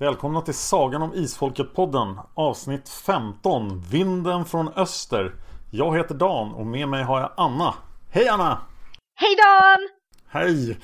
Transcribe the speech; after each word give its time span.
Välkomna 0.00 0.40
till 0.40 0.54
Sagan 0.54 1.02
om 1.02 1.14
Isfolket-podden 1.14 2.18
Avsnitt 2.34 2.88
15 2.88 3.80
Vinden 3.80 4.44
från 4.44 4.68
öster 4.68 5.34
Jag 5.70 5.96
heter 5.96 6.14
Dan 6.14 6.52
och 6.52 6.66
med 6.66 6.88
mig 6.88 7.02
har 7.02 7.20
jag 7.20 7.32
Anna 7.36 7.74
Hej 8.10 8.28
Anna! 8.28 8.60
Hej 9.14 9.36
Dan! 9.36 9.88
Hej! 10.28 10.78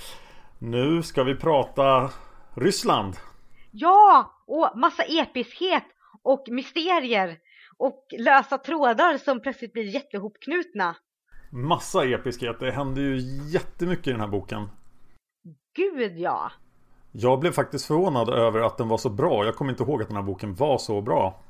Nu 0.59 1.03
ska 1.03 1.23
vi 1.25 1.35
prata 1.35 2.11
Ryssland 2.55 3.17
Ja! 3.71 4.31
Och 4.47 4.79
massa 4.79 5.03
episkhet 5.03 5.85
och 6.23 6.45
mysterier 6.51 7.39
och 7.77 8.07
lösa 8.19 8.59
trådar 8.59 9.19
som 9.19 9.41
plötsligt 9.41 9.73
blir 9.73 9.95
jättehopknutna 9.95 10.97
Massa 11.53 12.05
episkhet, 12.05 12.61
det 12.61 12.71
händer 12.71 13.03
ju 13.03 13.19
jättemycket 13.53 14.07
i 14.07 14.11
den 14.11 14.21
här 14.21 14.29
boken 14.29 14.69
Gud 15.77 16.19
ja! 16.19 16.53
Jag 17.17 17.41
blev 17.41 17.53
faktiskt 17.53 17.87
förvånad 17.87 18.29
över 18.29 18.61
att 18.61 18.79
den 18.79 18.89
var 18.89 18.99
så 18.99 19.11
bra. 19.11 19.45
Jag 19.45 19.55
kommer 19.57 19.71
inte 19.71 19.83
ihåg 19.83 20.03
att 20.03 20.09
den 20.09 20.17
här 20.17 20.25
boken 20.25 20.55
var 20.55 20.79
så 20.79 21.01
bra. 21.01 21.41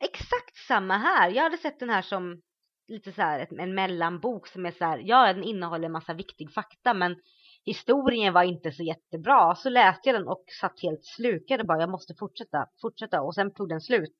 Exakt 0.00 0.56
samma 0.68 0.96
här. 0.96 1.30
Jag 1.30 1.42
hade 1.42 1.56
sett 1.56 1.80
den 1.80 1.90
här 1.90 2.02
som 2.02 2.40
lite 2.88 3.12
så 3.12 3.22
här 3.22 3.60
en 3.60 3.74
mellanbok 3.74 4.46
som 4.46 4.66
är 4.66 4.70
så 4.70 4.84
här, 4.84 5.02
ja 5.04 5.32
den 5.32 5.44
innehåller 5.44 5.86
en 5.86 5.92
massa 5.92 6.14
viktig 6.14 6.52
fakta 6.52 6.94
men 6.94 7.16
historien 7.64 8.32
var 8.32 8.42
inte 8.42 8.72
så 8.72 8.82
jättebra. 8.82 9.54
Så 9.54 9.68
läste 9.68 10.08
jag 10.08 10.20
den 10.20 10.28
och 10.28 10.44
satt 10.60 10.82
helt 10.82 11.04
slukad 11.04 11.60
och 11.60 11.66
bara 11.66 11.80
jag 11.80 11.90
måste 11.90 12.14
fortsätta, 12.14 12.66
fortsätta 12.82 13.20
och 13.22 13.34
sen 13.34 13.54
tog 13.54 13.68
den 13.68 13.80
slut. 13.80 14.16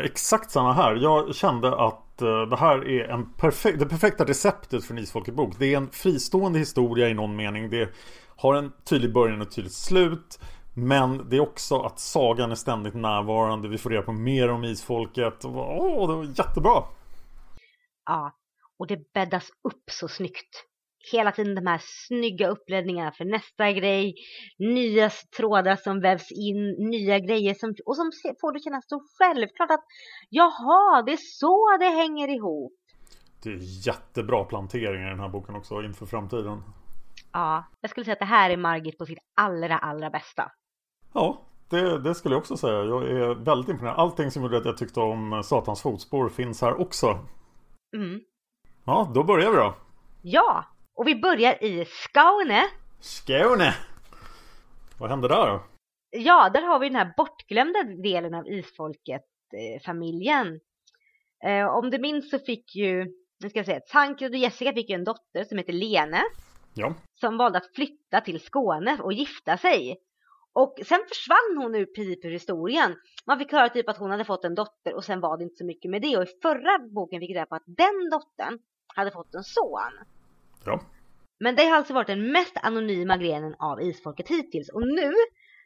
Exakt 0.00 0.50
samma 0.50 0.72
här. 0.72 0.96
Jag 0.96 1.34
kände 1.34 1.84
att 1.84 2.22
eh, 2.22 2.42
det 2.42 2.56
här 2.56 2.88
är 2.88 3.08
en 3.08 3.32
perfek 3.32 3.78
det 3.78 3.86
perfekta 3.86 4.24
receptet 4.24 4.84
för 4.84 4.94
en 4.94 4.98
Isfolket-bok. 4.98 5.54
Det 5.58 5.72
är 5.72 5.76
en 5.76 5.90
fristående 5.90 6.58
historia 6.58 7.08
i 7.08 7.14
någon 7.14 7.36
mening. 7.36 7.70
Det 7.70 7.88
har 8.36 8.54
en 8.54 8.72
tydlig 8.84 9.12
början 9.12 9.40
och 9.40 9.46
ett 9.46 9.54
tydligt 9.54 9.72
slut. 9.72 10.40
Men 10.74 11.28
det 11.28 11.36
är 11.36 11.40
också 11.40 11.80
att 11.80 11.98
sagan 11.98 12.50
är 12.50 12.54
ständigt 12.54 12.94
närvarande. 12.94 13.68
Vi 13.68 13.78
får 13.78 13.90
reda 13.90 14.02
på 14.02 14.12
mer 14.12 14.48
om 14.48 14.64
isfolket. 14.64 15.44
Åh, 15.44 16.08
det 16.08 16.14
var 16.14 16.24
jättebra! 16.24 16.82
Ja, 18.04 18.32
och 18.78 18.86
det 18.86 19.12
bäddas 19.12 19.48
upp 19.68 19.84
så 19.90 20.08
snyggt. 20.08 20.64
Hela 21.12 21.32
tiden 21.32 21.54
de 21.54 21.66
här 21.66 21.80
snygga 21.82 22.48
uppledningarna 22.48 23.12
för 23.12 23.24
nästa 23.24 23.72
grej. 23.72 24.14
Nya 24.58 25.10
trådar 25.36 25.76
som 25.76 26.00
vävs 26.00 26.32
in, 26.32 26.90
nya 26.90 27.18
grejer 27.18 27.54
som, 27.54 27.74
och 27.86 27.96
som 27.96 28.10
får 28.40 28.52
det 28.52 28.60
kännas 28.60 28.84
så 28.88 29.00
självklart 29.18 29.70
att 29.70 29.84
jaha, 30.28 31.02
det 31.02 31.12
är 31.12 31.38
så 31.40 31.76
det 31.80 31.88
hänger 31.88 32.28
ihop. 32.28 32.72
Det 33.42 33.50
är 33.50 33.86
jättebra 33.86 34.44
planteringar 34.44 35.06
i 35.06 35.10
den 35.10 35.20
här 35.20 35.28
boken 35.28 35.54
också 35.54 35.82
inför 35.82 36.06
framtiden. 36.06 36.62
Ja, 37.32 37.64
jag 37.80 37.90
skulle 37.90 38.04
säga 38.04 38.12
att 38.12 38.18
det 38.18 38.24
här 38.24 38.50
är 38.50 38.56
Margit 38.56 38.98
på 38.98 39.06
sitt 39.06 39.18
allra, 39.36 39.78
allra 39.78 40.10
bästa. 40.10 40.52
Ja, 41.12 41.42
det, 41.68 41.98
det, 41.98 42.14
skulle 42.14 42.34
jag 42.34 42.40
också 42.40 42.56
säga. 42.56 42.84
Jag 42.84 43.10
är 43.10 43.34
väldigt 43.34 43.68
imponerad. 43.68 43.98
Allting 43.98 44.30
som 44.30 44.42
gjorde 44.42 44.58
att 44.58 44.64
jag 44.64 44.76
tyckte 44.76 45.00
om 45.00 45.42
Satans 45.44 45.82
fotspår 45.82 46.28
finns 46.28 46.62
här 46.62 46.80
också. 46.80 47.06
Mm. 47.96 48.20
Ja, 48.84 49.10
då 49.14 49.24
börjar 49.24 49.50
vi 49.50 49.56
då. 49.56 49.74
Ja, 50.22 50.64
och 50.94 51.06
vi 51.06 51.14
börjar 51.14 51.64
i 51.64 51.84
Skåne. 51.84 52.64
Skåne! 53.00 53.74
Vad 54.98 55.10
hände 55.10 55.28
där 55.28 55.46
då? 55.46 55.62
Ja, 56.10 56.50
där 56.54 56.62
har 56.62 56.78
vi 56.78 56.88
den 56.88 56.96
här 56.96 57.14
bortglömda 57.16 57.82
delen 57.82 58.34
av 58.34 58.48
isfolket-familjen. 58.48 60.60
Eh, 61.44 61.66
om 61.66 61.90
du 61.90 61.98
minns 61.98 62.30
så 62.30 62.38
fick 62.38 62.74
ju, 62.74 63.04
nu 63.40 63.50
ska 63.50 63.58
jag 63.58 63.66
säga, 63.66 63.80
Tancred 63.80 64.30
och 64.30 64.36
Jessica 64.36 64.72
fick 64.72 64.90
ju 64.90 64.94
en 64.94 65.04
dotter 65.04 65.44
som 65.44 65.58
heter 65.58 65.72
Lene. 65.72 66.22
Ja. 66.74 66.94
Som 67.20 67.36
valde 67.36 67.58
att 67.58 67.74
flytta 67.74 68.20
till 68.20 68.40
Skåne 68.40 68.98
och 69.02 69.12
gifta 69.12 69.56
sig. 69.56 69.96
Och 70.52 70.74
sen 70.86 71.00
försvann 71.08 71.56
hon 71.56 71.74
ur 71.74 71.86
princip 71.86 72.24
ur 72.24 72.30
historien. 72.30 72.96
Man 73.26 73.38
fick 73.38 73.52
höra 73.52 73.68
typ 73.68 73.88
att 73.88 73.98
hon 73.98 74.10
hade 74.10 74.24
fått 74.24 74.44
en 74.44 74.54
dotter 74.54 74.94
och 74.94 75.04
sen 75.04 75.20
var 75.20 75.38
det 75.38 75.44
inte 75.44 75.56
så 75.56 75.64
mycket 75.64 75.90
med 75.90 76.02
det. 76.02 76.16
Och 76.16 76.22
i 76.22 76.26
förra 76.42 76.78
boken 76.78 77.20
fick 77.20 77.30
vi 77.30 77.34
reda 77.34 77.46
på 77.46 77.54
att 77.54 77.66
den 77.66 78.10
dottern 78.10 78.58
hade 78.94 79.10
fått 79.10 79.34
en 79.34 79.44
son. 79.44 79.92
Ja. 80.64 80.80
Men 81.40 81.56
det 81.56 81.64
har 81.64 81.76
alltså 81.76 81.94
varit 81.94 82.06
den 82.06 82.32
mest 82.32 82.56
anonyma 82.62 83.16
grenen 83.16 83.54
av 83.58 83.82
Isfolket 83.82 84.28
hittills. 84.28 84.68
Och 84.68 84.82
nu, 84.82 85.12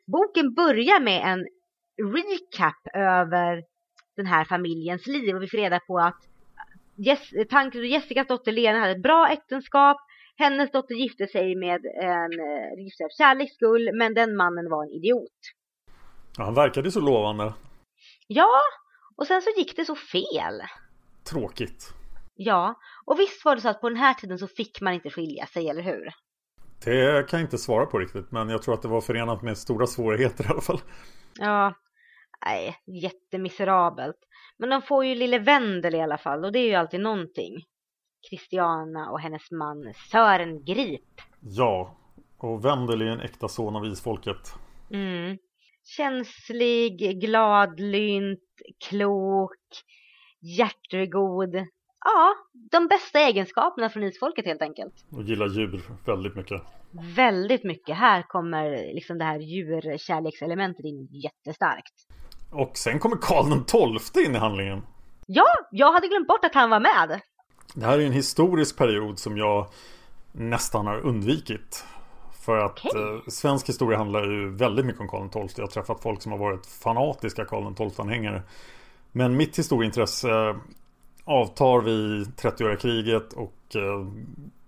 boken 0.06 0.54
börjar 0.54 1.00
med 1.00 1.22
en 1.32 1.46
recap 2.12 2.94
över 2.94 3.64
den 4.16 4.26
här 4.26 4.44
familjens 4.44 5.06
liv. 5.06 5.36
Och 5.36 5.42
vi 5.42 5.48
får 5.48 5.58
reda 5.58 5.80
på 5.80 5.98
att 5.98 6.28
Jess, 6.96 7.30
Tancred 7.50 7.82
och 7.82 7.88
Jessicas 7.88 8.26
dotter 8.26 8.52
Lena 8.52 8.78
hade 8.78 8.92
ett 8.92 9.02
bra 9.02 9.28
äktenskap. 9.28 9.96
Hennes 10.36 10.70
dotter 10.70 10.94
gifte 10.94 11.26
sig 11.26 11.56
med 11.56 11.86
en 11.86 12.32
eh, 12.40 12.84
gifte 12.84 13.04
av 13.04 13.08
kärleks 13.18 13.54
skull, 13.54 13.90
men 13.94 14.14
den 14.14 14.36
mannen 14.36 14.70
var 14.70 14.84
en 14.84 14.90
idiot. 14.90 15.40
Ja, 16.38 16.44
han 16.44 16.54
verkade 16.54 16.90
så 16.90 17.00
lovande. 17.00 17.54
Ja, 18.26 18.60
och 19.16 19.26
sen 19.26 19.42
så 19.42 19.50
gick 19.56 19.76
det 19.76 19.84
så 19.84 19.94
fel. 19.94 20.62
Tråkigt. 21.30 21.92
Ja, 22.34 22.74
och 23.06 23.18
visst 23.18 23.44
var 23.44 23.54
det 23.54 23.60
så 23.60 23.68
att 23.68 23.80
på 23.80 23.88
den 23.88 23.98
här 23.98 24.14
tiden 24.14 24.38
så 24.38 24.46
fick 24.46 24.80
man 24.80 24.94
inte 24.94 25.10
skilja 25.10 25.46
sig, 25.46 25.68
eller 25.68 25.82
hur? 25.82 26.10
Det 26.84 27.28
kan 27.28 27.40
jag 27.40 27.46
inte 27.46 27.58
svara 27.58 27.86
på 27.86 27.98
riktigt, 27.98 28.32
men 28.32 28.48
jag 28.48 28.62
tror 28.62 28.74
att 28.74 28.82
det 28.82 28.88
var 28.88 29.00
förenat 29.00 29.42
med 29.42 29.58
stora 29.58 29.86
svårigheter 29.86 30.44
i 30.44 30.48
alla 30.48 30.60
fall. 30.60 30.80
Ja, 31.38 31.74
nej, 32.46 32.76
jättemiserabelt. 33.02 34.16
Men 34.58 34.70
de 34.70 34.82
får 34.82 35.04
ju 35.04 35.14
lille 35.14 35.38
Wendel 35.38 35.94
i 35.94 36.00
alla 36.00 36.18
fall, 36.18 36.44
och 36.44 36.52
det 36.52 36.58
är 36.58 36.68
ju 36.68 36.74
alltid 36.74 37.00
någonting. 37.00 37.64
Christiana 38.28 39.10
och 39.10 39.20
hennes 39.20 39.50
man 39.50 39.94
Sören 40.10 40.64
Grip. 40.64 41.20
Ja, 41.40 41.96
och 42.38 42.64
Wendel 42.64 43.02
är 43.02 43.06
en 43.06 43.20
äkta 43.20 43.48
son 43.48 43.76
av 43.76 43.86
isfolket. 43.86 44.54
Mm. 44.90 45.38
Känslig, 45.84 47.20
gladlynt, 47.20 48.40
klok, 48.88 49.52
hjärtegod. 50.40 51.66
Ja, 52.06 52.34
de 52.70 52.86
bästa 52.86 53.18
egenskaperna 53.18 53.88
från 53.90 54.02
isfolket 54.02 54.46
helt 54.46 54.62
enkelt. 54.62 54.94
Och 55.10 55.22
gillar 55.22 55.46
djur 55.46 55.82
väldigt 56.04 56.36
mycket. 56.36 56.62
Väldigt 57.16 57.64
mycket. 57.64 57.96
Här 57.96 58.22
kommer 58.22 58.94
liksom 58.94 59.18
det 59.18 59.24
här 59.24 59.38
djurkärlekselementet 59.38 60.84
in 60.84 61.08
jättestarkt. 61.10 61.94
Och 62.52 62.76
sen 62.76 62.98
kommer 62.98 63.16
Karl 63.16 63.50
den 63.50 63.64
XII 63.98 64.24
in 64.26 64.34
i 64.34 64.38
handlingen. 64.38 64.82
Ja, 65.26 65.46
jag 65.70 65.92
hade 65.92 66.08
glömt 66.08 66.28
bort 66.28 66.44
att 66.44 66.54
han 66.54 66.70
var 66.70 66.80
med. 66.80 67.20
Det 67.74 67.86
här 67.86 67.98
är 67.98 68.06
en 68.06 68.12
historisk 68.12 68.78
period 68.78 69.18
som 69.18 69.36
jag 69.36 69.66
nästan 70.32 70.86
har 70.86 71.00
undvikit. 71.00 71.84
För 72.44 72.58
att 72.58 72.80
Okej. 72.84 73.02
eh, 73.02 73.20
svensk 73.28 73.68
historia 73.68 73.98
handlar 73.98 74.24
ju 74.24 74.56
väldigt 74.56 74.86
mycket 74.86 75.00
om 75.00 75.08
Karl 75.08 75.28
XII. 75.28 75.54
Jag 75.56 75.62
har 75.62 75.70
träffat 75.70 76.02
folk 76.02 76.22
som 76.22 76.32
har 76.32 76.38
varit 76.38 76.66
fanatiska 76.66 77.44
Karl 77.44 77.74
XII-anhängare. 77.74 78.42
Men 79.12 79.36
mitt 79.36 79.58
historieintresse 79.58 80.56
avtar 81.26 81.80
vid 81.80 82.26
30-åriga 82.26 82.76
kriget 82.76 83.32
och 83.32 83.76
eh, 83.76 84.06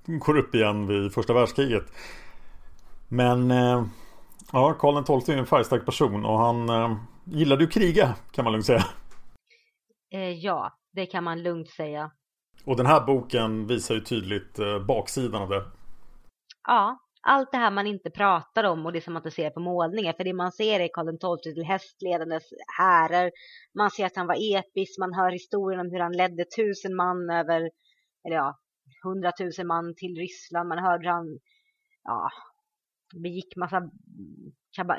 går 0.07 0.39
upp 0.39 0.55
igen 0.55 0.87
vid 0.87 1.13
första 1.13 1.33
världskriget. 1.33 1.85
Men 3.09 3.51
eh, 3.51 3.85
ja, 4.53 4.73
Karl 4.73 5.21
XII 5.21 5.35
är 5.35 5.39
en 5.39 5.47
färgstark 5.47 5.87
person 5.87 6.25
och 6.25 6.39
han 6.39 6.69
eh, 6.69 6.97
gillade 7.25 7.65
ju 7.65 7.71
kriga 7.71 8.15
kan 8.33 8.45
man 8.45 8.53
lugnt 8.53 8.67
säga. 8.67 8.85
Eh, 10.13 10.31
ja, 10.31 10.73
det 10.93 11.07
kan 11.07 11.25
man 11.25 11.43
lugnt 11.43 11.69
säga. 11.69 12.11
Och 12.65 12.77
den 12.77 12.87
här 12.87 13.07
boken 13.07 13.67
visar 13.67 13.95
ju 13.95 14.01
tydligt 14.01 14.59
eh, 14.59 14.79
baksidan 14.79 15.43
av 15.43 15.49
det. 15.49 15.65
Ja, 16.69 16.99
allt 17.23 17.53
det 17.53 17.59
här 17.59 17.71
man 17.71 17.87
inte 17.87 18.11
pratar 18.11 18.65
om 18.65 18.87
och 18.87 18.93
det 18.93 19.01
som 19.01 19.13
man 19.13 19.21
inte 19.21 19.31
ser 19.31 19.51
på 19.51 19.61
målningar. 19.61 20.13
För 20.13 20.25
det 20.25 20.33
man 20.33 20.53
ser 20.53 20.81
är 20.81 20.89
Karl 20.93 21.39
XII 21.41 21.55
till 21.55 21.65
hästledandes 21.65 22.45
härer. 22.79 23.31
Man 23.75 23.91
ser 23.91 24.07
att 24.07 24.17
han 24.17 24.27
var 24.27 24.57
episk, 24.57 24.99
man 24.99 25.15
hör 25.15 25.33
historien 25.33 25.81
om 25.81 25.91
hur 25.91 26.01
han 26.01 26.13
ledde 26.13 26.45
tusen 26.57 26.97
man 26.97 27.31
över, 27.31 27.61
eller 28.25 28.37
ja, 28.37 28.59
hundratusen 29.03 29.67
man 29.67 29.95
till 29.97 30.17
Ryssland. 30.17 30.69
Man 30.69 30.79
hörde 30.79 31.05
hur 31.05 31.13
han, 31.13 31.39
ja, 32.05 32.31
begick 33.23 33.57
massa 33.57 33.91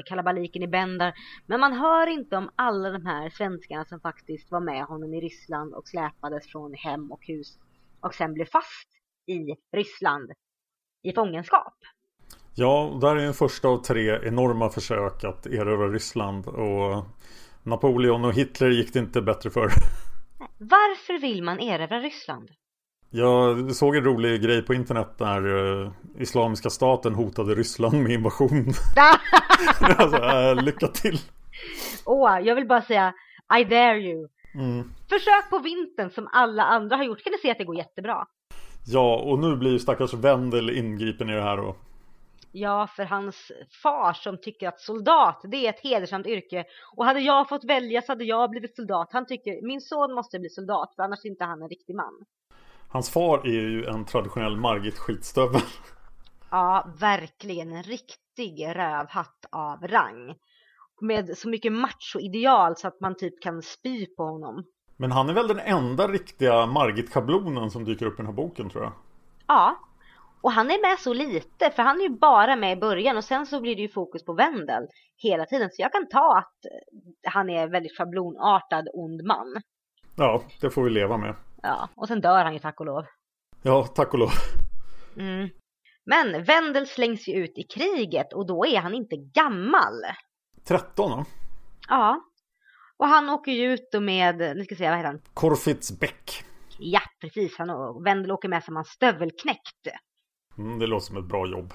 kalabaliken 0.06 0.64
i 0.64 0.68
bändar. 0.68 1.14
Men 1.46 1.60
man 1.60 1.74
hör 1.74 2.08
inte 2.08 2.38
om 2.38 2.50
alla 2.56 2.90
de 2.90 3.06
här 3.06 3.30
svenskarna 3.30 3.86
som 3.86 4.00
faktiskt 4.00 4.52
var 4.52 4.60
med 4.60 4.84
honom 4.84 5.14
i 5.14 5.22
Ryssland 5.22 5.74
och 5.74 5.88
släpades 5.88 6.52
från 6.52 6.74
hem 6.74 7.12
och 7.12 7.26
hus 7.26 7.58
och 8.00 8.16
sen 8.16 8.34
blev 8.34 8.46
fast 8.46 8.90
i 9.26 9.56
Ryssland 9.72 10.32
i 11.04 11.14
fångenskap. 11.14 11.74
Ja, 12.56 12.98
där 13.02 13.16
är 13.16 13.26
en 13.26 13.34
första 13.34 13.68
av 13.68 13.78
tre 13.78 14.20
enorma 14.24 14.70
försök 14.70 15.24
att 15.24 15.46
erövra 15.46 15.88
Ryssland. 15.88 16.48
Och 16.48 17.06
Napoleon 17.64 18.26
och 18.26 18.34
Hitler 18.34 18.70
gick 18.70 18.94
det 18.94 19.00
inte 19.00 19.22
bättre 19.22 19.50
för. 19.50 19.62
Varför 20.58 21.22
vill 21.22 21.44
man 21.44 21.60
erövra 21.60 22.00
Ryssland? 22.00 22.50
Jag 23.12 23.72
såg 23.76 23.96
en 23.96 24.04
rolig 24.04 24.42
grej 24.42 24.62
på 24.62 24.74
internet 24.74 25.18
där 25.18 25.82
eh, 25.84 25.92
Islamiska 26.20 26.70
staten 26.70 27.16
hotade 27.16 27.56
Ryssland 27.56 28.04
med 28.04 28.12
invasion. 28.12 28.66
alltså, 29.98 30.18
äh, 30.18 30.64
lycka 30.64 30.88
till! 30.88 31.20
Åh, 32.06 32.40
jag 32.44 32.56
vill 32.56 32.68
bara 32.68 32.82
säga 32.82 33.14
I 33.60 33.64
dare 33.64 34.00
you. 34.00 34.28
Mm. 34.56 34.92
Försök 35.10 35.50
på 35.50 35.60
vintern 35.60 36.10
som 36.10 36.30
alla 36.32 36.64
andra 36.64 36.96
har 36.96 37.04
gjort. 37.04 37.24
Kan 37.24 37.32
du 37.32 37.38
se 37.38 37.52
att 37.52 37.58
det 37.58 37.64
går 37.64 37.76
jättebra? 37.76 38.26
Ja, 38.86 39.16
och 39.16 39.40
nu 39.40 39.56
blir 39.56 39.72
ju 39.72 39.80
stackars 39.80 40.14
Wendel 40.14 40.70
ingripen 40.70 41.30
i 41.30 41.34
det 41.34 41.42
här 41.42 41.58
då. 41.58 41.76
Ja, 42.52 42.88
för 42.96 43.04
hans 43.04 43.52
far 43.84 44.14
som 44.14 44.38
tycker 44.42 44.68
att 44.68 44.80
soldat, 44.80 45.42
det 45.44 45.66
är 45.66 45.70
ett 45.70 45.84
hedersamt 45.84 46.28
yrke. 46.28 46.66
Och 46.96 47.06
hade 47.06 47.20
jag 47.20 47.50
fått 47.50 47.64
välja 47.64 48.02
så 48.02 48.12
hade 48.12 48.24
jag 48.24 48.50
blivit 48.50 48.76
soldat. 48.76 49.10
Han 49.12 49.26
tycker, 49.26 49.68
min 49.68 49.82
son 49.82 50.14
måste 50.14 50.40
bli 50.40 50.50
soldat, 50.50 50.94
för 50.96 51.04
annars 51.04 51.26
är 51.26 51.30
inte 51.30 51.44
han 51.44 51.62
en 51.62 51.70
riktig 51.70 51.96
man. 51.96 52.26
Hans 52.90 53.10
far 53.10 53.48
är 53.48 53.52
ju 53.52 53.86
en 53.86 54.06
traditionell 54.06 54.58
Margit 54.58 54.98
skitstövel. 54.98 55.62
Ja, 56.52 56.88
verkligen 57.00 57.74
en 57.74 57.84
riktig 57.84 58.66
rövhatt 58.68 59.46
av 59.52 59.88
rang. 59.88 60.36
Med 61.02 61.38
så 61.38 61.50
mycket 61.50 61.74
machoideal 61.74 62.76
så 62.76 62.88
att 62.88 63.00
man 63.00 63.16
typ 63.16 63.42
kan 63.42 63.62
spy 63.62 64.06
på 64.06 64.24
honom. 64.24 64.64
Men 64.98 65.12
han 65.12 65.30
är 65.30 65.34
väl 65.34 65.48
den 65.48 65.60
enda 65.60 66.08
riktiga 66.08 66.66
Margit-schablonen 66.66 67.70
som 67.70 67.86
dyker 67.86 68.06
upp 68.06 68.14
i 68.14 68.18
den 68.18 68.26
här 68.26 68.34
boken 68.34 68.70
tror 68.70 68.84
jag. 68.84 68.94
Ja, 69.48 69.80
och 70.42 70.52
han 70.52 70.72
är 70.72 70.90
med 70.90 71.00
så 71.00 71.14
lite, 71.14 71.72
för 71.72 71.84
han 71.84 71.98
är 72.00 72.04
ju 72.04 72.10
bara 72.10 72.56
med 72.56 72.78
i 72.78 72.80
början 72.80 73.18
och 73.18 73.24
sen 73.24 73.46
så 73.46 73.62
blir 73.62 73.76
det 73.76 73.82
ju 73.82 73.90
fokus 73.90 74.26
på 74.26 74.34
Wendel 74.34 74.88
hela 75.18 75.46
tiden. 75.46 75.70
Så 75.72 75.82
jag 75.82 75.92
kan 75.92 76.08
ta 76.08 76.38
att 76.38 76.66
eh, 76.66 77.32
han 77.32 77.50
är 77.50 77.68
väldigt 77.68 77.98
schablonartad 77.98 78.88
ond 78.94 79.24
man. 79.24 79.62
Ja, 80.16 80.44
det 80.62 80.70
får 80.70 80.84
vi 80.84 80.90
leva 80.90 81.18
med. 81.18 81.36
Ja, 81.62 81.90
och 81.96 82.08
sen 82.08 82.22
dör 82.22 82.44
han 82.44 82.54
ju 82.54 82.60
tack 82.60 82.80
och 82.80 82.86
lov. 82.86 83.06
Ja, 83.62 83.84
tack 83.84 84.14
och 84.14 84.20
lov. 84.20 84.32
Mm. 85.18 85.50
Men 86.06 86.44
Wendel 86.44 86.88
slängs 86.88 87.28
ju 87.28 87.34
ut 87.34 87.58
i 87.58 87.64
kriget 87.64 88.34
och 88.34 88.48
då 88.48 88.66
är 88.66 88.80
han 88.80 88.94
inte 88.94 89.16
gammal. 89.16 89.94
13 90.68 91.12
då? 91.12 91.26
Ja. 91.90 92.22
Och 92.98 93.08
han 93.08 93.30
åker 93.30 93.52
ju 93.52 93.74
ut 93.74 93.90
då 93.92 94.00
med, 94.00 94.38
nu 94.38 94.64
ska 94.64 94.74
jag 94.74 94.78
se, 94.78 94.90
vad 94.90 94.98
heter 94.98 95.08
han? 95.08 95.22
Korfitsbäck. 95.34 96.44
Ja, 96.80 97.02
precis. 97.22 97.58
Han 97.58 97.70
och 97.70 98.06
Wendel 98.06 98.32
åker 98.32 98.50
med 98.50 98.64
som 98.64 98.78
en 98.78 98.84
stövelknäckt. 98.84 99.88
Mm, 100.60 100.80
det 100.80 100.88
låter 100.88 101.06
som 101.06 101.18
ett 101.18 101.26
bra 101.26 101.48
jobb. 101.48 101.74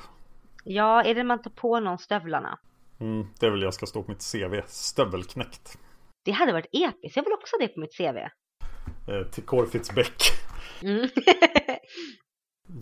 Ja, 0.65 1.03
är 1.03 1.15
det 1.15 1.25
man 1.25 1.43
tar 1.43 1.51
på 1.51 1.81
någon 1.81 1.99
stövlarna? 1.99 2.59
Mm, 3.01 3.27
det 3.41 3.51
väl 3.51 3.63
jag 3.63 3.75
ska 3.75 3.87
stå 3.87 4.03
på 4.03 4.11
mitt 4.11 4.33
CV. 4.33 4.61
Stövelknäckt. 4.67 5.79
Det 6.25 6.33
hade 6.33 6.53
varit 6.53 6.67
episkt. 6.73 7.17
Jag 7.17 7.25
vill 7.25 7.33
också 7.33 7.57
ha 7.57 7.67
det 7.67 7.69
på 7.69 7.81
mitt 7.81 7.97
CV. 7.97 8.17
Eh, 9.13 9.27
till 9.31 9.43
Korfitsbäck. 9.43 10.23
Mm. 10.83 11.09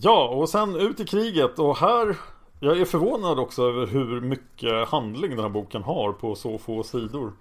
Ja, 0.00 0.28
och 0.28 0.49
sen 0.49 0.76
ut 0.76 1.00
i 1.00 1.04
kriget 1.04 1.58
och 1.58 1.76
här 1.76 2.16
Jag 2.60 2.81
är 2.81 2.84
förvånad 2.84 3.38
också 3.38 3.62
över 3.62 3.87
hur 3.87 4.20
mycket 4.20 4.88
handling 4.88 5.31
den 5.31 5.40
här 5.40 5.48
boken 5.48 5.82
har 5.82 6.12
på 6.12 6.34
så 6.34 6.58
få 6.58 6.82
sidor 6.82 7.32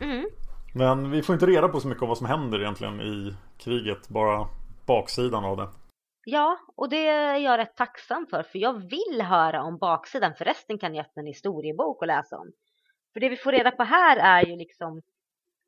mm. 0.00 0.28
Men 0.74 1.10
vi 1.10 1.22
får 1.22 1.32
inte 1.32 1.46
reda 1.46 1.68
på 1.68 1.80
så 1.80 1.88
mycket 1.88 2.02
om 2.02 2.08
vad 2.08 2.18
som 2.18 2.26
händer 2.26 2.60
egentligen 2.60 3.00
i 3.00 3.34
kriget 3.58 4.08
Bara 4.08 4.48
baksidan 4.86 5.44
av 5.44 5.56
det 5.56 5.68
Ja, 6.24 6.58
och 6.76 6.88
det 6.88 7.06
är 7.06 7.36
jag 7.36 7.58
rätt 7.58 7.76
tacksam 7.76 8.26
för, 8.26 8.42
för 8.42 8.58
jag 8.58 8.90
vill 8.90 9.22
höra 9.22 9.62
om 9.62 9.78
baksidan. 9.78 10.34
För 10.34 10.44
resten 10.44 10.78
kan 10.78 10.94
jag 10.94 11.06
öppna 11.06 11.20
en 11.20 11.26
historiebok 11.26 12.00
och 12.00 12.06
läsa 12.06 12.38
om. 12.38 12.52
För 13.12 13.20
det 13.20 13.28
vi 13.28 13.36
får 13.36 13.52
reda 13.52 13.70
på 13.70 13.82
här 13.82 14.16
är 14.16 14.46
ju 14.46 14.56
liksom 14.56 15.02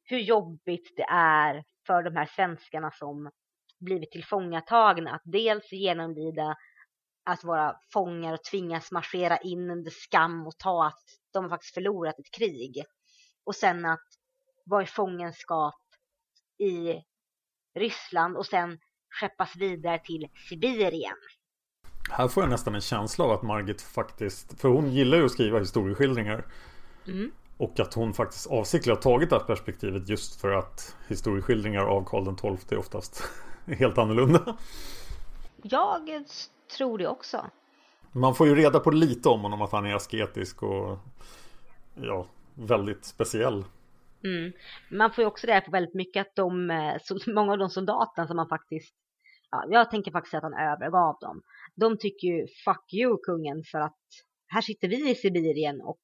hur 0.05 0.19
jobbigt 0.19 0.97
det 0.97 1.07
är 1.11 1.65
för 1.87 2.03
de 2.03 2.17
här 2.17 2.27
svenskarna 2.27 2.91
som 2.91 3.31
blivit 3.81 4.11
tillfångatagna 4.11 5.15
att 5.15 5.23
dels 5.25 5.73
genomlida 5.73 6.57
att 7.25 7.45
vara 7.45 7.77
fångar 7.93 8.33
och 8.33 8.45
tvingas 8.45 8.93
marschera 8.93 9.37
in 9.37 9.71
under 9.71 9.91
skam 9.91 10.47
och 10.47 10.59
ta 10.59 10.87
att 10.87 11.05
de 11.33 11.45
har 11.45 11.51
faktiskt 11.51 11.75
förlorat 11.75 12.19
ett 12.19 12.31
krig. 12.31 12.85
Och 13.45 13.55
sen 13.55 13.85
att 13.85 14.07
vara 14.65 14.83
i 14.83 14.87
fångenskap 14.87 15.81
i 16.59 17.03
Ryssland 17.75 18.37
och 18.37 18.47
sen 18.47 18.79
skeppas 19.21 19.57
vidare 19.57 19.99
till 19.99 20.29
Sibirien. 20.49 21.17
Här 22.11 22.29
får 22.29 22.43
jag 22.43 22.51
nästan 22.51 22.75
en 22.75 22.81
känsla 22.81 23.25
av 23.25 23.31
att 23.31 23.43
Margit 23.43 23.83
faktiskt 23.83 24.61
För 24.61 24.69
hon 24.69 24.93
gillar 24.93 25.19
ju 25.19 25.25
att 25.25 25.31
skriva 25.31 25.59
historieskildringar 25.59 26.45
Mm. 27.07 27.33
Och 27.57 27.81
att 27.81 27.95
hon 27.95 28.13
faktiskt 28.13 28.51
avsiktligt 28.51 28.97
har 28.97 29.03
tagit 29.03 29.31
det 29.31 29.37
här 29.37 29.45
perspektivet 29.45 30.09
just 30.09 30.41
för 30.41 30.53
att 30.53 30.97
historieskildringar 31.09 31.83
av 31.83 32.05
Karl 32.05 32.57
XII 32.57 32.77
är 32.77 32.79
oftast 32.79 33.23
helt 33.67 33.99
annorlunda. 33.99 34.57
Jag 35.63 36.25
tror 36.77 36.99
det 36.99 37.09
också. 37.09 37.47
Man 38.13 38.35
får 38.35 38.47
ju 38.47 38.55
reda 38.55 38.81
på 38.81 38.91
lite 38.91 39.29
om 39.29 39.41
honom 39.41 39.63
att 39.63 39.73
han 39.73 39.87
är 39.87 39.95
asketisk 39.95 40.63
och 40.63 40.99
ja, 41.95 42.27
väldigt 42.55 43.05
speciell. 43.05 43.65
Mm. 44.25 44.53
Man 44.91 45.13
får 45.13 45.23
ju 45.23 45.29
också 45.29 45.47
reda 45.47 45.61
på 45.61 45.71
väldigt 45.71 45.95
mycket 45.95 46.27
att 46.27 46.37
de, 46.37 46.71
eh, 46.71 46.95
så 47.03 47.19
många 47.31 47.53
av 47.53 47.59
de 47.59 47.71
soldaterna 47.71 48.27
som 48.27 48.37
man 48.37 48.49
faktiskt, 48.49 48.95
ja, 49.53 49.65
jag 49.69 49.91
tänker 49.91 50.11
faktiskt 50.11 50.35
att 50.35 50.43
han 50.43 50.55
övergav 50.55 51.17
dem. 51.21 51.43
De 51.75 51.99
tycker 51.99 52.29
ju 52.29 52.47
fuck 52.65 52.93
you 52.93 53.19
kungen 53.23 53.63
för 53.71 53.79
att 53.79 54.03
här 54.47 54.61
sitter 54.61 54.89
vi 54.89 55.11
i 55.11 55.15
Sibirien 55.15 55.81
och 55.81 55.99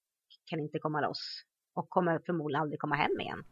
kan 0.50 0.61
inte 0.61 0.78
komma 0.78 1.00
loss. 1.00 1.43
Och 1.75 1.88
kommer 1.88 2.21
förmodligen 2.26 2.62
aldrig 2.62 2.81
komma 2.81 2.95
hem 2.95 3.21
igen. 3.21 3.43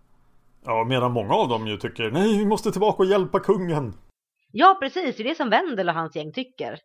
Ja, 0.65 0.85
medan 0.85 1.13
många 1.13 1.35
av 1.35 1.49
dem 1.49 1.67
ju 1.67 1.77
tycker 1.77 2.11
nej, 2.11 2.39
vi 2.39 2.47
måste 2.47 2.73
tillbaka 2.73 3.03
och 3.03 3.09
hjälpa 3.09 3.41
kungen. 3.41 3.93
Ja, 4.53 4.77
precis. 4.81 5.17
Det 5.17 5.23
är 5.23 5.29
det 5.29 5.35
som 5.35 5.51
Wendel 5.51 5.89
och 5.89 5.95
hans 5.95 6.17
gäng 6.17 6.33
tycker. 6.33 6.79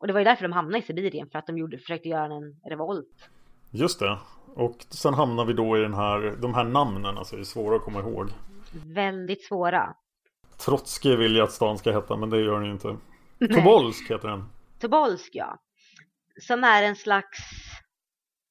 Och 0.00 0.06
det 0.06 0.12
var 0.12 0.20
ju 0.20 0.24
därför 0.24 0.42
de 0.42 0.52
hamnade 0.52 0.78
i 0.78 0.82
Sibirien, 0.82 1.28
för 1.30 1.38
att 1.38 1.46
de 1.46 1.58
gjorde, 1.58 1.78
försökte 1.78 2.08
göra 2.08 2.34
en 2.34 2.60
revolt. 2.70 3.28
Just 3.70 4.00
det. 4.00 4.18
Och 4.54 4.76
sen 4.90 5.14
hamnar 5.14 5.44
vi 5.44 5.52
då 5.52 5.78
i 5.78 5.80
den 5.80 5.94
här, 5.94 6.36
de 6.42 6.54
här 6.54 6.64
namnen, 6.64 7.18
alltså 7.18 7.36
det 7.36 7.42
är 7.42 7.44
svåra 7.44 7.76
att 7.76 7.82
komma 7.82 8.00
ihåg. 8.00 8.28
Väldigt 8.94 9.44
svåra. 9.44 9.94
Trotskij 10.58 11.16
vill 11.16 11.36
jag 11.36 11.44
att 11.44 11.52
stan 11.52 11.78
ska 11.78 11.92
heta, 11.92 12.16
men 12.16 12.30
det 12.30 12.40
gör 12.40 12.60
den 12.60 12.64
ju 12.64 12.72
inte. 12.72 12.96
Tobolsk 13.54 14.10
heter 14.10 14.28
den. 14.28 14.44
Tobolsk, 14.80 15.30
ja. 15.32 15.58
Som 16.40 16.64
är 16.64 16.82
en 16.82 16.96
slags, 16.96 17.38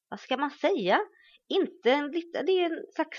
vad 0.08 0.20
ska 0.20 0.36
man 0.36 0.50
säga? 0.50 1.00
Inte 1.48 1.90
en 1.90 2.10
liten, 2.10 2.46
det 2.46 2.52
är 2.52 2.64
en 2.64 2.86
slags 2.94 3.18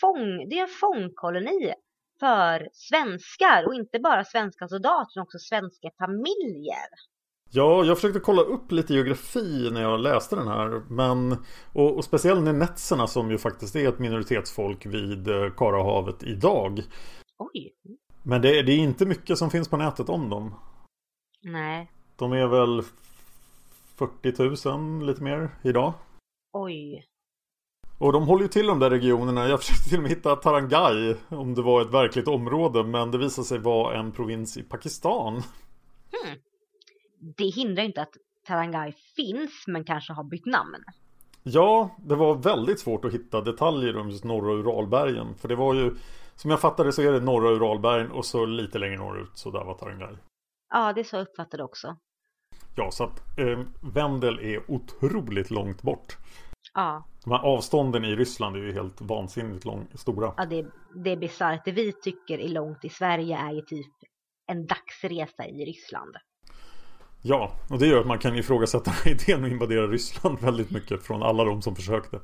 fång, 0.00 0.48
det 0.48 0.58
är 0.58 0.62
en 0.62 0.68
fångkoloni 0.68 1.74
för 2.20 2.68
svenskar 2.72 3.66
och 3.66 3.74
inte 3.74 3.98
bara 3.98 4.24
svenska 4.24 4.68
soldater 4.68 5.12
utan 5.12 5.22
också 5.22 5.38
svenska 5.38 5.90
familjer. 5.98 6.88
Ja, 7.50 7.84
jag 7.84 7.96
försökte 7.96 8.20
kolla 8.20 8.42
upp 8.42 8.72
lite 8.72 8.94
geografi 8.94 9.70
när 9.72 9.82
jag 9.82 10.00
läste 10.00 10.36
den 10.36 10.48
här. 10.48 10.82
Men, 10.90 11.32
och, 11.72 11.96
och 11.96 12.04
speciellt 12.04 12.42
nenetserna 12.42 13.06
som 13.06 13.30
ju 13.30 13.38
faktiskt 13.38 13.76
är 13.76 13.88
ett 13.88 13.98
minoritetsfolk 13.98 14.86
vid 14.86 15.28
eh, 15.28 15.50
Karahavet 15.56 16.22
idag. 16.22 16.82
Oj. 17.38 17.72
Men 18.22 18.42
det, 18.42 18.62
det 18.62 18.72
är 18.72 18.78
inte 18.78 19.06
mycket 19.06 19.38
som 19.38 19.50
finns 19.50 19.68
på 19.68 19.76
nätet 19.76 20.08
om 20.08 20.30
dem. 20.30 20.54
Nej. 21.42 21.90
De 22.16 22.32
är 22.32 22.46
väl 22.46 22.82
40 23.96 24.68
000 24.68 25.06
lite 25.06 25.22
mer 25.22 25.50
idag. 25.62 25.92
Oj. 26.52 27.06
Och 27.98 28.12
de 28.12 28.26
håller 28.26 28.42
ju 28.42 28.48
till 28.48 28.66
de 28.66 28.78
där 28.78 28.90
regionerna. 28.90 29.48
Jag 29.48 29.60
försökte 29.60 29.88
till 29.88 29.98
och 29.98 30.02
med 30.02 30.10
hitta 30.10 30.36
Tarangay 30.36 31.14
om 31.28 31.54
det 31.54 31.62
var 31.62 31.82
ett 31.82 31.94
verkligt 31.94 32.28
område. 32.28 32.84
Men 32.84 33.10
det 33.10 33.18
visade 33.18 33.46
sig 33.46 33.58
vara 33.58 33.98
en 33.98 34.12
provins 34.12 34.56
i 34.56 34.62
Pakistan. 34.62 35.32
Hmm. 35.32 36.38
Det 37.36 37.44
hindrar 37.44 37.84
inte 37.84 38.02
att 38.02 38.14
Tarangay 38.46 38.92
finns 39.16 39.64
men 39.66 39.84
kanske 39.84 40.12
har 40.12 40.24
bytt 40.24 40.46
namn. 40.46 40.84
Ja, 41.42 41.96
det 41.98 42.14
var 42.14 42.34
väldigt 42.34 42.80
svårt 42.80 43.04
att 43.04 43.14
hitta 43.14 43.40
detaljer 43.40 43.96
om 43.96 44.10
just 44.10 44.24
norra 44.24 44.52
Uralbergen. 44.52 45.34
För 45.34 45.48
det 45.48 45.56
var 45.56 45.74
ju, 45.74 45.94
som 46.36 46.50
jag 46.50 46.60
fattade 46.60 46.92
så 46.92 47.02
är 47.02 47.12
det 47.12 47.20
norra 47.20 47.50
Uralbergen 47.50 48.10
och 48.12 48.24
så 48.24 48.46
lite 48.46 48.78
längre 48.78 48.96
norrut 48.96 49.30
så 49.34 49.50
där 49.50 49.64
var 49.64 49.74
Tarangay. 49.74 50.16
Ja, 50.74 50.92
det 50.92 51.00
är 51.00 51.04
så 51.04 51.16
jag 51.16 51.22
uppfattade 51.22 51.62
också. 51.64 51.96
Ja, 52.76 52.90
så 52.90 53.04
att 53.04 53.38
eh, 53.38 53.60
Vendel 53.94 54.38
är 54.38 54.70
otroligt 54.70 55.50
långt 55.50 55.82
bort. 55.82 56.16
Ja, 56.74 57.04
De 57.24 57.30
här 57.30 57.38
avstånden 57.44 58.04
i 58.04 58.16
Ryssland 58.16 58.56
är 58.56 58.60
ju 58.60 58.72
helt 58.72 59.00
vansinnigt 59.00 59.64
lång, 59.64 59.86
stora. 59.94 60.32
ja 60.36 60.46
det, 60.46 60.66
det 61.04 61.10
är 61.10 61.16
bisarrt. 61.16 61.64
Det 61.64 61.72
vi 61.72 61.92
tycker 61.92 62.38
är 62.38 62.48
långt 62.48 62.84
i 62.84 62.88
Sverige 62.88 63.38
är 63.38 63.52
ju 63.52 63.60
typ 63.60 63.92
en 64.46 64.66
dagsresa 64.66 65.46
i 65.46 65.64
Ryssland. 65.64 66.16
Ja, 67.22 67.50
och 67.70 67.78
det 67.78 67.86
gör 67.86 68.00
att 68.00 68.06
man 68.06 68.18
kan 68.18 68.36
ifrågasätta 68.36 68.92
idén 69.10 69.44
att 69.44 69.50
invadera 69.50 69.86
Ryssland 69.86 70.40
väldigt 70.40 70.70
mycket 70.70 71.02
från 71.02 71.22
alla 71.22 71.44
de 71.44 71.62
som 71.62 71.76
försökte. 71.76 72.20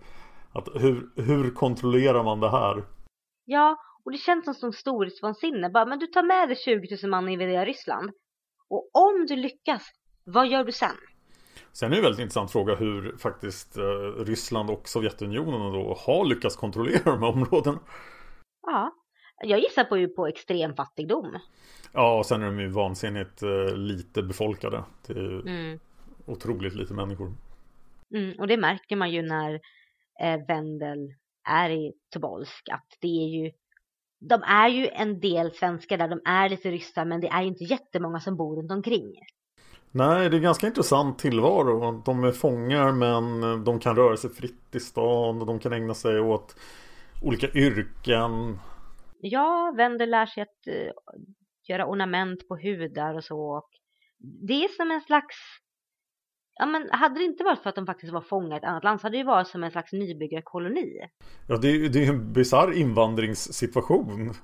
Att 0.53 0.69
hur, 0.75 1.11
hur 1.17 1.51
kontrollerar 1.55 2.25
man 2.25 2.41
det 2.41 2.51
här? 2.51 2.85
Ja, 3.45 3.77
och 4.05 4.13
det 4.13 4.19
känns 4.19 4.45
som 4.45 4.55
som 4.55 4.73
storhetsvansinne. 4.73 5.71
Bara, 5.71 5.87
men 5.87 5.99
du 5.99 6.07
tar 6.07 6.23
med 6.23 6.49
dig 6.49 6.57
20 6.57 6.97
000 7.03 7.11
man 7.11 7.25
och 7.25 7.31
invaderar 7.31 7.67
Ryssland. 7.67 8.11
Och 8.69 8.91
om 8.93 9.27
du 9.29 9.37
lyckas, 9.37 9.83
vad 10.25 10.49
gör 10.49 10.65
du 10.65 10.73
sen? 10.73 10.97
Sen 11.73 11.87
är 11.89 11.91
det 11.91 11.99
en 11.99 12.03
väldigt 12.03 12.21
intressant 12.21 12.53
fråga 12.53 12.75
hur 12.75 13.17
faktiskt 13.17 13.77
eh, 13.77 14.25
Ryssland 14.25 14.71
och 14.71 14.89
Sovjetunionen 14.89 15.73
då 15.73 15.95
har 16.07 16.25
lyckats 16.25 16.57
kontrollera 16.57 17.03
de 17.05 17.23
här 17.23 17.29
områdena. 17.29 17.79
Ja, 18.67 18.95
jag 19.45 19.61
gissar 19.61 19.85
på 19.85 19.97
ju 19.99 20.09
på 20.09 20.27
extrem 20.27 20.75
fattigdom. 20.75 21.39
Ja, 21.93 22.19
och 22.19 22.27
sen 22.27 22.43
är 22.43 22.47
de 22.47 22.61
ju 22.61 22.69
vansinnigt 22.69 23.43
eh, 23.43 23.77
lite 23.77 24.23
befolkade. 24.23 24.85
Det 25.07 25.13
är 25.13 25.41
Mm. 25.49 25.79
otroligt 26.27 26.75
lite 26.75 26.95
människor. 26.95 27.33
Mm, 28.15 28.39
och 28.39 28.47
det 28.49 28.57
märker 28.57 28.97
man 28.97 29.11
ju 29.11 29.23
när 29.23 29.55
eh, 30.23 30.47
Vendel 30.49 31.15
är 31.49 31.71
i 31.71 31.93
Tobolsk 32.11 32.69
att 32.73 32.87
det 33.01 33.09
är 33.09 33.29
ju 33.29 33.51
de 34.29 34.43
är 34.43 34.69
ju 34.69 34.89
en 34.89 35.21
del 35.21 35.51
svenskar 35.51 35.99
där, 35.99 36.09
de 36.09 36.21
är 36.25 36.49
lite 36.49 36.71
ryssar 36.71 37.05
men 37.05 37.21
det 37.21 37.29
är 37.29 37.43
ju 37.43 37.49
inte 37.49 37.65
jättemånga 37.65 38.21
som 38.21 38.37
bor 38.37 38.57
runt 38.57 38.73
omkring. 38.73 39.13
Nej, 39.91 40.31
det 40.31 40.37
är 40.37 40.41
ganska 40.41 40.67
intressant 40.67 41.19
tillvaro. 41.19 42.03
De 42.05 42.25
är 42.25 42.33
fångar 42.33 42.93
men 42.93 43.65
de 43.65 43.81
kan 43.81 43.97
röra 43.97 44.17
sig 44.17 44.31
fritt 44.31 44.75
i 44.75 44.81
stan 44.81 45.41
och 45.41 45.47
de 45.47 45.59
kan 45.59 45.73
ägna 45.73 45.95
sig 45.95 46.21
åt 46.21 46.57
olika 47.23 47.49
yrken. 47.49 48.59
Ja, 49.21 49.75
Vendel 49.77 50.11
lär 50.11 50.27
sig 50.27 50.43
att 50.43 50.67
eh, 50.67 50.93
göra 51.69 51.87
ornament 51.87 52.49
på 52.49 52.57
hudar 52.57 53.15
och 53.15 53.25
så. 53.25 53.63
Det 54.19 54.65
är 54.65 54.69
som 54.69 54.91
en 54.91 55.01
slags 55.01 55.37
Ja 56.63 56.67
men 56.67 56.89
hade 56.91 57.15
det 57.15 57.25
inte 57.25 57.45
varit 57.45 57.59
för 57.63 57.69
att 57.69 57.75
de 57.75 57.87
faktiskt 57.87 58.13
var 58.13 58.21
fångar 58.21 58.57
i 58.57 58.59
ett 58.59 58.65
annat 58.65 58.85
land 58.85 59.01
så 59.01 59.07
hade 59.07 59.15
det 59.17 59.19
ju 59.19 59.25
varit 59.25 59.49
som 59.49 59.65
en 59.65 59.71
slags 59.71 59.93
nybyggarkoloni. 59.93 61.09
Ja, 61.49 61.57
det 61.57 61.69
är, 61.69 61.89
det 61.89 62.05
är 62.05 62.09
en 62.09 62.33
bisarr 62.33 62.73
invandringssituation. 62.73 64.35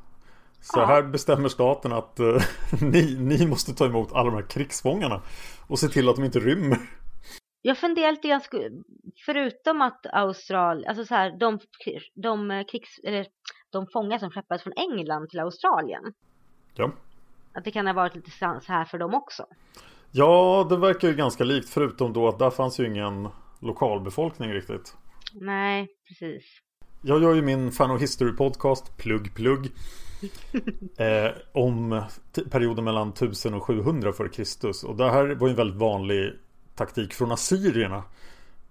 Så 0.60 0.80
Ja. 0.80 0.86
här 0.86 1.02
bestämmer 1.02 1.48
staten 1.48 1.92
att 1.92 2.20
eh, 2.20 2.42
ni, 2.82 3.16
ni 3.20 3.46
måste 3.46 3.74
ta 3.74 3.86
emot 3.86 4.12
alla 4.12 4.30
de 4.30 4.36
här 4.36 4.48
krigsfångarna 4.50 5.22
och 5.68 5.78
se 5.78 5.88
till 5.88 6.08
att 6.08 6.16
de 6.16 6.24
inte 6.24 6.38
rymmer. 6.38 6.78
Jag 7.62 7.78
funderar 7.78 8.12
lite 8.12 8.28
grann, 8.28 8.40
förutom 9.26 9.82
att 9.82 10.06
Australien, 10.12 10.88
alltså 10.88 11.04
så 11.04 11.14
här, 11.14 11.38
de, 11.40 11.58
de, 12.14 12.64
krigs, 12.70 12.98
eller, 13.04 13.26
de 13.70 13.86
fångar 13.92 14.18
som 14.18 14.30
skeppades 14.30 14.62
från 14.62 14.72
England 14.76 15.28
till 15.28 15.40
Australien. 15.40 16.02
Ja. 16.74 16.90
Att 17.52 17.64
det 17.64 17.70
kan 17.70 17.86
ha 17.86 17.94
varit 17.94 18.14
lite 18.14 18.30
så 18.30 18.60
här 18.66 18.84
för 18.84 18.98
dem 18.98 19.14
också. 19.14 19.46
Ja, 20.12 20.66
det 20.70 20.76
verkar 20.76 21.08
ju 21.08 21.14
ganska 21.14 21.44
likt 21.44 21.68
förutom 21.68 22.12
då 22.12 22.28
att 22.28 22.38
där 22.38 22.50
fanns 22.50 22.80
ju 22.80 22.86
ingen 22.86 23.28
lokalbefolkning 23.60 24.52
riktigt. 24.52 24.96
Nej, 25.32 25.88
precis. 26.08 26.44
Jag 27.02 27.22
gör 27.22 27.34
ju 27.34 27.42
min 27.42 27.72
Fan 27.72 27.90
och 27.90 28.00
History 28.00 28.32
podcast, 28.32 28.96
plugg 28.96 29.34
plugg. 29.34 29.70
eh, 30.96 31.30
om 31.52 32.02
perioden 32.50 32.84
mellan 32.84 33.08
1000 33.08 33.54
och 33.54 33.62
700 33.62 34.12
för 34.12 34.28
Kristus. 34.28 34.84
Och 34.84 34.96
det 34.96 35.10
här 35.10 35.34
var 35.34 35.48
ju 35.48 35.50
en 35.50 35.56
väldigt 35.56 35.80
vanlig 35.80 36.32
taktik 36.74 37.14
från 37.14 37.32
assyrierna. 37.32 38.02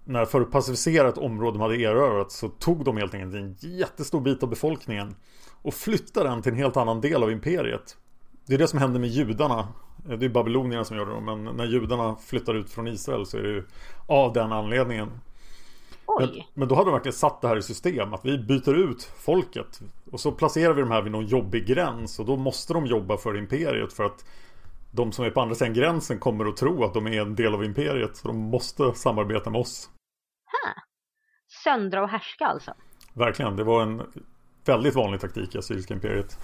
När 0.04 0.24
för 0.24 0.40
att 0.40 0.50
pacificera 0.50 1.08
ett 1.08 1.18
område 1.18 1.58
de 1.58 1.60
hade 1.60 1.76
erövrat 1.76 2.32
så 2.32 2.48
tog 2.48 2.84
de 2.84 2.96
helt 2.96 3.14
enkelt 3.14 3.34
en 3.34 3.56
jättestor 3.60 4.20
bit 4.20 4.42
av 4.42 4.48
befolkningen 4.48 5.16
och 5.62 5.74
flyttade 5.74 6.28
den 6.28 6.42
till 6.42 6.52
en 6.52 6.58
helt 6.58 6.76
annan 6.76 7.00
del 7.00 7.22
av 7.22 7.32
imperiet. 7.32 7.96
Det 8.46 8.54
är 8.54 8.58
det 8.58 8.68
som 8.68 8.78
hände 8.78 8.98
med 8.98 9.08
judarna. 9.08 9.68
Eh, 10.08 10.18
Det 10.18 10.26
är 10.26 10.30
babylonierna 10.30 10.84
som 10.84 10.96
gör 10.96 11.06
det 11.06 11.20
men 11.20 11.44
när 11.44 11.64
judarna 11.64 12.16
flyttar 12.16 12.54
ut 12.54 12.70
från 12.70 12.88
Israel 12.88 13.26
så 13.26 13.38
är 13.38 13.42
det 13.42 13.48
ju 13.48 13.64
av 14.06 14.32
den 14.32 14.52
anledningen. 14.52 15.10
Men, 16.18 16.28
men 16.54 16.68
då 16.68 16.74
hade 16.74 16.90
de 16.90 16.92
verkligen 16.92 17.12
satt 17.12 17.40
det 17.40 17.48
här 17.48 17.56
i 17.56 17.62
system 17.62 18.14
att 18.14 18.24
vi 18.24 18.38
byter 18.38 18.74
ut 18.74 19.02
folket 19.02 19.80
och 20.12 20.20
så 20.20 20.32
placerar 20.32 20.74
vi 20.74 20.80
de 20.80 20.90
här 20.90 21.02
vid 21.02 21.12
någon 21.12 21.26
jobbig 21.26 21.66
gräns 21.66 22.18
och 22.18 22.26
då 22.26 22.36
måste 22.36 22.72
de 22.72 22.86
jobba 22.86 23.16
för 23.16 23.36
imperiet 23.38 23.92
för 23.92 24.04
att 24.04 24.24
de 24.92 25.12
som 25.12 25.24
är 25.24 25.30
på 25.30 25.40
andra 25.40 25.54
sidan 25.54 25.74
gränsen 25.74 26.18
kommer 26.18 26.46
att 26.46 26.56
tro 26.56 26.84
att 26.84 26.94
de 26.94 27.06
är 27.06 27.20
en 27.20 27.34
del 27.34 27.54
av 27.54 27.64
imperiet 27.64 28.16
så 28.16 28.28
de 28.28 28.36
måste 28.36 28.92
samarbeta 28.94 29.50
med 29.50 29.60
oss. 29.60 29.90
Söndra 31.64 32.02
och 32.02 32.08
härska 32.08 32.46
alltså. 32.46 32.74
Verkligen, 33.14 33.56
det 33.56 33.64
var 33.64 33.82
en 33.82 34.02
väldigt 34.64 34.94
vanlig 34.94 35.20
taktik 35.20 35.54
i 35.54 35.58
Assyriska 35.58 35.94
imperiet. 35.94 36.38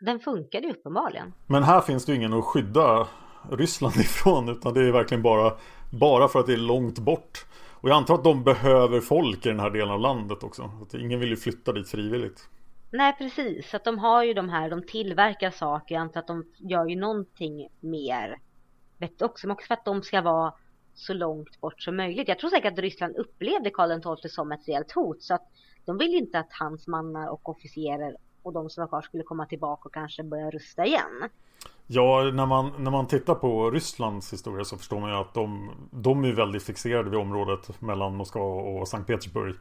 Den 0.00 0.20
funkade 0.20 0.66
ju 0.66 0.72
uppenbarligen. 0.72 1.32
Men 1.46 1.62
här 1.62 1.80
finns 1.80 2.04
det 2.04 2.12
ju 2.12 2.18
ingen 2.18 2.32
att 2.32 2.44
skydda 2.44 3.08
Ryssland 3.50 3.96
ifrån 4.00 4.48
utan 4.48 4.74
det 4.74 4.80
är 4.80 4.92
verkligen 4.92 5.22
bara, 5.22 5.52
bara 5.90 6.28
för 6.28 6.40
att 6.40 6.46
det 6.46 6.52
är 6.52 6.56
långt 6.56 6.98
bort. 6.98 7.46
Och 7.80 7.88
jag 7.88 7.96
antar 7.96 8.14
att 8.14 8.24
de 8.24 8.44
behöver 8.44 9.00
folk 9.00 9.46
i 9.46 9.48
den 9.48 9.60
här 9.60 9.70
delen 9.70 9.90
av 9.90 10.00
landet 10.00 10.42
också. 10.42 10.70
Att 10.82 10.94
ingen 10.94 11.20
vill 11.20 11.28
ju 11.28 11.36
flytta 11.36 11.72
dit 11.72 11.88
frivilligt. 11.88 12.48
Nej, 12.90 13.14
precis. 13.18 13.74
Att 13.74 13.84
de 13.84 13.98
har 13.98 14.22
ju 14.22 14.34
de 14.34 14.48
här, 14.48 14.70
de 14.70 14.82
tillverkar 14.82 15.50
saker. 15.50 15.94
Jag 15.94 16.02
antar 16.02 16.20
att 16.20 16.26
de 16.26 16.44
gör 16.56 16.86
ju 16.86 16.96
någonting 16.96 17.68
mer 17.80 18.38
vettigt 18.98 19.22
också. 19.22 19.46
Men 19.46 19.54
också 19.54 19.66
för 19.66 19.74
att 19.74 19.84
de 19.84 20.02
ska 20.02 20.22
vara 20.22 20.52
så 20.94 21.14
långt 21.14 21.60
bort 21.60 21.82
som 21.82 21.96
möjligt. 21.96 22.28
Jag 22.28 22.38
tror 22.38 22.50
säkert 22.50 22.72
att 22.72 22.78
Ryssland 22.78 23.16
upplevde 23.16 23.70
Karl 23.70 24.16
XII 24.16 24.30
som 24.30 24.52
ett 24.52 24.68
reellt 24.68 24.92
hot. 24.92 25.22
Så 25.22 25.34
att 25.34 25.48
de 25.84 25.98
vill 25.98 26.14
inte 26.14 26.38
att 26.38 26.52
hans 26.52 26.86
mannar 26.86 27.28
och 27.28 27.48
officerer 27.48 28.16
och 28.42 28.52
de 28.52 28.70
som 28.70 28.82
var 28.82 28.88
kvar 28.88 29.02
skulle 29.02 29.22
komma 29.22 29.46
tillbaka 29.46 29.82
och 29.84 29.94
kanske 29.94 30.22
börja 30.24 30.50
rusta 30.50 30.86
igen. 30.86 31.28
Ja, 31.86 32.30
när 32.34 32.46
man, 32.46 32.72
när 32.78 32.90
man 32.90 33.06
tittar 33.06 33.34
på 33.34 33.70
Rysslands 33.70 34.32
historia 34.32 34.64
så 34.64 34.76
förstår 34.76 35.00
man 35.00 35.10
ju 35.10 35.16
att 35.16 35.34
de, 35.34 35.70
de 35.90 36.24
är 36.24 36.32
väldigt 36.32 36.62
fixerade 36.62 37.10
vid 37.10 37.18
området 37.18 37.80
mellan 37.80 38.16
Moskva 38.16 38.42
och 38.42 38.88
Sankt 38.88 39.06
Petersburg. 39.06 39.54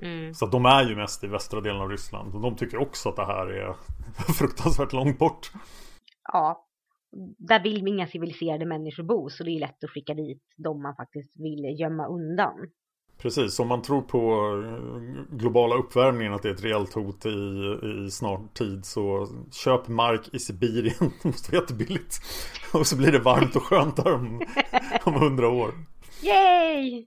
Mm. 0.00 0.34
Så 0.34 0.44
att 0.44 0.52
de 0.52 0.66
är 0.66 0.84
ju 0.84 0.96
mest 0.96 1.24
i 1.24 1.26
västra 1.26 1.60
delen 1.60 1.82
av 1.82 1.88
Ryssland. 1.88 2.34
Och 2.34 2.40
de 2.40 2.56
tycker 2.56 2.76
också 2.76 3.08
att 3.08 3.16
det 3.16 3.24
här 3.24 3.46
är 3.46 3.74
fruktansvärt 4.38 4.92
långt 4.92 5.18
bort. 5.18 5.50
Ja, 6.32 6.66
där 7.38 7.62
vill 7.62 7.88
inga 7.88 8.06
civiliserade 8.06 8.66
människor 8.66 9.02
bo. 9.02 9.30
Så 9.30 9.44
det 9.44 9.50
är 9.50 9.60
lätt 9.60 9.84
att 9.84 9.90
skicka 9.90 10.14
dit 10.14 10.42
de 10.56 10.82
man 10.82 10.96
faktiskt 10.96 11.32
vill 11.34 11.80
gömma 11.80 12.06
undan. 12.06 12.70
Precis, 13.18 13.60
om 13.60 13.68
man 13.68 13.82
tror 13.82 14.02
på 14.02 14.18
eh, 14.64 15.36
globala 15.36 15.74
uppvärmningen 15.74 16.32
att 16.32 16.42
det 16.42 16.48
är 16.48 16.54
ett 16.54 16.64
reellt 16.64 16.94
hot 16.94 17.26
i, 17.26 17.28
i 18.06 18.10
snar 18.10 18.40
tid 18.54 18.84
så 18.84 19.28
köp 19.52 19.88
mark 19.88 20.28
i 20.32 20.38
Sibirien. 20.38 20.94
Det 21.22 21.28
måste 21.28 21.52
vara 21.52 21.62
jättebilligt. 21.62 22.20
Och 22.72 22.86
så 22.86 22.96
blir 22.96 23.12
det 23.12 23.18
varmt 23.18 23.56
och 23.56 23.62
skönt 23.62 23.96
där 23.96 24.14
om, 24.14 24.42
om 25.04 25.14
hundra 25.14 25.48
år. 25.48 25.74
Yay! 26.22 27.06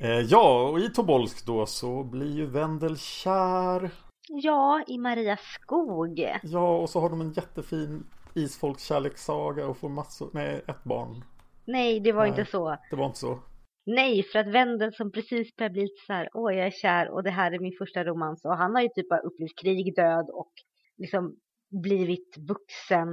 Eh, 0.00 0.20
ja, 0.20 0.68
och 0.68 0.80
i 0.80 0.88
Tobolsk 0.88 1.46
då 1.46 1.66
så 1.66 2.04
blir 2.04 2.36
ju 2.36 2.46
Vendel 2.46 2.98
kär. 2.98 3.90
Ja, 4.28 4.82
i 4.86 4.98
Maria 4.98 5.36
skog. 5.36 6.26
Ja, 6.42 6.78
och 6.78 6.90
så 6.90 7.00
har 7.00 7.10
de 7.10 7.20
en 7.20 7.32
jättefin 7.32 8.06
isfolkskärlekssaga 8.34 9.66
och 9.66 9.76
får 9.76 9.88
massor, 9.88 10.30
nej, 10.32 10.64
ett 10.68 10.84
barn. 10.84 11.24
Nej, 11.64 12.00
det 12.00 12.12
var 12.12 12.22
Nej. 12.22 12.30
inte 12.30 12.50
så. 12.50 12.76
Det 12.90 12.96
var 12.96 13.06
inte 13.06 13.18
så. 13.18 13.38
Nej, 13.86 14.22
för 14.22 14.38
att 14.38 14.46
Vendel 14.46 14.92
som 14.94 15.12
precis 15.12 15.56
börjar 15.56 15.70
bli 15.70 15.82
lite 15.82 16.06
så 16.06 16.12
här, 16.12 16.28
åh 16.34 16.54
jag 16.54 16.66
är 16.66 16.70
kär 16.70 17.10
och 17.10 17.22
det 17.22 17.30
här 17.30 17.52
är 17.52 17.58
min 17.58 17.76
första 17.78 18.04
romans 18.04 18.44
och 18.44 18.56
han 18.56 18.74
har 18.74 18.82
ju 18.82 18.88
typ 18.88 19.08
bara 19.08 19.20
upplevt 19.20 19.58
krig, 19.62 19.96
död 19.96 20.26
och 20.32 20.52
liksom 20.96 21.36
blivit 21.82 22.36
vuxen 22.38 23.08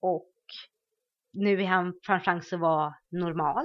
och 0.00 0.28
nu 1.32 1.62
är 1.62 1.66
han 1.66 1.92
får 2.06 2.12
han 2.12 2.20
chans 2.22 2.52
att 2.52 2.60
vara 2.60 2.94
normal. 3.10 3.64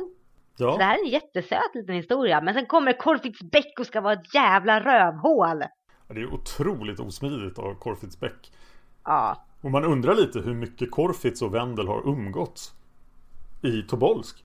Så 0.58 0.63
det 0.63 0.72
Ja, 0.72 0.77
här 0.77 0.96
är 1.00 1.06
en 1.06 1.12
jättesöt 1.12 1.75
liten 1.75 1.96
historia, 1.96 2.41
men 2.41 2.53
sen 2.53 2.65
kommer 2.65 2.94
Corfitz 2.94 3.39
Beck 3.51 3.79
och 3.79 3.86
ska 3.86 4.01
vara 4.01 4.13
ett 4.13 4.34
jävla 4.34 4.79
rövhål. 4.79 5.63
det 6.08 6.22
är 6.22 6.34
otroligt 6.34 7.00
osmidigt 7.00 7.60
av 7.60 7.74
Corfitz 7.74 8.20
Beck. 8.20 8.51
Ja. 9.03 9.46
Och 9.62 9.72
man 9.72 9.86
undrar 9.86 10.15
lite 10.15 10.39
hur 10.39 10.53
mycket 10.53 10.91
Korfitz 10.91 11.41
och 11.41 11.53
Wendel 11.56 11.88
har 11.88 12.08
umgåtts 12.10 12.74
i 13.63 13.82
Tobolsk. 13.82 14.44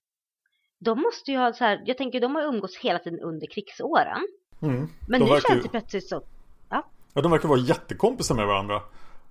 De 0.84 1.00
måste 1.00 1.30
ju 1.30 1.38
ha 1.38 1.52
så 1.52 1.64
här, 1.64 1.82
jag 1.86 1.98
tänker 1.98 2.20
de 2.20 2.34
har 2.34 2.42
umgåtts 2.42 2.76
hela 2.76 2.98
tiden 2.98 3.20
under 3.20 3.46
krigsåren. 3.46 4.26
Mm. 4.62 4.88
Men 5.08 5.20
de 5.20 5.26
nu 5.26 5.32
verkar 5.32 5.48
känns 5.48 5.62
det 5.62 5.68
plötsligt 5.68 6.08
så, 6.08 6.22
ja. 6.68 6.86
Ja, 7.14 7.22
de 7.22 7.32
verkar 7.32 7.48
vara 7.48 7.58
jättekompisar 7.58 8.34
med 8.34 8.46
varandra. 8.46 8.80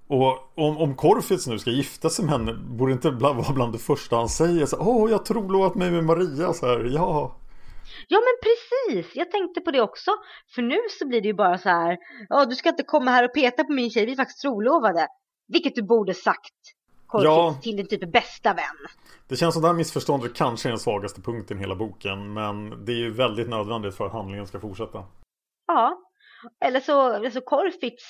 Och 0.08 0.52
om, 0.56 0.78
om 0.78 0.96
Korfitz 0.96 1.48
nu 1.48 1.60
ska 1.60 1.70
gifta 1.70 2.10
sig 2.10 2.26
med 2.26 2.34
henne 2.34 2.54
Borde 2.54 2.92
inte 2.92 3.12
bland, 3.12 3.38
vara 3.38 3.54
bland 3.54 3.74
det 3.74 3.80
första 3.80 4.16
han 4.16 4.30
säger 4.30 4.66
så 4.66 4.78
Åh, 4.80 5.12
jag 5.12 5.26
tror 5.26 5.50
lovat 5.50 5.76
mig 5.76 5.92
med 5.92 6.04
Maria 6.04 6.54
så 6.54 6.66
här, 6.66 6.92
ja 6.94 7.36
Ja 8.08 8.20
men 8.20 8.36
precis, 8.44 9.16
jag 9.16 9.32
tänkte 9.32 9.62
på 9.62 9.72
det 9.72 9.82
också. 9.82 10.12
För 10.56 10.62
nu 10.62 10.78
så 11.00 11.08
blir 11.08 11.22
det 11.22 11.28
ju 11.28 11.34
bara 11.34 11.58
så 11.58 11.70
här, 11.70 11.98
ja 12.30 12.46
du 12.46 12.56
ska 12.56 12.70
inte 12.70 12.84
komma 12.84 13.12
här 13.12 13.26
och 13.26 13.34
peta 13.34 13.64
på 13.64 13.74
min 13.74 13.90
tjej, 13.90 14.06
vi 14.06 14.12
är 14.12 14.16
faktiskt 14.16 14.42
trolovade. 14.42 15.08
Vilket 15.48 15.76
du 15.76 15.84
borde 15.84 16.14
sagt, 16.14 16.60
Ja. 17.14 17.56
till 17.62 17.76
din 17.76 17.88
typ 17.88 18.12
bästa 18.12 18.54
vän. 18.54 18.88
Det 19.28 19.36
känns 19.36 19.54
som 19.54 19.62
det 19.62 19.68
här 19.68 19.76
missförståndet 19.76 20.36
kanske 20.36 20.70
är 20.70 20.72
den 20.72 20.80
svagaste 20.80 21.22
punkten 21.22 21.58
i 21.58 21.60
hela 21.60 21.76
boken 21.76 22.34
Men 22.34 22.86
det 22.86 22.92
är 22.92 22.98
ju 22.98 23.12
väldigt 23.12 23.50
nödvändigt 23.50 23.96
för 23.96 24.06
att 24.06 24.12
handlingen 24.12 24.48
ska 24.48 24.60
fortsätta 24.60 25.04
Ja, 25.68 25.98
eller 26.66 26.80
så, 26.80 27.14
alltså 27.14 27.42
Korfitz 27.42 28.04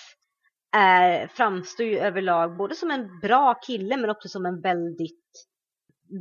är, 0.76 1.28
framstår 1.28 1.86
ju 1.86 2.00
överlag 2.00 2.58
både 2.58 2.76
som 2.76 2.92
en 2.92 3.20
bra 3.20 3.54
kille 3.54 3.98
men 3.98 4.10
också 4.10 4.30
som 4.30 4.46
en 4.46 4.62
väldigt, 4.62 5.48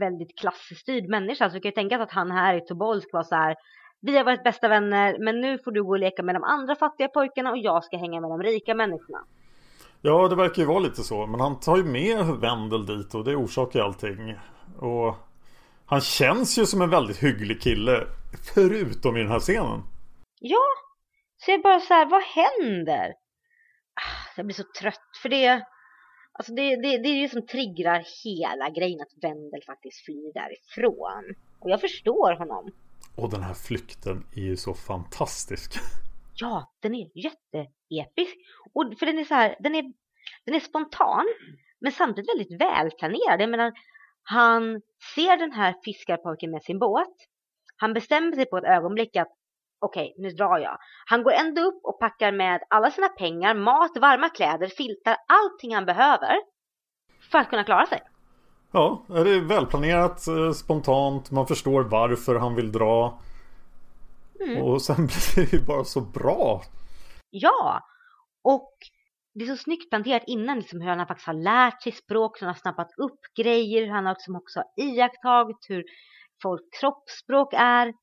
väldigt 0.00 0.38
klassstyrd 0.38 1.08
människa. 1.08 1.50
Så 1.50 1.54
du 1.54 1.60
kan 1.60 1.68
ju 1.68 1.74
tänka 1.74 2.02
att 2.02 2.12
han 2.12 2.30
här 2.30 2.54
i 2.54 2.60
Tobolsk 2.60 3.08
var 3.12 3.22
så 3.22 3.34
här, 3.34 3.56
vi 4.00 4.16
har 4.16 4.24
varit 4.24 4.44
bästa 4.44 4.68
vänner 4.68 5.16
men 5.20 5.40
nu 5.40 5.58
får 5.58 5.72
du 5.72 5.82
gå 5.82 5.90
och 5.90 5.98
leka 5.98 6.22
med 6.22 6.34
de 6.34 6.44
andra 6.44 6.76
fattiga 6.76 7.08
pojkarna 7.08 7.50
och 7.50 7.58
jag 7.58 7.84
ska 7.84 7.96
hänga 7.96 8.20
med 8.20 8.30
de 8.30 8.42
rika 8.42 8.74
människorna. 8.74 9.24
Ja, 10.02 10.28
det 10.28 10.36
verkar 10.36 10.62
ju 10.62 10.68
vara 10.68 10.78
lite 10.78 11.02
så 11.02 11.26
Men 11.26 11.40
han 11.40 11.60
tar 11.60 11.76
ju 11.76 11.84
med 11.84 12.26
Wendel 12.26 12.86
dit 12.86 13.14
och 13.14 13.24
det 13.24 13.36
orsakar 13.36 13.78
ju 13.78 13.84
allting 13.84 14.34
Och 14.78 15.14
han 15.86 16.00
känns 16.00 16.58
ju 16.58 16.66
som 16.66 16.82
en 16.82 16.90
väldigt 16.90 17.22
hygglig 17.22 17.62
kille 17.62 18.06
Förutom 18.54 19.16
i 19.16 19.20
den 19.20 19.30
här 19.30 19.40
scenen 19.40 19.82
Ja, 20.40 20.64
så 21.36 21.50
jag 21.50 21.62
bara 21.62 21.80
så 21.80 21.94
här, 21.94 22.06
vad 22.06 22.22
händer? 22.22 23.08
Ah, 23.94 24.32
Jag 24.36 24.46
blir 24.46 24.54
så 24.54 24.64
trött 24.80 25.10
för 25.22 25.28
det, 25.28 25.62
alltså 26.32 26.52
det, 26.52 26.62
det, 26.62 26.98
det 26.98 27.08
är 27.08 27.22
det 27.22 27.28
som 27.28 27.46
triggar 27.46 28.04
hela 28.24 28.70
grejen 28.70 29.00
att 29.00 29.24
Wendel 29.24 29.62
faktiskt 29.66 30.04
flyr 30.04 30.32
därifrån. 30.34 31.34
Och 31.58 31.70
jag 31.70 31.80
förstår 31.80 32.38
honom. 32.38 32.70
Och 33.16 33.30
den 33.30 33.42
här 33.42 33.54
flykten 33.54 34.26
är 34.36 34.40
ju 34.40 34.56
så 34.56 34.74
fantastisk 34.74 35.72
Ja, 36.34 36.72
den 36.80 36.94
är 36.94 37.06
jätteepisk. 37.14 38.36
Och 38.74 38.98
för 38.98 39.06
den 39.06 39.18
är 39.18 39.24
så 39.24 39.34
här, 39.34 39.56
den 39.60 39.74
är, 39.74 39.82
den 40.44 40.54
är 40.54 40.60
spontan 40.60 41.26
men 41.80 41.92
samtidigt 41.92 42.30
väldigt 42.30 42.60
välplanerad. 42.60 43.40
Jag 43.40 43.50
menar, 43.50 43.72
han 44.22 44.80
ser 45.14 45.36
den 45.36 45.52
här 45.52 45.74
fiskarpojken 45.84 46.50
med 46.50 46.62
sin 46.62 46.78
båt. 46.78 47.14
Han 47.76 47.92
bestämmer 47.92 48.32
sig 48.32 48.46
på 48.46 48.58
ett 48.58 48.64
ögonblick 48.64 49.16
att 49.16 49.32
okej, 49.78 50.14
nu 50.18 50.30
drar 50.30 50.58
jag. 50.58 50.78
Han 51.06 51.22
går 51.22 51.32
ändå 51.32 51.62
upp 51.62 51.80
och 51.84 52.00
packar 52.00 52.32
med 52.32 52.60
alla 52.70 52.90
sina 52.90 53.08
pengar, 53.08 53.54
mat, 53.54 53.90
varma 54.00 54.28
kläder, 54.28 54.66
filtar, 54.66 55.16
allting 55.26 55.74
han 55.74 55.86
behöver 55.86 56.36
för 57.32 57.38
att 57.38 57.50
kunna 57.50 57.64
klara 57.64 57.86
sig. 57.86 58.00
Ja, 58.72 59.04
det 59.08 59.30
är 59.30 59.48
välplanerat, 59.48 60.26
eh, 60.26 60.50
spontant, 60.50 61.30
man 61.30 61.46
förstår 61.46 61.82
varför 61.82 62.34
han 62.34 62.54
vill 62.54 62.72
dra. 62.72 63.18
Och 64.62 64.82
sen 64.82 64.96
blir 65.06 65.36
det 65.36 65.52
ju 65.52 65.66
bara 65.66 65.84
så 65.84 66.00
bra. 66.00 66.62
Ja, 67.30 67.80
och 68.42 68.72
det 69.34 69.44
är 69.44 69.48
så 69.48 69.56
snyggt 69.56 69.90
planterat 69.90 70.22
innan 70.26 70.58
liksom 70.58 70.80
hur 70.80 70.88
han 70.88 71.06
faktiskt 71.06 71.26
har 71.26 71.34
lärt 71.34 71.82
sig 71.82 71.92
språk, 71.92 72.40
hur 72.40 72.46
han 72.46 72.54
har 72.54 72.60
snappat 72.60 72.90
upp 72.96 73.20
grejer, 73.36 73.86
hur 73.86 73.92
han 73.92 74.04
liksom 74.04 74.36
också 74.36 74.58
har 74.58 74.84
iakttagit 74.84 75.66
hur 75.68 75.84
folk 76.42 76.62
kroppsspråk 76.80 77.54
är. 77.56 77.94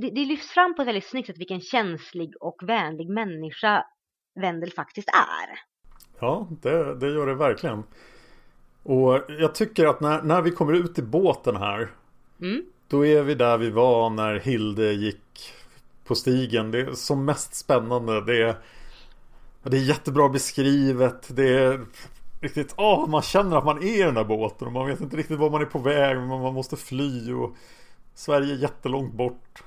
Det, 0.00 0.10
det 0.10 0.24
lyfts 0.24 0.50
fram 0.50 0.74
på 0.74 0.82
ett 0.82 0.88
väldigt 0.88 1.10
snyggt 1.10 1.26
sätt 1.26 1.38
vilken 1.38 1.60
känslig 1.60 2.32
och 2.40 2.56
vänlig 2.62 3.08
människa 3.10 3.84
Wendel 4.40 4.72
faktiskt 4.72 5.08
är. 5.08 5.58
Ja, 6.20 6.48
det, 6.62 6.94
det 6.94 7.06
gör 7.06 7.26
det 7.26 7.34
verkligen. 7.34 7.84
Och 8.82 9.20
jag 9.28 9.54
tycker 9.54 9.86
att 9.86 10.00
när, 10.00 10.22
när 10.22 10.42
vi 10.42 10.50
kommer 10.50 10.72
ut 10.72 10.98
i 10.98 11.02
båten 11.02 11.56
här 11.56 11.90
Mm. 12.40 12.64
Då 12.88 13.06
är 13.06 13.22
vi 13.22 13.34
där 13.34 13.58
vi 13.58 13.70
var 13.70 14.10
när 14.10 14.34
Hilde 14.40 14.92
gick 14.92 15.52
på 16.04 16.14
stigen. 16.14 16.70
Det 16.70 16.80
är 16.80 16.92
som 16.92 17.24
mest 17.24 17.54
spännande. 17.54 18.24
Det 18.24 18.42
är, 18.42 18.56
det 19.70 19.76
är 19.76 19.88
jättebra 19.88 20.28
beskrivet. 20.28 21.36
Det 21.36 21.48
är 21.48 21.80
riktigt, 22.42 22.74
åh, 22.76 23.08
man 23.08 23.22
känner 23.22 23.56
att 23.56 23.64
man 23.64 23.78
är 23.78 24.00
i 24.00 24.02
den 24.02 24.14
där 24.14 24.24
båten 24.24 24.66
och 24.66 24.72
man 24.72 24.86
vet 24.86 25.00
inte 25.00 25.16
riktigt 25.16 25.38
var 25.38 25.50
man 25.50 25.62
är 25.62 25.66
på 25.66 25.78
väg 25.78 26.16
men 26.16 26.28
man 26.28 26.54
måste 26.54 26.76
fly 26.76 27.32
och 27.32 27.56
Sverige 28.14 28.54
är 28.54 28.58
jättelångt 28.58 29.14
bort. 29.14 29.62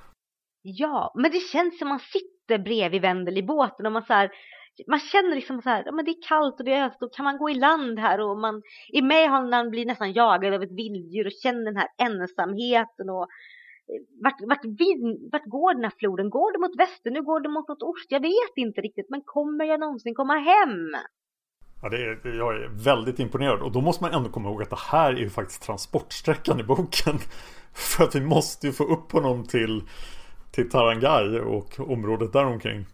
Ja, 0.61 1.13
men 1.15 1.31
det 1.31 1.39
känns 1.39 1.79
som 1.79 1.87
man 1.87 1.99
sitter 1.99 2.63
bredvid 2.63 3.01
Wendel 3.01 3.37
i 3.37 3.43
båten 3.43 3.85
och 3.85 3.91
man 3.91 4.05
så 4.05 4.13
här, 4.13 4.29
man 4.87 4.99
känner 4.99 5.35
liksom 5.35 5.61
så 5.61 5.69
här, 5.69 5.83
ja 5.85 5.91
men 5.91 6.05
det 6.05 6.11
är 6.11 6.27
kallt 6.27 6.59
och 6.59 6.65
det 6.65 6.73
är 6.73 6.85
öst 6.85 7.03
och 7.03 7.13
kan 7.13 7.23
man 7.23 7.37
gå 7.37 7.49
i 7.49 7.53
land 7.53 7.99
här 7.99 8.19
och 8.19 8.37
man 8.37 8.61
är 8.93 9.01
med 9.01 9.29
honom 9.29 9.49
när 9.49 9.57
han 9.57 9.69
blir 9.69 9.85
nästan 9.85 10.13
jagad 10.13 10.53
av 10.53 10.63
ett 10.63 10.71
vilddjur 10.71 11.25
och 11.25 11.31
känner 11.43 11.65
den 11.65 11.77
här 11.77 11.87
ensamheten 11.97 13.09
och 13.09 13.27
vart, 14.23 14.41
vart, 14.41 14.65
vin, 14.65 15.29
vart 15.31 15.45
går 15.45 15.73
den 15.73 15.83
här 15.83 15.93
floden? 15.99 16.29
Går 16.29 16.51
det 16.53 16.59
mot 16.59 16.79
väster? 16.79 17.11
Nu 17.11 17.21
går 17.23 17.39
det 17.39 17.49
mot 17.49 17.67
något 17.67 17.83
ost? 17.83 18.05
Jag 18.09 18.19
vet 18.19 18.55
inte 18.55 18.81
riktigt, 18.81 19.09
men 19.09 19.21
kommer 19.25 19.65
jag 19.65 19.79
någonsin 19.79 20.15
komma 20.15 20.33
hem? 20.33 20.95
Ja, 21.81 21.89
det 21.89 21.97
är, 21.97 22.37
jag 22.37 22.55
är 22.55 22.83
väldigt 22.83 23.19
imponerad 23.19 23.61
och 23.61 23.71
då 23.71 23.81
måste 23.81 24.03
man 24.03 24.13
ändå 24.13 24.29
komma 24.29 24.49
ihåg 24.49 24.61
att 24.61 24.69
det 24.69 24.79
här 24.91 25.13
är 25.13 25.17
ju 25.17 25.29
faktiskt 25.29 25.63
transportsträckan 25.63 26.59
i 26.59 26.63
boken. 26.63 27.17
För 27.73 28.03
att 28.03 28.15
vi 28.15 28.21
måste 28.21 28.67
ju 28.67 28.73
få 28.73 28.83
upp 28.83 29.11
honom 29.11 29.43
till, 29.43 29.83
till 30.51 30.69
Tarangay 30.69 31.39
och 31.39 31.79
området 31.79 32.33
däromkring. 32.33 32.85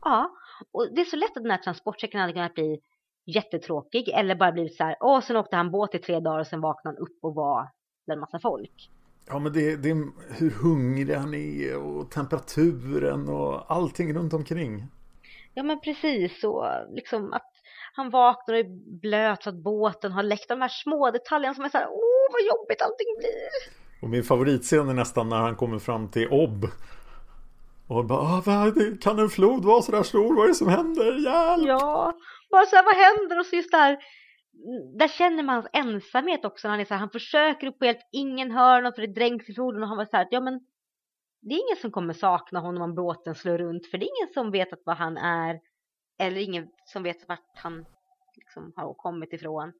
Ja, 0.00 0.30
och 0.72 0.88
det 0.94 1.00
är 1.00 1.04
så 1.04 1.16
lätt 1.16 1.36
att 1.36 1.42
den 1.42 1.50
här 1.50 1.58
transportsträckan 1.58 2.20
hade 2.20 2.32
kunnat 2.32 2.54
bli 2.54 2.80
jättetråkig 3.26 4.08
eller 4.08 4.34
bara 4.34 4.52
blivit 4.52 4.76
så 4.76 4.84
här, 4.84 4.96
åh, 5.00 5.20
sen 5.20 5.36
åkte 5.36 5.56
han 5.56 5.70
båt 5.70 5.94
i 5.94 5.98
tre 5.98 6.20
dagar 6.20 6.38
och 6.38 6.46
sen 6.46 6.60
vaknade 6.60 6.96
han 6.96 7.06
upp 7.06 7.18
och 7.22 7.34
var 7.34 7.68
bland 8.06 8.20
massa 8.20 8.38
folk. 8.38 8.90
Ja 9.28 9.38
men 9.38 9.52
det, 9.52 9.76
det 9.76 9.90
är 9.90 9.96
hur 10.38 10.50
hungrig 10.50 11.14
han 11.14 11.34
är 11.34 11.76
och 11.76 12.10
temperaturen 12.10 13.28
och 13.28 13.70
allting 13.70 14.14
runt 14.14 14.32
omkring. 14.32 14.86
Ja 15.54 15.62
men 15.62 15.80
precis 15.80 16.44
och 16.44 16.66
liksom 16.90 17.32
att 17.32 17.52
han 17.92 18.10
vaknar 18.10 18.54
och 18.54 18.60
är 18.60 19.00
blöt 19.00 19.42
så 19.42 19.48
att 19.48 19.62
båten 19.62 20.12
har 20.12 20.22
läckt. 20.22 20.48
De 20.48 20.60
här 20.60 20.68
små 20.68 21.10
detaljerna 21.10 21.54
som 21.54 21.64
är 21.64 21.68
så 21.68 21.78
här, 21.78 21.88
åh 21.90 22.32
vad 22.32 22.42
jobbigt 22.42 22.82
allting 22.82 23.06
blir. 23.18 23.76
Och 24.02 24.10
min 24.10 24.24
favoritscen 24.24 24.88
är 24.88 24.94
nästan 24.94 25.28
när 25.28 25.36
han 25.36 25.56
kommer 25.56 25.78
fram 25.78 26.08
till 26.08 26.28
Ob. 26.30 26.66
Och 27.88 28.04
bara, 28.04 28.18
ah, 28.18 28.72
kan 29.00 29.18
en 29.18 29.28
flod 29.28 29.64
vara 29.64 29.82
så 29.82 29.92
där 29.92 30.02
stor? 30.02 30.36
Vad 30.36 30.44
är 30.44 30.48
det 30.48 30.54
som 30.54 30.68
händer? 30.68 31.04
Hjälp! 31.04 31.68
Ja, 31.68 32.12
bara 32.50 32.66
så 32.66 32.76
här, 32.76 32.84
vad 32.84 32.94
händer? 32.94 33.40
Och 33.40 33.46
så 33.46 33.56
just 33.56 33.70
där, 33.70 33.98
där 34.98 35.08
känner 35.08 35.42
man 35.42 35.54
hans 35.54 35.68
ensamhet 35.72 36.44
också. 36.44 36.68
När 36.68 36.72
han 36.72 36.80
är 36.80 36.84
så 36.84 36.94
här, 36.94 37.00
han 37.00 37.10
försöker 37.10 37.66
upp 37.66 37.78
på 37.78 37.84
hjälp, 37.84 37.98
ingen 38.12 38.50
hör 38.50 38.74
honom 38.74 38.92
för 38.92 39.02
det 39.02 39.14
dränks 39.14 39.48
i 39.48 39.54
floden. 39.54 39.82
Och 39.82 39.88
han 39.88 39.96
var 39.96 40.04
så 40.04 40.16
här, 40.16 40.28
ja 40.30 40.40
men 40.40 40.60
det 41.40 41.54
är 41.54 41.58
ingen 41.58 41.76
som 41.80 41.90
kommer 41.90 42.14
sakna 42.14 42.60
honom 42.60 42.82
om 42.82 42.94
båten 42.94 43.34
slår 43.34 43.58
runt. 43.58 43.86
För 43.86 43.98
det 43.98 44.04
är 44.04 44.18
ingen 44.18 44.34
som 44.34 44.50
vet 44.50 44.72
att 44.72 44.82
vad 44.84 44.96
han 44.96 45.16
är. 45.16 45.60
Eller 46.18 46.40
ingen 46.40 46.68
som 46.84 47.02
vet 47.02 47.28
vart 47.28 47.56
han 47.56 47.84
liksom 48.36 48.72
har 48.76 48.94
kommit 48.94 49.32
ifrån. 49.32 49.72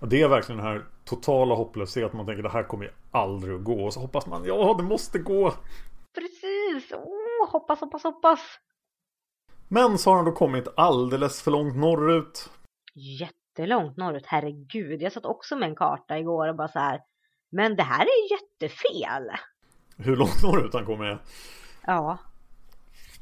Och 0.00 0.08
det 0.08 0.22
är 0.22 0.28
verkligen 0.28 0.58
den 0.58 0.66
här 0.66 0.84
totala 1.04 1.54
hopplösheten. 1.54 2.16
Man 2.16 2.26
tänker 2.26 2.42
det 2.42 2.48
här 2.48 2.62
kommer 2.62 2.84
ju 2.84 2.90
aldrig 3.10 3.54
att 3.54 3.64
gå. 3.64 3.84
Och 3.84 3.92
så 3.94 4.00
hoppas 4.00 4.26
man, 4.26 4.44
ja 4.44 4.74
det 4.78 4.82
måste 4.84 5.18
gå. 5.18 5.54
Precis! 6.14 6.92
Oh, 6.92 7.50
hoppas, 7.52 7.80
hoppas, 7.80 8.02
hoppas! 8.02 8.40
Men 9.68 9.98
så 9.98 10.10
har 10.10 10.16
han 10.16 10.24
då 10.24 10.32
kommit 10.32 10.68
alldeles 10.76 11.42
för 11.42 11.50
långt 11.50 11.76
norrut. 11.76 12.50
Jättelångt 13.56 13.96
norrut, 13.96 14.26
herregud. 14.26 15.02
Jag 15.02 15.12
satt 15.12 15.24
också 15.24 15.56
med 15.56 15.68
en 15.68 15.76
karta 15.76 16.18
igår 16.18 16.48
och 16.48 16.56
bara 16.56 16.68
så 16.68 16.78
här. 16.78 17.00
Men 17.50 17.76
det 17.76 17.82
här 17.82 18.04
är 18.04 18.32
jättefel. 18.32 19.30
Hur 19.96 20.16
långt 20.16 20.42
norrut 20.42 20.74
han 20.74 20.86
kommer. 20.86 21.22
Ja. 21.86 22.18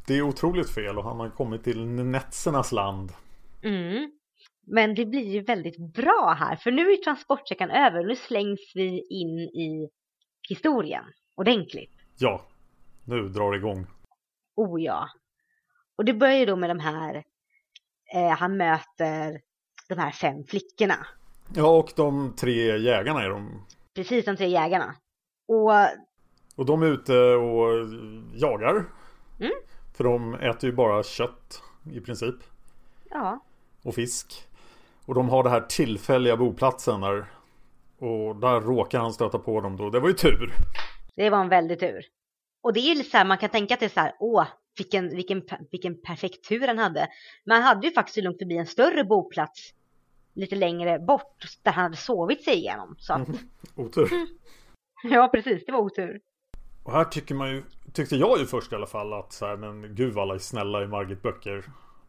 Det 0.07 0.15
är 0.15 0.23
otroligt 0.23 0.71
fel 0.75 0.99
och 0.99 1.05
han 1.05 1.21
har 1.21 1.31
kommit 1.31 1.65
till 1.65 1.87
Netsernas 1.87 2.73
land. 2.73 3.13
Mm. 3.63 4.13
Men 4.67 4.95
det 4.95 5.07
blir 5.07 5.29
ju 5.29 5.41
väldigt 5.41 5.95
bra 5.95 6.37
här. 6.39 6.57
För 6.57 6.71
nu 6.71 6.93
är 6.93 6.97
transportsträckan 6.97 7.71
över. 7.71 8.05
Nu 8.05 8.17
slängs 8.17 8.73
vi 8.75 9.07
in 9.11 9.39
i 9.39 9.89
historien. 10.49 11.05
Ordentligt. 11.35 11.93
Ja, 12.19 12.47
nu 13.05 13.29
drar 13.29 13.53
det 13.53 13.59
igång. 13.59 13.87
Oh 14.57 14.83
ja. 14.83 15.09
Och 15.97 16.05
det 16.05 16.15
börjar 16.15 16.39
ju 16.39 16.47
då 16.47 16.57
med 16.57 16.71
de 16.71 16.81
här. 16.81 17.25
Eh, 18.15 18.31
han 18.31 18.57
möter 18.57 19.41
de 19.95 20.01
här 20.01 20.11
fem 20.11 20.45
flickorna. 20.45 21.07
Ja, 21.55 21.69
och 21.79 21.93
de 21.97 22.35
tre 22.37 22.79
jägarna 22.79 23.23
är 23.23 23.29
de. 23.29 23.67
Precis 23.95 24.25
de 24.25 24.37
tre 24.37 24.49
jägarna. 24.49 24.95
Och 25.49 25.73
Och 26.57 26.67
de 26.67 26.83
är 26.83 26.87
ute 26.87 27.19
och 27.19 27.87
jagar. 28.35 28.75
Mm. 29.41 29.53
För 29.97 30.05
de 30.05 30.35
äter 30.35 30.71
ju 30.71 30.77
bara 30.77 31.03
kött 31.03 31.63
i 31.93 32.01
princip. 32.01 32.35
ja. 33.11 33.45
Och 33.85 33.95
fisk. 33.95 34.49
Och 35.07 35.15
de 35.15 35.29
har 35.29 35.43
det 35.43 35.51
här 35.51 35.61
tillfälliga 35.61 36.37
boplatsen 36.37 37.01
där. 37.01 37.27
Och 37.99 38.37
där 38.37 38.61
råkar 38.61 38.99
han 38.99 39.13
stöta 39.13 39.39
på 39.39 39.61
dem 39.61 39.77
då. 39.77 39.91
Det 39.91 40.01
var 40.01 40.09
ju 40.09 40.15
tur. 40.15 40.55
Det 41.17 41.31
var 41.31 41.41
en 41.41 41.49
väldig 41.49 41.81
tur. 41.81 42.05
Och 42.63 42.73
det 42.73 42.81
är 42.81 42.95
ju 42.95 43.05
så 43.05 43.17
här, 43.17 43.25
man 43.25 43.39
kan 43.39 43.51
tänka 43.51 43.75
att 43.75 43.81
det 43.81 43.87
är 43.87 43.91
så 43.91 44.01
här, 44.01 44.15
åh, 44.19 44.47
vilken, 44.79 45.09
vilken, 45.17 45.43
vilken 45.71 46.01
perfekt 46.03 46.49
tur 46.49 46.67
han 46.67 46.79
hade. 46.79 47.09
Men 47.45 47.55
han 47.57 47.63
hade 47.63 47.87
ju 47.87 47.93
faktiskt 47.93 48.17
lugnt 48.17 48.39
förbi 48.39 48.57
en 48.57 48.67
större 48.67 49.05
boplats 49.05 49.71
lite 50.35 50.57
längre 50.57 50.99
bort 50.99 51.37
där 51.63 51.73
han 51.73 51.83
hade 51.85 51.97
sovit 51.97 52.45
sig 52.45 52.55
igenom. 52.55 52.95
Så 52.99 53.13
att, 53.13 53.29
Otur. 53.77 54.09
ja, 55.03 55.29
precis, 55.33 55.65
det 55.67 55.73
var 55.73 55.81
otur. 55.81 56.21
Och 56.85 56.93
här 56.93 57.05
tycker 57.05 57.35
man 57.35 57.51
ju, 57.51 57.63
tyckte 57.93 58.17
jag 58.17 58.39
ju 58.39 58.47
först 58.47 58.73
i 58.73 58.75
alla 58.75 58.87
fall 58.87 59.13
att 59.13 59.33
så 59.33 59.47
här, 59.47 59.57
men 59.57 59.95
gud 59.95 60.19
alla 60.19 60.35
är 60.35 60.39
snälla 60.39 60.83
i 60.83 60.87
Margit 60.87 61.23
böcker. 61.23 61.65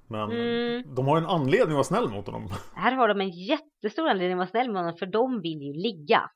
Men 0.07 0.31
Mm. 0.31 0.95
de 0.95 1.07
har 1.07 1.17
ju 1.17 1.23
en 1.23 1.29
anledning 1.29 1.67
att 1.69 1.73
vara 1.73 1.83
snäll 1.83 2.09
mot 2.09 2.25
honom. 2.25 2.49
Här 2.75 2.91
har 2.91 3.07
de 3.07 3.21
en 3.21 3.29
jättestor 3.29 4.07
anledning 4.07 4.33
att 4.33 4.37
vara 4.37 4.47
snäll 4.47 4.71
med 4.71 4.81
honom 4.81 4.97
för 4.97 5.05
de 5.05 5.41
vill 5.41 5.61
ju 5.61 5.73
ligga. 5.73 6.29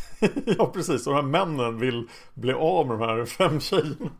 ja 0.58 0.66
precis, 0.74 1.06
och 1.06 1.14
de 1.14 1.16
här 1.34 1.46
männen 1.46 1.78
vill 1.78 2.08
bli 2.34 2.52
av 2.52 2.86
med 2.86 2.98
de 2.98 3.04
här 3.08 3.24
fem 3.24 3.60
tjejerna. 3.60 4.10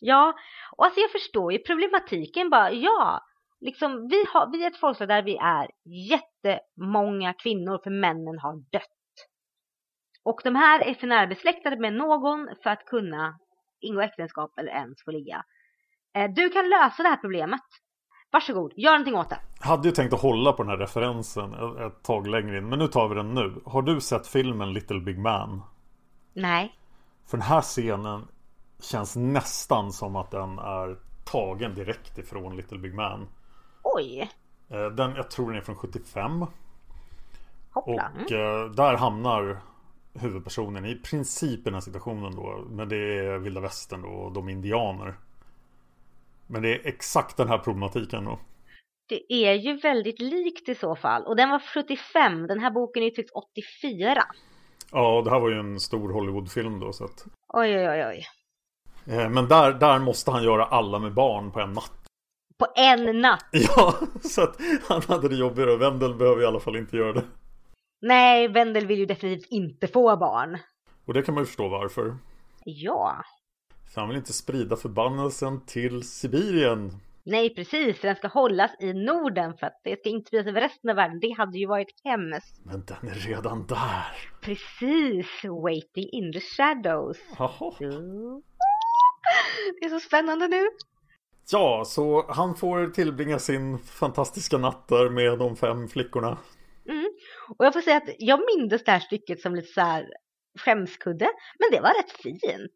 Ja, 0.00 0.34
och 0.76 0.84
alltså 0.84 1.00
jag 1.00 1.10
förstår 1.10 1.52
ju 1.52 1.58
problematiken 1.58 2.50
bara, 2.50 2.72
ja, 2.72 3.20
liksom 3.60 4.08
vi, 4.08 4.24
har, 4.32 4.50
vi 4.52 4.64
är 4.64 4.70
ett 4.70 4.76
folkslag 4.80 5.08
där 5.08 5.22
vi 5.22 5.36
är 5.36 5.68
jättemånga 5.84 7.32
kvinnor 7.32 7.80
för 7.84 7.90
männen 7.90 8.38
har 8.38 8.56
dött. 8.72 8.82
Och 10.24 10.40
de 10.44 10.54
här 10.54 10.80
är 10.80 10.94
för 10.94 11.06
närbesläktade 11.06 11.76
med 11.80 11.92
någon 11.92 12.48
för 12.62 12.70
att 12.70 12.84
kunna 12.84 13.38
ingå 13.80 14.00
äktenskap 14.00 14.58
eller 14.58 14.70
ens 14.72 15.04
få 15.04 15.10
ligga. 15.10 15.44
Eh, 16.16 16.30
Du 16.30 16.48
kan 16.48 16.68
lösa 16.68 17.02
det 17.02 17.08
här 17.08 17.16
problemet. 17.16 17.60
Varsågod, 18.32 18.72
gör 18.76 18.90
någonting 18.92 19.14
åt 19.14 19.28
det. 19.30 19.38
Hade 19.60 19.88
ju 19.88 19.94
tänkt 19.94 20.12
att 20.14 20.22
hålla 20.22 20.52
på 20.52 20.62
den 20.62 20.70
här 20.70 20.78
referensen 20.78 21.54
ett- 21.54 21.80
ett 21.80 22.02
tag 22.04 22.26
längre 22.26 22.58
in, 22.58 22.68
men 22.68 22.78
nu 22.78 22.86
tar 22.88 23.08
vi 23.08 23.14
den 23.14 23.34
nu. 23.34 23.60
Har 23.66 23.82
du 23.82 24.00
sett 24.00 24.26
filmen 24.26 24.72
Little 24.72 25.00
Big 25.00 25.18
Man? 25.18 25.62
Nej. 26.34 26.74
För 27.26 27.36
den 27.36 27.46
här 27.46 27.60
scenen 27.60 28.28
känns 28.80 29.16
nästan 29.16 29.92
som 29.92 30.16
att 30.16 30.30
den 30.30 30.58
är 30.58 30.98
tagen 31.24 31.74
direkt 31.74 32.18
ifrån 32.18 32.56
Little 32.56 32.78
Big 32.78 32.94
Man. 32.94 33.28
Oj, 33.94 34.30
Eh, 34.68 34.86
Den, 34.86 35.14
jag 35.16 35.30
tror 35.30 35.46
den 35.50 35.56
är 35.56 35.64
från 35.64 35.76
75. 35.76 36.46
hoppla. 37.70 38.10
Och 38.24 38.32
eh, 38.32 38.70
där 38.70 38.96
hamnar 38.96 39.58
huvudpersonen 40.14 40.84
i 40.86 40.94
princip 40.94 41.60
i 41.60 41.62
den 41.62 41.74
här 41.74 41.80
situationen 41.80 42.36
då. 42.36 42.64
Men 42.70 42.88
det 42.88 42.96
är 42.96 43.38
vilda 43.38 43.60
västern 43.60 44.02
då 44.02 44.08
och 44.08 44.32
de 44.32 44.48
indianer. 44.48 45.14
Men 46.46 46.62
det 46.62 46.68
är 46.74 46.86
exakt 46.86 47.36
den 47.36 47.48
här 47.48 47.58
problematiken 47.58 48.24
då. 48.24 48.38
Det 49.08 49.32
är 49.32 49.54
ju 49.54 49.76
väldigt 49.76 50.20
likt 50.20 50.68
i 50.68 50.74
så 50.74 50.96
fall. 50.96 51.24
Och 51.26 51.36
den 51.36 51.50
var 51.50 51.58
75, 51.74 52.46
den 52.46 52.60
här 52.60 52.70
boken 52.70 53.02
är 53.02 53.06
ju 53.06 53.10
typ 53.12 53.30
84. 53.32 54.22
Ja, 54.92 55.22
det 55.24 55.30
här 55.30 55.40
var 55.40 55.50
ju 55.50 55.58
en 55.58 55.80
stor 55.80 56.12
Hollywoodfilm 56.12 56.80
då. 56.80 56.92
Så 56.92 57.04
att, 57.04 57.24
Oj, 57.48 57.76
oj, 57.78 57.88
oj, 57.88 58.04
oj. 58.06 58.24
eh, 59.14 59.28
men 59.30 59.48
där, 59.48 59.72
där 59.72 59.98
måste 59.98 60.30
han 60.30 60.42
göra 60.42 60.64
alla 60.64 60.98
med 60.98 61.14
barn 61.14 61.50
på 61.50 61.60
en 61.60 61.72
natt. 61.72 62.05
På 62.58 62.66
en 62.76 63.20
natt. 63.20 63.44
Ja, 63.52 63.94
så 64.22 64.42
att 64.42 64.56
han 64.88 65.02
hade 65.08 65.28
det 65.28 65.36
jobbigare 65.36 65.72
och 65.72 65.80
Wendell 65.82 66.14
behöver 66.14 66.42
i 66.42 66.46
alla 66.46 66.60
fall 66.60 66.76
inte 66.76 66.96
göra 66.96 67.12
det. 67.12 67.24
Nej, 68.02 68.48
Wendell 68.48 68.86
vill 68.86 68.98
ju 68.98 69.06
definitivt 69.06 69.50
inte 69.50 69.88
få 69.88 70.16
barn. 70.16 70.58
Och 71.06 71.14
det 71.14 71.22
kan 71.22 71.34
man 71.34 71.42
ju 71.42 71.46
förstå 71.46 71.68
varför. 71.68 72.16
Ja, 72.64 73.22
För 73.94 74.00
han 74.00 74.08
vill 74.08 74.18
inte 74.18 74.32
sprida 74.32 74.76
förbannelsen 74.76 75.66
till 75.66 76.02
Sibirien. 76.02 76.92
nej 77.24 77.54
precis, 77.54 78.00
den 78.00 78.16
ska 78.16 78.28
hållas 78.28 78.70
i 78.80 78.92
Norden 78.92 79.56
för 79.56 79.66
att 79.66 79.80
det 79.84 80.00
ska 80.00 80.08
inte 80.08 80.26
spridas 80.28 80.46
över 80.46 80.60
resten 80.60 80.90
av 80.90 80.96
världen. 80.96 81.20
Det 81.20 81.30
hade 81.38 81.58
ju 81.58 81.66
varit 81.66 82.00
hemskt. 82.04 82.60
Men 82.64 82.84
den 82.84 83.10
är 83.10 83.14
redan 83.14 83.66
där. 83.66 84.30
Precis, 84.40 85.26
waiting 85.64 86.08
in 86.12 86.32
the 86.32 86.40
shadows. 86.40 87.16
Jaha. 87.38 87.74
Det 89.80 89.86
är 89.86 89.88
så 89.88 90.00
spännande 90.00 90.48
nu. 90.48 90.66
Ja, 91.52 91.84
så 91.86 92.26
han 92.28 92.54
får 92.54 92.86
tillbringa 92.86 93.38
sin 93.38 93.78
fantastiska 93.78 94.58
natt 94.58 94.88
där 94.88 95.10
med 95.10 95.38
de 95.38 95.56
fem 95.56 95.88
flickorna. 95.88 96.38
Mm. 96.88 97.06
Och 97.58 97.64
jag 97.64 97.72
får 97.72 97.80
säga 97.80 97.96
att 97.96 98.10
jag 98.18 98.40
minns 98.56 98.84
det 98.84 98.92
här 98.92 99.00
stycket 99.00 99.40
som 99.40 99.54
lite 99.54 99.72
så 99.72 99.80
här 99.80 100.06
skämskudde, 100.58 101.30
men 101.58 101.70
det 101.70 101.80
var 101.80 101.88
rätt 101.88 102.10
fint. 102.10 102.72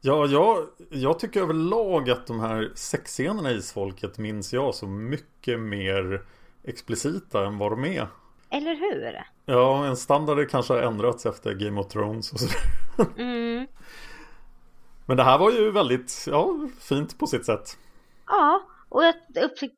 Ja, 0.00 0.26
jag, 0.26 0.66
jag 0.90 1.18
tycker 1.18 1.40
överlag 1.40 2.10
att 2.10 2.26
de 2.26 2.40
här 2.40 2.72
sexscenerna 2.74 3.50
i 3.50 3.56
Isfolket 3.56 4.18
minns 4.18 4.52
jag 4.52 4.74
så 4.74 4.86
mycket 4.86 5.60
mer 5.60 6.22
explicita 6.64 7.46
än 7.46 7.58
vad 7.58 7.72
de 7.72 7.84
är. 7.84 8.08
Eller 8.50 8.74
hur? 8.76 9.22
Ja, 9.44 9.86
en 9.86 9.96
standard 9.96 10.50
kanske 10.50 10.72
har 10.72 10.80
ändrats 10.80 11.26
efter 11.26 11.54
Game 11.54 11.80
of 11.80 11.88
Thrones 11.88 12.32
och 12.32 12.40
sådär. 12.40 12.60
Mm. 13.18 13.66
Men 15.06 15.16
det 15.16 15.22
här 15.22 15.38
var 15.38 15.50
ju 15.50 15.70
väldigt, 15.70 16.26
ja, 16.30 16.68
fint 16.80 17.18
på 17.18 17.26
sitt 17.26 17.46
sätt. 17.46 17.78
Ja, 18.30 18.62
och 18.88 19.04
jag, 19.04 19.14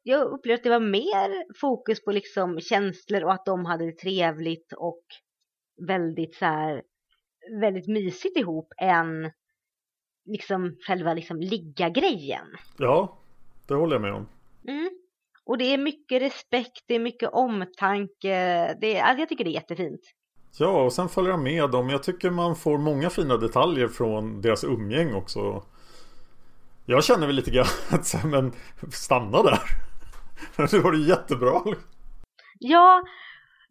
jag 0.02 0.26
upplevde 0.26 0.54
att 0.54 0.62
det 0.62 0.70
var 0.70 0.90
mer 0.90 1.54
fokus 1.60 2.04
på 2.04 2.12
liksom 2.12 2.60
känslor 2.60 3.24
och 3.24 3.32
att 3.32 3.46
de 3.46 3.64
hade 3.64 3.86
det 3.86 3.98
trevligt 3.98 4.72
och 4.76 5.02
väldigt 5.86 6.34
så 6.34 6.44
här, 6.44 6.82
väldigt 7.60 7.88
mysigt 7.88 8.36
ihop 8.36 8.72
än 8.80 9.32
liksom 10.24 10.76
själva 10.86 11.14
liksom 11.14 11.40
ligga-grejen. 11.40 12.46
Ja, 12.78 13.18
det 13.68 13.74
håller 13.74 13.94
jag 13.94 14.02
med 14.02 14.14
om. 14.14 14.28
Mm. 14.68 14.90
Och 15.44 15.58
det 15.58 15.64
är 15.64 15.78
mycket 15.78 16.22
respekt, 16.22 16.84
det 16.86 16.94
är 16.94 17.00
mycket 17.00 17.30
omtanke, 17.32 18.76
det 18.80 18.96
är, 18.96 19.02
alltså 19.02 19.20
jag 19.20 19.28
tycker 19.28 19.44
det 19.44 19.50
är 19.50 19.54
jättefint. 19.54 20.00
Ja, 20.58 20.84
och 20.84 20.92
sen 20.92 21.08
följer 21.08 21.30
jag 21.30 21.40
med 21.40 21.70
dem. 21.70 21.90
Jag 21.90 22.02
tycker 22.02 22.30
man 22.30 22.56
får 22.56 22.78
många 22.78 23.10
fina 23.10 23.36
detaljer 23.36 23.88
från 23.88 24.40
deras 24.40 24.64
umgäng 24.64 25.14
också. 25.14 25.62
Jag 26.86 27.04
känner 27.04 27.26
väl 27.26 27.36
lite 27.36 27.50
grann 27.50 27.66
att 27.90 28.06
så 28.06 28.16
här, 28.18 28.28
men 28.28 28.52
stanna 28.92 29.42
där. 29.42 29.58
Det 30.70 30.78
var 30.78 30.92
ju 30.92 31.08
jättebra. 31.08 31.62
Ja, 32.58 33.02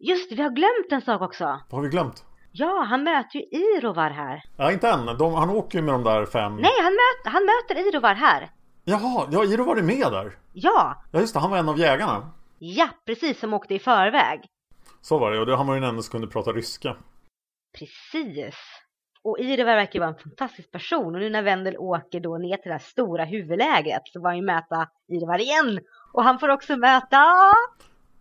just 0.00 0.30
det, 0.30 0.36
vi 0.36 0.42
har 0.42 0.50
glömt 0.50 0.92
en 0.92 1.02
sak 1.02 1.22
också. 1.22 1.44
Vad 1.44 1.72
har 1.72 1.82
vi 1.82 1.88
glömt? 1.88 2.24
Ja, 2.52 2.86
han 2.88 3.04
möter 3.04 3.38
ju 3.38 3.42
Irovar 3.42 4.10
här. 4.10 4.42
Ja, 4.56 4.72
inte 4.72 4.88
än. 4.90 5.06
De, 5.06 5.34
han 5.34 5.50
åker 5.50 5.78
ju 5.78 5.84
med 5.84 5.94
de 5.94 6.02
där 6.04 6.26
fem. 6.26 6.56
Nej, 6.56 6.72
han, 6.82 6.92
möter, 6.92 7.30
han 7.30 7.42
möter 7.44 7.88
Irovar 7.88 8.14
här. 8.14 8.50
Jaha, 8.84 9.28
ja, 9.30 9.44
Iro 9.44 9.64
var 9.64 9.76
det 9.76 9.82
med 9.82 10.12
där. 10.12 10.38
Ja, 10.52 11.02
Ja, 11.12 11.20
just 11.20 11.34
det. 11.34 11.40
Han 11.40 11.50
var 11.50 11.58
en 11.58 11.68
av 11.68 11.78
jägarna. 11.78 12.30
ja, 12.58 12.88
precis 13.06 13.40
som 13.40 13.54
åkte 13.54 13.74
i 13.74 13.78
förväg. 13.78 14.40
Så 15.00 15.18
var 15.18 15.30
det. 15.30 15.40
Och 15.40 15.46
det, 15.46 15.56
han 15.56 15.66
var 15.66 15.74
ju 15.74 15.80
den 15.80 15.88
enda 15.90 16.02
som 16.02 16.10
kunde 16.12 16.26
prata 16.26 16.52
ryska. 16.52 16.96
Precis. 17.78 18.54
Och 19.24 19.38
Irovar 19.40 19.76
verkar 19.76 20.00
vara 20.00 20.10
en 20.10 20.18
fantastisk 20.18 20.70
person. 20.70 21.14
Och 21.14 21.20
nu 21.20 21.30
när 21.30 21.42
Wendel 21.42 21.76
åker 21.76 22.20
då 22.20 22.38
ner 22.38 22.56
till 22.56 22.68
det 22.68 22.74
här 22.74 22.78
stora 22.78 23.24
huvudlägret 23.24 24.02
så 24.04 24.20
får 24.20 24.28
han 24.28 24.36
ju 24.36 24.42
möta 24.42 24.88
Irovar 25.08 25.38
igen. 25.40 25.80
Och 26.12 26.24
han 26.24 26.38
får 26.38 26.48
också 26.48 26.76
möta... 26.76 27.18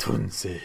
Tunsi. 0.05 0.61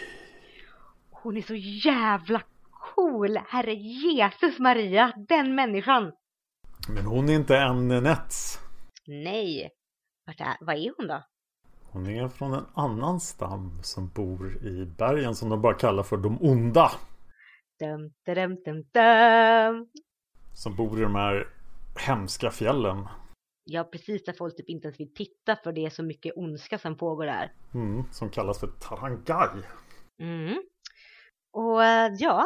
Hon 1.11 1.37
är 1.37 1.43
så 1.43 1.55
jävla 1.89 2.43
cool. 2.71 3.39
Herre 3.49 3.75
Jesus 3.75 4.59
Maria, 4.59 5.13
den 5.29 5.55
människan. 5.55 6.13
Men 6.89 7.07
hon 7.07 7.29
är 7.29 7.35
inte 7.35 7.57
en 7.57 7.89
Nets. 7.89 8.59
Nej. 9.07 9.71
Vart 10.27 10.41
är, 10.41 10.57
vad 10.61 10.77
är 10.77 10.93
hon 10.97 11.09
då? 11.09 11.23
Hon 11.93 12.07
är 12.07 12.29
från 12.29 12.55
en 12.55 12.67
annan 12.75 13.21
stam 13.21 13.79
som 13.83 14.09
bor 14.09 14.67
i 14.67 14.87
bergen 14.99 15.35
som 15.35 15.49
de 15.49 15.63
bara 15.63 15.75
kallar 15.75 16.03
för 16.03 16.17
de 16.17 16.39
onda. 16.41 16.91
Dum, 17.79 18.13
dum, 18.27 18.57
dum, 18.65 18.83
dum. 18.93 19.89
Som 20.57 20.77
bor 20.77 20.99
i 20.99 21.03
de 21.03 21.15
här 21.15 21.49
hemska 21.99 22.51
fjällen. 22.51 23.09
Ja, 23.65 23.85
precis 23.85 24.25
där 24.25 24.33
folk 24.33 24.57
typ 24.57 24.69
inte 24.69 24.89
ens 24.89 25.01
vill 25.01 25.15
titta 25.15 25.57
för 25.57 25.73
det 25.73 25.87
är 25.87 25.91
så 25.91 26.03
mycket 26.03 26.33
ondska 26.37 26.79
som 26.79 26.97
pågår 26.97 27.27
där. 27.27 27.53
Mm, 27.75 28.05
som 28.13 28.31
kallas 28.31 28.61
för 28.61 28.67
Tarangai. 28.67 29.63
Mm. 30.23 30.63
Och 31.53 31.85
eh, 31.85 32.13
ja, 32.19 32.45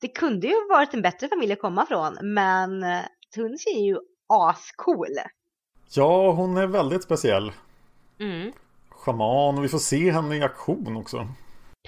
det 0.00 0.08
kunde 0.08 0.46
ju 0.46 0.54
varit 0.70 0.94
en 0.94 1.02
bättre 1.02 1.28
familj 1.28 1.52
att 1.52 1.60
komma 1.60 1.86
från, 1.86 2.34
men 2.34 2.82
eh, 2.82 3.04
Tunsi 3.34 3.70
är 3.70 3.84
ju 3.84 3.98
ascool. 4.28 5.16
Ja, 5.94 6.32
hon 6.32 6.56
är 6.56 6.66
väldigt 6.66 7.02
speciell. 7.02 7.52
Mm. 8.18 8.52
Schaman 8.90 9.58
och 9.58 9.64
vi 9.64 9.68
får 9.68 9.78
se 9.78 10.10
henne 10.10 10.36
i 10.36 10.42
aktion 10.42 10.96
också. 10.96 11.28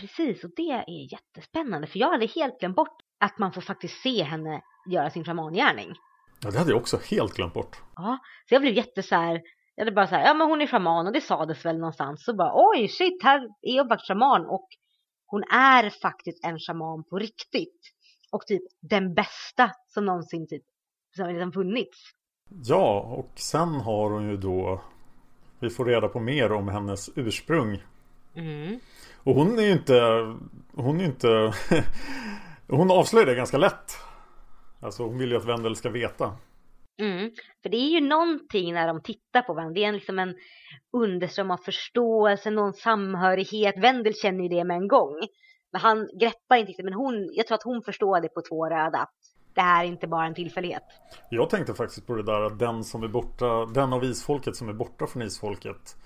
Precis, 0.01 0.45
och 0.45 0.51
det 0.57 0.71
är 0.71 1.13
jättespännande 1.13 1.87
för 1.87 1.99
jag 1.99 2.11
hade 2.11 2.27
helt 2.27 2.61
glömt 2.61 2.77
bort 2.77 3.04
att 3.25 3.39
man 3.39 3.53
får 3.53 3.61
faktiskt 3.61 4.03
se 4.03 4.23
henne 4.23 4.63
göra 4.87 5.11
sin 5.11 5.25
shamangärning. 5.25 5.95
Ja, 6.41 6.51
det 6.51 6.59
hade 6.59 6.71
jag 6.71 6.81
också 6.81 6.99
helt 7.11 7.35
glömt 7.35 7.55
bort. 7.55 7.83
Ja, 7.97 8.19
så 8.49 8.55
jag 8.55 8.63
blev 8.63 8.75
jätte 8.75 9.03
så 9.03 9.15
här, 9.15 9.43
jag 9.75 9.85
hade 9.85 9.95
bara 9.95 10.07
så 10.07 10.15
här, 10.15 10.27
ja 10.27 10.35
men 10.35 10.49
hon 10.49 10.61
är 10.61 10.67
shaman 10.67 11.07
och 11.07 11.13
det 11.13 11.21
sades 11.21 11.65
väl 11.65 11.79
någonstans. 11.79 12.25
Så 12.25 12.35
bara 12.35 12.53
oj 12.55 12.89
shit, 12.89 13.23
här 13.23 13.49
är 13.63 13.79
hon 13.79 13.89
faktiskt 13.89 14.09
shaman 14.09 14.47
och 14.47 14.69
hon 15.27 15.43
är 15.53 15.91
faktiskt 15.91 16.45
en 16.45 16.59
shaman 16.59 17.05
på 17.05 17.19
riktigt. 17.19 17.81
Och 18.33 18.47
typ 18.47 18.63
den 18.81 19.15
bästa 19.15 19.71
som 19.87 20.05
någonsin 20.05 20.49
typ, 20.49 20.63
som 21.17 21.29
liksom 21.29 21.53
funnits. 21.53 21.99
Ja, 22.65 23.01
och 23.01 23.39
sen 23.39 23.75
har 23.75 24.11
hon 24.11 24.31
ju 24.31 24.37
då 24.37 24.81
Vi 25.59 25.71
får 25.71 25.85
reda 25.85 26.09
på 26.09 26.21
mer 26.21 26.53
om 26.53 26.69
hennes 26.69 27.11
ursprung 27.17 27.83
Mm. 28.37 28.81
Och 29.17 29.35
hon 29.35 29.59
är 29.59 29.63
ju 29.63 29.73
inte 29.73 30.01
Hon 30.75 31.01
är 31.01 31.05
inte 31.05 31.29
Hon 32.69 32.91
avslöjar 32.91 33.27
det 33.27 33.35
ganska 33.35 33.59
lätt 33.59 33.99
Alltså 34.81 35.03
hon 35.03 35.19
vill 35.19 35.31
ju 35.31 35.37
att 35.37 35.45
Wendel 35.45 35.77
ska 35.77 35.91
veta 35.91 36.37
Mm. 36.99 37.31
För 37.63 37.69
det 37.69 37.77
är 37.77 38.01
ju 38.01 38.01
någonting 38.01 38.75
när 38.75 38.87
de 38.87 39.03
tittar 39.03 39.43
på 39.43 39.55
varandra. 39.55 39.75
Det 39.75 39.85
är 39.85 39.93
liksom 39.93 40.19
en 40.19 40.35
underström 40.93 41.51
av 41.51 41.57
förståelse, 41.57 42.51
någon 42.51 42.73
samhörighet. 42.73 43.79
Wendel 43.79 44.15
känner 44.15 44.43
ju 44.43 44.49
det 44.49 44.65
med 44.65 44.77
en 44.77 44.89
gång. 44.89 45.21
Men 45.73 45.81
han 45.81 46.09
greppar 46.21 46.57
inte 46.57 46.71
riktigt. 46.71 46.85
Men 46.85 46.95
hon, 46.95 47.31
jag 47.33 47.47
tror 47.47 47.55
att 47.55 47.63
hon 47.63 47.83
förstår 47.83 48.21
det 48.21 48.29
på 48.29 48.43
två 48.49 48.67
röda. 48.67 48.99
Att 48.99 49.15
det 49.55 49.61
här 49.61 49.85
är 49.85 49.89
inte 49.89 50.07
bara 50.07 50.27
en 50.27 50.35
tillfällighet. 50.35 50.83
Jag 51.31 51.51
tänkte 51.51 51.75
faktiskt 51.75 52.07
på 52.07 52.15
det 52.15 52.23
där 52.23 52.41
att 52.41 52.59
den 52.59 52.85
som 52.85 53.03
är 53.03 53.09
borta 53.09 53.67
Den 53.67 53.93
av 53.93 54.05
isfolket 54.05 54.57
som 54.57 54.69
är 54.69 54.73
borta 54.73 55.07
från 55.07 55.23
isfolket 55.23 55.97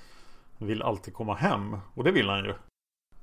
Vill 0.58 0.82
alltid 0.82 1.14
komma 1.14 1.34
hem 1.34 1.76
Och 1.94 2.04
det 2.04 2.12
vill 2.12 2.28
han 2.28 2.44
ju 2.44 2.54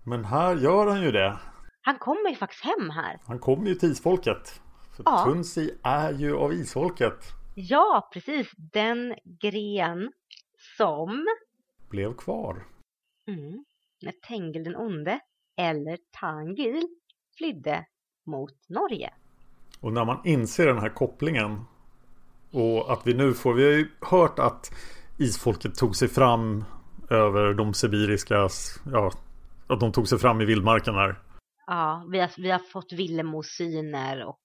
Men 0.04 0.26
här 0.26 0.56
gör 0.56 0.88
han 0.88 1.02
ju 1.02 1.12
det 1.12 1.38
Han 1.86 1.98
kommer 2.00 2.30
ju 2.30 2.36
faktiskt 2.36 2.64
hem 2.64 2.90
här. 2.90 3.20
Han 3.26 3.40
kommer 3.40 3.68
ju 3.68 3.76
till 3.76 3.92
isfolket 3.92 4.62
För 4.96 5.04
Ja. 5.06 5.24
Tunsi 5.26 5.78
är 5.84 6.14
ju 6.14 6.36
av 6.36 6.54
isfolket 6.54 7.34
Ja, 7.56 8.10
precis. 8.14 8.52
Den 8.58 9.16
gren 9.42 10.12
som 10.78 11.26
Blev 11.90 12.14
kvar 12.14 12.64
mm, 13.28 13.66
när 14.02 14.12
Tengil 14.28 14.64
den 14.64 14.76
onde 14.76 15.20
eller 15.58 15.98
Tangil 16.20 16.88
flydde 17.38 17.86
mot 18.26 18.70
Norge. 18.70 19.14
Och 19.80 19.94
när 19.94 20.06
man 20.06 20.22
inser 20.24 20.68
den 20.68 20.80
här 20.80 20.90
kopplingen 20.90 21.66
och 22.52 22.94
att 22.94 23.08
vi 23.08 23.14
nu 23.14 23.34
får, 23.34 23.54
vi 23.54 23.64
har 23.64 23.72
ju 23.72 23.92
hört 24.02 24.40
att 24.40 24.76
isfolket 25.18 25.76
tog 25.76 25.96
sig 25.96 26.08
fram 26.08 26.64
över 27.10 27.54
de 27.54 27.74
sibiriska, 27.74 28.50
ja, 28.92 29.12
att 29.68 29.80
de 29.80 29.92
tog 29.92 30.08
sig 30.08 30.20
fram 30.20 30.42
i 30.42 30.46
vildmarken 30.46 30.96
här. 30.96 31.16
Ja, 31.68 32.08
vi 32.12 32.20
har, 32.20 32.32
vi 32.38 32.52
har 32.52 32.60
fått 32.60 32.94
Villemosyner 32.94 34.26
och 34.26 34.42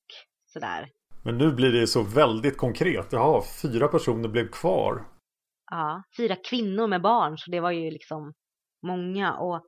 sådär. 0.47 0.89
Men 1.23 1.39
nu 1.39 1.53
blir 1.53 1.73
det 1.73 1.87
så 1.87 2.03
väldigt 2.03 2.57
konkret. 2.57 3.13
Jaha, 3.13 3.43
fyra 3.63 3.89
personer 3.89 4.29
blev 4.29 4.49
kvar. 4.49 5.09
Ja, 5.71 6.03
fyra 6.17 6.37
kvinnor 6.37 6.87
med 6.87 7.03
barn, 7.03 7.39
så 7.39 7.51
det 7.51 7.61
var 7.61 7.71
ju 7.71 7.91
liksom 7.91 8.33
många. 8.87 9.35
Och 9.35 9.67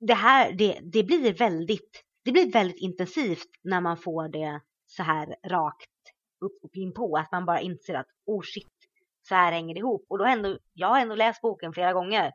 det 0.00 0.14
här, 0.14 0.52
det, 0.52 0.80
det 0.82 1.04
blir 1.04 1.34
väldigt, 1.34 2.04
det 2.24 2.32
blir 2.32 2.52
väldigt 2.52 2.80
intensivt 2.80 3.48
när 3.62 3.80
man 3.80 3.96
får 3.96 4.28
det 4.28 4.60
så 4.86 5.02
här 5.02 5.26
rakt 5.48 5.86
upp 6.44 6.64
och 6.64 6.76
in 6.76 6.94
på. 6.94 7.16
Att 7.16 7.32
man 7.32 7.46
bara 7.46 7.60
inser 7.60 7.94
att, 7.94 8.06
oh 8.26 8.42
shit, 8.42 8.72
så 9.28 9.34
här 9.34 9.52
hänger 9.52 9.74
det 9.74 9.78
ihop. 9.78 10.06
Och 10.08 10.18
då 10.18 10.24
ändå, 10.24 10.58
jag 10.72 10.88
har 10.88 11.00
ändå 11.00 11.14
läst 11.14 11.42
boken 11.42 11.72
flera 11.72 11.92
gånger. 11.92 12.32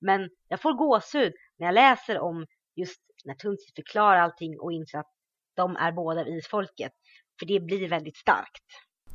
Men 0.00 0.30
jag 0.48 0.62
får 0.62 0.72
gåshud 0.72 1.32
när 1.58 1.66
jag 1.66 1.74
läser 1.74 2.18
om 2.18 2.46
just 2.76 3.00
när 3.24 3.34
Tunsi 3.34 3.72
förklarar 3.76 4.20
allting 4.20 4.60
och 4.60 4.72
inser 4.72 4.98
att 4.98 5.12
de 5.56 5.76
är 5.76 5.92
båda 5.92 6.28
isfolket. 6.28 6.92
För 7.38 7.46
det 7.46 7.60
blir 7.60 7.88
väldigt 7.88 8.16
starkt. 8.16 8.64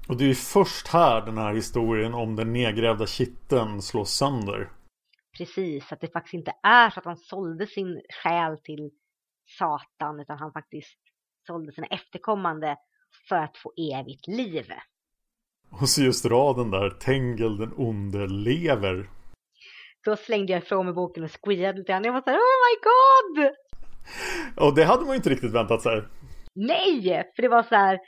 Och 0.08 0.18
det 0.18 0.24
är 0.24 0.28
ju 0.28 0.36
först 0.36 0.88
här 0.88 1.22
den 1.22 1.38
här 1.38 1.54
historien 1.54 2.14
om 2.14 2.36
den 2.36 2.54
nedgrävda 2.54 3.06
kitteln 3.06 3.82
slås 3.82 4.12
sönder. 4.12 4.72
Precis, 5.38 5.92
att 5.92 6.02
det 6.02 6.14
faktiskt 6.14 6.34
inte 6.34 6.54
är 6.64 6.90
så 6.90 7.00
att 7.00 7.06
han 7.06 7.18
sålde 7.18 7.68
sin 7.68 8.02
själ 8.24 8.58
till 8.64 8.92
Satan 9.58 10.20
utan 10.20 10.38
han 10.38 10.52
faktiskt 10.52 11.00
sålde 11.48 11.72
sina 11.72 11.88
efterkommande 11.88 12.78
för 13.30 13.36
att 13.36 13.58
få 13.58 13.74
evigt 13.78 14.28
liv. 14.28 14.66
Och 15.72 15.90
så 15.90 16.02
just 16.02 16.26
raden 16.26 16.72
där, 16.72 16.90
Tengel 16.90 17.58
den 17.58 17.74
onde 17.78 18.28
lever. 18.28 19.10
Då 20.06 20.16
slängde 20.16 20.54
jag 20.54 20.64
ifrån 20.64 20.86
mig 20.86 20.96
boken 20.96 21.24
och 21.24 21.32
squeade 21.44 21.78
lite 21.78 21.92
grann. 21.92 22.04
Jag 22.04 22.14
var 22.14 22.22
såhär, 22.22 22.38
oh 22.38 22.60
my 22.68 22.76
god! 22.90 23.56
Och 24.56 24.76
det 24.76 24.84
hade 24.84 25.02
man 25.02 25.10
ju 25.10 25.16
inte 25.16 25.30
riktigt 25.30 25.54
väntat 25.54 25.82
sig. 25.82 26.04
Nej! 26.56 27.32
För 27.36 27.42
det 27.42 27.48
var 27.48 27.64
så 27.64 27.76
här. 27.76 28.00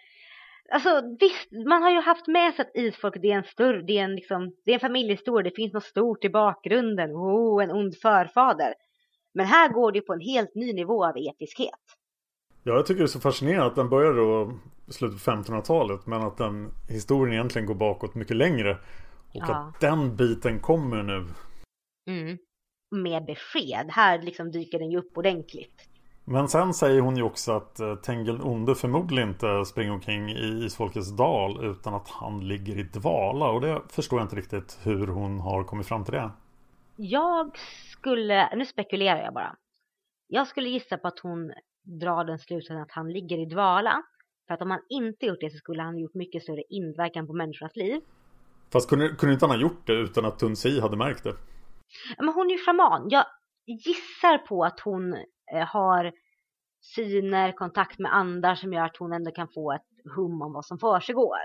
Alltså 0.73 1.01
visst, 1.19 1.67
man 1.67 1.83
har 1.83 1.91
ju 1.91 2.01
haft 2.01 2.27
med 2.27 2.53
sig 2.53 2.65
att 2.65 2.75
isfolk 2.75 3.15
det 3.21 3.31
är 3.31 3.37
en 3.37 3.43
större, 3.43 3.81
det 3.81 3.97
är 3.97 4.03
en 4.03 4.15
liksom, 4.15 4.55
det 4.65 4.71
är 4.71 4.73
en 4.73 4.79
familjehistoria, 4.79 5.49
det 5.49 5.55
finns 5.55 5.73
något 5.73 5.83
stort 5.83 6.25
i 6.25 6.29
bakgrunden, 6.29 7.11
oh, 7.11 7.63
en 7.63 7.71
ond 7.71 7.97
förfader. 7.97 8.73
Men 9.33 9.45
här 9.45 9.69
går 9.69 9.91
det 9.91 10.01
på 10.01 10.13
en 10.13 10.19
helt 10.19 10.55
ny 10.55 10.73
nivå 10.73 11.05
av 11.05 11.17
episkhet. 11.17 11.79
Ja, 12.63 12.73
jag 12.73 12.85
tycker 12.85 12.99
det 12.99 13.05
är 13.05 13.07
så 13.07 13.19
fascinerande 13.19 13.65
att 13.65 13.75
den 13.75 13.89
börjar 13.89 14.13
då 14.13 14.53
i 14.87 14.93
slutet 14.93 15.25
på 15.25 15.31
1500-talet 15.31 16.05
men 16.07 16.21
att 16.21 16.37
den 16.37 16.71
historien 16.89 17.33
egentligen 17.33 17.65
går 17.65 17.75
bakåt 17.75 18.15
mycket 18.15 18.35
längre. 18.37 18.71
Och 18.71 18.77
Ja. 19.47 19.55
att 19.55 19.81
den 19.81 20.15
biten 20.15 20.59
kommer 20.59 21.03
nu. 21.03 21.27
Mm. 22.07 22.37
Med 22.91 23.25
besked. 23.25 23.85
Här 23.89 24.21
liksom 24.21 24.51
dyker 24.51 24.79
den 24.79 24.91
ju 24.91 24.97
upp 24.97 25.17
ordentligt. 25.17 25.89
Men 26.25 26.47
sen 26.47 26.73
säger 26.73 27.01
hon 27.01 27.17
ju 27.17 27.23
också 27.23 27.51
att 27.51 27.79
eh, 27.79 27.95
Tengel 27.95 28.41
onde 28.41 28.75
förmodligen 28.75 29.29
inte 29.29 29.65
springer 29.65 29.91
omkring 29.91 30.29
i 30.29 30.65
Isfolkets 30.65 31.17
dal 31.17 31.65
utan 31.65 31.93
att 31.93 32.09
han 32.09 32.47
ligger 32.47 32.79
i 32.79 32.83
dvala. 32.83 33.49
Och 33.49 33.61
det 33.61 33.81
förstår 33.89 34.19
jag 34.19 34.25
inte 34.25 34.35
riktigt 34.35 34.79
hur 34.83 35.07
hon 35.07 35.39
har 35.39 35.63
kommit 35.63 35.87
fram 35.87 36.05
till 36.05 36.13
det. 36.13 36.31
Jag 36.95 37.57
skulle, 37.91 38.55
nu 38.55 38.65
spekulerar 38.65 39.23
jag 39.23 39.33
bara. 39.33 39.55
Jag 40.27 40.47
skulle 40.47 40.69
gissa 40.69 40.97
på 40.97 41.07
att 41.07 41.19
hon 41.19 41.51
drar 41.83 42.23
den 42.23 42.39
slutsatsen 42.39 42.81
att 42.81 42.91
han 42.91 43.11
ligger 43.13 43.37
i 43.37 43.45
dvala. 43.45 44.03
För 44.47 44.53
att 44.53 44.61
om 44.61 44.71
han 44.71 44.81
inte 44.89 45.25
gjort 45.25 45.39
det 45.41 45.49
så 45.49 45.57
skulle 45.57 45.81
han 45.81 45.97
gjort 45.97 46.13
mycket 46.13 46.43
större 46.43 46.63
inverkan 46.69 47.27
på 47.27 47.33
människornas 47.33 47.75
liv. 47.75 48.01
Fast 48.73 48.89
kunde, 48.89 49.07
kunde 49.09 49.33
inte 49.33 49.45
han 49.45 49.55
ha 49.55 49.61
gjort 49.61 49.87
det 49.87 49.93
utan 49.93 50.25
att 50.25 50.39
Tunsi 50.39 50.79
hade 50.79 50.97
märkt 50.97 51.23
det? 51.23 51.35
Men 52.17 52.33
hon 52.33 52.47
är 52.47 52.51
ju 52.51 52.57
shaman. 52.57 53.07
Jag 53.09 53.25
gissar 53.65 54.37
på 54.37 54.63
att 54.63 54.79
hon 54.79 55.15
har 55.59 56.11
syner, 56.81 57.51
kontakt 57.51 57.99
med 57.99 58.15
andar 58.15 58.55
som 58.55 58.73
gör 58.73 58.85
att 58.85 58.97
hon 58.97 59.13
ändå 59.13 59.31
kan 59.31 59.47
få 59.47 59.71
ett 59.71 60.15
hum 60.15 60.41
om 60.41 60.53
vad 60.53 60.65
som 60.65 60.79
försiggår. 60.79 61.37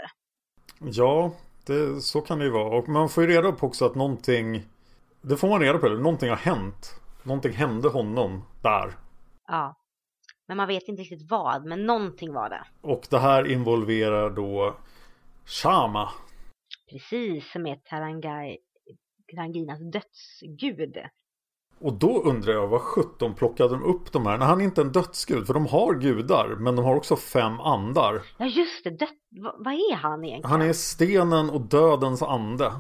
Ja, 0.81 1.33
det, 1.67 2.01
så 2.01 2.21
kan 2.21 2.39
det 2.39 2.45
ju 2.45 2.51
vara. 2.51 2.79
Och 2.79 2.89
man 2.89 3.09
får 3.09 3.25
ju 3.25 3.31
reda 3.31 3.53
på 3.53 3.67
också 3.67 3.85
att 3.85 3.95
någonting 3.95 4.63
Det 5.23 5.37
får 5.37 5.49
man 5.49 5.61
reda 5.61 5.79
på, 5.79 5.87
eller 5.87 6.01
någonting 6.01 6.29
har 6.29 6.37
hänt. 6.37 7.01
Någonting 7.23 7.53
hände 7.53 7.89
honom 7.89 8.43
där. 8.63 8.97
Ja. 9.49 9.77
Men 10.49 10.57
man 10.57 10.69
vet 10.69 10.89
inte 10.89 11.03
riktigt 11.03 11.31
vad, 11.31 11.65
men 11.65 11.87
någonting 11.87 12.33
var 12.33 12.51
det. 12.51 12.65
Och 12.81 13.07
det 13.11 13.19
här 13.19 13.53
involverar 13.53 14.31
då 14.31 14.77
Shama. 15.45 16.11
Precis, 16.91 17.53
som 17.53 17.67
är 17.67 17.77
Tarangai, 17.77 18.59
Taranginas 19.31 19.81
dödsgud. 19.93 20.97
Och 21.79 21.93
då 21.93 22.23
undrar 22.23 22.53
jag, 22.53 22.67
vad 22.67 22.81
sjutton 22.81 23.35
plockade 23.35 23.71
de 23.71 23.85
upp 23.85 24.13
de 24.13 24.27
här? 24.27 24.39
När 24.39 24.47
han 24.47 24.61
är 24.61 24.65
inte 24.65 24.81
en 24.81 24.93
dödsgud, 24.93 25.47
för 25.47 25.55
de 25.55 25.67
har 25.67 25.95
gudar, 25.95 26.49
men 26.49 26.77
de 26.77 26.85
har 26.85 26.97
också 26.97 27.17
fem 27.17 27.61
andar. 27.61 28.23
Ja 28.37 28.47
just 28.47 28.85
det. 28.85 29.09
Va, 29.43 29.55
vad 29.59 29.75
är 29.75 29.95
han 29.95 30.25
egentligen? 30.25 30.51
Han 30.51 30.63
är 30.63 30.73
stenen 30.73 31.51
och 31.51 31.61
dödens 31.61 32.23
ande. 32.23 32.73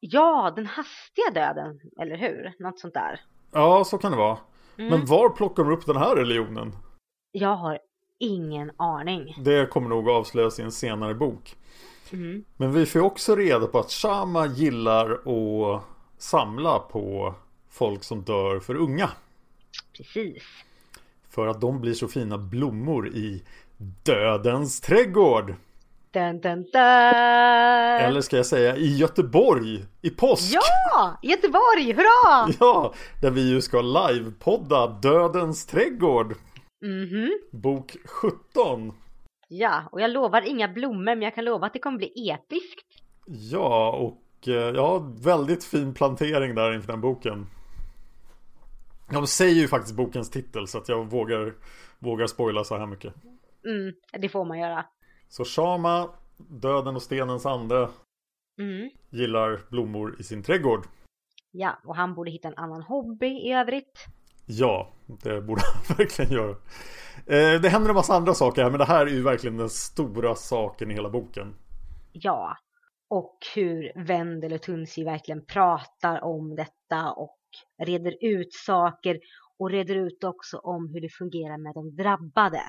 Ja, 0.00 0.52
den 0.56 0.66
hastiga 0.66 1.30
döden, 1.34 1.80
eller 2.02 2.16
hur? 2.16 2.54
Något 2.58 2.78
sånt 2.78 2.94
där. 2.94 3.20
Ja, 3.52 3.84
så 3.84 3.98
kan 3.98 4.12
det 4.12 4.18
vara. 4.18 4.38
Mm. 4.78 4.90
Men 4.90 5.06
var 5.06 5.28
plockar 5.28 5.64
de 5.64 5.72
upp 5.72 5.86
den 5.86 5.96
här 5.96 6.16
religionen? 6.16 6.72
Jag 7.32 7.56
har 7.56 7.78
ingen 8.18 8.70
aning. 8.76 9.36
Det 9.44 9.70
kommer 9.70 9.88
nog 9.88 10.08
avslöjas 10.08 10.58
i 10.58 10.62
en 10.62 10.72
senare 10.72 11.14
bok. 11.14 11.56
Mm. 12.12 12.44
Men 12.56 12.72
vi 12.72 12.86
får 12.86 13.00
också 13.00 13.36
reda 13.36 13.66
på 13.66 13.78
att 13.78 13.90
Shama 13.90 14.46
gillar 14.46 15.10
att 15.12 15.82
samla 16.18 16.78
på 16.78 17.34
folk 17.70 18.04
som 18.04 18.22
dör 18.22 18.60
för 18.60 18.74
unga. 18.74 19.10
Precis. 19.96 20.42
För 21.30 21.46
att 21.46 21.60
de 21.60 21.80
blir 21.80 21.94
så 21.94 22.08
fina 22.08 22.38
blommor 22.38 23.08
i 23.08 23.42
dödens 24.04 24.80
trädgård. 24.80 25.54
Dun, 26.12 26.40
dun, 26.40 26.62
dun. 26.62 26.82
Eller 28.00 28.20
ska 28.20 28.36
jag 28.36 28.46
säga 28.46 28.76
i 28.76 28.96
Göteborg 28.96 29.84
i 30.02 30.10
påsk. 30.10 30.54
Ja! 30.54 31.18
Göteborg, 31.22 31.92
hurra! 31.92 32.54
Ja, 32.60 32.94
där 33.22 33.30
vi 33.30 33.50
ju 33.50 33.60
ska 33.60 33.80
livepodda 33.80 34.86
Dödens 34.86 35.66
trädgård. 35.66 36.34
Mhm. 36.82 37.30
Bok 37.52 37.96
17. 38.04 38.92
Ja, 39.48 39.82
och 39.92 40.00
jag 40.00 40.10
lovar 40.10 40.48
inga 40.48 40.68
blommor, 40.68 41.04
men 41.04 41.22
jag 41.22 41.34
kan 41.34 41.44
lova 41.44 41.66
att 41.66 41.72
det 41.72 41.78
kommer 41.78 41.98
bli 41.98 42.30
episkt. 42.30 42.86
Ja, 43.26 43.90
och 43.90 44.48
eh, 44.48 44.54
ja, 44.54 44.98
väldigt 45.20 45.64
fin 45.64 45.94
plantering 45.94 46.54
där 46.54 46.74
inför 46.74 46.92
den 46.92 47.00
boken. 47.00 47.46
De 49.10 49.26
säger 49.26 49.54
ju 49.54 49.68
faktiskt 49.68 49.96
bokens 49.96 50.30
titel 50.30 50.66
så 50.66 50.78
att 50.78 50.88
jag 50.88 51.10
vågar, 51.10 51.54
vågar 51.98 52.26
spoila 52.26 52.64
så 52.64 52.76
här 52.78 52.86
mycket. 52.86 53.14
Mm, 53.64 53.94
det 54.12 54.28
får 54.28 54.44
man 54.44 54.58
göra. 54.58 54.86
Så 55.28 55.44
Shama, 55.44 56.10
Döden 56.36 56.96
och 56.96 57.02
Stenens 57.02 57.46
ande, 57.46 57.88
Mm. 58.58 58.90
gillar 59.10 59.60
blommor 59.70 60.16
i 60.20 60.22
sin 60.22 60.42
trädgård. 60.42 60.86
Ja, 61.50 61.78
och 61.84 61.96
han 61.96 62.14
borde 62.14 62.30
hitta 62.30 62.48
en 62.48 62.56
annan 62.56 62.82
hobby 62.82 63.26
i 63.26 63.52
övrigt. 63.52 64.06
Ja, 64.46 64.92
det 65.06 65.40
borde 65.40 65.62
han 65.88 65.96
verkligen 65.96 66.32
göra. 66.32 66.50
Eh, 67.26 67.60
det 67.60 67.68
händer 67.68 67.88
en 67.88 67.94
massa 67.94 68.14
andra 68.14 68.34
saker 68.34 68.62
här, 68.62 68.70
men 68.70 68.78
det 68.78 68.84
här 68.84 69.06
är 69.06 69.10
ju 69.10 69.22
verkligen 69.22 69.56
den 69.56 69.70
stora 69.70 70.34
saken 70.34 70.90
i 70.90 70.94
hela 70.94 71.10
boken. 71.10 71.54
Ja, 72.12 72.56
och 73.10 73.38
hur 73.54 73.92
Wendel 74.06 74.52
och 74.52 74.62
Tunsi 74.62 75.04
verkligen 75.04 75.44
pratar 75.46 76.24
om 76.24 76.56
detta 76.56 77.12
och 77.12 77.38
reder 77.78 78.16
ut 78.20 78.54
saker 78.54 79.20
och 79.58 79.70
reder 79.70 79.94
ut 79.94 80.24
också 80.24 80.58
om 80.58 80.88
hur 80.88 81.00
det 81.00 81.08
fungerar 81.08 81.58
med 81.58 81.74
de 81.74 81.96
drabbade. 81.96 82.62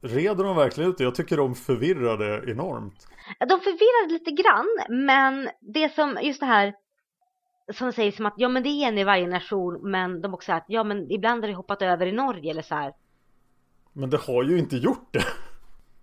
Reder 0.00 0.44
de 0.44 0.56
verkligen 0.56 0.90
ut 0.90 0.98
det? 0.98 1.04
Jag 1.04 1.14
tycker 1.14 1.36
de 1.36 1.54
förvirrade 1.54 2.50
enormt. 2.50 3.08
De 3.38 3.60
förvirrade 3.60 4.12
lite 4.12 4.30
grann, 4.30 4.98
men 5.06 5.50
det 5.60 5.94
som 5.94 6.18
just 6.22 6.40
det 6.40 6.46
här 6.46 6.74
som 7.72 7.92
säger 7.92 8.12
som 8.12 8.26
att 8.26 8.34
ja 8.36 8.48
men 8.48 8.62
det 8.62 8.68
är 8.68 8.88
en 8.88 8.98
i 8.98 9.04
varje 9.04 9.26
nation 9.26 9.90
men 9.90 10.20
de 10.20 10.34
också 10.34 10.52
att 10.52 10.64
ja 10.68 10.84
men 10.84 11.10
ibland 11.10 11.42
har 11.42 11.48
det 11.48 11.54
hoppat 11.54 11.82
över 11.82 12.06
i 12.06 12.12
Norge 12.12 12.50
eller 12.50 12.62
så 12.62 12.74
här. 12.74 12.92
Men 13.92 14.10
det 14.10 14.16
har 14.16 14.42
ju 14.42 14.58
inte 14.58 14.76
gjort 14.76 15.08
det. 15.12 15.24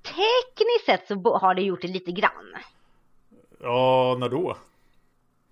Tekniskt 0.01 0.85
sett 0.85 1.07
så 1.07 1.37
har 1.37 1.55
det 1.55 1.61
gjort 1.61 1.81
det 1.81 1.87
lite 1.87 2.11
grann. 2.11 2.55
Ja, 3.59 4.17
när 4.19 4.29
då? 4.29 4.57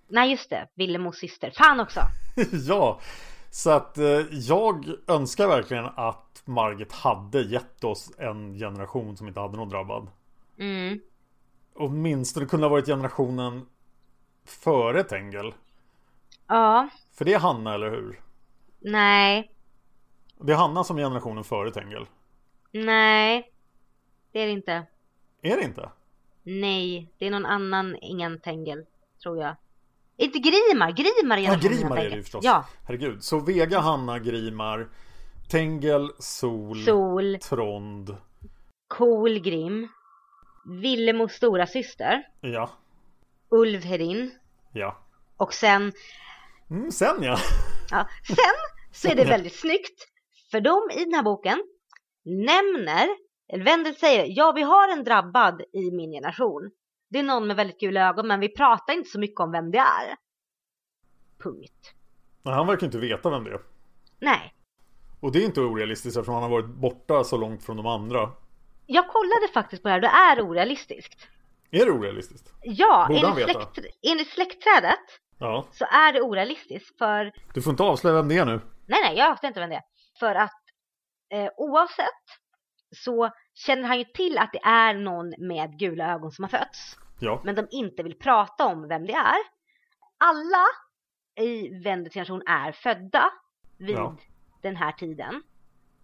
Nej 0.08 0.30
just 0.30 0.50
det, 0.50 0.68
Villemos 0.74 1.16
syster. 1.16 1.52
Fan 1.56 1.80
också. 1.80 2.00
ja, 2.68 3.00
så 3.50 3.70
att 3.70 3.98
eh, 3.98 4.20
jag 4.30 4.86
önskar 5.06 5.48
verkligen 5.48 5.84
att 5.84 6.42
Margit 6.44 6.92
hade 6.92 7.42
gett 7.42 7.84
oss 7.84 8.12
en 8.18 8.58
generation 8.58 9.16
som 9.16 9.28
inte 9.28 9.40
hade 9.40 9.56
någon 9.56 9.68
drabbad. 9.68 10.08
Mm. 10.58 11.00
Åtminstone 11.74 12.46
kunde 12.46 12.66
ha 12.66 12.70
varit 12.70 12.86
generationen 12.86 13.66
före 14.44 15.04
Tengel. 15.04 15.54
Ja. 16.46 16.88
För 17.12 17.24
det 17.24 17.34
är 17.34 17.38
Hanna, 17.38 17.74
eller 17.74 17.90
hur? 17.90 18.20
Nej. 18.80 19.52
Det 20.40 20.52
är 20.52 20.56
Hanna 20.56 20.84
som 20.84 20.98
är 20.98 21.02
generationen 21.02 21.44
före 21.44 21.70
Tengel. 21.70 22.06
Nej. 22.72 23.52
Det 24.32 24.40
är 24.40 24.46
det 24.46 24.52
inte. 24.52 24.86
Är 25.42 25.56
det 25.56 25.62
inte? 25.62 25.90
Nej, 26.42 27.12
det 27.18 27.26
är 27.26 27.30
någon 27.30 27.46
annan 27.46 27.96
ingen 28.00 28.40
Tengel, 28.40 28.86
tror 29.22 29.38
jag. 29.38 29.56
Inte 30.16 30.38
Grimar, 30.38 30.90
Grimar 30.90 31.36
är 31.38 31.42
Ja, 31.42 31.54
Grimar 31.54 31.96
är 31.96 32.10
det 32.10 32.16
ju 32.16 32.22
förstås. 32.22 32.44
Ja, 32.44 32.64
Herregud. 32.86 33.22
Så 33.24 33.40
Vega, 33.40 33.78
Hanna, 33.78 34.18
Grimar, 34.18 34.88
Tengel, 35.50 36.10
Sol, 36.18 36.84
Sol, 36.84 37.38
Trond. 37.38 38.16
Grim, 39.42 39.88
Villemos 40.82 41.32
stora 41.32 41.66
syster, 41.66 42.22
Ja, 42.40 42.70
Ulvhedin 43.50 44.30
ja. 44.72 44.98
och 45.36 45.54
sen, 45.54 45.92
Mm, 46.70 46.90
sen 46.90 47.22
ja. 47.22 47.38
ja, 47.90 48.08
sen 48.26 48.36
så 48.92 49.08
är 49.08 49.14
det 49.14 49.24
väldigt 49.34 49.56
snyggt 49.60 50.08
för 50.50 50.60
de 50.60 50.90
i 51.00 51.04
den 51.04 51.14
här 51.14 51.22
boken 51.22 51.62
nämner, 52.24 53.08
eller 53.52 53.64
Wendel 53.64 53.94
säger, 53.94 54.26
ja 54.28 54.52
vi 54.52 54.62
har 54.62 54.88
en 54.92 55.04
drabbad 55.04 55.62
i 55.72 55.90
min 55.90 56.12
generation. 56.12 56.70
Det 57.14 57.18
är 57.18 57.22
någon 57.22 57.46
med 57.46 57.56
väldigt 57.56 57.80
gula 57.80 58.08
ögon 58.08 58.26
men 58.28 58.40
vi 58.40 58.48
pratar 58.48 58.92
inte 58.92 59.10
så 59.10 59.18
mycket 59.20 59.40
om 59.40 59.52
vem 59.52 59.70
det 59.70 59.78
är. 59.78 60.16
Punkt. 61.42 61.92
Men 62.42 62.52
han 62.54 62.66
verkar 62.66 62.86
inte 62.86 62.98
veta 62.98 63.30
vem 63.30 63.44
det 63.44 63.50
är. 63.50 63.60
Nej, 64.20 64.54
Och 65.20 65.32
det 65.32 65.38
är 65.38 65.44
inte 65.44 65.60
orealistiskt 65.60 66.16
eftersom 66.16 66.34
han 66.34 66.42
har 66.42 66.50
varit 66.50 66.66
borta 66.66 67.24
så 67.24 67.36
långt 67.36 67.64
från 67.64 67.76
de 67.76 67.86
andra. 67.86 68.30
jag 68.86 69.08
kollade 69.08 69.48
faktiskt 69.54 69.82
på 69.82 69.88
det 69.88 69.92
här, 69.92 70.00
det 70.00 70.06
är 70.42 70.46
orealistiskt. 70.48 71.28
Är 71.70 71.84
det 71.86 71.90
orealistiskt? 71.92 72.52
Ja, 72.62 73.06
Borde 73.08 73.20
enligt, 73.28 73.44
släkt, 73.44 73.78
enligt 74.10 74.28
släktträdet 74.28 74.98
Ja. 75.38 75.66
så 75.72 75.84
är 75.84 76.12
det 76.12 76.20
orealistiskt 76.22 76.98
för 76.98 77.32
Du 77.54 77.62
får 77.62 77.70
inte 77.70 77.82
avslöja 77.82 78.16
vem 78.16 78.28
det 78.28 78.36
är 78.38 78.44
nu. 78.46 78.60
Nej, 78.86 79.00
nej, 79.02 79.16
jag 79.18 79.30
avslöjar 79.30 79.50
inte 79.50 79.60
vem 79.60 79.70
det 79.70 79.76
är. 79.76 79.82
För 80.20 80.34
att 80.34 80.60
eh, 81.32 81.48
oavsett 81.56 82.24
så 82.96 83.30
känner 83.54 83.88
han 83.88 83.98
ju 83.98 84.04
till 84.04 84.38
att 84.38 84.52
det 84.52 84.62
är 84.64 84.94
någon 84.94 85.34
med 85.48 85.78
gula 85.78 86.12
ögon 86.14 86.30
som 86.32 86.44
har 86.44 86.48
fötts. 86.48 86.96
Ja. 87.18 87.40
Men 87.44 87.54
de 87.54 87.66
inte 87.70 88.02
vill 88.02 88.14
prata 88.18 88.66
om 88.66 88.88
vem 88.88 89.06
det 89.06 89.12
är. 89.12 89.36
Alla 90.18 90.64
i 91.40 91.68
Wendels 91.84 92.14
generation 92.14 92.42
är 92.46 92.72
födda 92.72 93.30
vid 93.78 93.96
Ja. 93.96 94.16
den 94.62 94.76
här 94.76 94.92
tiden. 94.92 95.42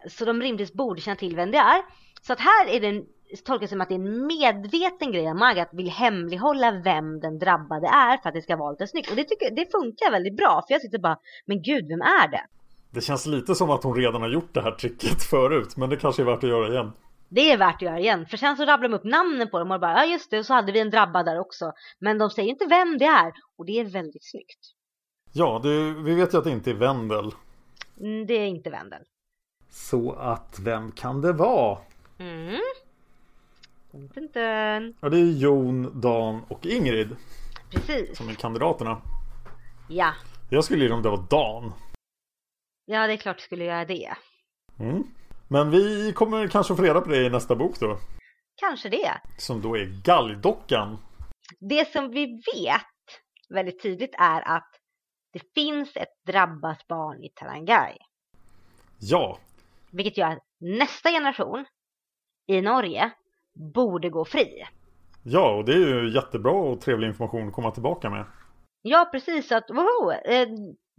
Så 0.09 0.25
de 0.25 0.41
rimligtvis 0.43 0.73
borde 0.77 1.01
känna 1.01 1.17
till 1.17 1.37
vem 1.37 1.51
det 1.51 1.59
är. 1.59 1.83
Så 2.23 2.33
att 2.33 2.41
här 2.41 2.69
är 2.69 2.81
det 2.81 2.87
en, 2.89 3.07
tolkas 3.45 3.71
som 3.71 3.81
att 3.81 3.89
det 3.89 3.95
är 3.95 3.99
en 3.99 4.27
medveten 4.27 5.13
grej 5.13 5.35
Margaret 5.35 5.69
vill 5.73 5.91
hemlighålla 5.91 6.73
vem 6.85 7.21
den 7.21 7.39
drabbade 7.39 7.87
är 7.87 8.17
för 8.17 8.29
att 8.29 8.35
det 8.35 8.43
ska 8.43 8.57
vara 8.57 8.71
lite 8.71 8.87
snyggt. 8.87 9.11
Och 9.11 9.17
det, 9.17 9.25
tycker, 9.25 9.51
det 9.51 9.73
funkar 9.73 10.11
väldigt 10.11 10.37
bra 10.37 10.65
för 10.67 10.75
jag 10.75 10.81
sitter 10.83 10.99
bara, 10.99 11.19
men 11.47 11.63
gud 11.63 11.89
vem 11.89 12.01
är 12.03 12.29
det? 12.29 12.47
Det 12.91 13.01
känns 13.01 13.27
lite 13.27 13.55
som 13.55 13.71
att 13.71 13.85
hon 13.85 13.95
redan 13.97 14.23
har 14.23 14.29
gjort 14.29 14.55
det 14.55 14.63
här 14.63 14.71
tricket 14.71 15.23
förut. 15.23 15.77
Men 15.77 15.91
det 15.91 15.97
kanske 15.97 16.23
är 16.23 16.27
värt 16.27 16.45
att 16.45 16.51
göra 16.51 16.69
igen. 16.73 16.93
Det 17.33 17.53
är 17.53 17.57
värt 17.57 17.75
att 17.75 17.83
göra 17.83 17.99
igen. 17.99 18.27
För 18.27 18.37
sen 18.37 18.57
så 18.57 18.65
rabblar 18.65 18.89
de 18.89 18.95
upp 18.97 19.05
namnen 19.05 19.51
på 19.51 19.59
dem 19.59 19.71
och 19.71 19.81
bara, 19.81 19.93
ja 19.93 20.13
just 20.13 20.31
det, 20.31 20.39
och 20.39 20.47
så 20.47 20.55
hade 20.55 20.73
vi 20.73 20.81
en 20.81 20.91
drabbad 20.91 21.27
där 21.27 21.41
också. 21.41 21.73
Men 21.99 22.19
de 22.19 22.31
säger 22.31 22.49
inte 22.49 22.67
vem 22.67 22.99
det 22.99 23.05
är. 23.05 23.33
Och 23.59 23.67
det 23.67 23.81
är 23.81 23.85
väldigt 23.85 24.31
snyggt. 24.31 24.59
Ja, 25.33 25.61
det, 25.63 25.95
vi 25.95 26.15
vet 26.15 26.35
ju 26.35 26.39
att 26.39 26.45
det 26.45 26.51
inte 26.51 26.71
är 26.71 26.75
Wendel. 26.75 27.33
Mm, 28.01 28.27
det 28.27 28.35
är 28.35 28.47
inte 28.47 28.71
Wendel. 28.71 29.03
Så 29.71 30.13
att 30.13 30.59
vem 30.61 30.93
kan 30.93 31.21
det 31.21 31.33
vara? 31.33 31.79
Mm. 32.19 32.61
Dun, 33.93 34.09
dun, 34.15 34.29
dun. 34.33 34.95
Ja, 35.01 35.09
det 35.09 35.17
är 35.19 35.39
Jon, 35.39 36.01
Dan 36.01 36.43
och 36.49 36.67
Ingrid 36.67 37.17
Precis. 37.71 38.17
som 38.19 38.29
är 38.29 38.35
kandidaterna. 38.35 39.03
Ja. 39.89 40.13
Jag 40.51 40.65
skulle 40.65 40.83
gilla 40.83 40.95
om 40.95 41.03
det 41.03 41.11
var 41.11 41.25
Dan. 41.31 41.73
Ja, 42.85 43.07
det 43.07 43.13
är 43.13 43.17
klart 43.17 43.41
skulle 43.41 43.65
göra 43.65 43.85
det. 43.85 44.15
Mm. 44.79 45.05
Men 45.51 45.71
vi 45.71 46.13
kommer 46.13 46.49
kanske 46.49 46.77
få 46.77 46.83
reda 46.83 47.01
på 47.01 47.11
det 47.11 47.25
i 47.27 47.31
nästa 47.31 47.57
bok 47.57 47.81
då. 47.81 47.99
Kanske 48.57 48.89
det. 48.89 49.11
Som 49.39 49.63
då 49.63 49.77
är 49.77 50.03
Galgdockan. 50.05 50.99
Det 51.61 51.93
som 51.93 52.11
vi 52.11 52.27
vet 52.27 52.83
väldigt 53.55 53.83
tydligt 53.83 54.15
är 54.19 54.57
att 54.57 54.71
det 55.33 55.41
finns 55.55 55.97
ett 55.97 56.25
drabbat 56.27 56.87
barn 56.89 57.25
i 57.25 57.29
Tarangai. 57.29 57.97
Ja, 59.01 59.39
Vilket 59.93 60.17
gör 60.17 60.27
att 60.31 60.39
nästa 60.61 61.11
generation 61.11 61.65
i 62.47 62.61
Norge 62.61 63.11
borde 63.75 64.11
gå 64.11 64.25
fri. 64.25 64.65
ja 65.25 65.57
och 65.57 65.65
det 65.65 65.73
är 65.73 65.79
ju 65.79 66.15
jättebra 66.15 66.53
och 66.53 66.81
trevlig 66.81 67.09
information 67.09 67.49
att 67.49 67.55
komma 67.55 67.71
tillbaka 67.71 68.11
med. 68.11 68.25
Ja, 68.83 69.09
precis. 69.13 69.49
Så 69.49 69.57
att, 69.57 69.71
woho, 69.71 70.13
eh, 70.13 70.49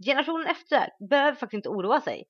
generationen 0.06 0.46
efter 0.46 0.88
behöver 1.08 1.32
faktiskt 1.32 1.54
inte 1.54 1.68
oroa 1.68 2.00
sig. 2.00 2.24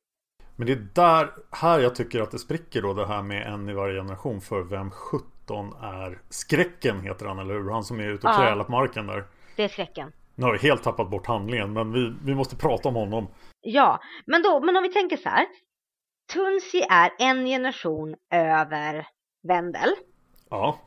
Men 0.57 0.67
det 0.67 0.73
är 0.73 0.87
där, 0.95 1.31
här 1.51 1.79
jag 1.79 1.95
tycker 1.95 2.21
att 2.21 2.31
det 2.31 2.39
spricker 2.39 2.83
då 2.83 2.95
det 2.95 3.07
här 3.07 3.23
med 3.23 3.47
en 3.47 3.69
i 3.69 3.73
varje 3.73 4.01
generation 4.01 4.41
för 4.41 4.63
vem 4.63 4.91
17 4.91 5.73
är 5.83 6.19
Skräcken 6.29 7.01
heter 7.01 7.27
han, 7.27 7.39
eller 7.39 7.55
hur? 7.55 7.71
Han 7.71 7.85
som 7.85 8.01
är 8.01 8.09
ute 8.09 8.27
och 8.27 8.33
Ja. 8.33 8.39
krälar 8.39 8.65
på 8.65 8.71
marken 8.73 9.07
där. 9.07 9.25
Det 9.57 9.63
är 9.65 9.69
skräcken. 9.69 10.13
Nu 10.35 10.45
har 10.47 10.55
jag 10.55 10.61
helt 10.61 10.83
tappat 10.83 11.11
bort 11.11 11.27
handlingen 11.27 11.73
men 11.73 11.93
vi, 11.93 12.15
vi 12.25 12.35
måste 12.35 12.57
prata 12.57 12.89
om 12.89 12.95
honom. 12.95 13.27
Ja, 13.61 14.01
men, 14.27 14.43
då, 14.43 14.61
men 14.61 14.77
om 14.77 14.83
vi 14.83 14.93
tänker 14.93 15.17
så 15.17 15.29
här. 15.29 15.47
Tunsi 16.33 16.83
är 16.91 17.11
en 17.19 17.47
generation 17.47 18.15
över 18.35 19.07
Wendel. 19.49 19.91
Ja, 20.51 20.79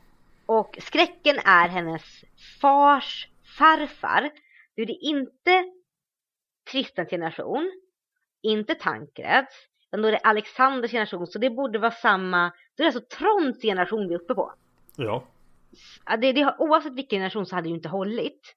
Och 0.46 0.78
skräcken 0.82 1.36
är 1.46 1.68
hennes 1.68 2.04
fars 2.62 3.28
farfar. 3.58 4.22
Då 4.76 4.82
är 4.82 4.86
det 4.86 4.94
inte 5.02 5.64
Tristans 6.72 7.10
generation, 7.10 7.72
inte 8.52 8.76
Tankreds, 8.76 9.56
utan 9.88 10.02
då 10.02 10.08
är 10.08 10.12
det 10.12 10.18
Alexanders 10.18 10.92
generation. 10.92 11.28
Så 11.28 11.40
det 11.40 11.50
borde 11.50 11.80
vara 11.80 11.92
samma, 11.92 12.52
då 12.78 12.84
är 12.84 12.92
det 12.92 12.98
alltså 12.98 13.18
Trons 13.18 13.62
generation 13.62 14.08
vi 14.08 14.14
är 14.14 14.20
uppe 14.22 14.34
på. 14.34 14.54
ja. 14.96 15.24
Det, 16.22 16.32
det, 16.32 16.56
oavsett 16.60 16.94
vilken 16.94 17.18
generation 17.20 17.46
så 17.46 17.56
hade 17.56 17.66
det 17.66 17.70
ju 17.70 17.76
inte 17.76 17.90
hållit. 17.90 18.56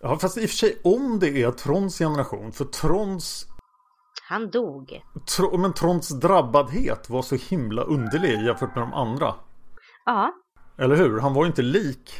Ja, 0.00 0.18
fast 0.18 0.38
i 0.38 0.44
och 0.46 0.50
för 0.50 0.56
sig 0.56 0.76
om 0.84 1.18
det 1.18 1.42
är 1.42 1.50
Trons 1.50 1.98
generation, 1.98 2.52
för 2.52 2.64
Trons, 2.64 3.46
Han 4.28 4.50
dog. 4.50 5.00
tro, 5.36 5.58
men 5.58 5.72
Trons 5.72 6.20
drabbadhet 6.20 7.10
var 7.10 7.22
så 7.22 7.36
himla 7.50 7.82
underlig 7.82 8.42
jämfört 8.46 8.74
med 8.74 8.82
de 8.84 8.92
andra. 8.92 9.34
Ja. 10.04 10.32
Eller 10.78 10.96
hur? 10.96 11.20
Han 11.20 11.34
var 11.34 11.44
ju 11.44 11.48
inte 11.48 11.62
lik. 11.62 12.10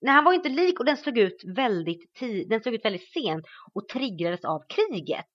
Nej, 0.00 0.14
han 0.14 0.24
var 0.24 0.32
ju 0.32 0.36
inte 0.36 0.48
lik 0.48 0.78
och 0.80 0.86
den 0.86 0.96
slog 0.96 1.18
ut 1.18 1.42
väldigt 1.56 2.14
tid, 2.14 2.48
den 2.48 2.60
slog 2.60 2.74
ut 2.74 2.84
väldigt 2.84 3.12
sent 3.12 3.44
och 3.74 3.88
triggades 3.88 4.44
av 4.44 4.62
kriget. 4.68 5.26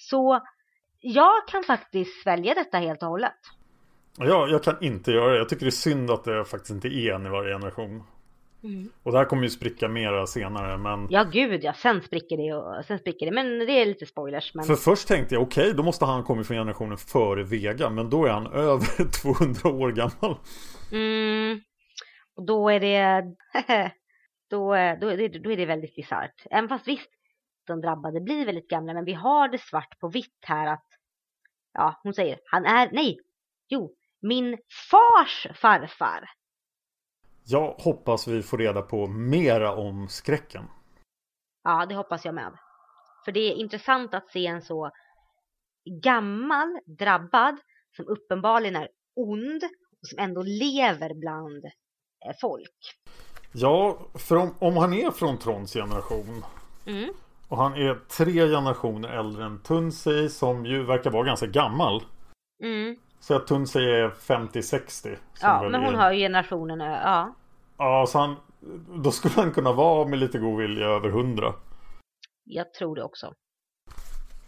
Så 0.00 0.40
jag 1.00 1.48
kan 1.48 1.62
faktiskt 1.62 2.22
svälja 2.22 2.54
detta 2.54 2.78
helt 2.78 3.02
och 3.02 3.08
hållet. 3.08 3.32
Ja, 4.18 4.48
jag 4.48 4.62
kan 4.62 4.76
inte 4.80 5.12
göra 5.12 5.32
det. 5.32 5.38
Jag 5.38 5.48
tycker 5.48 5.64
det 5.64 5.68
är 5.68 5.70
synd 5.70 6.10
att 6.10 6.24
det 6.24 6.44
faktiskt 6.44 6.70
inte 6.70 6.88
är 6.88 7.14
en 7.14 7.26
i 7.26 7.28
varje 7.28 7.54
generation. 7.54 8.02
Mm. 8.64 8.88
Och 9.02 9.12
det 9.12 9.18
här 9.18 9.24
kommer 9.24 9.42
ju 9.42 9.48
spricka 9.48 9.88
mera 9.88 10.26
senare 10.26 10.78
men 10.78 11.06
Ja 11.10 11.24
gud 11.24 11.64
ja, 11.64 11.72
sen 11.72 12.02
spricker 12.02 12.36
det 12.36 12.54
och 12.54 12.84
sen 12.84 12.98
spricker 12.98 13.26
det. 13.26 13.32
Men 13.32 13.58
det 13.58 13.72
är 13.72 13.86
lite 13.86 14.06
spoilers. 14.06 14.54
Men 14.54 14.64
För 14.64 14.74
först 14.74 15.08
tänkte 15.08 15.34
jag 15.34 15.42
okej, 15.42 15.74
då 15.74 15.82
måste 15.82 16.04
han 16.04 16.24
kommit 16.24 16.46
från 16.46 16.56
generationen 16.56 16.98
före 16.98 17.42
Vega 17.42 17.90
Men 17.90 18.10
då 18.10 18.24
är 18.24 18.30
han 18.30 18.46
över 18.52 19.22
200 19.22 19.68
år 19.68 19.92
gammal 19.92 20.36
mm, 20.92 21.60
och 22.36 22.46
då 22.46 22.68
är 22.68 22.80
det 22.80 23.22
då, 24.50 24.68
då, 25.00 25.08
är 25.08 25.16
det, 25.16 25.28
då 25.28 25.52
är 25.52 25.56
det 25.56 25.66
väldigt 25.66 25.96
bisarrt. 25.96 26.46
Även 26.50 26.68
fast 26.68 26.88
visst, 26.88 27.10
de 27.70 27.80
drabbade 27.80 28.20
blir 28.20 28.46
väldigt 28.46 28.68
gamla. 28.68 28.94
Men 28.94 29.04
vi 29.04 29.12
har 29.12 29.48
det 29.48 29.58
svart 29.58 29.98
på 29.98 30.08
vitt 30.08 30.44
här 30.46 30.66
att 30.66 30.86
ja, 31.72 32.00
hon 32.02 32.14
säger 32.14 32.38
han 32.44 32.64
är, 32.64 32.90
nej, 32.92 33.18
jo, 33.68 33.94
min 34.20 34.58
fars 34.90 35.46
farfar. 35.54 36.30
Jag 37.44 37.72
hoppas 37.72 38.28
vi 38.28 38.42
får 38.42 38.58
reda 38.58 38.82
på 38.82 39.06
mera 39.06 39.76
om 39.76 40.08
skräcken 40.08 40.64
Ja, 41.62 41.86
det 41.86 41.94
hoppas 41.94 42.24
jag 42.24 42.34
med. 42.34 42.52
För 43.24 43.32
det 43.32 43.40
är 43.40 43.54
intressant 43.54 44.14
att 44.14 44.30
se 44.30 44.46
en 44.46 44.62
så 44.62 44.90
gammal 46.02 46.80
drabbad 46.98 47.56
som 47.96 48.06
uppenbarligen 48.08 48.76
är 48.76 48.88
ond 49.16 49.64
och 50.02 50.08
som 50.08 50.18
ändå 50.18 50.42
lever 50.42 51.14
bland 51.14 51.64
eh, 51.64 52.34
folk. 52.40 52.98
Ja, 53.52 53.98
för 54.14 54.36
om, 54.36 54.54
om 54.58 54.76
han 54.76 54.92
är 54.94 55.10
från 55.10 55.38
Trons 55.38 55.72
generation 55.72 56.44
Mm. 56.86 57.14
Och 57.50 57.56
han 57.56 57.74
är 57.74 57.94
tre 57.94 58.32
generationer 58.32 59.08
äldre 59.08 59.44
än 59.44 59.62
Tunsey 59.62 60.28
som 60.28 60.66
ju 60.66 60.82
verkar 60.84 61.10
vara 61.10 61.24
ganska 61.24 61.46
gammal. 61.46 62.02
Mm. 62.64 62.96
Så 63.20 63.34
att 63.34 63.46
Tunsey 63.46 63.84
är 63.90 64.08
50-60. 64.10 65.00
som 65.02 65.48
Ja, 65.48 65.68
men 65.70 65.84
hon 65.84 65.94
är- 65.94 65.98
har 65.98 66.12
ju 66.12 66.18
generationen, 66.18 66.80
ö- 66.80 67.00
ja. 67.04 67.34
Ja, 67.78 68.06
så 68.08 68.18
han, 68.18 68.36
då 69.02 69.10
skulle 69.10 69.34
han 69.34 69.52
kunna 69.52 69.72
vara 69.72 70.08
med 70.08 70.18
lite 70.18 70.38
god 70.38 70.58
vilja 70.58 70.86
över 70.86 71.08
100. 71.08 71.54
Jag 72.44 72.74
tror 72.74 72.96
det 72.96 73.02
också. 73.02 73.32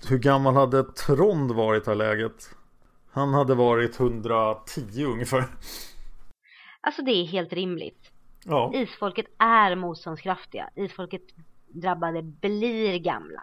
Hur 0.08 0.18
gammal 0.18 0.54
hade 0.54 0.84
Trond 0.84 1.52
varit 1.52 1.82
i 1.82 1.84
det 1.84 1.90
här 1.90 1.96
läget? 1.96 2.50
Han 3.12 3.34
hade 3.34 3.54
varit 3.54 4.00
110 4.00 5.04
ungefär. 5.04 5.44
Alltså 6.80 7.02
det 7.02 7.10
är 7.12 7.24
helt 7.24 7.52
rimligt. 7.52 8.10
Ja, 8.44 8.70
Isfolket 8.74 9.26
är 9.38 9.76
motståndskraftiga. 9.76 10.70
Isfolket 10.76 11.22
drabbade 11.72 12.22
blir 12.22 12.98
gamla. 12.98 13.42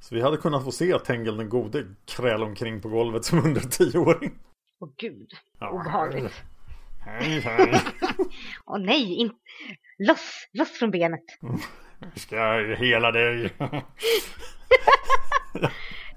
så 0.00 0.14
vi 0.14 0.20
hade 0.20 0.36
kunnat 0.36 0.64
få 0.64 0.72
se 0.72 0.98
Tengil 0.98 1.36
den 1.36 1.48
gode 1.48 1.86
kräla 2.04 2.46
omkring 2.46 2.80
på 2.80 2.88
golvet 2.88 3.24
som 3.24 3.38
110-åring. 3.38 4.32
Åh 4.80 4.88
gud, 4.96 5.30
obehagligt. 5.60 6.42
Hej, 7.00 7.40
hej. 7.40 7.82
Åh 8.66 8.78
nej, 8.78 9.14
in... 9.14 9.30
loss, 9.98 10.48
loss 10.52 10.78
från 10.78 10.90
benet. 10.90 11.24
Ska 12.16 12.36
jag 12.36 12.76
hela 12.76 13.12
dig? 13.12 13.50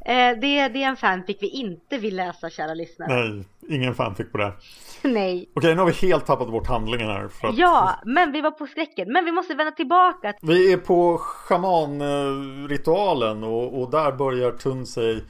Eh, 0.05 0.37
det, 0.39 0.67
det 0.67 0.83
är 0.83 0.89
en 0.89 0.97
fanfic 0.97 1.37
vi 1.41 1.47
inte 1.47 1.97
vill 1.97 2.15
läsa, 2.15 2.49
kära 2.49 2.73
lyssnare. 2.73 3.29
Nej, 3.29 3.43
ingen 3.69 3.95
fanfic 3.95 4.31
på 4.31 4.37
det. 4.37 4.53
Nej. 5.01 5.49
Okej, 5.55 5.75
nu 5.75 5.79
har 5.81 5.87
vi 5.87 5.93
helt 6.07 6.25
tappat 6.25 6.51
bort 6.51 6.67
handlingen 6.67 7.07
här. 7.07 7.25
Att 7.25 7.57
Ja, 7.57 7.99
men 8.05 8.31
vi 8.31 8.41
var 8.41 8.51
på 8.51 8.67
skräcken. 8.67 9.13
Men 9.13 9.25
vi 9.25 9.31
måste 9.31 9.55
vända 9.55 9.71
tillbaka. 9.71 10.33
Vi 10.41 10.73
är 10.73 10.77
på 10.77 11.17
schamanritualen 11.17 13.43
och, 13.43 13.81
och 13.81 13.91
där 13.91 14.11
börjar 14.11 14.51
Tunsey 14.51 15.21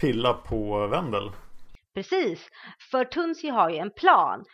pilla 0.00 0.32
på 0.32 0.86
Vendel. 0.86 1.30
Precis. 1.94 2.48
För 2.90 3.04
Tunsi 3.04 3.48
har 3.48 3.70
ju 3.70 3.76
en 3.76 3.90
plan. 3.90 4.44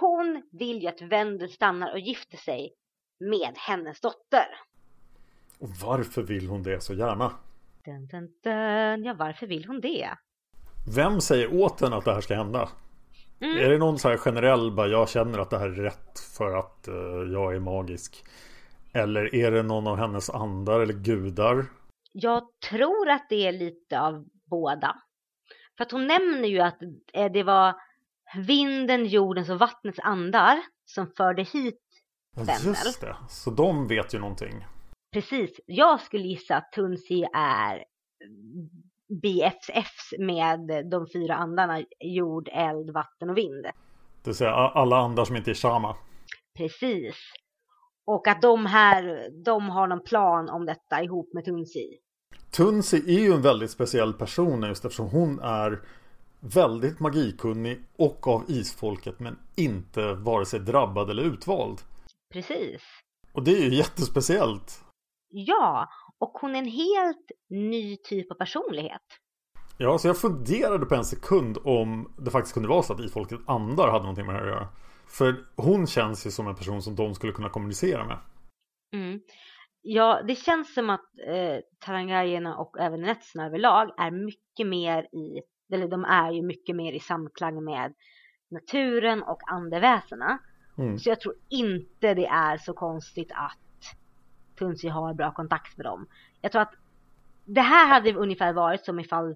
Hon 0.00 0.42
vill 0.58 0.82
ju 0.82 0.88
att 0.88 1.02
Wendel 1.02 1.50
stannar 1.50 1.92
och 1.92 1.98
gifter 2.00 2.36
sig 2.36 2.72
med 3.20 3.52
hennes 3.56 4.00
dotter. 4.00 4.46
Och 5.58 5.68
varför 5.68 6.22
vill 6.22 6.48
hon 6.48 6.62
det 6.62 6.80
så 6.80 6.94
gärna? 6.94 7.32
Dun, 7.86 8.06
dun, 8.06 8.28
dun. 8.42 9.04
Ja, 9.04 9.14
varför 9.18 9.46
vill 9.46 9.64
hon 9.64 9.80
det? 9.80 10.08
Vem 10.94 11.20
säger 11.20 11.54
åt 11.54 11.80
henne 11.80 11.96
att 11.96 12.04
det 12.04 12.14
här 12.14 12.20
ska 12.20 12.34
hända? 12.34 12.68
Mm. 13.40 13.58
Är 13.58 13.70
det 13.70 13.78
någon 13.78 13.98
så 13.98 14.08
här 14.08 14.16
generell 14.16 14.72
bara 14.72 14.86
jag 14.86 15.08
känner 15.08 15.38
att 15.38 15.50
det 15.50 15.58
här 15.58 15.68
är 15.68 15.82
rätt 15.82 16.18
för 16.36 16.58
att 16.58 16.88
eh, 16.88 16.94
jag 17.32 17.54
är 17.54 17.60
magisk? 17.60 18.24
Eller 18.92 19.34
är 19.34 19.50
det 19.50 19.62
någon 19.62 19.86
av 19.86 19.96
hennes 19.96 20.30
andar 20.30 20.80
eller 20.80 20.94
gudar? 20.94 21.66
Jag 22.12 22.42
tror 22.70 23.10
att 23.10 23.26
det 23.28 23.46
är 23.46 23.52
lite 23.52 24.00
av 24.00 24.24
båda. 24.50 24.96
För 25.76 25.84
att 25.84 25.92
hon 25.92 26.06
nämner 26.06 26.48
ju 26.48 26.60
att 26.60 26.82
eh, 27.12 27.32
det 27.32 27.42
var 27.42 27.74
vinden, 28.36 29.06
jordens 29.06 29.50
och 29.50 29.58
vattnets 29.58 29.98
andar 29.98 30.62
som 30.84 31.10
förde 31.16 31.42
hit 31.42 31.80
Ja, 32.36 32.42
Vendel. 32.42 32.66
Just 32.66 33.00
det, 33.00 33.16
så 33.28 33.50
de 33.50 33.88
vet 33.88 34.14
ju 34.14 34.18
någonting. 34.18 34.66
Precis. 35.16 35.60
Jag 35.66 36.00
skulle 36.00 36.22
gissa 36.22 36.56
att 36.56 36.72
Tunsi 36.72 37.26
är 37.34 37.84
BFFs 39.22 40.12
med 40.18 40.88
de 40.90 41.06
fyra 41.12 41.34
andarna 41.34 41.84
jord, 42.00 42.48
eld, 42.52 42.90
vatten 42.90 43.30
och 43.30 43.36
vind. 43.36 43.62
Det 43.62 43.72
vill 44.24 44.34
säga 44.34 44.50
alla 44.50 44.96
andar 44.96 45.24
som 45.24 45.36
inte 45.36 45.50
är 45.50 45.54
Shama. 45.54 45.96
Precis. 46.58 47.14
Och 48.06 48.28
att 48.28 48.42
de 48.42 48.66
här, 48.66 49.30
de 49.44 49.68
har 49.68 49.86
någon 49.86 50.04
plan 50.04 50.48
om 50.48 50.66
detta 50.66 51.02
ihop 51.02 51.32
med 51.32 51.44
Tunsi. 51.44 51.98
Tunsi 52.50 52.96
är 52.96 53.20
ju 53.20 53.32
en 53.32 53.42
väldigt 53.42 53.70
speciell 53.70 54.12
person 54.12 54.62
just 54.62 54.84
eftersom 54.84 55.08
hon 55.08 55.40
är 55.40 55.82
väldigt 56.40 57.00
magikunnig 57.00 57.80
och 57.96 58.28
av 58.28 58.44
isfolket 58.48 59.20
men 59.20 59.38
inte 59.54 60.14
vare 60.14 60.46
sig 60.46 60.60
drabbad 60.60 61.10
eller 61.10 61.22
utvald. 61.22 61.78
Precis. 62.32 62.82
Och 63.32 63.42
det 63.42 63.50
är 63.50 63.62
ju 63.62 63.74
jättespeciellt. 63.74 64.85
Ja, 65.38 65.88
och 66.18 66.30
hon 66.40 66.54
är 66.54 66.58
en 66.58 66.64
helt 66.64 67.30
ny 67.50 67.96
typ 67.96 68.30
av 68.30 68.34
personlighet. 68.34 69.02
Ja, 69.78 69.98
så 69.98 70.08
jag 70.08 70.18
funderade 70.18 70.86
på 70.86 70.94
en 70.94 71.04
sekund 71.04 71.58
om 71.64 72.14
det 72.18 72.30
faktiskt 72.30 72.54
kunde 72.54 72.68
vara 72.68 72.82
så 72.82 72.92
att 72.92 73.00
isfolket 73.00 73.40
andar 73.46 73.88
hade 73.88 74.02
någonting 74.02 74.26
med 74.26 74.34
det 74.34 74.38
här 74.38 74.46
att 74.46 74.54
göra. 74.54 74.68
För 75.06 75.36
hon 75.56 75.86
känns 75.86 76.26
ju 76.26 76.30
som 76.30 76.46
en 76.46 76.54
person 76.54 76.82
som 76.82 76.94
de 76.94 77.14
skulle 77.14 77.32
kunna 77.32 77.48
kommunicera 77.48 78.04
med. 78.04 78.18
Mm. 78.92 79.20
Ja, 79.82 80.22
det 80.28 80.34
känns 80.34 80.74
som 80.74 80.90
att 80.90 81.04
eh, 81.26 81.60
Tarangajerna 81.80 82.56
och 82.56 82.80
även 82.80 83.00
Netsna 83.00 83.46
överlag 83.46 83.90
är 83.98 84.10
mycket 84.10 84.66
mer 84.66 85.02
i, 85.02 85.42
eller 85.72 85.88
de 85.88 86.04
är 86.04 86.32
ju 86.32 86.42
mycket 86.42 86.76
mer 86.76 86.92
i 86.92 87.00
samklang 87.00 87.64
med 87.64 87.94
naturen 88.50 89.22
och 89.22 89.40
andeväsena. 89.46 90.38
Mm. 90.78 90.98
Så 90.98 91.08
jag 91.08 91.20
tror 91.20 91.34
inte 91.50 92.14
det 92.14 92.26
är 92.26 92.56
så 92.56 92.72
konstigt 92.72 93.32
att 93.34 93.65
Tunsi 94.56 94.88
har 94.88 95.14
bra 95.14 95.32
kontakt 95.32 95.76
med 95.76 95.86
dem. 95.86 96.06
Jag 96.40 96.52
tror 96.52 96.62
att 96.62 96.74
det 97.44 97.60
här 97.60 97.86
hade 97.88 98.12
ungefär 98.14 98.52
varit 98.52 98.84
som 98.84 99.00
ifall, 99.00 99.34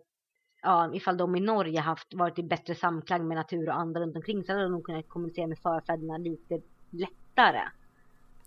ja, 0.63 0.95
ifall 0.95 1.17
de 1.17 1.37
i 1.37 1.41
Norge 1.41 1.81
haft 1.81 2.15
varit 2.15 2.39
i 2.39 2.43
bättre 2.43 2.75
samklang 2.75 3.29
med 3.29 3.37
natur 3.37 3.69
och 3.69 3.75
andra 3.75 4.01
runt 4.01 4.17
omkring 4.17 4.45
så 4.45 4.53
hade 4.53 4.63
de 4.65 4.73
nog 4.73 4.85
kunnat 4.85 5.09
kommunicera 5.09 5.47
med 5.47 5.59
förfäderna 5.59 6.19
lite 6.19 6.61
lättare. 6.91 7.61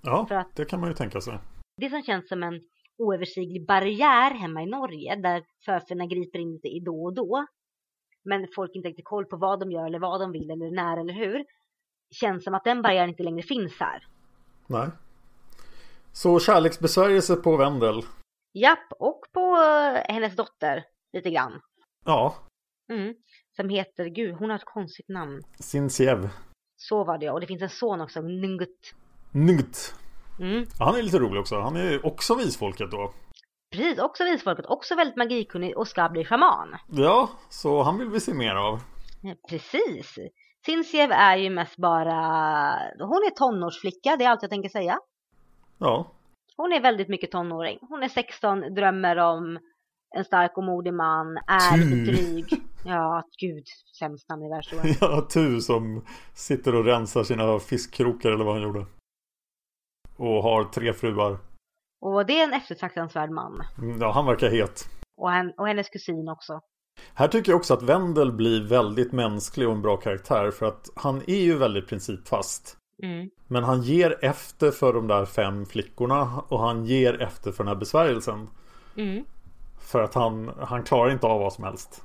Ja, 0.01 0.25
För 0.25 0.35
att- 0.35 0.55
det 0.55 0.65
kan 0.65 0.79
man 0.79 0.89
ju 0.89 0.95
tänka 0.95 1.21
sig. 1.21 1.37
Det 1.77 1.89
som 1.89 2.01
känns 2.01 2.29
som 2.29 2.43
en 2.43 2.61
oöverstiglig 2.97 3.65
barriär 3.67 4.31
hemma 4.31 4.63
i 4.63 4.65
Norge 4.65 5.15
där 5.15 5.43
förfäderna 5.65 6.05
griper 6.05 6.39
in 6.39 6.51
lite 6.53 6.85
då 6.85 7.03
och 7.03 7.13
då 7.13 7.45
men 8.25 8.47
folk 8.55 8.75
inte 8.75 8.87
riktigt 8.89 9.05
koll 9.05 9.25
på 9.25 9.37
vad 9.37 9.59
de 9.59 9.71
gör 9.71 9.85
eller 9.85 9.99
vad 9.99 10.21
de 10.21 10.31
vill 10.31 10.51
eller 10.51 10.71
när 10.71 10.97
eller 10.97 11.13
hur 11.13 11.45
känns 12.11 12.43
som 12.43 12.53
att 12.53 12.63
den 12.63 12.81
barriären 12.81 13.09
inte 13.09 13.23
längre 13.23 13.43
finns 13.43 13.79
här. 13.79 14.07
Nej. 14.67 14.89
Så 16.13 16.39
kärleksbesvärjelse 16.39 17.35
på 17.35 17.57
Vendel. 17.57 18.01
Japp, 18.53 18.87
och 18.99 19.21
på 19.33 19.55
eh, 19.55 20.13
hennes 20.13 20.35
dotter 20.35 20.83
lite 21.13 21.29
grann. 21.29 21.61
Ja, 22.05 22.35
Mm. 22.89 23.13
Som 23.55 23.69
heter, 23.69 24.05
gud 24.05 24.35
hon 24.35 24.49
har 24.49 24.57
ett 24.57 24.65
konstigt 24.65 25.09
namn. 25.09 25.41
Sinsiev. 25.59 26.29
Så 26.75 27.03
var 27.03 27.17
det 27.17 27.25
ja. 27.25 27.33
Och 27.33 27.39
det 27.41 27.47
finns 27.47 27.61
en 27.61 27.69
son 27.69 28.01
också, 28.01 28.21
Nungut. 28.21 28.93
Ngt. 29.31 29.95
Mm. 30.39 30.65
Ja, 30.79 30.85
Han 30.85 30.95
är 30.95 31.01
lite 31.01 31.19
rolig 31.19 31.39
också. 31.39 31.59
Han 31.59 31.75
är 31.75 32.05
också 32.05 32.35
visfolket 32.35 32.91
då. 32.91 33.13
Precis, 33.71 33.99
också 33.99 34.23
visfolket, 34.23 34.65
också 34.65 34.95
väldigt 34.95 35.17
magikunnig 35.17 35.77
och 35.77 35.87
ska 35.87 36.09
bli 36.09 36.25
shaman. 36.25 36.77
Ja, 36.91 37.29
så 37.49 37.83
han 37.83 37.97
vill 37.97 38.09
vi 38.09 38.19
se 38.19 38.33
mer 38.33 38.55
av. 38.55 38.79
Ja, 39.21 39.35
precis. 39.49 40.15
Sinsiev 40.65 41.11
är 41.11 41.37
ju 41.37 41.49
mest 41.49 41.77
bara, 41.77 42.13
hon 42.99 43.23
är 43.23 43.35
tonårsflicka, 43.35 44.15
det 44.17 44.25
är 44.25 44.29
allt 44.29 44.41
jag 44.41 44.51
tänker 44.51 44.69
säga. 44.69 44.99
Ja, 45.83 46.11
Hon 46.57 46.73
är 46.73 46.81
väldigt 46.81 47.07
mycket 47.09 47.31
tonåring. 47.31 47.77
Hon 47.81 48.03
är 48.03 48.07
16, 48.09 48.59
drömmer 48.73 49.17
om 49.17 49.59
en 50.15 50.25
stark 50.25 50.57
och 50.57 50.63
modig 50.63 50.93
man, 50.93 51.37
är 51.47 51.77
Tu. 51.77 51.85
lite 51.85 52.11
dryg. 52.11 52.61
Ja, 52.85 53.23
gud, 53.41 53.63
sämst 53.99 54.29
namn 54.29 54.43
i 54.43 54.49
världshistorien. 54.49 54.95
ja 55.01 55.21
Tu 55.21 55.61
som 55.61 56.05
sitter 56.33 56.75
och 56.75 56.85
rensar 56.85 57.23
sina 57.23 57.59
fiskkrokar 57.59 58.31
eller 58.31 58.45
vad 58.45 58.53
han 58.53 58.63
gjorde. 58.63 58.85
Och 60.17 60.43
har 60.43 60.63
tre 60.63 60.93
fruar. 60.93 61.37
Och 62.01 62.25
det 62.25 62.39
är 62.39 62.43
en 62.43 62.53
eftertraktansvärd 62.53 63.29
man. 63.29 63.61
Mm, 63.77 64.01
Ja, 64.01 64.11
han 64.11 64.25
verkar 64.25 64.49
het. 64.49 64.89
Och, 65.17 65.31
hen, 65.31 65.53
och 65.57 65.67
hennes 65.67 65.89
kusin 65.89 66.29
också. 66.29 66.61
Här 67.13 67.27
tycker 67.27 67.51
jag 67.51 67.59
också 67.59 67.73
att 67.73 67.83
Wendel 67.83 68.31
blir 68.31 68.67
väldigt 68.67 69.11
mänsklig 69.11 69.67
och 69.67 69.73
en 69.75 69.81
bra 69.81 69.97
karaktär 69.97 70.51
för 70.51 70.65
att 70.65 70.89
han 70.95 71.21
är 71.27 71.41
ju 71.41 71.57
väldigt 71.57 71.87
principfast. 71.87 72.77
Mm. 73.03 73.29
Men 73.47 73.63
han 73.63 73.81
ger 73.81 74.17
efter 74.21 74.71
för 74.71 74.93
de 74.93 75.07
där 75.07 75.25
fem 75.25 75.65
flickorna 75.65 76.43
och 76.47 76.59
han 76.59 76.85
ger 76.85 77.21
efter 77.21 77.51
för 77.51 77.63
den 77.63 77.73
här 77.73 77.79
besvärjelsen. 77.79 78.49
Mm. 78.97 79.25
För 79.79 80.03
att 80.03 80.13
han, 80.13 80.51
han 80.59 80.83
klarar 80.83 81.11
inte 81.11 81.27
av 81.27 81.39
vad 81.39 81.53
som 81.53 81.63
helst. 81.63 82.03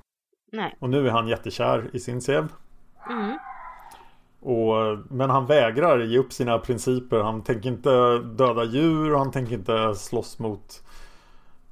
Nej. 0.52 0.76
Och 0.80 0.90
nu 0.90 1.06
är 1.06 1.10
han 1.10 1.28
jättekär 1.28 1.90
i 1.92 2.00
sin 2.00 2.20
sev. 2.20 2.48
Mm. 3.10 3.38
Och, 4.40 4.98
men 5.10 5.30
han 5.30 5.46
vägrar 5.46 5.98
ge 5.98 6.18
upp 6.18 6.32
sina 6.32 6.58
principer. 6.58 7.20
Han 7.20 7.42
tänker 7.42 7.68
inte 7.68 8.18
döda 8.18 8.64
djur. 8.64 9.14
Han 9.14 9.30
tänker 9.30 9.54
inte 9.54 9.94
slåss 9.94 10.38
mot 10.38 10.84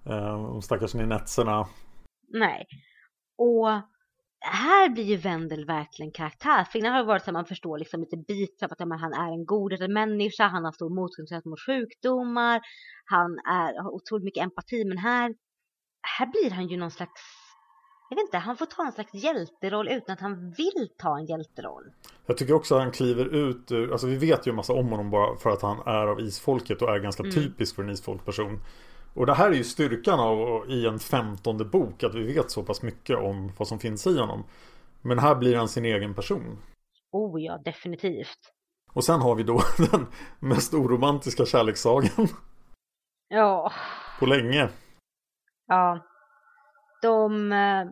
eh, 0.05 0.43
de 0.43 0.63
stackars 0.63 0.95
ninetserna. 0.95 1.67
Nej. 2.29 2.67
Och 3.39 3.69
här 4.41 4.89
blir 4.89 5.05
ju 5.05 5.17
Wendel 5.17 5.65
verkligen 5.65 6.13
karaktär. 6.13 6.65
För 6.65 6.79
innan 6.79 6.93
har 6.93 6.99
det 6.99 7.07
varit 7.07 7.25
så 7.25 7.31
att 7.31 7.35
man 7.35 7.45
förstår 7.45 7.79
liksom 7.79 8.01
lite 8.01 8.17
bitar 8.17 8.67
att 8.67 8.81
ja, 8.81 8.97
han 8.97 9.13
är 9.13 9.33
en 9.33 9.47
godhjärtad 9.47 9.91
människa, 9.91 10.47
han 10.47 10.65
har 10.65 10.73
stor 10.73 10.91
motståndskraft 10.95 11.47
mot 11.47 11.61
sjukdomar, 11.67 12.61
han 13.05 13.39
är, 13.39 13.83
har 13.83 13.91
otroligt 13.95 14.25
mycket 14.25 14.43
empati. 14.43 14.85
Men 14.85 14.99
här 14.99 15.35
här 16.19 16.27
blir 16.27 16.51
han 16.51 16.69
ju 16.69 16.77
någon 16.77 16.91
slags, 16.91 17.23
jag 18.11 18.17
vet 18.17 18.23
inte, 18.23 18.39
han 18.39 18.57
får 18.57 18.67
ta 18.67 18.87
en 18.87 18.93
slags 18.93 19.15
hjälteroll 19.15 19.89
utan 19.89 20.13
att 20.13 20.21
han 20.21 20.51
vill 20.51 20.89
ta 20.99 21.19
en 21.19 21.27
hjälteroll. 21.27 21.85
Jag 22.27 22.37
tycker 22.37 22.55
också 22.55 22.75
att 22.75 22.83
han 22.83 22.93
kliver 22.93 23.25
ut 23.25 23.73
ur, 23.73 23.93
alltså 23.93 24.07
vi 24.07 24.17
vet 24.17 24.47
ju 24.47 24.51
en 24.51 24.57
massa 24.57 24.73
om 24.73 24.89
honom 24.89 25.11
bara 25.11 25.37
för 25.37 25.51
att 25.51 25.63
han 25.63 25.79
är 25.79 26.07
av 26.07 26.21
isfolket 26.21 26.83
och 26.83 26.95
är 26.95 26.99
ganska 26.99 27.23
Mm. 27.23 27.35
typisk 27.35 27.77
för 27.77 27.83
en 27.83 27.91
isfolkperson. 27.91 28.61
Och 29.17 29.27
det 29.27 29.35
här 29.35 29.51
är 29.51 29.55
ju 29.55 29.65
styrkan 29.65 30.21
av 30.21 30.71
i 30.71 30.87
en 30.87 30.99
femtonde 30.99 31.65
bok 31.65 32.03
att 32.03 32.15
vi 32.15 32.33
vet 32.35 32.51
så 32.51 32.63
pass 32.63 32.83
mycket 32.83 33.17
om 33.17 33.53
vad 33.59 33.69
som 33.69 33.79
finns 33.79 34.07
i 34.07 34.19
honom. 34.19 34.45
Men 35.03 35.19
här 35.19 35.35
blir 35.35 35.57
han 35.57 35.69
sin 35.69 35.85
egen 35.85 36.15
person. 36.15 36.59
Oh 37.13 37.43
ja, 37.43 37.59
definitivt. 37.65 38.39
Och 38.93 39.05
sen 39.05 39.21
har 39.21 39.35
vi 39.35 39.43
då 39.43 39.61
den 39.91 40.07
mest 40.41 40.75
oromantiska 40.75 41.47
kärlekssagan 41.47 42.29
Ja, 43.29 43.73
på 44.19 44.27
länge. 44.27 44.69
ja. 45.67 46.05
De 47.03 47.53
eh, 47.53 47.85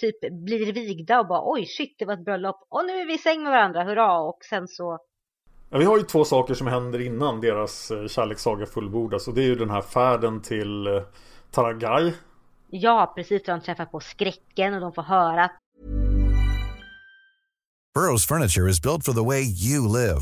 typ 0.00 0.20
blir 0.44 0.72
vigda 0.72 1.20
och 1.20 1.26
bara 1.26 1.52
oj 1.52 1.66
shit 1.66 1.96
det 1.98 2.04
var 2.04 2.14
ett 2.14 2.24
bröllop 2.24 2.66
och 2.68 2.84
nu 2.86 2.92
är 2.92 3.06
vi 3.06 3.14
i 3.14 3.18
säng 3.18 3.42
med 3.42 3.52
varandra, 3.52 3.84
hurra 3.84 4.18
och 4.20 4.38
sen 4.44 4.68
så 4.68 4.98
Ja, 5.70 5.78
vi 5.78 5.84
har 5.84 5.98
ju 5.98 6.04
två 6.04 6.24
saker 6.24 6.54
som 6.54 6.66
händer 6.66 7.00
innan 7.00 7.40
deras 7.40 7.90
eh, 7.90 8.06
kärlekssaga 8.06 8.66
fullbordas. 8.66 9.28
Och 9.28 9.34
det 9.34 9.42
är 9.42 9.46
ju 9.46 9.54
den 9.54 9.70
här 9.70 9.82
färden 9.82 10.42
till 10.42 10.86
eh, 10.86 11.02
Tarangay. 11.50 12.12
Ja, 12.70 13.12
precis. 13.16 13.42
De 13.46 13.60
träffar 13.60 13.84
på 13.84 14.00
skräcken 14.00 14.74
och 14.74 14.80
de 14.80 14.92
får 14.92 15.02
höra 15.02 15.44
att 15.44 15.52
Burrow's 17.98 18.28
furniture 18.28 18.70
is 18.70 18.82
built 18.82 19.04
for 19.04 19.12
the 19.12 19.24
way 19.24 19.42
you 19.42 19.88
live. 19.88 20.20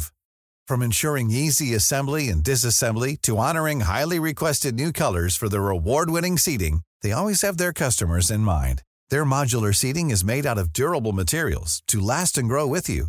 From 0.68 0.82
ensuring 0.82 1.30
easy 1.30 1.76
assembly 1.76 2.30
and 2.32 2.42
disassembly 2.42 3.16
to 3.22 3.36
honoring 3.36 3.80
highly 3.80 4.18
requested 4.18 4.74
new 4.74 4.92
colors 4.92 5.38
for 5.38 5.49
their 5.49 5.68
award-winning 5.68 6.38
seating, 6.38 6.80
they 7.03 7.12
always 7.12 7.42
have 7.42 7.57
their 7.57 7.72
customers 7.72 8.30
in 8.30 8.40
mind. 8.40 8.82
Their 9.11 9.24
modular 9.24 9.74
seating 9.74 10.11
is 10.11 10.24
made 10.24 10.47
out 10.47 10.59
of 10.59 10.72
durable 10.72 11.12
materials 11.12 11.82
to 11.86 12.01
last 12.01 12.38
and 12.38 12.49
grow 12.49 12.66
with 12.66 12.88
you. 12.88 13.09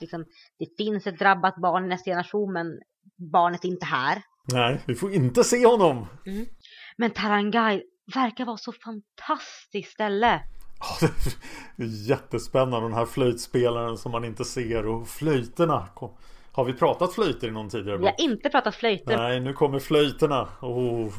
Liksom, 0.00 0.24
det 0.58 0.84
finns 0.84 1.06
ett 1.06 1.18
drabbat 1.18 1.56
barn 1.56 1.84
i 1.84 1.88
nästa 1.88 2.10
generation 2.10 2.52
men 2.52 2.66
barnet 3.32 3.64
är 3.64 3.68
inte 3.68 3.86
här. 3.86 4.22
Nej, 4.52 4.80
vi 4.86 4.94
får 4.94 5.12
inte 5.12 5.44
se 5.44 5.66
honom. 5.66 6.06
Men 6.96 7.10
Tarangay 7.10 7.82
verkar 8.14 8.44
vara 8.44 8.56
så 8.56 8.72
fantastiskt 8.72 9.92
ställe. 9.92 10.42
Ja, 10.80 11.08
det 11.76 11.82
är 11.82 12.08
jättespännande 12.08 12.88
den 12.88 12.96
här 12.96 13.06
flöjtspelaren 13.06 13.96
som 13.96 14.12
man 14.12 14.24
inte 14.24 14.44
ser 14.44 14.86
och 14.86 15.08
flöjterna. 15.08 15.88
Har 16.52 16.64
vi 16.64 16.72
pratat 16.72 17.14
flöjter 17.14 17.48
i 17.48 17.50
någon 17.50 17.68
tidigare 17.68 17.98
Vi 17.98 18.04
har 18.04 18.20
inte 18.20 18.48
pratat 18.48 18.74
flöjter. 18.74 19.16
Nej, 19.16 19.40
nu 19.40 19.52
kommer 19.52 19.78
flöjterna. 19.78 20.48
Oh. 20.60 21.12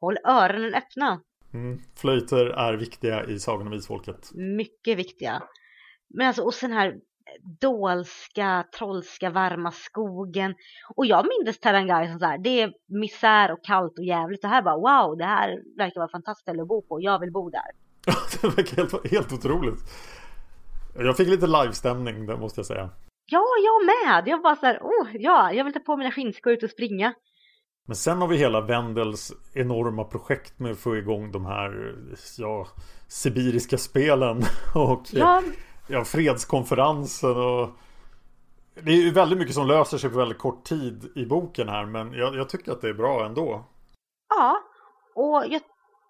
Håll 0.00 0.16
öronen 0.24 0.74
öppna. 0.74 1.20
Mm. 1.54 1.80
Flöjter 1.96 2.46
är 2.46 2.74
viktiga 2.74 3.24
i 3.24 3.38
Sagan 3.38 3.66
om 3.66 3.72
Isfolket. 3.72 4.30
Mycket 4.34 4.98
viktiga. 4.98 5.42
Men 6.08 6.26
alltså, 6.26 6.42
och 6.42 6.54
sen 6.54 6.72
här 6.72 6.94
dolska, 7.60 8.64
trollska, 8.78 9.30
varma 9.30 9.70
skogen. 9.70 10.54
Och 10.94 11.06
jag 11.06 11.26
minns 11.26 11.58
Tarangay 11.58 12.08
som 12.08 12.18
så 12.18 12.26
här, 12.26 12.38
det 12.38 12.60
är 12.60 12.72
misär 12.86 13.52
och 13.52 13.64
kallt 13.64 13.98
och 13.98 14.04
jävligt. 14.04 14.42
Det 14.42 14.48
här 14.48 14.62
bara 14.62 14.76
wow, 14.76 15.18
det 15.18 15.24
här 15.24 15.62
verkar 15.76 16.00
vara 16.00 16.10
fantastiskt 16.10 16.48
att 16.48 16.68
bo 16.68 16.82
på. 16.82 17.00
Jag 17.00 17.18
vill 17.18 17.32
bo 17.32 17.50
där. 17.50 17.70
det 18.40 18.48
verkar 18.56 18.76
helt, 18.76 19.10
helt 19.10 19.32
otroligt. 19.32 19.80
Jag 20.96 21.16
fick 21.16 21.28
lite 21.28 21.46
livestämning, 21.46 22.26
det 22.26 22.36
måste 22.36 22.58
jag 22.58 22.66
säga. 22.66 22.90
Ja, 23.26 23.44
jag 23.64 23.86
med! 23.86 24.28
Jag 24.28 24.42
bara 24.42 24.56
så 24.56 24.66
här, 24.66 24.78
oh 24.82 25.08
ja, 25.12 25.52
jag 25.52 25.64
vill 25.64 25.72
ta 25.72 25.80
på 25.80 25.96
mina 25.96 26.10
skinnskor 26.10 26.52
ut 26.52 26.62
och 26.62 26.70
springa. 26.70 27.14
Men 27.86 27.96
sen 27.96 28.20
har 28.20 28.28
vi 28.28 28.36
hela 28.36 28.60
Wendels 28.60 29.32
enorma 29.54 30.04
projekt 30.04 30.58
med 30.58 30.72
att 30.72 30.78
få 30.78 30.96
igång 30.96 31.32
de 31.32 31.46
här 31.46 31.94
ja, 32.38 32.66
sibiriska 33.08 33.78
spelen 33.78 34.42
och 34.74 35.02
Ja. 35.12 35.42
Ja, 35.88 36.04
fredskonferensen 36.04 37.36
och 37.36 37.68
det 38.74 38.92
är 38.92 38.96
ju 38.96 39.10
väldigt 39.10 39.38
mycket 39.38 39.54
som 39.54 39.66
löser 39.66 39.98
sig 39.98 40.10
på 40.10 40.16
väldigt 40.16 40.38
kort 40.38 40.64
tid 40.64 41.12
i 41.14 41.26
boken 41.26 41.68
här 41.68 41.86
men 41.86 42.12
jag, 42.12 42.36
jag 42.36 42.48
tycker 42.48 42.72
att 42.72 42.80
det 42.80 42.88
är 42.88 42.94
bra 42.94 43.26
ändå. 43.26 43.64
Ja, 44.28 44.56
och 45.14 45.44
jag, 45.48 45.60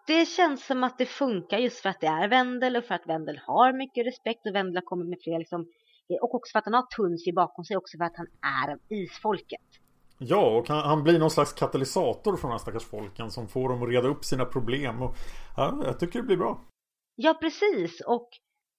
det 0.07 0.27
känns 0.27 0.67
som 0.67 0.85
att 0.85 0.99
det 0.99 1.07
funkar 1.07 1.59
just 1.59 1.81
för 1.81 1.89
att 1.89 2.01
det 2.01 2.07
är 2.07 2.29
Wendel 2.29 2.77
och 2.77 2.85
för 2.85 2.95
att 2.95 3.07
Wendel 3.07 3.41
har 3.47 3.73
mycket 3.73 4.07
respekt 4.07 4.47
och 4.47 4.55
Wendel 4.55 4.77
har 4.77 4.83
kommit 4.83 5.09
med 5.09 5.19
fler 5.25 5.39
liksom, 5.39 5.67
och 6.23 6.35
också 6.35 6.53
för 6.53 6.59
att 6.59 6.65
han 6.65 6.75
har 6.75 6.87
Tunsi 6.97 7.33
bakom 7.33 7.65
sig 7.65 7.77
också 7.77 7.99
för 7.99 8.05
att 8.05 8.17
han 8.17 8.27
är 8.67 8.73
av 8.73 8.79
isfolket. 8.89 9.61
Ja, 10.19 10.59
och 10.59 10.69
han, 10.69 10.89
han 10.89 11.03
blir 11.03 11.19
någon 11.19 11.31
slags 11.31 11.53
katalysator 11.53 12.37
för 12.37 12.43
de 12.43 12.51
här 12.51 12.59
stackars 12.59 12.85
folken 12.85 13.31
som 13.31 13.49
får 13.49 13.69
dem 13.69 13.83
att 13.83 13.89
reda 13.89 14.09
upp 14.09 14.25
sina 14.25 14.45
problem 14.45 15.03
och 15.03 15.17
ja, 15.57 15.83
jag 15.85 16.01
tycker 16.01 16.19
det 16.19 16.27
blir 16.27 16.37
bra. 16.37 16.61
Ja, 17.15 17.35
precis. 17.41 18.01
Och 18.07 18.29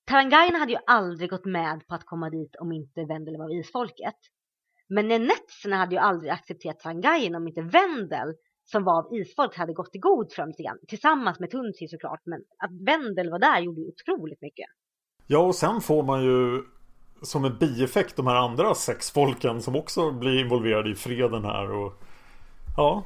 Tarangayen 0.05 0.55
hade 0.55 0.71
ju 0.71 0.77
aldrig 0.87 1.29
gått 1.29 1.45
med 1.45 1.87
på 1.87 1.95
att 1.95 2.05
komma 2.05 2.29
dit 2.29 2.55
om 2.55 2.71
inte 2.71 3.05
Wendel 3.05 3.37
var 3.37 3.59
isfolket. 3.59 4.15
Men 4.89 5.07
Nenetserna 5.07 5.75
hade 5.75 5.95
ju 5.95 6.01
aldrig 6.01 6.31
accepterat 6.31 6.79
Tarangayen 6.79 7.35
om 7.35 7.47
inte 7.47 7.61
Wendel, 7.61 8.33
som 8.63 8.83
var 8.83 8.97
av 8.97 9.15
isfolk, 9.15 9.57
hade 9.57 9.73
gått 9.73 9.95
i 9.95 9.99
god 9.99 10.31
för 10.33 10.41
dem 10.41 10.49
lite 10.49 10.63
grann. 10.63 10.79
Tillsammans 10.87 11.39
med 11.39 11.51
Tunsi 11.51 11.87
såklart, 11.87 12.21
men 12.25 12.39
att 12.57 12.71
Wendel 12.87 13.31
var 13.31 13.39
där 13.39 13.59
gjorde 13.59 13.81
ju 13.81 13.87
otroligt 13.87 14.41
mycket. 14.41 14.65
Ja, 15.27 15.39
och 15.39 15.55
sen 15.55 15.81
får 15.81 16.03
man 16.03 16.23
ju 16.23 16.63
som 17.21 17.45
en 17.45 17.57
bieffekt 17.57 18.15
de 18.15 18.27
här 18.27 18.35
andra 18.35 18.75
sex 18.75 19.11
folken 19.11 19.61
som 19.61 19.75
också 19.75 20.11
blir 20.11 20.39
involverade 20.39 20.91
i 20.91 20.95
freden 20.95 21.45
här 21.45 21.71
och 21.71 21.93
ja, 22.77 23.05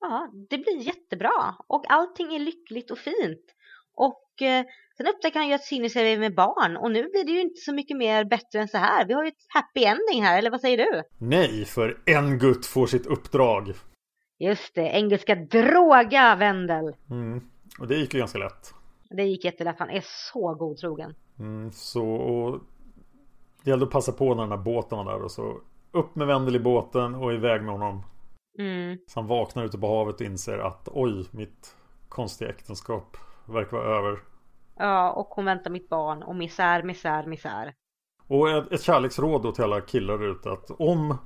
Ja, 0.00 0.30
det 0.50 0.58
blir 0.58 0.86
jättebra 0.86 1.54
och 1.66 1.90
allting 1.90 2.34
är 2.34 2.38
lyckligt 2.38 2.90
och 2.90 2.98
fint. 2.98 3.44
Och 3.94 4.42
eh, 4.42 4.64
sen 4.98 5.06
upptäcker 5.06 5.38
han 5.38 5.48
ju 5.48 5.54
att 5.54 5.64
Sinus 5.64 5.96
är 5.96 6.18
med 6.18 6.34
barn 6.34 6.76
och 6.76 6.90
nu 6.90 7.02
blir 7.02 7.24
det 7.24 7.32
ju 7.32 7.40
inte 7.40 7.60
så 7.60 7.74
mycket 7.74 7.96
mer 7.96 8.24
bättre 8.24 8.60
än 8.60 8.68
så 8.68 8.78
här. 8.78 9.06
Vi 9.06 9.14
har 9.14 9.24
ju 9.24 9.28
ett 9.28 9.46
happy 9.48 9.84
ending 9.84 10.22
här, 10.22 10.38
eller 10.38 10.50
vad 10.50 10.60
säger 10.60 10.76
du? 10.76 11.02
nej, 11.18 11.64
för 11.64 11.98
en 12.06 12.38
gutt 12.38 12.66
får 12.66 12.86
sitt 12.86 13.06
uppdrag. 13.06 13.72
Just 14.38 14.74
det, 14.74 14.82
engelska 14.82 15.34
droga 15.34 16.36
Wendel. 16.36 16.94
Mm. 17.10 17.40
Och 17.80 17.88
det 17.88 17.96
gick 17.96 18.14
ju 18.14 18.20
ganska 18.20 18.38
lätt. 18.38 18.74
Det 19.10 19.22
gick 19.22 19.44
jättelätt, 19.44 19.76
han 19.78 19.90
är 19.90 20.04
så 20.04 20.54
godtrogen. 20.54 21.14
Mm, 21.38 21.72
så 21.72 22.06
och 22.06 22.60
det 23.64 23.70
gällde 23.70 23.84
att 23.84 23.92
passa 23.92 24.12
på 24.12 24.34
när 24.34 24.42
den 24.42 24.50
här 24.50 24.64
båten 24.64 24.98
var 24.98 25.04
där 25.04 25.22
och 25.22 25.30
så 25.30 25.60
upp 25.92 26.16
med 26.16 26.26
Wendel 26.26 26.56
i 26.56 26.60
båten 26.60 27.14
och 27.14 27.32
iväg 27.32 27.62
med 27.62 27.72
honom. 27.72 28.02
Mm. 28.58 28.98
Så 29.06 29.20
han 29.20 29.28
vaknar 29.28 29.64
ute 29.64 29.78
på 29.78 29.86
havet 29.86 30.14
och 30.14 30.26
inser 30.26 30.58
att 30.58 30.88
oj, 30.92 31.26
mitt 31.30 31.76
konstiga 32.08 32.50
äktenskap 32.50 33.16
verkar 33.46 33.76
vara 33.76 33.98
över. 33.98 34.18
Ja, 34.78 35.12
och 35.12 35.26
hon 35.26 35.44
väntar 35.44 35.70
mitt 35.70 35.88
barn 35.88 36.22
och 36.22 36.36
misär, 36.36 36.82
misär, 36.82 37.26
misär. 37.26 37.74
Och 38.26 38.50
ett, 38.50 38.72
ett 38.72 38.82
kärleksråd 38.82 39.42
då 39.42 39.52
till 39.52 39.64
alla 39.64 39.80
killar 39.80 40.30
ute 40.30 40.50
att 40.50 40.70
om 40.70 41.18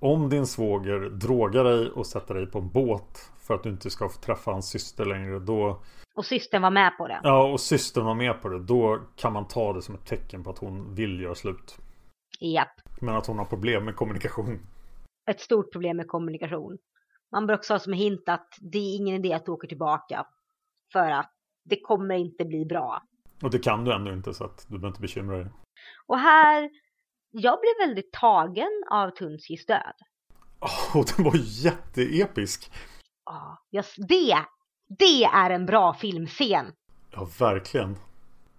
Om 0.00 0.28
din 0.28 0.46
svåger 0.46 0.98
drogar 1.00 1.64
dig 1.64 1.90
och 1.90 2.06
sätter 2.06 2.34
dig 2.34 2.46
på 2.46 2.58
en 2.58 2.70
båt 2.72 3.30
för 3.38 3.54
att 3.54 3.62
du 3.62 3.68
inte 3.68 3.90
ska 3.90 4.08
få 4.08 4.20
träffa 4.20 4.50
hans 4.50 4.68
syster 4.68 5.04
längre 5.04 5.38
då 5.38 5.82
Och 6.16 6.24
systern 6.24 6.62
var 6.62 6.70
med 6.70 6.98
på 6.98 7.08
det. 7.08 7.20
Ja 7.22 7.52
och 7.52 7.60
systern 7.60 8.04
var 8.04 8.14
med 8.14 8.42
på 8.42 8.48
det 8.48 8.58
Då 8.58 9.00
kan 9.16 9.32
man 9.32 9.48
ta 9.48 9.72
det 9.72 9.82
som 9.82 9.94
ett 9.94 10.06
tecken 10.06 10.44
på 10.44 10.50
att 10.50 10.58
hon 10.58 10.94
vill 10.94 11.20
göra 11.20 11.34
slut 11.34 11.78
Japp. 12.40 12.80
Men 13.00 13.16
att 13.16 13.26
hon 13.26 13.38
har 13.38 13.44
problem 13.44 13.84
med 13.84 13.96
kommunikation 13.96 14.58
Ett 15.30 15.40
stort 15.40 15.72
problem 15.72 15.96
med 15.96 16.08
kommunikation. 16.08 16.78
Man 17.32 17.46
bör 17.46 17.54
också 17.54 17.74
ha 17.74 17.78
som 17.78 17.92
hint 17.92 18.28
att 18.28 18.48
det 18.60 18.78
är 18.78 18.96
ingen 18.96 19.14
idé 19.14 19.32
att 19.32 19.44
du 19.44 19.52
åker 19.52 19.68
tillbaka. 19.68 20.26
För 20.92 21.10
att 21.10 21.35
det 21.66 21.80
kommer 21.80 22.14
inte 22.14 22.44
bli 22.44 22.64
bra. 22.64 23.02
Och 23.42 23.50
det 23.50 23.58
kan 23.58 23.84
du 23.84 23.92
ändå 23.92 24.12
inte 24.12 24.34
så 24.34 24.44
att 24.44 24.66
du 24.68 24.72
behöver 24.72 24.88
inte 24.88 25.00
bekymra 25.00 25.36
dig 25.36 25.46
Och 26.06 26.18
här, 26.18 26.70
jag 27.30 27.58
blev 27.60 27.88
väldigt 27.88 28.12
tagen 28.12 28.84
av 28.90 29.10
Tunskis 29.10 29.66
död. 29.66 29.94
Och 30.94 31.06
den 31.16 31.24
var 31.24 31.64
jätteepisk 31.64 32.70
Ja, 33.26 33.58
det, 33.96 34.36
det 34.98 35.24
är 35.24 35.50
en 35.50 35.66
bra 35.66 35.94
filmscen. 35.94 36.72
Ja, 37.10 37.28
verkligen. 37.38 37.90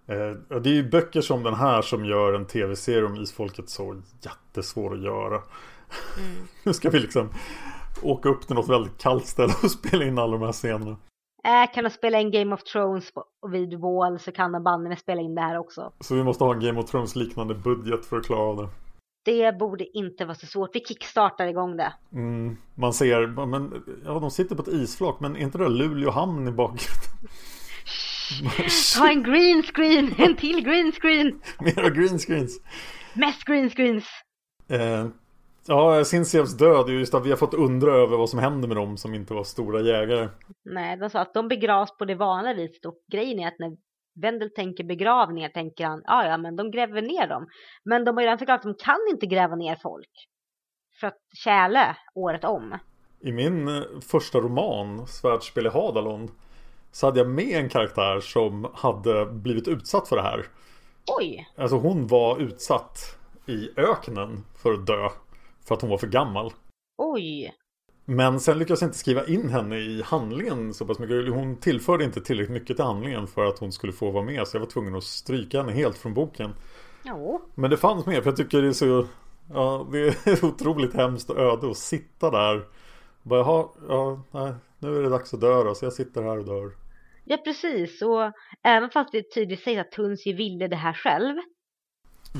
Eh, 0.06 0.58
det 0.60 0.70
är 0.70 0.74
ju 0.74 0.90
böcker 0.90 1.20
som 1.20 1.42
den 1.42 1.54
här 1.54 1.82
som 1.82 2.04
gör 2.04 2.32
en 2.32 2.46
tv-serie 2.46 3.04
om 3.04 3.16
isfolket 3.16 3.68
så 3.68 4.02
jättesvår 4.22 4.94
att 4.94 5.02
göra. 5.02 5.42
nu 6.64 6.72
ska 6.72 6.90
vi 6.90 7.00
liksom 7.00 7.30
åka 8.02 8.28
upp 8.28 8.46
till 8.46 8.56
något 8.56 8.68
väldigt 8.68 8.98
kallt 8.98 9.26
ställe 9.26 9.52
och 9.62 9.70
spela 9.84 10.04
in 10.04 10.18
alla 10.18 10.32
de 10.32 10.42
här 10.42 10.52
scenerna. 10.52 10.96
Äh, 11.44 11.72
kan 11.74 11.84
de 11.84 11.90
spela 11.90 12.20
in 12.20 12.30
Game 12.30 12.54
of 12.54 12.62
Thrones 12.64 13.12
vid 13.52 13.74
Wall 13.74 14.18
så 14.18 14.32
kan 14.32 14.52
de 14.52 14.62
banne 14.62 14.96
spela 14.96 15.20
in 15.20 15.34
det 15.34 15.40
här 15.40 15.58
också. 15.58 15.92
Så 16.00 16.14
vi 16.14 16.24
måste 16.24 16.44
ha 16.44 16.54
en 16.54 16.60
Game 16.60 16.80
of 16.80 16.90
Thrones 16.90 17.16
liknande 17.16 17.54
budget 17.54 18.06
för 18.06 18.16
att 18.16 18.26
klara 18.26 18.62
det. 18.62 18.68
Det 19.24 19.58
borde 19.58 19.98
inte 19.98 20.24
vara 20.24 20.34
så 20.34 20.46
svårt. 20.46 20.76
Vi 20.76 20.80
kickstartar 20.80 21.46
igång 21.46 21.76
det. 21.76 21.92
Mm, 22.12 22.56
man 22.74 22.92
ser, 22.92 23.46
men, 23.46 23.84
ja 24.04 24.18
de 24.20 24.30
sitter 24.30 24.56
på 24.56 24.62
ett 24.62 24.68
isflak 24.68 25.20
men 25.20 25.36
är 25.36 25.40
inte 25.40 25.58
det 25.58 25.68
Luleå 25.68 26.10
hamn 26.10 26.48
i 26.48 26.50
bakgrunden? 26.50 27.28
Ta 28.96 29.08
en 29.08 29.22
green 29.22 29.62
screen, 29.62 30.14
en 30.18 30.36
till 30.36 30.64
green 30.64 30.92
screen. 30.92 31.40
Mera 31.60 31.90
green 31.90 32.18
screens. 32.18 32.60
Mest 33.14 33.44
green 33.44 33.70
screens. 33.70 34.04
Eh, 34.68 35.06
ja, 35.68 36.04
Sinsievs 36.04 36.56
död 36.56 36.88
är 36.88 36.92
ju 36.92 36.98
just 36.98 37.14
att 37.14 37.26
vi 37.26 37.30
har 37.30 37.36
fått 37.36 37.54
undra 37.54 37.92
över 37.92 38.16
vad 38.16 38.30
som 38.30 38.38
händer 38.38 38.68
med 38.68 38.76
dem 38.76 38.96
som 38.96 39.14
inte 39.14 39.34
var 39.34 39.44
stora 39.44 39.80
jägare. 39.80 40.28
Nej, 40.64 40.96
de 40.96 41.10
sa 41.10 41.20
att 41.20 41.34
de 41.34 41.48
begravs 41.48 41.96
på 41.98 42.04
det 42.04 42.14
vanliga 42.14 42.54
viset 42.54 42.86
och 42.86 42.98
grejen 43.12 43.38
är 43.38 43.48
att 43.48 43.58
när 43.58 43.76
Wendel 44.22 44.50
tänker 44.50 44.84
begravningar 44.84 45.48
tänker 45.48 45.84
han, 45.84 46.02
ja 46.04 46.26
ja 46.26 46.36
men 46.38 46.56
de 46.56 46.70
gräver 46.70 47.02
ner 47.02 47.28
dem. 47.28 47.46
Men 47.84 48.04
de 48.04 48.16
har 48.16 48.22
ju 48.22 48.26
redan 48.26 48.38
förklarat 48.38 48.66
att 48.66 48.78
de 48.78 48.84
kan 48.84 48.98
inte 49.10 49.26
gräva 49.26 49.56
ner 49.56 49.78
folk. 49.82 50.10
För 51.00 51.06
att 51.06 51.18
tjäle 51.44 51.96
året 52.14 52.44
om. 52.44 52.78
I 53.20 53.32
min 53.32 53.68
eh, 53.68 53.82
första 54.00 54.38
roman, 54.38 55.06
Svärdspel 55.06 55.66
i 55.66 55.70
Hadalon, 55.70 56.30
så 56.92 57.06
hade 57.06 57.20
jag 57.20 57.28
med 57.28 57.60
en 57.60 57.68
karaktär 57.68 58.20
som 58.20 58.70
hade 58.74 59.26
blivit 59.26 59.68
utsatt 59.68 60.08
för 60.08 60.16
det 60.16 60.22
här. 60.22 60.46
Oj! 61.18 61.48
Alltså 61.56 61.76
hon 61.76 62.06
var 62.06 62.40
utsatt 62.40 62.98
i 63.46 63.70
öknen 63.76 64.44
för 64.62 64.72
att 64.72 64.86
dö. 64.86 65.08
För 65.68 65.74
att 65.74 65.80
hon 65.80 65.90
var 65.90 65.98
för 65.98 66.06
gammal. 66.06 66.52
Oj! 66.98 67.54
Men 68.04 68.40
sen 68.40 68.58
lyckades 68.58 68.80
jag 68.80 68.88
inte 68.88 68.98
skriva 68.98 69.26
in 69.26 69.48
henne 69.48 69.76
i 69.76 70.02
handlingen 70.02 70.74
så 70.74 70.86
pass 70.86 70.98
mycket. 70.98 71.32
Hon 71.32 71.56
tillförde 71.56 72.04
inte 72.04 72.20
tillräckligt 72.20 72.54
mycket 72.54 72.76
till 72.76 72.84
handlingen 72.84 73.26
för 73.26 73.44
att 73.44 73.58
hon 73.58 73.72
skulle 73.72 73.92
få 73.92 74.10
vara 74.10 74.24
med. 74.24 74.48
Så 74.48 74.56
jag 74.56 74.60
var 74.60 74.66
tvungen 74.66 74.94
att 74.94 75.04
stryka 75.04 75.60
henne 75.60 75.72
helt 75.72 75.98
från 75.98 76.14
boken. 76.14 76.54
Jo. 77.04 77.40
Men 77.54 77.70
det 77.70 77.76
fanns 77.76 78.06
med 78.06 78.22
för 78.22 78.30
jag 78.30 78.36
tycker 78.36 78.62
det 78.62 78.68
är 78.68 78.72
så 78.72 79.06
Ja 79.52 79.86
det 79.92 80.26
är 80.26 80.44
otroligt 80.44 80.94
hemskt 80.94 81.30
öde 81.30 81.70
att 81.70 81.76
sitta 81.76 82.30
där 82.30 82.64
Bara 83.22 83.40
jaha, 83.40 83.68
ja 83.88 84.22
nej, 84.30 84.52
nu 84.78 84.96
är 84.96 85.02
det 85.02 85.08
dags 85.08 85.34
att 85.34 85.40
dö 85.40 85.64
då 85.64 85.74
så 85.74 85.84
jag 85.84 85.92
sitter 85.92 86.22
här 86.22 86.38
och 86.38 86.44
dör 86.44 86.72
Ja 87.24 87.36
precis 87.36 88.02
och 88.02 88.32
även 88.62 88.90
fast 88.90 89.12
det 89.12 89.34
tydligt 89.34 89.62
sägs 89.62 89.80
att 89.80 89.92
Tunsi 89.92 90.32
ville 90.32 90.68
det 90.68 90.76
här 90.76 90.92
själv. 90.92 91.36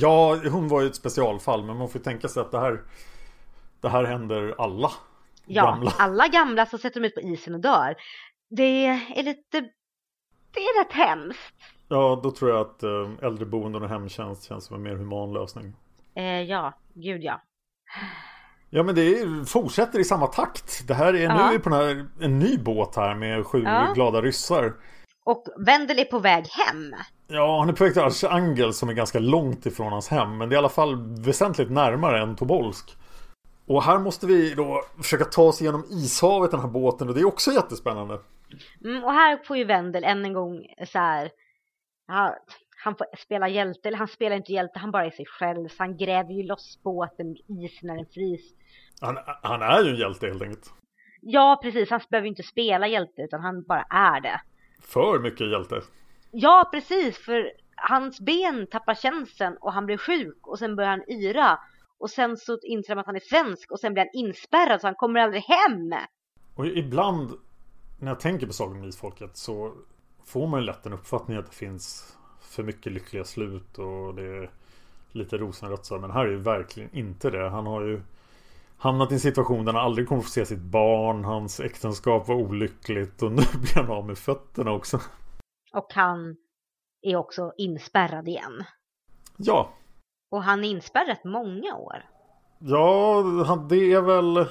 Ja 0.00 0.36
hon 0.50 0.68
var 0.68 0.80
ju 0.80 0.86
ett 0.86 0.96
specialfall 0.96 1.64
men 1.64 1.76
man 1.76 1.88
får 1.88 1.98
tänka 1.98 2.28
sig 2.28 2.40
att 2.40 2.50
det 2.50 2.58
här 2.58 2.82
Det 3.80 3.88
här 3.88 4.04
händer 4.04 4.54
alla 4.58 4.90
Ja, 5.46 5.64
gamla. 5.64 5.92
alla 5.98 6.28
gamla 6.28 6.66
som 6.66 6.78
sätter 6.78 7.00
dem 7.00 7.04
ut 7.06 7.14
på 7.14 7.20
isen 7.20 7.54
och 7.54 7.60
dör. 7.60 7.94
Det 8.50 8.86
är 8.86 9.22
lite, 9.22 9.60
det 10.54 10.60
är 10.60 10.84
rätt 10.84 10.92
hemskt. 10.92 11.54
Ja 11.88 12.20
då 12.22 12.30
tror 12.30 12.50
jag 12.50 12.60
att 12.60 12.82
eh, 12.82 13.10
äldreboenden 13.26 13.82
och 13.82 13.88
hemtjänst 13.88 14.44
känns 14.48 14.64
som 14.64 14.76
en 14.76 14.82
mer 14.82 14.96
human 14.96 15.32
lösning 15.32 15.74
Eh, 16.14 16.42
ja, 16.42 16.72
gud 16.94 17.22
ja. 17.22 17.42
Ja 18.70 18.82
men 18.82 18.94
det 18.94 19.02
är, 19.20 19.44
fortsätter 19.44 19.98
i 19.98 20.04
samma 20.04 20.26
takt 20.26 20.88
Det 20.88 20.94
här 20.94 21.06
är, 21.08 21.12
nu 21.28 21.34
Ja. 21.34 21.48
är 21.48 21.52
vi 21.52 21.58
på 21.58 21.70
den 21.70 21.78
här, 21.78 22.06
en 22.20 22.38
ny 22.38 22.58
båt 22.58 22.96
här 22.96 23.14
med 23.14 23.46
sju 23.46 23.62
Ja. 23.64 23.92
glada 23.94 24.20
ryssar 24.20 24.72
Och 25.24 25.44
Wendel 25.66 25.98
är 25.98 26.04
på 26.04 26.18
väg 26.18 26.46
hem. 26.48 26.94
Ja, 27.28 27.58
han 27.60 27.68
är 27.68 27.72
på 27.72 27.84
väg 27.84 27.92
till 27.92 28.02
Archangel 28.02 28.74
som 28.74 28.88
är 28.88 28.92
ganska 28.92 29.18
långt 29.18 29.66
ifrån 29.66 29.92
hans 29.92 30.08
hem. 30.08 30.38
Men 30.38 30.48
det 30.48 30.52
är 30.54 30.56
i 30.56 30.58
alla 30.58 30.68
fall 30.68 31.22
väsentligt 31.24 31.70
närmare 31.70 32.22
än 32.22 32.36
Tobolsk. 32.36 32.96
Och 33.68 33.82
här 33.82 33.98
måste 33.98 34.26
vi 34.26 34.54
då 34.54 34.84
försöka 35.02 35.24
ta 35.24 35.42
oss 35.42 35.62
igenom 35.62 35.84
ishavet 35.90 36.50
den 36.50 36.60
här 36.60 36.68
båten 36.68 37.08
och 37.08 37.14
det 37.14 37.20
är 37.20 37.26
också 37.26 37.50
jättespännande. 37.52 38.20
Mm, 38.84 39.04
och 39.04 39.12
här 39.12 39.40
får 39.46 39.56
ju 39.56 39.64
Wendel 39.64 40.04
än 40.04 40.24
en 40.24 40.32
gång 40.32 40.66
så 40.86 40.98
här. 40.98 41.30
Ja, 42.06 42.36
han 42.84 42.96
får 42.96 43.06
spela 43.16 43.48
hjälte, 43.48 43.88
eller 43.88 43.98
han 43.98 44.08
spelar 44.08 44.36
inte 44.36 44.52
hjälte, 44.52 44.78
han 44.78 44.90
bara 44.90 45.06
är 45.06 45.10
sig 45.10 45.26
själv. 45.26 45.68
Så 45.68 45.74
han 45.78 45.96
gräver 45.96 46.32
ju 46.32 46.42
loss 46.42 46.78
båten 46.82 47.26
ur 47.26 47.64
isen 47.64 47.86
när 47.86 47.96
den 47.96 48.06
frys. 48.06 48.54
Han, 49.00 49.18
han 49.42 49.62
är 49.62 49.82
ju 49.84 49.90
en 49.90 49.96
hjälte 49.96 50.26
helt 50.26 50.42
enkelt. 50.42 50.72
Ja, 51.20 51.60
precis. 51.62 51.90
Han 51.90 52.00
behöver 52.10 52.26
ju 52.26 52.30
inte 52.30 52.42
spela 52.42 52.88
hjälte, 52.88 53.22
utan 53.22 53.40
han 53.40 53.62
bara 53.62 53.82
är 53.90 54.20
det. 54.20 54.40
För 54.82 55.18
mycket 55.18 55.50
hjälte. 55.50 55.80
Ja, 56.30 56.68
precis. 56.72 57.18
För 57.18 57.52
hans 57.76 58.20
ben 58.20 58.66
tappar 58.66 58.94
känseln 58.94 59.56
och 59.60 59.72
han 59.72 59.86
blir 59.86 59.96
sjuk 59.96 60.46
och 60.46 60.58
sen 60.58 60.76
börjar 60.76 60.90
han 60.90 61.10
yra. 61.10 61.58
Och 61.98 62.10
sen 62.10 62.36
så 62.36 62.58
inser 62.62 62.88
han 62.88 62.98
att 62.98 63.06
han 63.06 63.16
är 63.16 63.20
svensk 63.20 63.72
och 63.72 63.80
sen 63.80 63.92
blir 63.92 64.02
han 64.02 64.26
inspärrad 64.26 64.80
så 64.80 64.86
han 64.86 64.94
kommer 64.94 65.20
aldrig 65.20 65.42
hem. 65.42 65.94
Och 66.54 66.66
ibland 66.66 67.32
när 67.98 68.08
jag 68.08 68.20
tänker 68.20 68.46
på 68.46 68.52
Sagan 68.52 68.76
om 68.76 68.84
Isfolket 68.84 69.36
så 69.36 69.74
får 70.24 70.46
man 70.46 70.60
ju 70.60 70.66
lätt 70.66 70.86
en 70.86 70.92
uppfattning 70.92 71.36
att 71.36 71.46
det 71.46 71.56
finns 71.56 72.16
för 72.40 72.62
mycket 72.62 72.92
lyckliga 72.92 73.24
slut 73.24 73.78
och 73.78 74.14
det 74.14 74.22
är 74.22 74.50
lite 75.12 75.36
rosenrött 75.38 75.86
så. 75.86 75.98
Men 75.98 76.10
här 76.10 76.26
är 76.26 76.30
ju 76.30 76.38
verkligen 76.38 76.96
inte 76.96 77.30
det. 77.30 77.50
Han 77.50 77.66
har 77.66 77.82
ju 77.82 78.02
hamnat 78.78 79.10
i 79.10 79.14
en 79.14 79.20
situation 79.20 79.64
där 79.64 79.72
han 79.72 79.84
aldrig 79.84 80.08
kommer 80.08 80.22
få 80.22 80.28
se 80.28 80.46
sitt 80.46 80.58
barn. 80.58 81.24
Hans 81.24 81.60
äktenskap 81.60 82.28
var 82.28 82.34
olyckligt 82.34 83.22
och 83.22 83.32
nu 83.32 83.42
blir 83.54 83.74
han 83.74 83.90
av 83.90 84.06
med 84.06 84.18
fötterna 84.18 84.72
också. 84.72 85.00
Och 85.72 85.88
han 85.94 86.36
är 87.02 87.16
också 87.16 87.52
inspärrad 87.56 88.28
igen. 88.28 88.64
Ja, 89.36 89.72
Och 90.30 90.42
han 90.42 90.64
är 90.64 90.68
inspärrad 90.68 91.08
rätt 91.08 91.24
många 91.24 91.74
år. 91.74 92.04
ja 92.58 93.66
det 93.68 93.92
är 93.92 94.00
väl... 94.00 94.46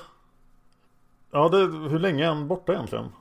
Ja, 1.31 1.49
det, 1.49 1.57
hur 1.89 1.99
länge 1.99 2.23
är 2.23 2.27
han 2.27 2.47
borta 2.47 2.73
egentligen? 2.73 3.11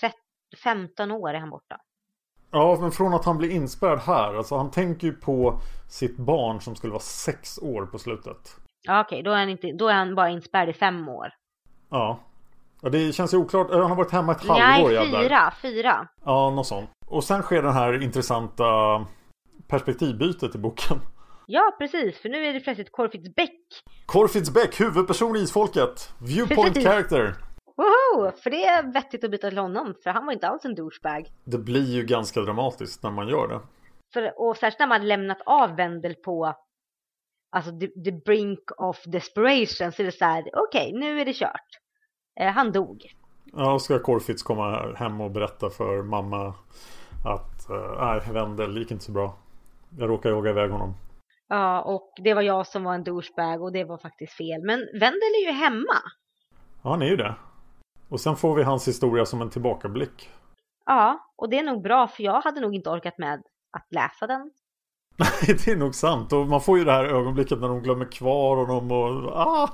13, 0.00 0.18
15 0.62 1.10
år 1.10 1.34
är 1.34 1.40
han 1.40 1.50
borta. 1.50 1.80
Ja, 2.50 2.78
men 2.80 2.90
från 2.90 3.14
att 3.14 3.24
han 3.24 3.38
blir 3.38 3.50
inspärrad 3.50 3.98
här. 3.98 4.34
Alltså 4.34 4.56
han 4.56 4.70
tänker 4.70 5.06
ju 5.06 5.12
på 5.12 5.60
sitt 5.88 6.16
barn 6.16 6.60
som 6.60 6.76
skulle 6.76 6.90
vara 6.90 7.02
sex 7.02 7.58
år 7.58 7.86
på 7.86 7.98
slutet. 7.98 8.56
Ja, 8.82 9.00
okej, 9.00 9.22
då, 9.22 9.30
är 9.30 9.36
han 9.36 9.48
inte, 9.48 9.72
då 9.72 9.88
är 9.88 9.94
han 9.94 10.14
bara 10.14 10.30
inspärrad 10.30 10.68
i 10.68 10.72
fem 10.72 11.08
år. 11.08 11.28
Ja. 11.88 12.18
ja 12.80 12.88
det 12.88 13.12
känns 13.12 13.34
ju 13.34 13.38
oklart. 13.38 13.70
Han 13.70 13.82
har 13.82 13.96
varit 13.96 14.12
hemma 14.12 14.32
ett 14.32 14.46
halvår. 14.46 14.88
Nej, 14.88 14.94
ja, 14.94 15.04
där. 15.04 15.22
fyra, 15.22 15.52
fyra. 15.62 16.08
Ja, 16.24 16.50
något 16.50 16.66
sånt. 16.66 16.90
Och 17.06 17.24
sen 17.24 17.42
sker 17.42 17.62
den 17.62 17.72
här 17.72 18.02
intressanta 18.02 18.64
perspektivbytet 19.66 20.54
i 20.54 20.58
boken. 20.58 21.00
Ja, 21.46 21.76
precis, 21.78 22.18
för 22.18 22.28
nu 22.28 22.44
är 22.44 22.52
det 22.52 22.60
plötsligt 22.60 22.92
Corfitz 22.92 23.34
Beck. 23.34 23.60
Corfitz 24.06 24.50
Beck, 24.50 24.80
huvudperson 24.80 25.36
i 25.36 25.38
Isfolket. 25.38 26.12
Viewpoint 26.18 26.74
Precis. 26.74 26.84
character. 26.84 27.34
Woho! 27.76 28.32
För 28.42 28.50
det 28.50 28.64
är 28.64 28.92
vettigt 28.92 29.24
att 29.24 29.30
byta 29.30 29.48
till 29.48 29.58
honom, 29.58 29.94
för 30.02 30.10
han 30.10 30.26
var 30.26 30.32
inte 30.32 30.48
alls 30.48 30.64
en 30.64 30.74
douchebag. 30.74 31.28
Det 31.44 31.58
blir 31.58 31.94
ju 31.94 32.04
ganska 32.04 32.40
dramatiskt 32.40 33.02
när 33.02 33.10
man 33.10 33.28
gör 33.28 33.48
det. 33.48 33.60
För, 34.12 34.40
och 34.40 34.56
särskilt 34.56 34.78
när 34.78 34.86
man 34.86 35.08
lämnat 35.08 35.38
av 35.46 35.76
Wendel 35.76 36.14
på 36.14 36.54
alltså 37.56 37.78
the, 37.78 37.86
the 37.86 38.12
brink 38.12 38.58
of 38.76 39.02
desperation 39.04 39.92
så 39.92 40.02
är 40.02 40.06
det 40.06 40.12
så 40.12 40.24
här, 40.24 40.44
okej, 40.52 40.92
nu 40.94 41.20
är 41.20 41.24
det 41.24 41.34
kört. 41.34 41.78
Eh, 42.40 42.52
han 42.52 42.72
dog. 42.72 43.06
Ja, 43.44 43.72
och 43.72 43.82
ska 43.82 43.98
Corfitz 43.98 44.42
komma 44.42 44.94
hem 44.96 45.20
och 45.20 45.30
berätta 45.30 45.70
för 45.70 46.02
mamma 46.02 46.54
att 47.24 47.70
eh, 47.70 47.96
nej, 48.00 48.20
Wendel 48.32 48.78
gick 48.78 48.90
inte 48.90 49.04
så 49.04 49.12
bra. 49.12 49.34
Jag 49.98 50.10
råkade 50.10 50.34
jaga 50.34 50.50
iväg 50.50 50.70
honom. 50.70 50.94
Ja, 51.52 51.82
och 51.82 52.12
det 52.16 52.34
var 52.34 52.42
jag 52.42 52.66
som 52.66 52.84
var 52.84 52.94
en 52.94 53.04
douchebag 53.04 53.62
och 53.62 53.72
det 53.72 53.84
var 53.84 53.98
faktiskt 53.98 54.32
fel. 54.32 54.62
Men 54.62 54.78
Wendel 54.78 55.34
är 55.42 55.46
ju 55.46 55.52
hemma. 55.52 56.02
Ja, 56.82 56.90
han 56.90 57.02
är 57.02 57.06
ju 57.06 57.16
det. 57.16 57.34
Och 58.08 58.20
sen 58.20 58.36
får 58.36 58.54
vi 58.54 58.62
hans 58.62 58.88
historia 58.88 59.26
som 59.26 59.42
en 59.42 59.50
tillbakablick. 59.50 60.30
Ja, 60.86 61.32
och 61.36 61.50
det 61.50 61.58
är 61.58 61.62
nog 61.62 61.82
bra 61.82 62.08
för 62.08 62.22
jag 62.22 62.40
hade 62.40 62.60
nog 62.60 62.74
inte 62.74 62.90
orkat 62.90 63.18
med 63.18 63.42
att 63.70 63.86
läsa 63.90 64.26
den. 64.26 64.50
Nej, 65.16 65.58
det 65.64 65.68
är 65.72 65.76
nog 65.76 65.94
sant. 65.94 66.32
Och 66.32 66.46
man 66.46 66.60
får 66.60 66.78
ju 66.78 66.84
det 66.84 66.92
här 66.92 67.04
ögonblicket 67.04 67.60
när 67.60 67.68
de 67.68 67.82
glömmer 67.82 68.12
kvar 68.12 68.56
honom 68.56 68.92
och... 68.92 69.32
Ah! 69.36 69.70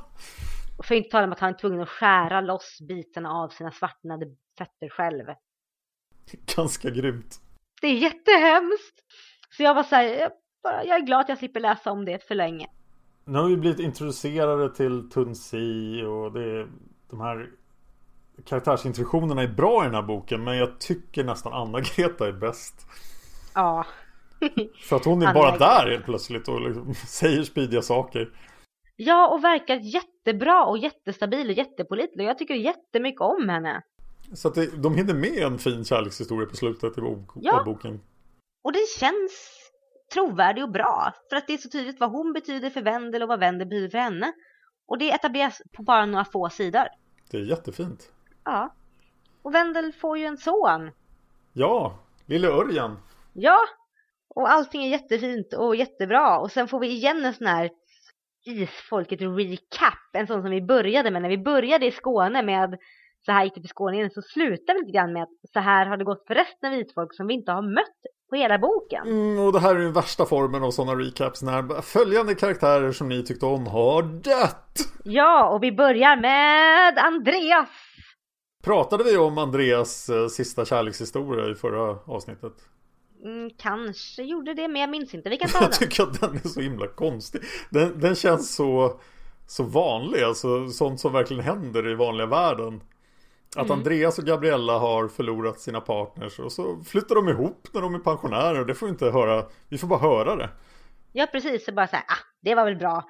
Och 0.78 0.84
för 0.84 0.94
att 0.94 0.98
inte 0.98 1.10
tala 1.10 1.26
om 1.26 1.32
att 1.32 1.40
han 1.40 1.54
är 1.54 1.58
tvungen 1.58 1.80
att 1.80 1.88
skära 1.88 2.40
loss 2.40 2.78
bitarna 2.88 3.30
av 3.30 3.48
sina 3.48 3.70
svartnade 3.70 4.26
fötter 4.58 4.88
själv. 4.88 5.24
Ganska 6.56 6.90
grymt. 6.90 7.40
Det 7.80 7.86
är 7.86 7.94
jättehemskt! 7.94 9.00
Så 9.50 9.62
jag 9.62 9.74
var 9.74 9.82
så 9.82 9.94
här, 9.94 10.30
bara, 10.66 10.84
jag 10.84 10.96
är 10.96 11.06
glad 11.06 11.20
att 11.20 11.28
jag 11.28 11.38
slipper 11.38 11.60
läsa 11.60 11.90
om 11.92 12.04
det 12.04 12.26
för 12.28 12.34
länge. 12.34 12.66
Nu 13.24 13.38
har 13.38 13.48
vi 13.48 13.56
blivit 13.56 13.80
introducerade 13.80 14.74
till 14.74 15.10
Tunsi 15.10 16.02
och 16.02 16.32
det 16.32 16.66
de 17.10 17.20
här 17.20 17.50
karaktärsintroduktionerna 18.44 19.42
är 19.42 19.48
bra 19.48 19.82
i 19.82 19.86
den 19.86 19.94
här 19.94 20.02
boken 20.02 20.44
men 20.44 20.56
jag 20.56 20.80
tycker 20.80 21.24
nästan 21.24 21.52
Anna-Greta 21.52 22.28
är 22.28 22.32
bäst. 22.32 22.86
Ja. 23.54 23.86
För 24.88 24.96
att 24.96 25.04
hon 25.04 25.22
är 25.22 25.34
bara 25.34 25.58
där 25.58 25.90
helt 25.90 26.04
plötsligt 26.04 26.48
och 26.48 26.60
liksom 26.60 26.94
säger 27.08 27.42
spydiga 27.42 27.82
saker. 27.82 28.30
Ja, 28.96 29.28
och 29.28 29.44
verkar 29.44 29.76
jättebra 29.76 30.64
och 30.64 30.78
jättestabil 30.78 31.46
och 31.48 31.52
jättepålitlig. 31.56 32.24
Jag 32.24 32.38
tycker 32.38 32.54
jättemycket 32.54 33.20
om 33.20 33.48
henne. 33.48 33.82
Så 34.32 34.48
att 34.48 34.54
det, 34.54 34.82
de 34.82 34.94
hinner 34.94 35.14
med 35.14 35.42
en 35.42 35.58
fin 35.58 35.84
kärlekshistoria 35.84 36.48
på 36.48 36.56
slutet 36.56 36.98
i 36.98 37.00
Ja. 37.34 37.62
boken. 37.64 38.00
Och 38.64 38.72
det 38.72 38.88
känns 38.98 39.65
trovärdig 40.14 40.64
och 40.64 40.70
bra. 40.70 41.12
För 41.30 41.36
att 41.36 41.46
det 41.46 41.54
är 41.54 41.58
så 41.58 41.68
tydligt 41.68 42.00
vad 42.00 42.10
hon 42.10 42.32
betyder 42.32 42.70
för 42.70 42.82
Wendel 42.82 43.22
och 43.22 43.28
vad 43.28 43.40
Wendel 43.40 43.68
betyder 43.68 43.88
för 43.88 43.98
henne. 43.98 44.32
Och 44.88 44.98
det 44.98 45.12
etableras 45.12 45.62
på 45.72 45.82
bara 45.82 46.06
några 46.06 46.24
få 46.24 46.48
sidor. 46.48 46.86
Det 47.30 47.36
är 47.36 47.42
jättefint. 47.42 48.12
Ja. 48.44 48.74
Och 49.42 49.54
Wendel 49.54 49.92
får 49.92 50.18
ju 50.18 50.24
en 50.24 50.38
son. 50.38 50.90
Ja, 51.52 51.98
lille 52.26 52.48
Örjan. 52.48 52.98
Ja. 53.32 53.58
Och 54.28 54.50
allting 54.50 54.84
är 54.84 54.88
jättefint 54.88 55.52
och 55.52 55.76
jättebra. 55.76 56.38
Och 56.38 56.52
sen 56.52 56.68
får 56.68 56.80
vi 56.80 56.88
igen 56.88 57.24
en 57.24 57.34
sån 57.34 57.46
här 57.46 57.70
isfolket 58.44 59.20
recap. 59.20 59.94
En 60.12 60.26
sån 60.26 60.42
som 60.42 60.50
vi 60.50 60.62
började 60.62 61.10
med. 61.10 61.22
När 61.22 61.28
vi 61.28 61.38
började 61.38 61.86
i 61.86 61.90
Skåne 61.90 62.42
med 62.42 62.78
så 63.26 63.32
här 63.32 63.44
gick 63.44 63.54
det 63.54 63.60
för 63.60 63.68
Skåne 63.68 63.96
igen, 63.96 64.10
så 64.10 64.22
slutar 64.22 64.74
vi 64.74 64.80
lite 64.80 64.92
grann 64.92 65.12
med 65.12 65.22
att 65.22 65.50
så 65.52 65.60
här 65.60 65.86
har 65.86 65.96
det 65.96 66.04
gått 66.04 66.26
för 66.26 66.34
resten 66.34 66.72
av 66.72 66.78
vitfolk 66.78 67.14
som 67.14 67.26
vi 67.26 67.34
inte 67.34 67.52
har 67.52 67.62
mött 67.62 68.00
på 68.30 68.36
hela 68.36 68.58
boken. 68.58 69.06
Mm, 69.06 69.38
och 69.38 69.52
det 69.52 69.60
här 69.60 69.74
är 69.74 69.78
den 69.78 69.92
värsta 69.92 70.26
formen 70.26 70.62
av 70.62 70.70
sådana 70.70 70.94
recaps 71.00 71.42
när 71.42 71.82
följande 71.82 72.34
karaktärer 72.34 72.92
som 72.92 73.08
ni 73.08 73.22
tyckte 73.24 73.46
om 73.46 73.66
har 73.66 74.02
dött. 74.02 74.78
Ja, 75.04 75.48
och 75.48 75.62
vi 75.62 75.72
börjar 75.72 76.16
med 76.16 76.98
Andreas. 76.98 77.68
Pratade 78.64 79.04
vi 79.04 79.16
om 79.16 79.38
Andreas 79.38 80.08
eh, 80.08 80.26
sista 80.26 80.64
kärlekshistoria 80.64 81.50
i 81.50 81.54
förra 81.54 81.98
avsnittet? 82.04 82.52
Mm, 83.24 83.50
kanske 83.58 84.22
gjorde 84.22 84.54
det, 84.54 84.68
men 84.68 84.80
jag 84.80 84.90
minns 84.90 85.14
inte. 85.14 85.28
Vi 85.28 85.36
kan 85.36 85.48
ta 85.48 85.58
den. 85.60 85.68
Jag 85.70 85.78
tycker 85.78 86.02
att 86.02 86.20
den 86.20 86.34
är 86.34 86.48
så 86.48 86.60
himla 86.60 86.86
konstig. 86.86 87.40
Den, 87.70 88.00
den 88.00 88.14
känns 88.14 88.54
så, 88.54 89.00
så 89.46 89.62
vanlig, 89.62 90.22
alltså 90.22 90.68
sånt 90.68 91.00
som 91.00 91.12
verkligen 91.12 91.42
händer 91.42 91.88
i 91.88 91.94
vanliga 91.94 92.26
världen. 92.26 92.80
Att 93.56 93.66
Mm. 93.66 93.78
Andreas 93.78 94.18
och 94.18 94.24
Gabriella 94.24 94.78
har 94.78 95.08
förlorat 95.08 95.60
sina 95.60 95.80
partners 95.80 96.38
och 96.38 96.52
så 96.52 96.80
flyttar 96.84 97.14
de 97.14 97.28
ihop 97.28 97.68
när 97.72 97.80
de 97.80 97.94
är 97.94 97.98
pensionärer 97.98 98.60
och 98.60 98.66
det 98.66 98.74
får 98.74 98.86
vi 98.86 98.90
inte 98.90 99.10
höra. 99.10 99.46
Vi 99.68 99.78
får 99.78 99.86
bara 99.86 99.98
höra 100.00 100.36
det. 100.36 100.50
Ja, 101.12 101.26
precis. 101.32 101.64
Så 101.64 101.72
bara 101.72 101.86
så 101.86 101.96
här, 101.96 102.04
ah, 102.08 102.18
det 102.40 102.54
var 102.54 102.64
väl 102.64 102.76
bra. 102.76 103.04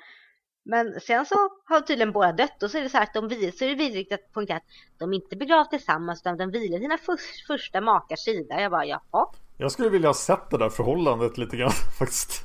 Men 0.65 1.01
sen 1.01 1.27
så 1.27 1.35
har 1.65 1.81
tydligen 1.81 2.13
båda 2.13 2.33
dött 2.33 2.63
och 2.63 2.71
så 2.71 2.79
är 2.79 2.83
det 2.83 2.89
så 2.89 2.97
här 2.97 3.05
att 3.05 3.15
de 3.15 3.31
så 3.31 3.65
är 3.65 3.69
det 3.69 3.75
vidrigt 3.75 4.13
att 4.13 4.33
poängtera 4.33 4.57
att 4.57 4.63
de 4.99 5.13
inte 5.13 5.37
begravt 5.37 5.71
tillsammans 5.71 6.21
utan 6.21 6.37
de 6.37 6.51
vilar 6.51 6.79
sina 6.79 6.99
för, 6.99 7.17
första 7.47 7.81
makars 7.81 8.19
sida. 8.21 8.61
Jag 8.61 8.71
bara, 8.71 8.85
jaha. 8.87 9.27
Jag 9.57 9.73
skulle 9.73 9.89
vilja 9.89 10.09
ha 10.09 10.15
sett 10.15 10.51
det 10.51 10.59
där 10.59 10.69
förhållandet 10.69 11.39
lite 11.39 11.57
grann 11.57 11.71
faktiskt. 11.99 12.45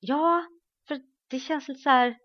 Ja, 0.00 0.44
för 0.88 1.00
det 1.30 1.38
känns 1.38 1.68
lite 1.68 1.80
så 1.80 1.90
här. 1.90 2.16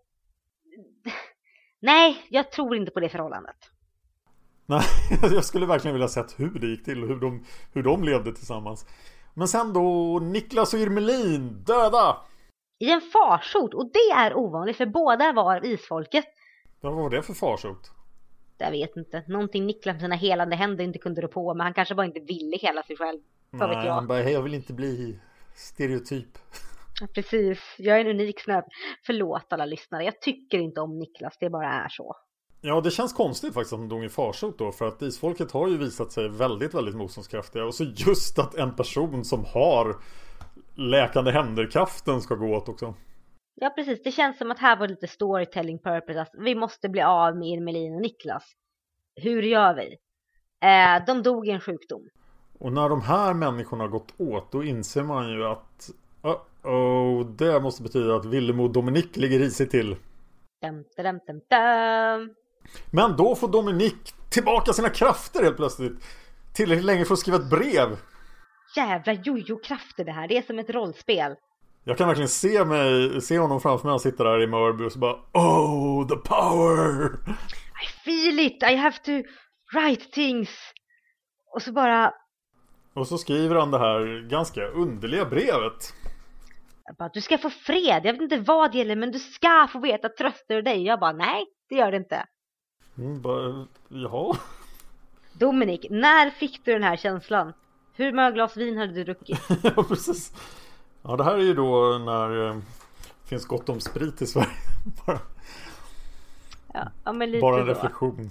Nej, 1.80 2.26
jag 2.28 2.52
tror 2.52 2.76
inte 2.76 2.90
på 2.90 3.00
det 3.00 3.08
förhållandet. 3.08 3.56
Nej, 4.68 4.82
jag 5.22 5.44
skulle 5.44 5.66
verkligen 5.66 5.94
vilja 5.94 6.08
sett 6.08 6.40
hur 6.40 6.58
det 6.58 6.66
gick 6.66 6.84
till 6.84 7.02
och 7.02 7.08
hur 7.08 7.16
de, 7.16 7.44
hur 7.72 7.82
de 7.82 8.04
levde 8.04 8.32
tillsammans. 8.32 8.86
Men 9.34 9.48
sen 9.48 9.72
då 9.72 10.18
Niklas 10.18 10.74
och 10.74 10.80
Irmelin 10.80 11.64
döda! 11.66 12.16
I 12.78 12.90
en 12.90 13.00
farsot, 13.00 13.74
och 13.74 13.90
det 13.92 14.14
är 14.14 14.34
ovanligt 14.36 14.76
för 14.76 14.86
båda 14.86 15.32
var 15.32 15.66
isfolket. 15.66 16.24
Vad 16.80 16.94
var 16.94 17.10
det 17.10 17.22
för 17.22 17.34
farsot? 17.34 17.90
Jag 18.58 18.70
vet 18.70 18.96
inte, 18.96 19.22
någonting 19.26 19.66
Niklas 19.66 19.94
med 19.94 20.00
sina 20.00 20.14
helande 20.14 20.56
händer 20.56 20.84
inte 20.84 20.98
kunde 20.98 21.20
rå 21.20 21.28
på, 21.28 21.54
men 21.54 21.64
han 21.64 21.74
kanske 21.74 21.94
bara 21.94 22.06
inte 22.06 22.20
ville 22.20 22.56
hela 22.56 22.82
sig 22.82 22.96
själv. 22.96 23.20
Vad 23.50 23.70
Nej, 23.70 23.86
jag. 23.86 23.94
han 23.94 24.06
bara, 24.06 24.22
hej 24.22 24.32
jag 24.32 24.42
vill 24.42 24.54
inte 24.54 24.72
bli 24.72 25.18
stereotyp. 25.54 26.38
Ja, 27.00 27.06
Precis, 27.14 27.58
jag 27.78 27.96
är 27.96 28.04
en 28.04 28.20
unik 28.20 28.40
snöp. 28.40 28.64
Förlåt 29.06 29.52
alla 29.52 29.66
lyssnare, 29.66 30.04
jag 30.04 30.20
tycker 30.20 30.58
inte 30.58 30.80
om 30.80 30.98
Niklas, 30.98 31.36
det 31.40 31.50
bara 31.50 31.72
är 31.72 31.88
så. 31.88 32.16
Ja, 32.60 32.80
det 32.80 32.90
känns 32.90 33.12
konstigt 33.12 33.54
faktiskt 33.54 33.72
att 33.72 33.78
de 33.78 33.88
dog 33.88 34.04
i 34.04 34.08
farsot 34.08 34.58
då. 34.58 34.72
För 34.72 34.88
att 34.88 35.02
isfolket 35.02 35.52
har 35.52 35.68
ju 35.68 35.76
visat 35.76 36.12
sig 36.12 36.28
väldigt, 36.28 36.74
väldigt 36.74 36.94
motståndskraftiga. 36.94 37.64
Och 37.64 37.74
så 37.74 37.84
just 37.84 38.38
att 38.38 38.54
en 38.54 38.76
person 38.76 39.24
som 39.24 39.44
har 39.44 39.96
läkande 40.74 41.30
händerkraften 41.30 42.20
ska 42.20 42.34
gå 42.34 42.56
åt 42.56 42.68
också. 42.68 42.94
Ja 43.54 43.70
precis, 43.70 44.02
det 44.02 44.12
känns 44.12 44.38
som 44.38 44.50
att 44.50 44.58
här 44.58 44.76
var 44.76 44.88
lite 44.88 45.06
storytelling 45.06 45.78
purpose. 45.78 46.20
Alltså, 46.20 46.40
vi 46.40 46.54
måste 46.54 46.88
bli 46.88 47.02
av 47.02 47.36
med 47.36 47.48
Irmelin 47.48 47.94
och 47.94 48.00
Niklas. 48.00 48.44
Hur 49.16 49.42
gör 49.42 49.74
vi? 49.74 49.96
Eh, 50.60 51.04
de 51.06 51.22
dog 51.22 51.48
i 51.48 51.50
en 51.50 51.60
sjukdom. 51.60 52.08
Och 52.58 52.72
när 52.72 52.88
de 52.88 53.02
här 53.02 53.34
människorna 53.34 53.84
har 53.84 53.88
gått 53.88 54.14
åt 54.16 54.52
då 54.52 54.64
inser 54.64 55.02
man 55.02 55.30
ju 55.30 55.44
att 55.44 55.90
oh, 56.62 57.26
det 57.26 57.60
måste 57.60 57.82
betyda 57.82 58.16
att 58.16 58.24
Willem 58.24 58.60
och 58.60 58.70
Dominik 58.70 59.16
ligger 59.16 59.38
risigt 59.38 59.70
till. 59.70 59.96
Dum, 60.62 60.84
dum, 60.96 61.20
dum, 61.26 61.40
dum. 61.50 62.34
Men 62.90 63.16
då 63.16 63.34
får 63.34 63.48
Dominik 63.48 64.14
tillbaka 64.30 64.72
sina 64.72 64.88
krafter 64.88 65.42
helt 65.42 65.56
plötsligt. 65.56 65.92
Tillräckligt 66.54 66.84
länge 66.86 67.04
för 67.04 67.14
att 67.14 67.20
skriva 67.20 67.36
ett 67.38 67.50
brev. 67.50 67.96
Jävla 68.76 69.12
jojo-krafter 69.12 70.04
det 70.04 70.12
här, 70.12 70.28
det 70.28 70.36
är 70.38 70.42
som 70.42 70.58
ett 70.58 70.70
rollspel. 70.70 71.34
Jag 71.84 71.98
kan 71.98 72.08
verkligen 72.08 72.28
se, 72.28 72.64
mig, 72.64 73.20
se 73.20 73.38
honom 73.38 73.60
framför 73.60 73.84
mig. 73.84 73.90
Han 73.92 74.00
sitter 74.00 74.24
där 74.24 74.42
i 74.42 74.46
Mörby 74.46 74.84
och 74.84 74.92
så 74.92 74.98
bara 74.98 75.16
Oh, 75.32 76.08
the 76.08 76.16
power! 76.16 77.04
I 77.84 77.86
feel 78.04 78.38
it, 78.38 78.62
I 78.62 78.76
have 78.76 78.96
to 79.04 79.12
write 79.74 80.04
things. 80.04 80.50
Och 81.54 81.62
så 81.62 81.72
bara, 81.72 82.12
Och 82.94 83.06
så 83.08 83.18
skriver 83.18 83.56
han 83.56 83.70
det 83.70 83.78
här 83.78 84.28
ganska 84.28 84.66
underliga 84.66 85.24
brevet. 85.24 85.94
jag 86.84 86.96
bara, 86.96 87.10
du 87.14 87.20
ska 87.20 87.38
få 87.38 87.50
fred. 87.50 88.00
Jag 88.04 88.12
vet 88.12 88.22
inte 88.22 88.36
vad 88.36 88.72
det 88.72 88.78
gäller, 88.78 88.96
men 88.96 89.10
du 89.12 89.18
ska 89.18 89.68
få 89.72 89.78
veta 89.80 90.06
att 90.06 90.16
tröstar 90.16 90.62
dig. 90.62 90.82
Jag 90.82 91.00
bara, 91.00 91.12
nej, 91.12 91.44
det 91.68 91.74
gör 91.74 91.90
det 91.90 91.96
inte. 91.96 92.24
Mm, 92.98 93.22
bara, 93.22 93.66
jaha. 93.88 94.36
Dominik, 95.32 95.86
när 95.90 96.30
fick 96.30 96.64
du 96.64 96.72
den 96.72 96.82
här 96.82 96.96
känslan? 96.96 97.52
Hur 97.92 98.12
många 98.12 98.30
glas 98.30 98.56
vin 98.56 98.78
hade 98.78 98.92
du 98.92 99.04
druckit? 99.04 99.40
ja, 99.62 99.84
precis. 99.88 100.32
Ja, 101.02 101.16
det 101.16 101.24
här 101.24 101.34
är 101.34 101.42
ju 101.42 101.54
då 101.54 101.98
när 101.98 102.28
det 102.28 102.48
eh, 102.48 102.58
finns 103.24 103.46
gott 103.46 103.68
om 103.68 103.80
sprit 103.80 104.22
i 104.22 104.26
Sverige. 104.26 104.48
bara, 105.06 105.18
Ja, 106.72 106.90
ja 107.04 107.12
bara 107.40 107.60
en 107.60 107.66
så. 107.66 107.72
reflektion. 107.72 108.30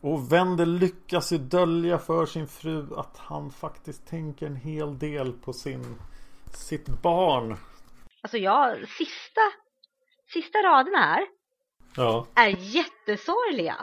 Och 0.00 0.32
Wendel 0.32 0.72
lyckas 0.78 1.32
ju 1.32 1.38
dölja 1.38 1.98
för 1.98 2.26
sin 2.26 2.46
fru 2.46 2.86
att 2.96 3.18
han 3.18 3.50
faktiskt 3.50 4.06
tänker 4.06 4.46
en 4.46 4.56
hel 4.56 4.98
del 4.98 5.32
på 5.32 5.52
sin, 5.52 5.84
sitt 6.54 6.86
barn. 7.02 7.56
Alltså 8.22 8.38
ja, 8.38 8.76
sista, 8.98 9.40
sista 10.32 10.58
raderna 10.58 10.98
här 10.98 11.26
Ja, 11.96 12.26
är 12.34 12.48
jättesorgliga. 12.48 13.76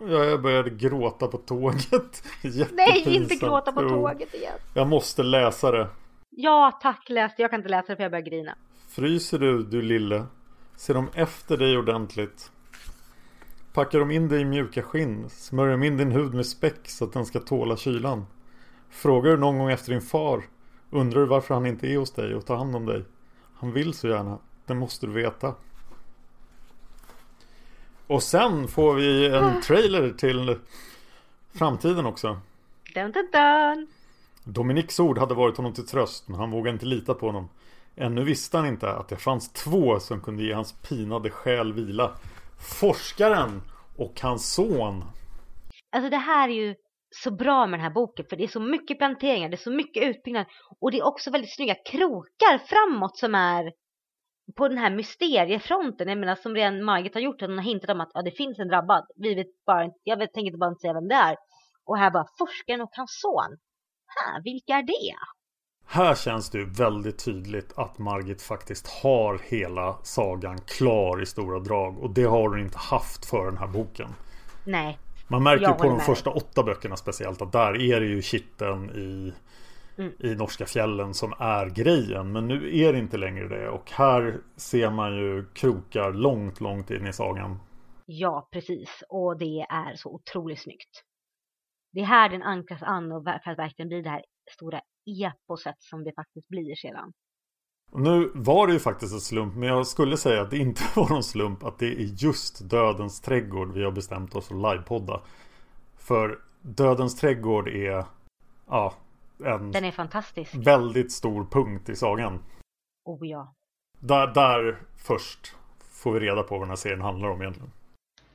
Ja, 0.00 0.24
jag 0.24 0.42
började 0.42 0.70
gråta 0.70 1.26
på 1.26 1.38
tåget. 1.38 2.22
Nej, 2.72 3.04
inte 3.06 3.34
gråta 3.34 3.72
på 3.72 3.88
tåget 3.88 4.34
igen. 4.34 4.58
Jag 4.74 4.86
måste 4.86 5.22
läsa 5.22 5.70
det. 5.70 5.88
Ja, 6.30 6.78
tack, 6.82 7.08
läs 7.08 7.36
det. 7.36 7.42
Jag 7.42 7.50
kan 7.50 7.60
inte 7.60 7.68
läsa 7.68 7.92
det 7.92 7.96
för 7.96 8.02
jag 8.02 8.10
börjar 8.12 8.24
grina. 8.24 8.54
Fryser 8.88 9.38
du, 9.38 9.62
du 9.62 9.82
lille? 9.82 10.26
Ser 10.76 10.94
de 10.94 11.08
efter 11.14 11.56
dig 11.56 11.78
ordentligt? 11.78 12.52
Packar 13.72 13.98
de 13.98 14.10
in 14.10 14.28
dig 14.28 14.40
i 14.40 14.44
mjuka 14.44 14.82
skinn? 14.82 15.30
Smörjer 15.30 15.72
de 15.72 15.82
in 15.82 15.96
din 15.96 16.12
hud 16.12 16.34
med 16.34 16.46
späck 16.46 16.88
så 16.88 17.04
att 17.04 17.12
den 17.12 17.26
ska 17.26 17.40
tåla 17.40 17.76
kylan? 17.76 18.26
Frågar 18.90 19.30
du 19.30 19.36
någon 19.36 19.58
gång 19.58 19.70
efter 19.70 19.92
din 19.92 20.00
far? 20.00 20.42
Undrar 20.90 21.20
du 21.20 21.26
varför 21.26 21.54
han 21.54 21.66
inte 21.66 21.86
är 21.86 21.98
hos 21.98 22.12
dig 22.12 22.34
och 22.34 22.46
tar 22.46 22.56
hand 22.56 22.76
om 22.76 22.86
dig? 22.86 23.04
Han 23.54 23.72
vill 23.72 23.94
så 23.94 24.08
gärna. 24.08 24.38
Det 24.66 24.74
måste 24.74 25.06
du 25.06 25.12
veta. 25.12 25.54
Och 28.08 28.22
sen 28.22 28.68
får 28.68 28.94
vi 28.94 29.26
en 29.26 29.60
trailer 29.60 30.10
till 30.10 30.58
framtiden 31.54 32.06
också. 32.06 32.40
Dun, 32.94 33.12
dun, 33.12 33.28
dun. 33.32 33.88
Dominiks 34.44 35.00
ord 35.00 35.18
hade 35.18 35.34
varit 35.34 35.56
honom 35.56 35.74
till 35.74 35.86
tröst 35.86 36.28
men 36.28 36.40
han 36.40 36.50
vågade 36.50 36.74
inte 36.74 36.86
lita 36.86 37.14
på 37.14 37.26
honom. 37.26 37.48
Ännu 37.96 38.24
visste 38.24 38.56
han 38.56 38.66
inte 38.66 38.90
att 38.90 39.08
det 39.08 39.16
fanns 39.16 39.52
två 39.52 40.00
som 40.00 40.20
kunde 40.20 40.42
ge 40.42 40.52
hans 40.52 40.72
pinade 40.72 41.30
själ 41.30 41.72
vila. 41.72 42.16
Forskaren 42.80 43.62
och 43.96 44.20
hans 44.20 44.54
son. 44.54 45.04
Alltså 45.92 46.10
det 46.10 46.16
här 46.16 46.48
är 46.48 46.52
ju 46.52 46.74
så 47.10 47.30
bra 47.30 47.66
med 47.66 47.78
den 47.78 47.84
här 47.84 47.94
boken 47.94 48.26
för 48.30 48.36
det 48.36 48.44
är 48.44 48.48
så 48.48 48.60
mycket 48.60 48.98
planteringar, 48.98 49.48
det 49.48 49.54
är 49.54 49.70
så 49.70 49.70
mycket 49.70 50.02
utbyggnad 50.02 50.46
och 50.80 50.90
det 50.90 50.98
är 50.98 51.06
också 51.06 51.30
väldigt 51.30 51.54
snygga 51.54 51.74
krokar 51.74 52.58
framåt 52.58 53.18
som 53.18 53.34
är 53.34 53.72
på 54.56 54.68
den 54.68 54.78
här 54.78 54.90
mysteriefronten, 54.90 56.08
jag 56.08 56.18
menar 56.18 56.34
som 56.34 56.54
redan 56.54 56.84
Margit 56.84 57.14
har 57.14 57.20
gjort, 57.20 57.40
hon 57.40 57.58
har 57.58 57.64
hintat 57.64 57.90
om 57.90 58.00
att 58.00 58.10
ja, 58.14 58.22
det 58.22 58.30
finns 58.30 58.58
en 58.58 58.68
drabbad. 58.68 59.06
Vi 59.16 59.34
vet 59.34 59.64
bara 59.66 59.84
inte, 59.84 59.98
jag 60.02 60.16
vet, 60.16 60.32
tänker 60.32 60.46
inte 60.46 60.58
bara 60.58 60.70
inte 60.70 60.80
säga 60.80 60.92
vem 60.92 61.08
det 61.08 61.14
är. 61.14 61.36
Och 61.84 61.98
här 61.98 62.10
bara 62.10 62.26
forskaren 62.38 62.80
och 62.80 62.90
hans 62.92 63.20
son. 63.20 63.58
Ha, 64.14 64.40
vilka 64.44 64.72
är 64.72 64.82
det? 64.82 65.14
Här 65.86 66.14
känns 66.14 66.50
det 66.50 66.58
ju 66.58 66.70
väldigt 66.70 67.24
tydligt 67.24 67.78
att 67.78 67.98
Margit 67.98 68.42
faktiskt 68.42 68.86
har 69.02 69.40
hela 69.44 69.96
sagan 70.02 70.58
klar 70.60 71.22
i 71.22 71.26
stora 71.26 71.58
drag. 71.58 71.98
Och 71.98 72.10
det 72.10 72.24
har 72.24 72.48
hon 72.48 72.60
inte 72.60 72.78
haft 72.78 73.26
för 73.26 73.44
den 73.44 73.56
här 73.56 73.66
boken. 73.66 74.08
Nej. 74.66 74.98
Man 75.28 75.42
märker 75.42 75.66
ju 75.66 75.72
på 75.72 75.84
de 75.84 75.92
med 75.92 76.02
första 76.02 76.30
åtta 76.30 76.62
böckerna 76.62 76.96
speciellt 76.96 77.42
att 77.42 77.52
där 77.52 77.82
är 77.82 78.00
det 78.00 78.06
ju 78.06 78.22
kitteln 78.22 78.90
i, 78.90 79.32
Mm. 79.98 80.12
i 80.18 80.34
norska 80.34 80.66
fjällen 80.66 81.14
som 81.14 81.32
är 81.38 81.66
grejen. 81.66 82.32
Men 82.32 82.48
nu 82.48 82.78
är 82.78 82.92
det 82.92 82.98
inte 82.98 83.16
längre 83.16 83.48
det. 83.48 83.68
Och 83.68 83.90
här 83.90 84.40
ser 84.56 84.90
man 84.90 85.16
ju 85.16 85.44
krokar 85.54 86.12
långt, 86.12 86.60
långt 86.60 86.90
in 86.90 87.06
i 87.06 87.12
sagan. 87.12 87.58
Ja, 88.06 88.48
precis. 88.52 89.02
Och 89.08 89.38
det 89.38 89.60
är 89.60 89.96
så 89.96 90.10
otroligt 90.14 90.62
snyggt. 90.62 91.02
Det 91.92 92.00
är 92.00 92.04
här 92.04 92.28
den 92.28 92.42
ankras 92.42 92.82
an 92.82 93.12
och 93.12 93.24
för 93.24 93.50
att 93.50 93.58
verkligen 93.58 93.88
bli 93.88 94.02
det 94.02 94.10
här 94.10 94.22
stora 94.50 94.80
eposet 95.24 95.76
som 95.78 96.04
det 96.04 96.12
faktiskt 96.12 96.48
blir 96.48 96.74
sedan. 96.74 97.12
Nu 97.92 98.30
var 98.34 98.66
det 98.66 98.72
ju 98.72 98.78
faktiskt 98.78 99.14
en 99.14 99.20
slump, 99.20 99.54
men 99.54 99.68
jag 99.68 99.86
skulle 99.86 100.16
säga 100.16 100.42
att 100.42 100.50
det 100.50 100.58
inte 100.58 100.82
var 100.96 101.08
någon 101.08 101.22
slump 101.22 101.64
att 101.64 101.78
det 101.78 101.86
är 101.86 102.24
just 102.24 102.70
Dödens 102.70 103.20
trädgård 103.20 103.72
vi 103.72 103.84
har 103.84 103.92
bestämt 103.92 104.36
oss 104.36 104.48
för 104.48 104.54
att 104.54 104.74
livepodda. 104.74 105.22
För 105.96 106.38
Dödens 106.62 107.16
trädgård 107.16 107.68
är 107.68 108.04
ja, 108.66 108.94
en 109.44 109.72
Den 109.72 109.84
är 109.84 109.90
fantastisk. 109.92 110.54
väldigt 110.54 111.12
stor 111.12 111.44
punkt 111.44 111.88
i 111.88 111.96
sagan. 111.96 112.44
Oh 113.04 113.26
ja. 113.28 113.54
Där, 114.00 114.26
där 114.26 114.82
först 114.96 115.54
får 115.92 116.12
vi 116.12 116.20
reda 116.20 116.42
på 116.42 116.54
vad 116.54 116.60
den 116.62 116.68
här 116.68 116.76
serien 116.76 117.00
handlar 117.00 117.28
om 117.28 117.40
egentligen. 117.42 117.72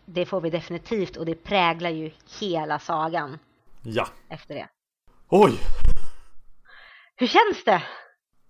Det 0.05 0.25
får 0.25 0.41
vi 0.41 0.49
definitivt 0.49 1.17
och 1.17 1.25
det 1.25 1.35
präglar 1.35 1.89
ju 1.89 2.11
hela 2.39 2.79
sagan 2.79 3.37
Ja. 3.83 4.07
efter 4.29 4.55
det. 4.55 4.67
Oj! 5.29 5.53
Hur 7.15 7.27
känns 7.27 7.63
det? 7.65 7.83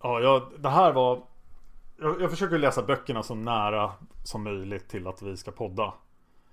Ja, 0.04 0.20
jag, 0.20 0.52
det 0.62 0.70
här 0.70 0.94
var... 0.94 1.24
Jag, 2.00 2.22
jag 2.22 2.30
försöker 2.30 2.58
läsa 2.58 2.84
böckerna 2.84 3.24
så 3.24 3.36
nära 3.36 3.92
som 4.24 4.44
möjligt 4.44 4.90
till 4.90 5.08
att 5.08 5.22
vi 5.22 5.38
ska 5.38 5.52
podda. 5.52 5.94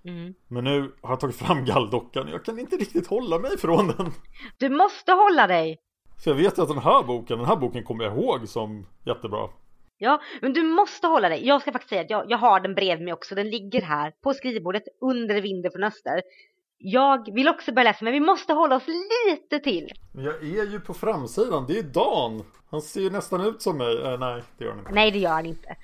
Mm. 0.05 0.35
Men 0.49 0.65
nu 0.65 0.95
har 1.03 1.11
jag 1.11 1.21
tagit 1.21 1.37
fram 1.37 1.65
galldockan 1.65 2.23
och 2.27 2.31
jag 2.35 2.45
kan 2.45 2.59
inte 2.59 2.77
riktigt 2.77 3.07
hålla 3.07 3.39
mig 3.39 3.59
från 3.59 3.87
den. 3.89 4.13
Du 4.59 4.69
måste 4.69 5.13
hålla 5.13 5.47
dig! 5.47 5.79
För 6.25 6.31
jag 6.31 6.37
vet 6.37 6.59
ju 6.59 6.63
att 6.63 6.69
den 6.69 6.79
här 6.79 7.03
boken, 7.03 7.39
den 7.39 7.47
här 7.47 7.57
boken 7.57 7.85
kommer 7.85 8.05
jag 8.05 8.17
ihåg 8.17 8.49
som 8.49 8.87
jättebra. 9.05 9.49
Ja, 9.99 10.21
men 10.41 10.53
du 10.53 10.63
måste 10.63 11.07
hålla 11.07 11.29
dig. 11.29 11.47
Jag 11.47 11.63
ska 11.63 11.73
faktiskt 11.73 11.89
säga 11.89 12.01
att 12.01 12.11
jag, 12.11 12.25
jag 12.29 12.39
har 12.39 12.61
den 12.61 12.75
bredvid 12.75 13.05
mig 13.05 13.13
också. 13.13 13.35
Den 13.35 13.51
ligger 13.51 13.83
här 13.83 14.13
på 14.23 14.35
skrivbordet 14.35 14.83
under 15.01 15.41
vinden 15.41 15.73
från 15.73 15.85
öster. 15.85 16.23
Jag 16.79 17.35
vill 17.35 17.49
också 17.49 17.73
börja 17.73 17.91
läsa, 17.91 18.05
men 18.05 18.13
vi 18.13 18.21
måste 18.21 18.53
hålla 18.53 18.77
oss 18.77 18.87
lite 19.27 19.59
till. 19.59 19.93
Men 20.13 20.25
jag 20.25 20.35
är 20.35 20.67
ju 20.71 20.81
på 20.81 20.95
framsidan, 20.95 21.65
det 21.69 21.79
är 21.79 21.83
Dan. 21.83 22.43
Han 22.71 22.83
ser 22.83 23.01
ju 23.01 23.11
nästan 23.11 23.47
ut 23.47 23.63
som 23.63 23.79
mig. 23.79 24.03
Äh, 24.03 24.19
nej, 24.19 24.43
det 24.59 24.65
gör 24.65 24.71
han 24.71 24.79
inte. 24.81 24.93
Nej, 24.93 25.11
det 25.11 25.19
gör 25.19 25.31
han 25.31 25.47
inte. 25.47 25.77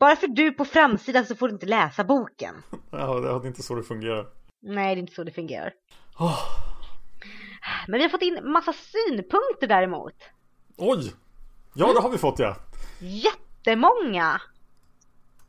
Bara 0.00 0.16
för 0.16 0.26
du 0.26 0.46
är 0.46 0.50
på 0.50 0.64
framsidan 0.64 1.26
så 1.26 1.34
får 1.34 1.48
du 1.48 1.54
inte 1.54 1.66
läsa 1.66 2.04
boken. 2.04 2.54
Ja, 2.90 3.20
det 3.20 3.28
är 3.28 3.46
inte 3.46 3.62
så 3.62 3.74
det 3.74 3.82
fungerar. 3.82 4.26
Nej, 4.62 4.94
det 4.94 4.98
är 4.98 5.02
inte 5.02 5.14
så 5.14 5.24
det 5.24 5.32
fungerar. 5.32 5.72
Oh, 6.18 6.67
Men 7.88 7.98
vi 7.98 8.02
har 8.02 8.10
fått 8.10 8.22
in 8.22 8.52
massa 8.52 8.72
synpunkter 8.72 9.66
däremot. 9.66 10.14
oj! 10.76 11.14
Ja, 11.74 11.92
det 11.92 12.00
har 12.00 12.10
vi 12.10 12.18
fått 12.18 12.38
ja. 12.38 12.56
Jättemånga! 13.00 14.40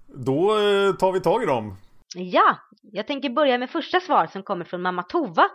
Då 0.08 0.60
eh, 0.60 0.96
tar 0.96 1.12
vi 1.12 1.20
tag 1.20 1.44
i 1.44 1.46
dem. 1.46 1.78
Ja, 2.16 2.58
jag 2.82 3.08
tänker 3.08 3.30
börja 3.30 3.58
med 3.58 3.70
första 3.70 4.00
svar 4.00 4.28
som 4.28 4.44
kommer 4.44 4.66
från 4.66 4.82
mamma 4.82 5.04
Tova. 5.04 5.50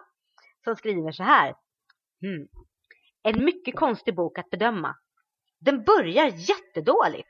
Som 0.65 0.77
skriver 0.77 1.13
så 1.13 1.23
här. 1.23 1.55
Hmm. 2.21 2.49
En 3.23 3.45
mycket 3.45 3.77
konstig 3.77 4.15
bok 4.15 4.39
att 4.39 4.51
bedöma. 4.51 4.97
Den 5.61 5.85
börjar 5.85 6.27
jättedåligt. 6.27 7.29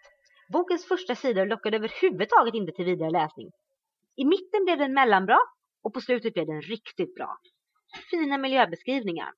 Bokens 0.53 0.89
första 0.89 1.14
sidor 1.14 1.47
lockade 1.47 1.76
överhuvudtaget 1.76 2.55
inte 2.55 2.72
till 2.72 2.85
vidare 2.85 3.11
läsning. 3.11 3.51
I 4.16 4.24
mitten 4.24 4.64
blev 4.64 4.78
den 4.78 4.95
mellanbra 4.95 5.39
och 5.82 5.95
på 5.95 6.01
slutet 6.01 6.35
blev 6.35 6.47
den 6.47 6.62
riktigt 6.62 7.14
bra. 7.14 7.39
Fina 8.11 8.38
miljöbeskrivningar. 8.38 9.32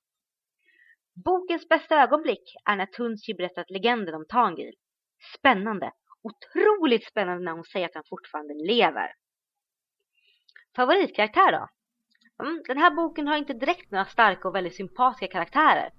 Bokens 1.25 1.69
bästa 1.69 2.03
ögonblick 2.03 2.55
är 2.65 2.75
när 2.75 2.85
Tunsi 2.85 3.33
berättat 3.33 3.69
legenden 3.69 4.15
om 4.15 4.25
Tangil. 4.29 4.73
Spännande. 5.37 5.91
Otroligt 6.21 7.07
spännande 7.07 7.43
när 7.43 7.51
hon 7.51 7.63
säger 7.63 7.85
att 7.85 7.95
han 7.95 8.03
fortfarande 8.09 8.53
lever. 8.53 9.13
Favoritkaraktär 10.75 11.51
då? 11.51 11.67
Mm, 12.43 12.63
den 12.67 12.77
här 12.77 12.91
boken 12.91 13.27
har 13.27 13.37
inte 13.37 13.53
direkt 13.53 13.91
några 13.91 14.05
starka 14.05 14.47
och 14.47 14.55
väldigt 14.55 14.75
sympatiska 14.75 15.27
karaktärer. 15.27 15.91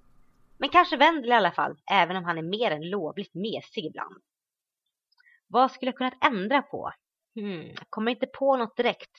Men 0.57 0.69
kanske 0.69 0.97
Wendel 0.97 1.29
i 1.29 1.33
alla 1.33 1.51
fall, 1.51 1.77
även 1.91 2.15
om 2.15 2.23
han 2.23 2.37
är 2.37 2.41
mer 2.41 2.71
än 2.71 2.89
lovligt 2.89 3.33
mesig 3.33 3.85
ibland. 3.85 4.15
Vad 5.47 5.71
skulle 5.71 5.89
jag 5.89 5.97
kunnat 5.97 6.25
ändra 6.25 6.61
på? 6.61 6.91
Hmm, 7.35 7.67
jag 7.67 7.89
kommer 7.89 8.11
inte 8.11 8.27
på 8.27 8.57
något 8.57 8.77
direkt. 8.77 9.11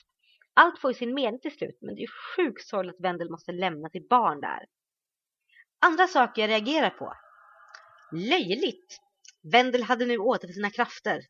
Allt 0.53 0.79
får 0.79 0.91
ju 0.91 0.95
sin 0.95 1.13
mening 1.13 1.39
till 1.39 1.57
slut, 1.57 1.77
men 1.81 1.95
det 1.95 1.99
är 1.99 2.03
ju 2.03 2.11
sjukt 2.35 2.67
sorgligt 2.67 2.95
att 2.95 3.01
Wendel 3.01 3.29
måste 3.29 3.51
lämna 3.51 3.89
sitt 3.89 4.09
barn 4.09 4.41
där. 4.41 4.65
Andra 5.79 6.07
saker 6.07 6.41
jag 6.41 6.49
reagerar 6.49 6.89
på. 6.89 7.13
Löjligt! 8.11 8.99
Wendel 9.51 9.83
hade 9.83 10.05
nu 10.05 10.17
återfått 10.17 10.55
sina 10.55 10.69
krafter. 10.69 11.21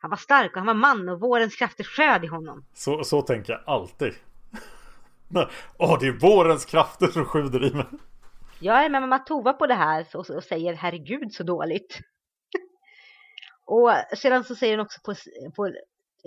Han 0.00 0.10
var 0.10 0.16
stark 0.16 0.50
och 0.50 0.56
han 0.56 0.66
var 0.66 0.74
man 0.74 1.08
och 1.08 1.20
vårens 1.20 1.56
krafter 1.56 1.84
sköd 1.84 2.24
i 2.24 2.26
honom. 2.26 2.64
Så, 2.74 3.04
så 3.04 3.22
tänker 3.22 3.52
jag 3.52 3.62
alltid. 3.66 4.14
Åh, 5.78 5.98
det 6.00 6.06
är 6.06 6.20
vårens 6.20 6.64
krafter 6.64 7.06
som 7.06 7.24
sjuder 7.24 7.64
i 7.64 7.74
mig. 7.74 7.86
Jag 8.60 8.84
är 8.84 8.90
med 8.90 9.00
mamma 9.00 9.18
Tova 9.18 9.52
på 9.52 9.66
det 9.66 9.74
här 9.74 10.06
och, 10.14 10.30
och 10.30 10.44
säger 10.44 10.74
herregud 10.74 11.32
så 11.32 11.42
dåligt. 11.42 11.98
och 13.66 13.90
sedan 14.16 14.44
så 14.44 14.54
säger 14.54 14.76
hon 14.76 14.86
också 14.86 15.00
på, 15.04 15.14
på 15.56 15.66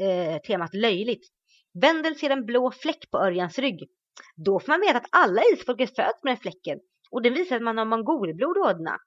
eh, 0.04 0.42
temat 0.42 0.74
löjligt. 0.74 1.28
Wendel 1.74 2.16
ser 2.16 2.30
en 2.30 2.46
blå 2.46 2.72
fläck 2.72 3.12
på 3.12 3.18
Örjans 3.18 3.60
rygg. 3.60 3.90
Då 4.36 4.60
får 4.60 4.68
man 4.68 4.80
veta 4.82 4.98
att 4.98 5.08
alla 5.10 5.42
isfolk 5.54 5.78
föds 5.78 6.24
med 6.24 6.32
den 6.32 6.38
fläcken 6.38 6.80
och 7.12 7.22
den 7.22 7.34
visar 7.34 7.56
att 7.56 7.62
man 7.62 7.78
har 7.78 7.86
mongolblod 7.86 8.58
i 8.58 8.60
ådrorna. 8.60 8.98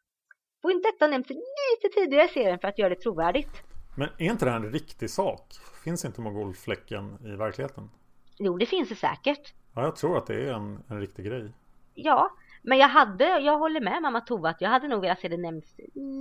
Får 0.62 0.72
inte 0.72 0.88
detta 0.88 1.06
nämnts 1.06 1.30
lite 1.30 1.94
tidigare 1.94 2.24
i 2.24 2.28
serien 2.28 2.58
för 2.58 2.68
att 2.68 2.78
göra 2.78 2.88
det 2.88 3.00
trovärdigt? 3.00 3.62
Men 3.96 4.08
är 4.18 4.30
inte 4.30 4.44
det 4.44 4.50
här 4.50 4.60
en 4.60 4.72
riktig 4.72 5.10
sak? 5.10 5.54
Finns 5.84 6.04
inte 6.04 6.20
mogolfläcken 6.20 7.18
i 7.24 7.36
verkligheten? 7.36 7.90
Jo, 8.38 8.58
det 8.58 8.66
finns 8.66 8.88
det 8.88 8.94
säkert. 8.94 9.54
Ja, 9.74 9.82
jag 9.82 9.96
tror 9.96 10.18
att 10.18 10.26
det 10.26 10.34
är 10.34 10.52
en, 10.52 10.82
en 10.88 11.00
riktig 11.00 11.24
grej. 11.24 11.52
Ja, 11.94 12.30
men 12.66 12.78
jag 12.78 12.88
hade, 12.88 13.24
jag 13.38 13.58
håller 13.58 13.80
med 13.80 14.02
mamma 14.02 14.20
Tova 14.20 14.48
att 14.48 14.60
jag 14.60 14.68
hade 14.70 14.88
nog 14.88 15.00
velat 15.00 15.20
se 15.20 15.28
det 15.28 15.36
nämnas 15.36 15.76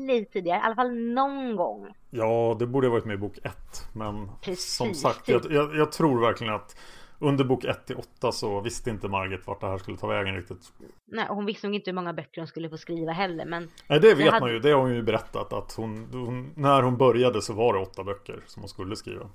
lite 0.08 0.32
tidigare, 0.32 0.58
i 0.60 0.62
alla 0.62 0.76
fall 0.76 0.94
någon 0.96 1.56
gång. 1.56 1.94
Ja, 2.10 2.56
det 2.60 2.68
borde 2.68 2.88
ha 2.88 2.92
varit 2.92 3.06
med 3.06 3.14
i 3.14 3.18
bok 3.18 3.38
1. 3.38 3.54
Men 3.94 4.32
Precis. 4.42 4.76
som 4.76 4.94
sagt, 4.94 5.28
jag, 5.30 5.42
jag, 5.50 5.76
jag 5.76 5.92
tror 5.92 6.22
verkligen 6.22 6.54
att 6.54 6.78
under 7.20 7.44
bok 7.44 7.64
1 7.66 7.86
till 7.88 7.96
8 7.96 8.32
så 8.32 8.62
visste 8.62 8.90
inte 8.90 9.08
Margit 9.08 9.48
vart 9.48 9.62
det 9.62 9.68
här 9.68 9.78
skulle 9.78 9.98
ta 9.98 10.08
vägen 10.08 10.36
riktigt. 10.36 10.74
Nej, 11.06 11.26
hon 11.30 11.46
visste 11.46 11.68
nog 11.68 11.76
inte 11.76 11.90
hur 11.92 11.96
många 11.96 12.14
böcker 12.14 12.42
hon 12.42 12.48
skulle 12.48 12.70
få 12.70 12.78
skriva 12.78 13.12
heller, 13.12 13.46
men 13.46 13.70
Nej, 13.88 14.00
det 14.00 14.14
vet 14.16 14.28
hade- 14.32 14.40
man 14.46 14.52
ju. 14.54 14.60
Det 14.60 14.72
har 14.72 14.82
hon 14.82 14.96
ju 14.96 15.04
berättat 15.04 15.54
att 15.54 15.74
hon, 15.74 16.10
hon, 16.14 16.54
när 16.56 16.82
hon 16.82 16.98
började 16.98 17.42
så 17.42 17.54
var 17.54 17.74
det 17.74 17.80
åtta 17.80 18.04
böcker 18.04 18.44
som 18.46 18.62
hon 18.62 18.70
skulle 18.70 18.96
skriva. 18.96 19.30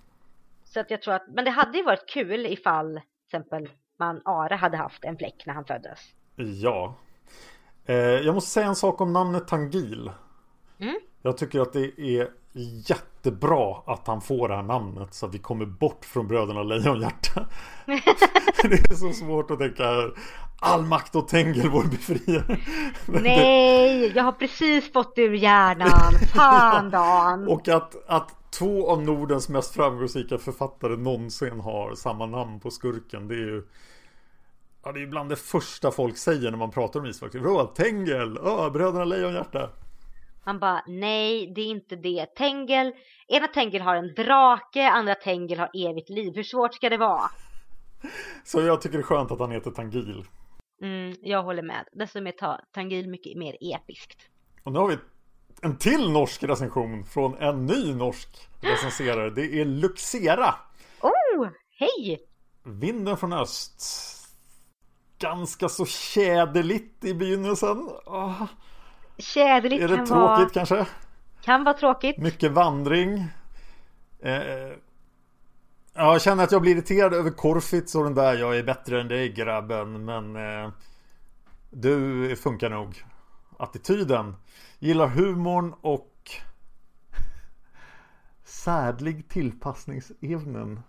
så 0.64 0.80
att 0.80 0.90
jag 0.90 1.02
tror 1.02 1.14
att, 1.14 1.26
men 1.28 1.44
det 1.44 1.50
hade 1.50 1.78
ju 1.78 1.84
varit 1.84 2.08
kul 2.08 2.46
ifall 2.46 2.94
till 2.94 3.38
exempel 3.40 3.68
man 3.98 4.20
Ara 4.24 4.56
hade 4.56 4.76
haft 4.76 5.04
en 5.04 5.16
fläck 5.18 5.42
när 5.46 5.54
han 5.54 5.64
föddes. 5.64 5.98
Ja. 6.36 6.94
Eh, 7.86 7.96
jag 7.96 8.34
måste 8.34 8.50
säga 8.50 8.66
en 8.66 8.76
sak 8.76 9.00
om 9.00 9.12
namnet 9.12 9.48
Tangil. 9.48 10.10
Mm. 10.78 11.00
Jag 11.22 11.36
tycker 11.36 11.60
att 11.60 11.72
det 11.72 12.00
är 12.00 12.28
jättebra 12.88 13.76
att 13.86 14.06
han 14.06 14.20
får 14.20 14.48
det 14.48 14.56
här 14.56 14.62
namnet 14.62 15.14
så 15.14 15.26
att 15.26 15.34
vi 15.34 15.38
kommer 15.38 15.66
bort 15.66 16.04
från 16.04 16.28
bröderna 16.28 16.62
Lejonhjärta. 16.62 17.46
det 18.62 18.90
är 18.90 18.94
så 18.94 19.12
svårt 19.12 19.50
att 19.50 19.58
tänka 19.58 20.10
all 20.60 20.82
makt 20.82 21.16
åt 21.16 21.28
Tengel 21.28 21.70
vår 21.70 21.84
befriare. 21.84 22.58
Nej, 23.06 24.12
jag 24.14 24.24
har 24.24 24.32
precis 24.32 24.92
fått 24.92 25.12
ur 25.16 25.34
hjärnan. 25.34 26.12
Fan 26.34 26.90
Dan. 26.90 27.48
Och 27.48 27.68
att, 27.68 28.08
att 28.08 28.50
två 28.50 28.90
av 28.90 29.02
Nordens 29.02 29.48
mest 29.48 29.74
framgångsrika 29.74 30.38
författare 30.38 30.96
någonsin 30.96 31.60
har 31.60 31.94
samma 31.94 32.26
namn 32.26 32.60
på 32.60 32.70
skurken. 32.70 33.28
Det 33.28 33.34
är 33.34 33.38
ju 33.38 33.62
Ja, 34.84 34.92
det 34.92 35.02
är 35.02 35.06
bland 35.06 35.28
det 35.30 35.36
första 35.36 35.90
folk 35.90 36.16
säger 36.16 36.50
när 36.50 36.58
man 36.58 36.70
pratar 36.70 37.00
om 37.00 37.06
isfolk. 37.06 37.34
Vadå, 37.34 37.64
Tengel? 37.66 38.38
Ja, 38.44 38.70
bröderna 38.70 39.04
Lejonhjärta. 39.04 39.70
Han 40.44 40.58
bara, 40.58 40.82
nej 40.86 41.52
det 41.54 41.60
är 41.60 41.66
inte 41.66 41.96
det. 41.96 42.26
Tengel, 42.26 42.92
ena 43.28 43.46
Tengel 43.46 43.82
har 43.82 43.96
en 43.96 44.14
drake, 44.14 44.88
andra 44.88 45.14
Tengel 45.14 45.58
har 45.58 45.70
evigt 45.74 46.08
liv. 46.10 46.32
Hur 46.34 46.42
svårt 46.42 46.74
ska 46.74 46.88
det 46.88 46.96
vara? 46.96 47.30
Så 48.44 48.60
jag 48.60 48.80
tycker 48.82 48.98
det 48.98 49.02
är 49.02 49.06
skönt 49.06 49.30
att 49.30 49.38
han 49.40 49.50
heter 49.50 49.70
Tangil. 49.70 50.24
Mm, 50.82 51.14
jag 51.22 51.42
håller 51.42 51.62
med. 51.62 51.84
Dessutom 51.92 52.26
är 52.26 52.32
ta- 52.32 52.60
Tangil 52.74 53.08
mycket 53.08 53.38
mer 53.38 53.56
episkt. 53.60 54.18
Och 54.64 54.72
nu 54.72 54.78
har 54.78 54.88
vi 54.88 54.96
en 55.62 55.76
till 55.76 56.10
norsk 56.10 56.42
recension 56.42 57.04
från 57.04 57.34
en 57.38 57.66
ny 57.66 57.94
norsk 57.94 58.28
recenserare. 58.60 59.30
Det 59.30 59.60
är 59.60 59.64
Luxera. 59.64 60.54
Oh, 61.00 61.48
hej! 61.78 62.18
Vinden 62.64 63.16
från 63.16 63.32
öst. 63.32 63.82
Ganska 65.20 65.68
så 65.68 65.86
tjäderligt 65.86 67.04
i 67.04 67.14
begynnelsen. 67.14 67.78
Oh. 68.06 68.42
Tjäderligt 69.18 69.82
Är 69.82 69.88
det 69.88 69.96
kan 69.96 70.06
tråkigt 70.06 70.38
vara... 70.38 70.48
kanske? 70.48 70.86
Kan 71.42 71.64
vara 71.64 71.74
tråkigt. 71.74 72.18
Mycket 72.18 72.52
vandring. 72.52 73.28
Eh, 74.22 74.38
ja, 75.94 76.12
jag 76.12 76.22
känner 76.22 76.44
att 76.44 76.52
jag 76.52 76.62
blir 76.62 76.72
irriterad 76.72 77.14
över 77.14 77.30
Korfitz 77.30 77.94
och 77.94 78.04
den 78.04 78.14
där 78.14 78.34
Jag 78.34 78.58
är 78.58 78.62
bättre 78.62 79.00
än 79.00 79.08
dig 79.08 79.32
grabben 79.32 80.04
men 80.04 80.36
eh, 80.36 80.70
Du 81.70 82.36
funkar 82.36 82.70
nog 82.70 83.04
Attityden 83.58 84.36
Gillar 84.78 85.06
humorn 85.06 85.74
och 85.80 86.30
Särlig 88.44 89.28
tillpassningsevnen 89.28 90.80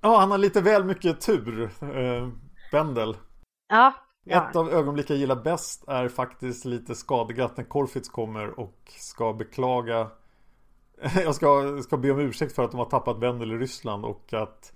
Ja, 0.00 0.18
han 0.18 0.30
har 0.30 0.38
lite 0.38 0.60
väl 0.60 0.84
mycket 0.84 1.20
tur 1.20 1.70
eh, 1.80 2.28
Bendel 2.72 3.16
Ja. 3.70 3.94
ja. 4.24 4.48
Ett 4.48 4.56
av 4.56 4.70
ögonblicken 4.70 5.16
jag 5.16 5.20
gillar 5.20 5.42
bäst 5.42 5.88
är 5.88 6.08
faktiskt 6.08 6.64
lite 6.64 6.94
skadeglatt 6.94 7.56
när 7.56 7.64
Korfitz 7.64 8.08
kommer 8.08 8.60
och 8.60 8.78
ska 8.86 9.32
beklaga 9.32 10.10
Jag 11.14 11.34
ska, 11.34 11.82
ska 11.82 11.96
be 11.96 12.10
om 12.10 12.18
ursäkt 12.18 12.54
för 12.54 12.64
att 12.64 12.70
de 12.70 12.76
har 12.76 12.90
tappat 12.90 13.18
Wendel 13.18 13.52
i 13.52 13.56
Ryssland 13.56 14.04
och 14.04 14.32
att 14.32 14.72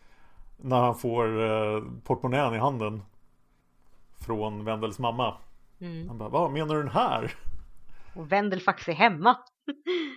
När 0.57 0.81
han 0.81 0.95
får 0.95 1.45
eh, 1.45 1.83
portmonnän 2.05 2.55
i 2.55 2.59
handen 2.59 3.03
Från 4.27 4.65
Wendels 4.65 4.99
mamma 4.99 5.37
Mm. 5.81 6.09
Han 6.09 6.19
bara, 6.19 6.29
vad 6.29 6.53
menar 6.53 6.75
du 6.75 6.81
den 6.83 6.91
här? 6.91 7.35
Och 8.15 8.33
Wendelfax 8.33 8.89
är 8.89 8.93
hemma. 8.93 9.37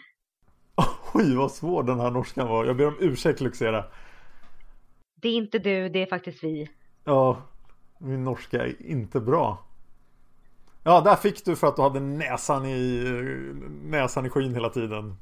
Oj 1.14 1.36
vad 1.36 1.52
svår 1.52 1.84
den 1.84 2.00
här 2.00 2.12
norskan 2.12 2.48
var 2.48 2.66
Jag 2.66 2.78
ber 2.78 2.88
om 2.88 2.98
ursäkt 3.00 3.42
Luxera 3.42 3.86
Det 5.16 5.28
är 5.28 5.34
inte 5.34 5.60
du, 5.60 5.90
det 5.90 6.02
är 6.02 6.06
faktiskt 6.06 6.44
vi. 6.44 6.70
Ja 7.04 7.42
Min 7.98 8.24
norska 8.24 8.64
är 8.64 8.82
inte 8.82 9.20
bra 9.20 9.64
Ja 10.84 11.02
där 11.02 11.16
fick 11.16 11.46
du 11.46 11.56
för 11.56 11.68
att 11.68 11.76
du 11.76 11.82
hade 11.82 12.00
näsan 12.00 12.66
i 12.66 13.04
Näsan 13.84 14.26
i 14.26 14.30
skyn 14.30 14.54
hela 14.54 14.70
tiden 14.70 15.18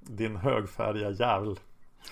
Din 0.00 0.36
högfärdiga 0.36 1.10
jävel 1.10 1.58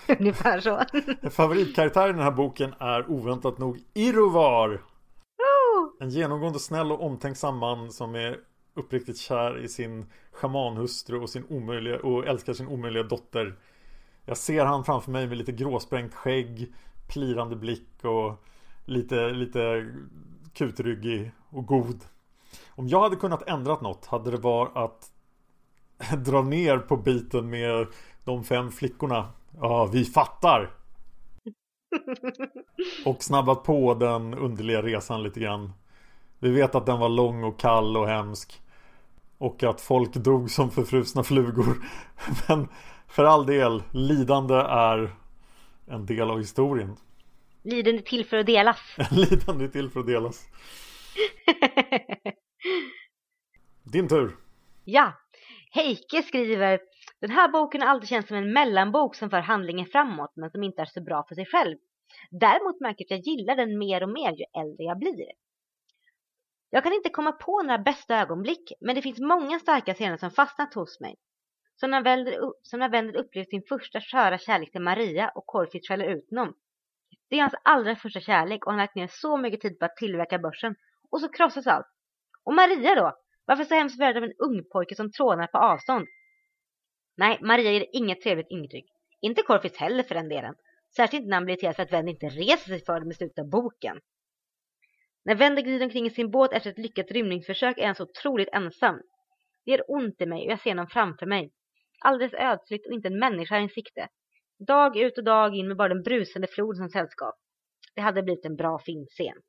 Ungefär 0.19 0.59
så. 0.59 0.81
Favoritkaraktären 1.29 2.09
i 2.09 2.13
den 2.13 2.23
här 2.23 2.31
boken 2.31 2.73
är 2.79 3.11
oväntat 3.11 3.57
nog 3.57 3.79
Irovar 3.93 4.69
Oh! 4.71 5.89
En 5.99 6.09
genomgående 6.09 6.59
snäll 6.59 6.91
och 6.91 7.05
omtänksam 7.05 7.57
man 7.57 7.91
som 7.91 8.15
är 8.15 8.39
uppriktigt 8.73 9.17
kär 9.17 9.63
i 9.63 9.67
sin 9.67 10.05
schamanhustru 10.31 11.19
och 11.19 11.29
sin 11.29 11.45
omöjliga 11.49 11.99
och 11.99 12.27
älskar 12.27 12.53
sin 12.53 12.67
omöjliga 12.67 13.03
dotter. 13.03 13.55
Jag 14.25 14.37
ser 14.37 14.65
han 14.65 14.83
framför 14.83 15.11
mig 15.11 15.27
med 15.27 15.37
lite 15.37 15.51
gråsprängt 15.51 16.13
skägg, 16.13 16.73
plirande 17.07 17.55
blick 17.55 18.03
och 18.03 18.45
lite, 18.85 19.29
lite 19.29 19.93
kutryggig 20.53 21.31
och 21.49 21.65
god. 21.65 22.03
Om 22.69 22.87
jag 22.87 23.01
hade 23.01 23.15
kunnat 23.15 23.49
ändrat 23.49 23.81
något 23.81 24.05
hade 24.05 24.31
det 24.31 24.37
varit 24.37 24.77
att 24.77 25.11
dra 26.25 26.41
ner 26.41 26.77
på 26.77 26.97
biten 26.97 27.49
med 27.49 27.87
de 28.23 28.43
fem 28.43 28.71
flickorna. 28.71 29.29
Ja, 29.59 29.85
vi 29.85 30.05
fattar! 30.05 30.69
Och 33.05 33.23
snabbat 33.23 33.63
på 33.63 33.93
den 33.93 34.33
underliga 34.33 34.81
resan 34.81 35.23
lite 35.23 35.39
grann. 35.39 35.73
Vi 36.39 36.51
vet 36.51 36.75
att 36.75 36.85
den 36.85 36.99
var 36.99 37.09
lång 37.09 37.43
och 37.43 37.59
kall 37.59 37.97
och 37.97 38.07
hemsk. 38.07 38.61
Och 39.37 39.63
att 39.63 39.81
folk 39.81 40.13
dog 40.13 40.51
som 40.51 40.71
förfrusna 40.71 41.23
flugor. 41.23 41.77
Men 42.47 42.67
för 43.07 43.25
all 43.25 43.45
del, 43.45 43.83
lidande 43.91 44.55
är 44.55 45.15
en 45.85 46.05
del 46.05 46.29
av 46.29 46.37
historien. 46.37 46.95
Lidande 47.63 48.01
till 48.01 48.25
för 48.25 48.37
att 48.37 48.45
delas. 48.45 48.97
lidande 49.11 49.67
till 49.67 49.89
för 49.89 49.99
att 49.99 50.07
delas. 50.07 50.47
Din 53.83 54.07
tur. 54.07 54.35
Ja, 54.85 55.13
Heike 55.71 56.23
skriver 56.23 56.79
Den 57.19 57.31
här 57.31 57.47
boken 57.47 57.81
har 57.81 57.87
alltid 57.87 58.09
känts 58.09 58.27
som 58.27 58.37
en 58.37 58.53
mellanbok 58.53 59.15
som 59.15 59.29
för 59.29 59.39
handlingen 59.39 59.85
framåt 59.85 60.31
men 60.35 60.51
som 60.51 60.63
inte 60.63 60.81
är 60.81 60.85
så 60.85 61.01
bra 61.01 61.25
för 61.27 61.35
sig 61.35 61.45
själv. 61.45 61.77
Däremot 62.31 62.81
märker 62.81 63.05
jag 63.07 63.17
att 63.17 63.25
jag 63.25 63.33
gillar 63.33 63.55
den 63.55 63.77
mer 63.77 64.03
och 64.03 64.09
mer 64.09 64.31
ju 64.31 64.61
äldre 64.61 64.83
jag 64.83 64.99
blir. 64.99 65.31
Jag 66.69 66.83
kan 66.83 66.93
inte 66.93 67.09
komma 67.09 67.31
på 67.31 67.61
några 67.61 67.77
bästa 67.77 68.19
ögonblick 68.21 68.71
men 68.79 68.95
det 68.95 69.01
finns 69.01 69.19
många 69.19 69.59
starka 69.59 69.93
scener 69.93 70.17
som 70.17 70.31
fastnat 70.31 70.73
hos 70.73 70.99
mig. 70.99 71.15
Som 71.75 71.91
när 71.91 72.03
Wendel, 72.03 72.51
som 72.61 72.79
när 72.79 72.89
Wendel 72.89 73.15
upplevt 73.15 73.49
sin 73.49 73.63
första 73.69 74.01
sköra 74.01 74.37
kärlek 74.37 74.71
till 74.71 74.81
Maria 74.81 75.29
och 75.29 75.45
Corfitz 75.45 75.87
skäller 75.87 76.05
ut 76.05 76.29
honom. 76.29 76.53
Det 77.31 77.37
är 77.37 77.41
hans 77.41 77.55
allra 77.63 77.95
första 77.95 78.19
kärlek 78.19 78.65
och 78.65 78.71
han 78.71 78.79
har 78.79 78.83
lagt 78.83 78.95
ner 78.95 79.07
så 79.07 79.37
mycket 79.37 79.61
tid 79.61 79.79
på 79.79 79.85
att 79.85 79.95
tillverka 79.95 80.39
börsen. 80.39 80.75
Och 81.11 81.21
så 81.21 81.29
krossas 81.29 81.67
allt. 81.67 81.85
Och 82.43 82.53
Maria 82.53 82.95
då? 82.95 83.17
Varför 83.45 83.63
så 83.63 83.75
hemskt 83.75 83.99
värd 83.99 84.17
av 84.17 84.23
en 84.23 84.33
ung 84.37 84.63
pojke 84.71 84.95
som 84.95 85.11
trånar 85.11 85.47
på 85.47 85.57
avstånd? 85.57 86.07
Nej, 87.17 87.39
Maria 87.41 87.71
ger 87.71 87.85
inget 87.93 88.21
trevligt 88.21 88.49
intryck. 88.49 88.85
Inte 89.21 89.41
Korfis 89.41 89.77
heller 89.77 90.03
för 90.03 90.15
den 90.15 90.29
delen. 90.29 90.55
Särskilt 90.95 91.27
när 91.27 91.33
han 91.33 91.45
blir 91.45 91.53
irriterad 91.53 91.75
för 91.75 91.83
att 91.83 91.93
Vendy 91.93 92.11
inte 92.11 92.29
reser 92.29 92.67
sig 92.67 92.85
för 92.85 92.99
dem 92.99 93.11
i 93.11 93.13
slutet 93.13 93.39
av 93.39 93.49
boken. 93.49 93.99
När 95.25 95.35
Vendy 95.35 95.61
glider 95.61 95.85
omkring 95.85 96.05
i 96.05 96.09
sin 96.09 96.31
båt 96.31 96.53
efter 96.53 96.69
ett 96.69 96.77
lyckat 96.77 97.11
rymningsförsök 97.11 97.77
är 97.77 97.85
han 97.85 97.95
så 97.95 98.03
otroligt 98.03 98.49
ensam. 98.53 99.01
Det 99.65 99.71
gör 99.71 99.83
ont 99.87 100.21
i 100.21 100.25
mig 100.25 100.45
och 100.45 100.51
jag 100.51 100.61
ser 100.61 100.69
honom 100.69 100.87
framför 100.87 101.25
mig. 101.25 101.51
Alldeles 101.99 102.33
ödsligt 102.33 102.87
och 102.87 102.93
inte 102.93 103.07
en 103.07 103.19
människa 103.19 103.59
i 103.59 103.69
sikte. 103.69 104.07
Dag 104.67 104.97
ut 104.97 105.17
och 105.17 105.23
dag 105.23 105.55
in 105.55 105.67
med 105.67 105.77
bara 105.77 105.89
den 105.89 106.03
brusande 106.03 106.47
floden 106.47 106.77
som 106.77 106.89
sällskap. 106.89 107.35
Det 107.95 108.01
hade 108.01 108.23
blivit 108.23 108.45
en 108.45 108.55
bra 108.55 108.79
filmscen. 108.79 109.41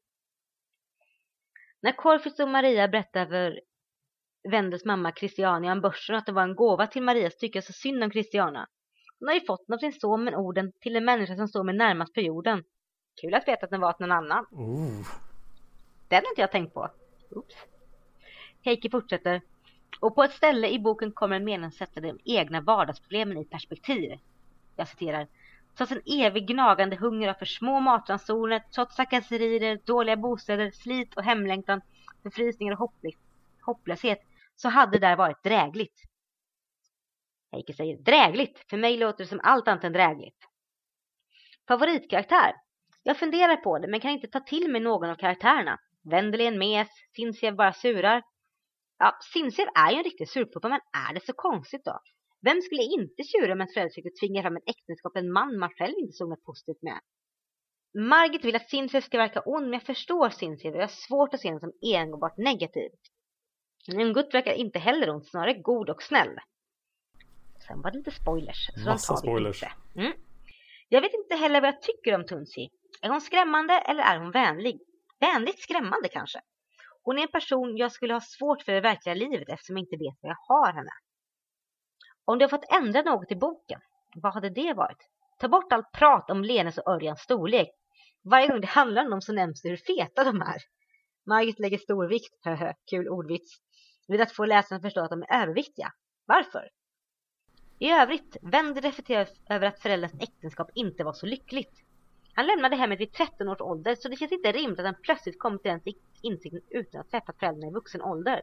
När 1.81 1.93
Corfitz 1.93 2.41
och 2.41 2.49
Maria 2.49 2.89
berättar 2.89 3.27
för 3.27 3.61
Wendels 4.51 4.85
mamma 4.85 5.13
Christiania 5.13 5.73
om 5.73 5.81
börsen 5.81 6.17
att 6.17 6.27
det 6.27 6.33
var 6.33 6.43
en 6.43 6.57
gåva 6.57 6.87
till 6.87 7.03
Maria 7.03 7.31
så 7.31 7.39
tycker 7.39 7.57
jag 7.57 7.65
så 7.65 7.73
synd 7.73 8.05
om 8.05 8.11
Christiana. 8.11 8.69
Hon 9.19 9.29
har 9.29 9.35
ju 9.35 9.41
fått 9.41 9.67
den 9.67 9.75
av 9.75 9.79
sin 9.79 9.93
son 9.93 10.25
men 10.25 10.35
orden 10.35 10.73
till 10.81 10.97
en 10.97 11.05
människa 11.05 11.37
som 11.37 11.49
står 11.49 11.65
med 11.65 11.75
närmast 11.75 12.15
på 12.15 12.21
jorden. 12.21 12.65
Kul 13.21 13.35
att 13.35 13.49
veta 13.49 13.65
att 13.65 13.71
den 13.71 13.81
var 13.81 13.93
till 13.93 14.07
någon 14.07 14.17
annan. 14.17 14.47
Oh. 14.51 15.07
Den 16.09 16.23
har 16.25 16.31
inte 16.31 16.41
jag 16.41 16.53
tänkt 16.53 16.75
på. 16.75 16.91
Oops. 17.31 17.55
Heikki 18.65 18.91
fortsätter. 18.91 19.41
Och 20.01 20.15
på 20.15 20.23
ett 20.23 20.33
ställe 20.33 20.69
i 20.69 20.79
boken 20.79 21.13
kommer 21.13 21.37
en 21.37 21.45
mening 21.45 21.73
sätta 21.73 22.01
de 22.01 22.19
egna 22.25 22.61
vardagsproblemen 22.61 23.39
i 23.39 23.45
perspektiv. 23.45 24.19
Jag 24.77 24.89
citerar. 24.89 25.29
Trots 25.77 25.93
en 25.93 26.03
evig 26.07 26.47
gnagande 26.47 26.97
hunger 26.97 27.29
av 27.29 27.35
för 27.35 27.47
små 27.47 27.81
matransoner, 27.81 28.63
trots 28.75 28.97
trakasserier, 28.97 29.81
dåliga 29.85 30.17
bostäder, 30.17 30.71
slit 30.71 31.15
och 31.17 31.25
hemlängtan, 31.25 31.81
förfrysningar 32.23 32.73
och 32.73 32.91
hopplöshet, 33.61 34.19
så 34.57 34.69
hade 34.69 34.93
det 34.99 35.07
där 35.07 35.17
varit 35.17 35.43
drägligt. 35.43 36.03
Heike 37.53 37.73
säger 37.73 37.97
drägligt. 37.99 38.65
För 38.71 38.77
mig 38.77 38.97
låter 38.97 39.25
det 39.25 39.29
som 39.29 39.41
allt 39.43 39.69
annat 39.69 39.85
än 39.85 39.93
drägligt. 39.93 40.49
Favoritkaraktär? 41.69 42.53
Jag 43.03 43.19
funderar 43.19 43.57
på 43.57 43.79
det 43.79 43.89
men 43.89 44.01
kan 44.01 44.11
inte 44.11 44.29
ta 44.29 44.41
till 44.41 44.71
mig 44.71 44.81
någon 44.81 45.11
av 45.11 45.15
karaktärerna. 45.15 45.79
Wendel 46.03 46.41
är 46.41 46.49
en 46.49 46.59
mes, 46.59 46.89
Sinsiev 47.17 47.57
bara 47.57 47.73
surar. 47.73 48.23
Ja, 48.99 49.19
Sinsiev 49.33 49.69
är 49.75 49.91
ju 49.91 49.97
en 49.97 50.05
riktig 50.05 50.29
surpuppa 50.29 50.69
men 50.69 50.81
är 51.09 51.15
det 51.15 51.27
så 51.27 51.33
konstigt 51.33 51.85
då? 51.85 52.01
Vem 52.43 52.63
skulle 52.63 52.83
inte 52.83 53.23
tjura 53.23 53.55
med 53.55 53.65
att 53.65 53.73
föräldrar 53.73 53.91
försökte 53.91 54.21
tvinga 54.21 54.43
fram 54.43 54.57
ett 54.57 54.69
äktenskap 54.69 55.17
en 55.17 55.33
man 55.33 55.59
man 55.59 55.71
själv 55.71 55.95
inte 55.99 56.13
såg 56.13 56.29
något 56.29 56.45
positivt 56.45 56.83
med? 56.83 57.01
Margit 57.95 58.45
vill 58.45 58.57
att 58.57 58.71
Sinsiev 58.71 59.01
ska 59.01 59.19
verka 59.19 59.43
ond 59.47 59.65
men 59.65 59.73
jag 59.73 59.83
förstår 59.83 60.31
Sinsiev 60.31 60.75
och 60.75 60.81
jag 60.81 60.83
har 60.83 60.89
svårt 61.09 61.35
att 61.35 61.41
se 61.41 61.49
henne 61.49 61.61
som 61.61 61.73
enbart 61.83 62.37
negativ. 62.37 62.91
Ungut 63.95 64.35
verkar 64.35 64.53
inte 64.53 64.79
heller 64.79 65.11
ont, 65.11 65.27
snarare 65.27 65.55
god 65.55 65.91
och 65.91 66.03
snäll. 66.03 66.39
Sen 67.67 67.83
var 67.83 67.91
det 67.91 67.99
lite 67.99 68.11
spoilers. 68.11 68.67
Så 68.75 68.91
Massa 68.91 69.15
de 69.15 69.21
tar 69.21 69.27
vi 69.27 69.33
spoilers. 69.33 69.63
inte. 69.63 70.01
Mm. 70.01 70.13
Jag 70.89 71.01
vet 71.01 71.15
inte 71.15 71.35
heller 71.37 71.61
vad 71.61 71.69
jag 71.69 71.83
tycker 71.83 72.15
om 72.15 72.27
Tunsi. 72.27 72.71
Är 73.03 73.09
hon 73.09 73.21
skrämmande 73.21 73.75
eller 73.75 74.03
är 74.03 74.19
hon 74.19 74.31
vänlig? 74.31 74.81
Vänligt 75.21 75.59
skrämmande 75.59 76.09
kanske. 76.09 76.41
Hon 77.03 77.19
är 77.19 77.23
en 77.23 77.29
person 77.29 77.77
jag 77.77 77.93
skulle 77.93 78.13
ha 78.13 78.21
svårt 78.21 78.63
för 78.63 78.73
i 78.73 78.81
verkliga 78.81 79.15
livet 79.15 79.49
eftersom 79.49 79.77
jag 79.77 79.83
inte 79.83 79.97
vet 79.97 80.19
vad 80.21 80.31
jag 80.31 80.37
har 80.49 80.73
henne. 80.73 80.91
Om 82.25 82.39
du 82.39 82.45
har 82.45 82.51
fått 82.51 82.73
ändra 82.73 83.03
något 83.03 83.33
i 83.33 83.37
boken, 83.37 83.81
vad 84.15 84.35
hade 84.35 84.51
det 84.51 84.73
varit? 84.73 85.09
Ta 85.39 85.49
bort 85.49 85.73
allt 85.73 85.93
prat 85.93 86.31
om 86.31 86.45
Lenes 86.45 86.79
och 86.79 86.93
Örjans 86.93 87.21
storlek. 87.21 87.71
Varje 88.25 88.49
gång 88.49 88.61
det 88.61 88.67
handlar 88.67 89.05
om 89.05 89.11
dem 89.11 89.21
så 89.21 89.33
nämns 89.33 89.63
det 89.63 89.69
hur 89.69 89.77
feta 89.77 90.25
de 90.25 90.41
är. 90.43 90.63
Margit 91.27 91.59
lägger 91.59 91.79
stor 91.79 92.07
vikt, 92.07 92.35
höhö, 92.45 92.73
kul 92.91 93.09
ordvits, 93.09 93.59
vid 94.09 94.21
att 94.21 94.33
få 94.33 94.45
läsarna 94.45 94.77
att 94.77 94.83
förstå 94.83 95.01
att 95.01 95.11
de 95.11 95.23
är 95.23 95.43
överviktiga. 95.43 95.93
Varför? 96.27 96.69
I 97.79 97.91
övrigt, 97.91 98.37
Wendel 98.43 98.83
reflekterar 98.83 99.29
över 99.51 99.67
att 99.67 99.81
föräldrarnas 99.81 100.23
äktenskap 100.23 100.71
inte 100.75 101.05
var 101.05 101.13
så 101.13 101.27
lyckligt. 101.27 101.83
Han 102.35 102.47
lämnade 102.47 102.77
hemmet 102.77 103.01
vid 103.01 103.13
13 103.13 103.49
års 103.49 103.61
ålder 103.61 103.95
så 103.95 104.09
det 104.09 104.17
känns 104.17 104.33
inte 104.33 104.53
rimligt 104.53 104.79
att 104.79 104.85
han 104.85 105.03
plötsligt 105.03 105.39
kommit 105.39 105.63
till 105.63 105.71
den 105.71 105.95
insikten 106.23 106.61
utan 106.71 107.01
att 107.01 107.11
träffa 107.11 107.33
föräldrarna 107.33 107.71
i 107.71 107.75
vuxen 107.75 108.03
ålder. 108.03 108.43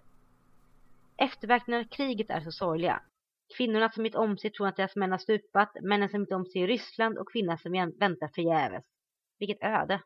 Efterverkningarna 1.17 1.84
av 1.84 1.88
kriget 1.89 2.30
är 2.30 2.41
så 2.41 2.51
sorgliga. 2.51 3.01
Kvinnorna 3.58 3.89
som 3.89 4.06
gick 4.06 4.18
om 4.18 4.38
sig 4.38 4.52
tror 4.52 4.68
att 4.68 4.76
deras 4.76 4.95
män 4.95 5.12
har 5.12 5.18
stupat, 5.18 5.72
männen 5.82 6.10
som 6.10 6.22
gick 6.22 6.32
om 6.32 6.45
sig 6.45 6.62
i 6.62 6.68
Ryssland 6.68 7.18
och 7.18 7.32
kvinnan 7.32 7.58
som 7.58 7.72
väntar 8.00 8.28
förgäves. 8.36 8.84
Vilket 9.39 9.64
öde. 9.64 10.02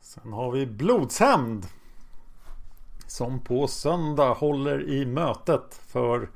Sen 0.00 0.32
har 0.32 0.50
vi 0.52 0.66
Blodshämnd. 0.66 1.66
Som 3.06 3.44
på 3.44 3.66
söndag 3.66 4.34
håller 4.34 4.88
i 4.88 5.06
mötet 5.06 5.74
för 5.86 6.28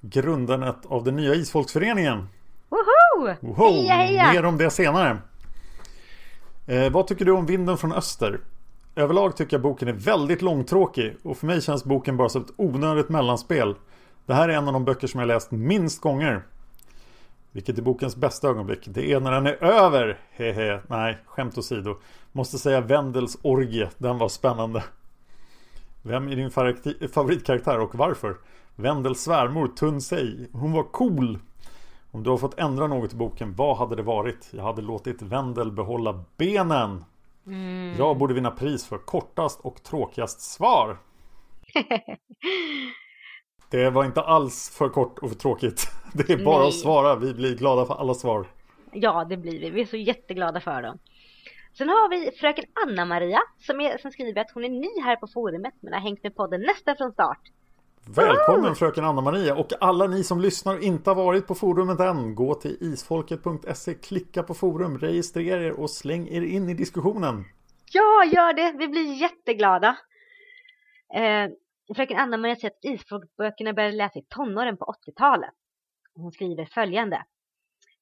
grundandet 0.00 0.86
av 0.86 1.04
den 1.04 1.16
nya 1.16 1.34
isfolksföreningen. 1.34 2.28
Woho! 2.68 3.34
Woho! 3.40 3.70
Heja, 3.70 3.94
heja! 3.94 4.32
Mer 4.32 4.44
om 4.44 4.58
det 4.58 4.70
senare. 4.70 5.18
Eh, 6.66 6.92
vad 6.92 7.06
tycker 7.06 7.24
du 7.24 7.32
om 7.32 7.46
Vinden 7.46 7.78
från 7.78 7.92
Öster? 7.92 8.40
Överlag 8.96 9.36
tycker 9.36 9.54
jag 9.54 9.62
boken 9.62 9.88
är 9.88 9.92
väldigt 9.92 10.42
långtråkig 10.42 11.16
och 11.22 11.36
för 11.36 11.46
mig 11.46 11.62
känns 11.62 11.84
boken 11.84 12.16
bara 12.16 12.28
som 12.28 12.42
ett 12.42 12.52
onödigt 12.56 13.08
mellanspel. 13.08 13.74
Det 14.26 14.34
här 14.34 14.48
är 14.48 14.52
en 14.52 14.66
av 14.66 14.72
de 14.72 14.84
böcker 14.84 15.06
som 15.06 15.20
jag 15.20 15.26
läst 15.26 15.50
minst 15.50 16.00
gånger. 16.00 16.42
Vilket 17.52 17.78
är 17.78 17.82
bokens 17.82 18.16
bästa 18.16 18.48
ögonblick? 18.48 18.86
Det 18.86 19.12
är 19.12 19.20
när 19.20 19.32
den 19.32 19.46
är 19.46 19.64
över! 19.64 20.18
Hehe, 20.30 20.80
nej, 20.88 21.18
skämt 21.26 21.58
åsido. 21.58 21.96
Måste 22.32 22.58
säga 22.58 22.80
Wendels 22.80 23.38
orgie, 23.42 23.90
den 23.98 24.18
var 24.18 24.28
spännande. 24.28 24.84
Vem 26.02 26.28
är 26.28 26.36
din 26.36 26.50
favoritkaraktär 27.08 27.80
och 27.80 27.94
varför? 27.94 28.36
Wendels 28.76 29.20
svärmor 29.20 29.68
Tunsei. 29.68 30.48
Hon 30.52 30.72
var 30.72 30.82
cool. 30.82 31.38
Om 32.10 32.22
du 32.22 32.30
har 32.30 32.36
fått 32.36 32.58
ändra 32.58 32.86
något 32.86 33.12
i 33.12 33.16
boken, 33.16 33.54
vad 33.54 33.76
hade 33.76 33.96
det 33.96 34.02
varit? 34.02 34.48
Jag 34.50 34.62
hade 34.62 34.82
låtit 34.82 35.22
Wendel 35.22 35.72
behålla 35.72 36.24
benen. 36.36 37.04
Mm. 37.46 37.94
Jag 37.98 38.18
borde 38.18 38.34
vinna 38.34 38.50
pris 38.50 38.86
för 38.86 38.98
kortast 38.98 39.60
och 39.60 39.82
tråkigast 39.82 40.40
svar. 40.40 40.98
Det 43.70 43.90
var 43.90 44.04
inte 44.04 44.20
alls 44.20 44.70
för 44.78 44.88
kort 44.88 45.18
och 45.18 45.28
för 45.28 45.36
tråkigt. 45.36 45.90
Det 46.12 46.30
är 46.30 46.44
bara 46.44 46.58
Nej. 46.58 46.68
att 46.68 46.74
svara. 46.74 47.16
Vi 47.16 47.34
blir 47.34 47.56
glada 47.56 47.86
för 47.86 47.94
alla 47.94 48.14
svar. 48.14 48.46
Ja, 48.92 49.26
det 49.28 49.36
blir 49.36 49.60
vi. 49.60 49.70
Vi 49.70 49.80
är 49.80 49.86
så 49.86 49.96
jätteglada 49.96 50.60
för 50.60 50.82
dem. 50.82 50.98
Sen 51.78 51.88
har 51.88 52.08
vi 52.08 52.30
fröken 52.30 52.64
Anna-Maria 52.86 53.40
som, 53.58 53.80
är, 53.80 53.98
som 53.98 54.10
skriver 54.10 54.40
att 54.40 54.50
hon 54.54 54.64
är 54.64 54.68
ny 54.68 55.02
här 55.04 55.16
på 55.16 55.26
forumet 55.26 55.74
men 55.80 55.92
har 55.92 56.00
hängt 56.00 56.22
med 56.22 56.36
podden 56.36 56.60
nästan 56.60 56.96
från 56.96 57.12
start. 57.12 57.40
Välkommen 58.06 58.74
fröken 58.74 59.04
Anna-Maria 59.04 59.54
och 59.54 59.72
alla 59.80 60.06
ni 60.06 60.24
som 60.24 60.40
lyssnar 60.40 60.74
och 60.74 60.82
inte 60.82 61.10
har 61.10 61.14
varit 61.14 61.46
på 61.46 61.54
forumet 61.54 62.00
än. 62.00 62.34
Gå 62.34 62.54
till 62.54 62.76
isfolket.se, 62.80 63.94
klicka 63.94 64.42
på 64.42 64.54
forum, 64.54 64.98
registrera 64.98 65.62
er 65.62 65.80
och 65.80 65.90
släng 65.90 66.28
er 66.28 66.42
in 66.42 66.68
i 66.68 66.74
diskussionen. 66.74 67.44
Ja, 67.92 68.24
gör 68.24 68.52
det! 68.52 68.78
Vi 68.78 68.88
blir 68.88 69.20
jätteglada. 69.20 69.96
Eh, 71.14 71.50
fröken 71.96 72.18
Anna-Maria 72.18 72.56
säger 72.56 72.70
att 72.70 72.84
isfolkböckerna 72.84 73.72
började 73.72 73.96
läsa 73.96 74.18
i 74.18 74.24
tonåren 74.28 74.76
på 74.76 74.84
80-talet. 74.84 75.50
Hon 76.14 76.32
skriver 76.32 76.64
följande. 76.64 77.24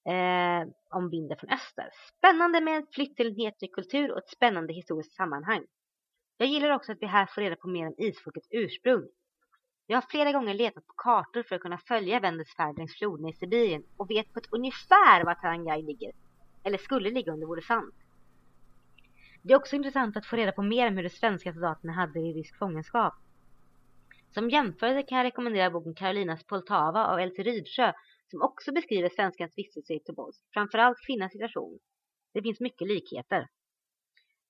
Eh, 0.05 0.69
om 0.91 1.11
Vinden 1.11 1.39
från 1.39 1.51
Öster. 1.51 1.89
Spännande 2.19 2.61
med 2.61 2.77
en 2.77 2.87
flytt 2.93 3.17
till 3.17 3.27
en 3.27 3.37
helt 3.37 3.73
kultur 3.73 4.13
och 4.13 4.19
ett 4.19 4.29
spännande 4.29 4.73
historiskt 4.73 5.17
sammanhang. 5.17 5.65
Jag 6.37 6.49
gillar 6.49 6.71
också 6.71 6.93
att 6.93 6.99
vi 7.03 7.07
här 7.07 7.27
får 7.27 7.41
reda 7.41 7.57
på 7.57 7.69
mer 7.69 7.87
om 7.87 7.95
isfolkets 7.99 8.49
ursprung. 8.51 9.09
Jag 9.87 9.97
har 9.97 10.03
flera 10.11 10.33
gånger 10.33 10.55
letat 10.55 10.87
på 10.87 10.93
kartor 10.97 11.43
för 11.43 11.57
att 11.57 11.63
kunna 11.63 11.79
följa 11.79 12.21
Vendels 12.21 12.57
färd 12.57 12.79
längs 12.79 12.99
floderna 12.99 13.29
i 13.29 13.33
Sibirien 13.33 13.85
och 13.97 14.11
vet 14.11 14.33
på 14.33 14.39
ett 14.39 14.53
ungefär 14.53 15.25
var 15.25 15.35
Tarangai 15.35 15.83
ligger. 15.83 16.13
Eller 16.65 16.79
skulle 16.79 17.11
ligga 17.11 17.33
om 17.33 17.41
det 17.41 17.47
vore 17.47 17.63
sant. 17.63 17.95
Det 19.43 19.53
är 19.53 19.57
också 19.57 19.77
intressant 19.77 20.17
att 20.17 20.27
få 20.27 20.37
reda 20.37 20.53
på 20.53 20.63
mer 20.63 20.89
om 20.89 20.97
hur 20.97 21.03
de 21.03 21.11
svenska 21.11 21.53
soldaterna 21.53 21.93
hade 21.93 22.13
det 22.13 22.21
i 22.21 22.33
rysk 22.33 22.59
fångenskap. 22.59 23.15
Som 24.35 24.51
jämförelse 24.51 25.09
kan 25.09 25.19
jag 25.19 25.25
rekommendera 25.25 25.71
boken 25.71 25.95
Karolinas 25.95 26.45
Poltava 26.45 27.07
av 27.07 27.19
Else 27.19 27.43
Rydsjö 27.43 27.93
som 28.31 28.43
också 28.43 28.73
beskriver 28.73 29.09
svenskans 29.09 29.59
vistelse 29.59 29.95
i 29.95 30.01
Tobolsk, 30.01 30.41
framförallt 30.55 31.07
kvinnans 31.07 31.33
situation. 31.33 31.79
Det 32.35 32.43
finns 32.43 32.61
mycket 32.61 32.89
likheter. 32.89 33.49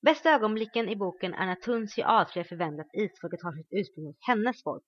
Bästa 0.03 0.31
ögonblicken 0.31 0.89
i 0.89 0.97
boken 0.97 1.35
är 1.35 1.47
när 1.47 1.55
Tunsi 1.55 2.03
avslöjar 2.03 2.45
för 2.45 2.57
Wendel 2.57 2.81
att 2.81 2.95
isfolket 2.95 3.43
har 3.43 3.53
sitt 3.53 3.69
ursprung 3.71 4.07
hos 4.07 4.17
hennes 4.21 4.63
folk 4.63 4.83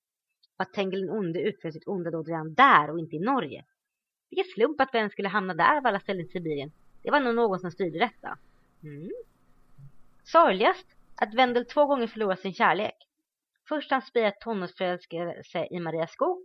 och 0.56 0.62
att 0.62 0.72
Tengil 0.72 1.00
den 1.00 1.10
onde 1.10 1.40
utför 1.40 1.70
sitt 1.70 1.88
onda 1.88 2.10
dåd 2.10 2.28
redan 2.28 2.54
där 2.54 2.90
och 2.90 2.98
inte 2.98 3.16
i 3.16 3.20
Norge. 3.20 3.64
Vilken 4.30 4.52
slump 4.54 4.80
att 4.80 4.94
Wendel 4.94 5.10
skulle 5.10 5.28
hamna 5.28 5.54
där 5.54 5.76
av 5.76 5.86
alla 5.86 6.00
ställen 6.00 6.26
i 6.26 6.28
Sibirien. 6.28 6.72
Det 7.02 7.10
var 7.10 7.20
nog 7.20 7.34
någon 7.34 7.58
som 7.58 7.70
styrde 7.70 7.98
detta. 7.98 8.38
Mm. 8.82 9.10
Sorgligast 10.24 10.86
att 11.16 11.34
Wendel 11.34 11.64
två 11.64 11.86
gånger 11.86 12.06
förlorar 12.06 12.36
sin 12.36 12.54
kärlek. 12.54 12.94
Först 13.68 13.90
hans 13.90 14.06
spira 14.06 14.30
tonårsförälskelse 14.30 15.68
i 15.70 15.80
Maria 15.80 16.06
Skog 16.06 16.44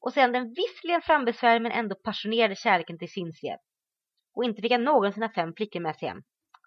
och 0.00 0.12
sedan 0.12 0.32
den 0.32 0.54
visserligen 0.54 1.02
frambesvärjade 1.02 1.60
men 1.60 1.72
ändå 1.72 1.94
passionerade 1.94 2.56
kärleken 2.56 2.98
till 2.98 3.12
Sinsiev. 3.12 3.58
Och 4.34 4.44
inte 4.44 4.62
fick 4.62 4.72
han 4.72 4.84
någon 4.84 5.06
av 5.06 5.12
sina 5.12 5.28
fem 5.28 5.54
flickor 5.56 5.80
med 5.80 5.96
sig 5.96 6.08
hem. 6.08 6.22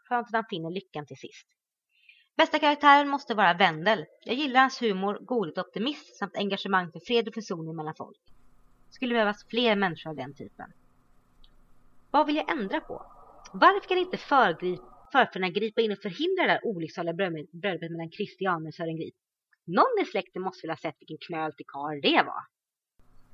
Fram 0.07 0.19
att 0.19 0.31
han 0.31 0.45
finner 0.49 0.69
lyckan 0.69 1.05
till 1.05 1.17
sist. 1.17 1.47
Bästa 2.37 2.59
karaktären 2.59 3.09
måste 3.09 3.35
vara 3.35 3.53
Wendel. 3.53 4.05
Jag 4.25 4.35
gillar 4.35 4.59
hans 4.59 4.81
humor, 4.81 5.19
godhet 5.21 5.57
och 5.57 5.67
optimism 5.67 6.13
samt 6.19 6.37
engagemang 6.37 6.91
för 6.91 6.99
fred 6.99 7.27
och 7.27 7.33
försoning 7.33 7.75
mellan 7.75 7.95
folk. 7.95 8.19
Skulle 8.89 9.13
behövas 9.13 9.45
fler 9.49 9.75
människor 9.75 10.09
av 10.09 10.15
den 10.15 10.33
typen. 10.33 10.73
Vad 12.11 12.25
vill 12.25 12.35
jag 12.35 12.51
ändra 12.51 12.81
på? 12.81 13.05
Varför 13.53 13.87
kan 13.87 13.97
inte 13.97 14.17
förfäderna 14.17 15.49
gripa 15.49 15.81
in 15.81 15.91
och 15.91 15.97
förhindra 15.97 16.43
det 16.43 16.53
där 16.53 16.65
olycksaliga 16.65 17.13
bröllopet 17.51 17.91
mellan 17.91 18.11
Christiane 18.11 18.67
och 18.67 18.73
Sören 18.73 18.97
Grip? 18.97 19.15
Någon 19.77 20.03
i 20.03 20.05
släkten 20.05 20.41
måste 20.41 20.67
väl 20.67 20.71
ha 20.71 20.77
sett 20.77 20.95
vilken 20.99 21.17
knöl 21.27 21.53
till 21.53 21.65
karl 21.67 22.01
det 22.01 22.23
var? 22.25 22.43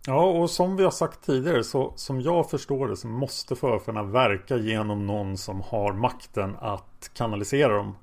Ja, 0.07 0.25
och 0.25 0.49
som 0.49 0.77
vi 0.77 0.83
har 0.83 0.91
sagt 0.91 1.25
tidigare 1.25 1.63
så 1.63 1.93
som 1.95 2.21
jag 2.21 2.49
förstår 2.49 2.87
det 2.87 2.95
så 2.95 3.07
måste 3.07 3.55
förfäderna 3.55 4.03
verka 4.03 4.57
genom 4.57 5.07
någon 5.07 5.37
som 5.37 5.61
har 5.61 5.93
makten 5.93 6.55
att 6.59 7.11
kanalisera 7.13 7.77
dem. 7.77 7.95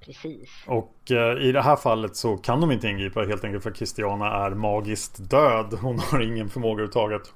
Precis. 0.00 0.64
Och 0.66 1.10
eh, 1.10 1.48
i 1.48 1.52
det 1.52 1.62
här 1.62 1.76
fallet 1.76 2.16
så 2.16 2.36
kan 2.36 2.60
de 2.60 2.72
inte 2.72 2.88
ingripa 2.88 3.20
helt 3.20 3.44
enkelt 3.44 3.62
för 3.62 3.72
Christiana 3.72 4.26
är 4.26 4.50
magiskt 4.50 5.30
död. 5.30 5.78
Hon 5.82 5.98
har 5.98 6.20
ingen 6.20 6.48
förmåga 6.48 6.72
överhuvudtaget. 6.72 7.34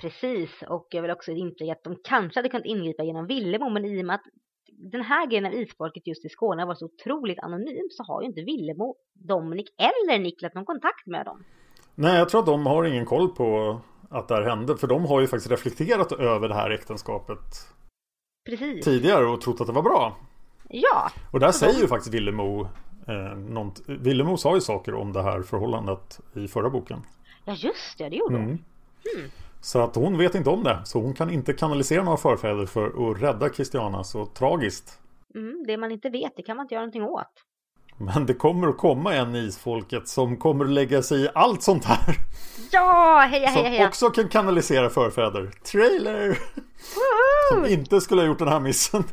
Precis, 0.00 0.50
och 0.68 0.86
jag 0.90 1.02
vill 1.02 1.10
också 1.10 1.30
inflika 1.30 1.72
att 1.72 1.84
de 1.84 1.96
kanske 2.04 2.38
hade 2.38 2.48
kunnat 2.48 2.66
ingripa 2.66 3.02
genom 3.02 3.26
Villemo, 3.26 3.70
men 3.70 3.84
i 3.84 4.02
och 4.02 4.06
med 4.06 4.14
att 4.14 4.24
den 4.78 5.02
här 5.02 5.26
grejen 5.26 5.46
av 5.46 5.52
isfolket 5.54 6.06
just 6.06 6.24
i 6.24 6.28
Skåne 6.28 6.64
var 6.66 6.74
så 6.74 6.84
otroligt 6.84 7.38
anonym 7.38 7.86
så 7.90 8.02
har 8.02 8.22
ju 8.22 8.28
inte 8.28 8.42
Villemo, 8.42 8.94
Dominik 9.14 9.68
eller 9.78 10.18
Niklas 10.18 10.54
någon 10.54 10.64
kontakt 10.64 11.06
med 11.06 11.24
dem. 11.26 11.44
Nej, 11.94 12.18
jag 12.18 12.28
tror 12.28 12.40
att 12.40 12.46
de 12.46 12.66
har 12.66 12.84
ingen 12.84 13.06
koll 13.06 13.28
på 13.28 13.80
att 14.10 14.28
det 14.28 14.34
här 14.34 14.42
hände. 14.42 14.76
För 14.76 14.86
de 14.86 15.04
har 15.04 15.20
ju 15.20 15.26
faktiskt 15.26 15.50
reflekterat 15.50 16.12
över 16.12 16.48
det 16.48 16.54
här 16.54 16.70
äktenskapet 16.70 17.38
Precis. 18.46 18.84
tidigare 18.84 19.26
och 19.26 19.40
trott 19.40 19.60
att 19.60 19.66
det 19.66 19.72
var 19.72 19.82
bra. 19.82 20.16
Ja. 20.68 21.10
Och 21.32 21.40
där 21.40 21.52
säger 21.52 21.72
de- 21.74 21.80
ju 21.80 21.86
faktiskt 21.86 22.14
Villemo 22.14 22.68
eh, 23.08 23.36
något, 23.38 23.80
Villemo 23.86 24.36
sa 24.36 24.54
ju 24.54 24.60
saker 24.60 24.94
om 24.94 25.12
det 25.12 25.22
här 25.22 25.42
förhållandet 25.42 26.20
i 26.34 26.48
förra 26.48 26.70
boken. 26.70 26.98
Ja, 27.44 27.52
just 27.52 27.98
det, 27.98 28.08
det 28.08 28.16
gjorde 28.16 28.34
hon. 28.36 28.44
Mm. 28.44 28.58
Så 29.64 29.80
att 29.80 29.94
hon 29.94 30.18
vet 30.18 30.34
inte 30.34 30.50
om 30.50 30.64
det. 30.64 30.80
Så 30.84 31.00
hon 31.00 31.14
kan 31.14 31.30
inte 31.30 31.52
kanalisera 31.52 32.02
några 32.04 32.16
förfäder 32.16 32.66
för 32.66 32.86
att 33.10 33.22
rädda 33.22 33.48
Christiana. 33.50 34.04
Så 34.04 34.26
tragiskt. 34.26 34.98
Mm, 35.34 35.64
det 35.66 35.76
man 35.76 35.90
inte 35.92 36.08
vet, 36.10 36.32
det 36.36 36.42
kan 36.42 36.56
man 36.56 36.64
inte 36.64 36.74
göra 36.74 36.82
någonting 36.82 37.02
åt. 37.02 37.32
Men 37.96 38.26
det 38.26 38.34
kommer 38.34 38.68
att 38.68 38.78
komma 38.78 39.14
en 39.14 39.34
i 39.34 39.38
isfolket 39.38 40.08
som 40.08 40.36
kommer 40.36 40.64
att 40.64 40.70
lägga 40.70 41.02
sig 41.02 41.24
i 41.24 41.28
allt 41.34 41.62
sånt 41.62 41.84
här. 41.84 42.16
Ja, 42.72 43.26
heja, 43.30 43.48
Som 43.48 43.56
heja, 43.56 43.68
heja! 43.70 43.88
också 43.88 44.10
kan 44.10 44.28
kanalisera 44.28 44.90
förfäder. 44.90 45.50
Trailer! 45.72 46.28
Woho! 46.28 47.54
Som 47.64 47.72
inte 47.72 48.00
skulle 48.00 48.20
ha 48.20 48.26
gjort 48.26 48.38
den 48.38 48.48
här 48.48 48.60
missen. 48.60 49.04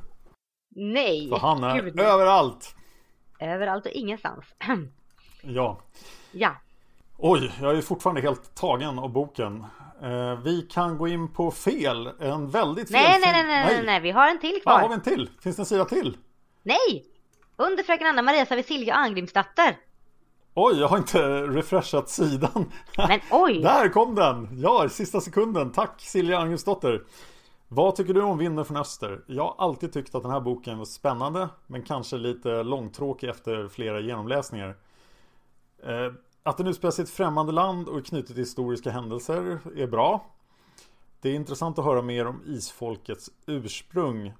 Nej, 0.75 1.29
För 1.29 1.37
han 1.37 1.63
är 1.63 1.81
gud, 1.81 1.99
överallt. 1.99 2.75
Överallt 3.39 3.85
och 3.85 3.91
ingenstans. 3.91 4.45
Ja. 5.41 5.79
ja, 6.31 6.55
Oj, 7.17 7.51
jag 7.61 7.77
är 7.77 7.81
fortfarande 7.81 8.21
helt 8.21 8.55
tagen 8.55 8.99
av 8.99 9.09
boken. 9.11 9.65
Eh, 10.01 10.39
vi 10.43 10.61
kan 10.61 10.97
gå 10.97 11.07
in 11.07 11.33
på 11.33 11.51
fel. 11.51 12.07
En 12.19 12.49
väldigt 12.49 12.91
fel 12.91 13.01
nej, 13.01 13.19
nej, 13.21 13.31
nej, 13.33 13.43
nej, 13.43 13.65
nej, 13.75 13.85
nej, 13.85 13.99
vi 13.99 14.11
har 14.11 14.27
en 14.27 14.39
till 14.39 14.53
Ja, 14.53 14.59
kvar. 14.61 14.79
har 14.79 14.87
vi 14.87 14.93
en 14.93 15.01
till? 15.01 15.29
Finns 15.41 15.55
det 15.55 15.61
en 15.61 15.65
sida 15.65 15.85
till? 15.85 16.17
Nej! 16.63 17.05
Under 17.55 17.83
fröken 17.83 18.07
Anna-Maria 18.07 18.45
så 18.45 18.51
har 18.51 18.57
vi 18.57 18.63
Silja 18.63 18.93
Arngrimsdotter. 18.95 19.77
Oj, 20.53 20.79
jag 20.79 20.87
har 20.87 20.97
inte 20.97 21.41
refreshat 21.41 22.09
sidan. 22.09 22.71
Men 22.97 23.19
oj! 23.31 23.59
Där 23.63 23.89
kom 23.89 24.15
den! 24.15 24.49
Ja, 24.61 24.85
i 24.85 24.89
sista 24.89 25.21
sekunden. 25.21 25.71
Tack 25.71 26.01
Silja 26.01 26.39
Angelsdotter. 26.39 27.03
Vad 27.67 27.95
tycker 27.95 28.13
du 28.13 28.21
om 28.21 28.37
Vinden 28.37 28.65
från 28.65 28.77
Öster? 28.77 29.21
Jag 29.27 29.43
har 29.43 29.55
alltid 29.57 29.93
tyckt 29.93 30.15
att 30.15 30.21
den 30.23 30.31
här 30.31 30.39
boken 30.39 30.77
var 30.77 30.85
spännande 30.85 31.49
men 31.67 31.81
kanske 31.83 32.17
lite 32.17 32.63
långtråkig 32.63 33.29
efter 33.29 33.67
flera 33.67 33.99
genomläsningar. 33.99 34.75
Att 36.49 36.57
den 36.57 36.67
utspelar 36.67 36.91
sig 36.91 37.03
i 37.03 37.05
ett 37.05 37.09
främmande 37.09 37.51
land 37.51 37.87
och 37.87 37.97
är 37.97 38.01
knutet 38.01 38.27
till 38.27 38.37
historiska 38.37 38.91
händelser 38.91 39.59
är 39.75 39.87
bra. 39.87 40.25
Det 41.21 41.29
är 41.29 41.33
intressant 41.33 41.79
att 41.79 41.85
höra 41.85 42.01
mer 42.01 42.27
om 42.27 42.41
isfolkets 42.45 43.29
ursprung. 43.45 44.33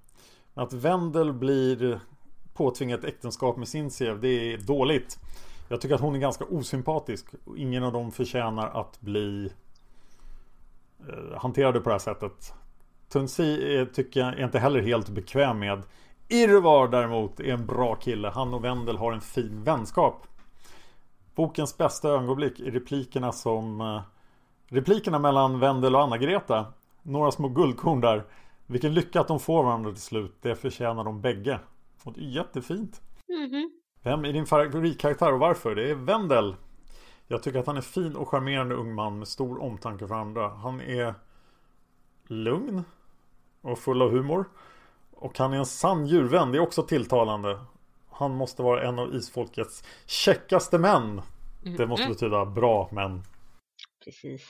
Men 0.53 0.64
att 0.64 0.73
Wendel 0.73 1.34
blir 1.34 1.99
påtvingat 2.53 3.03
äktenskap 3.03 3.57
med 3.57 3.68
Sinsiev, 3.68 4.19
det 4.19 4.53
är 4.53 4.57
dåligt. 4.57 5.19
Jag 5.68 5.81
tycker 5.81 5.95
att 5.95 6.02
hon 6.02 6.15
är 6.15 6.19
ganska 6.19 6.45
osympatisk. 6.45 7.26
Ingen 7.57 7.84
av 7.84 7.94
dem 7.94 8.11
förtjänar 8.11 8.68
att 8.68 9.02
bli 9.02 9.52
eh, 11.10 11.40
hanterade 11.41 11.80
på 11.80 11.90
det 11.90 11.94
här 11.94 11.99
sättet. 11.99 12.53
Tunsi 13.10 13.86
tycker 13.94 14.19
jag 14.19 14.40
är 14.40 14.45
inte 14.45 14.60
heller 14.60 14.81
helt 14.81 15.10
bekväm 15.10 15.60
med. 15.60 15.84
Irvar 16.27 16.88
däremot 16.88 17.40
är 17.40 17.53
en 17.53 17.65
bra 17.65 17.95
kille. 17.95 18.30
Han 18.30 18.53
och 18.53 18.64
Wendel 18.64 18.98
har 18.98 19.14
en 19.14 19.22
fin 19.22 19.64
vänskap. 19.64 20.26
Bokens 21.39 21.77
bästa 21.77 22.09
ögonblick 22.09 22.59
är 22.59 22.71
replikerna 22.71 23.31
som 23.31 23.81
eh, 23.81 24.01
Replikerna 24.67 25.19
mellan 25.19 25.59
Wendel 25.59 25.95
och 25.95 26.01
Anna-Greta. 26.01 26.65
Några 27.03 27.31
små 27.31 27.49
guldkorn 27.49 28.01
där. 28.01 28.25
Vilken 28.65 28.93
lycka 28.93 29.21
att 29.21 29.27
de 29.27 29.39
får 29.39 29.63
varandra 29.63 29.91
till 29.91 30.01
slut. 30.01 30.35
Det 30.41 30.55
förtjänar 30.55 31.03
de 31.03 31.21
bägge. 31.21 31.59
Och 32.03 32.13
det 32.13 32.21
är 32.21 32.29
jättefint. 32.29 33.01
Mm 33.29 33.49
-hmm. 33.49 33.69
Vem 34.03 34.25
är 34.25 34.33
din 34.33 34.45
favoritkaraktär 34.45 35.33
och 35.33 35.39
varför? 35.39 35.75
Det 35.75 35.89
är 35.89 35.95
Wendel. 35.95 36.55
Jag 37.27 37.43
tycker 37.43 37.59
att 37.59 37.67
han 37.67 37.77
är 37.77 37.81
fin 37.81 38.15
och 38.15 38.29
charmerande 38.29 38.75
ung 38.75 38.95
man 38.95 39.19
med 39.19 39.27
stor 39.27 39.61
omtanke 39.61 40.07
för 40.07 40.15
andra. 40.15 40.49
Han 40.49 40.81
är 40.81 41.13
Lugn 42.27 42.83
Och 43.61 43.79
full 43.79 44.01
av 44.01 44.11
humor. 44.11 44.45
Och 45.11 45.37
han 45.37 45.53
är 45.53 45.57
en 45.57 45.65
sann 45.65 46.05
djurvän. 46.05 46.51
Det 46.51 46.57
är 46.57 46.61
också 46.61 46.83
tilltalande 46.83 47.59
Han 48.19 48.31
måste 48.35 48.61
vara 48.63 48.87
en 48.87 48.99
av 48.99 49.15
isfolkets 49.15 49.83
checkaste 50.05 50.77
män 50.77 51.21
Det 51.77 51.87
måste 51.87 52.03
Mm. 52.03 52.13
betyda 52.13 52.45
bra 52.45 52.89
män 52.91 53.23
Precis. 54.05 54.41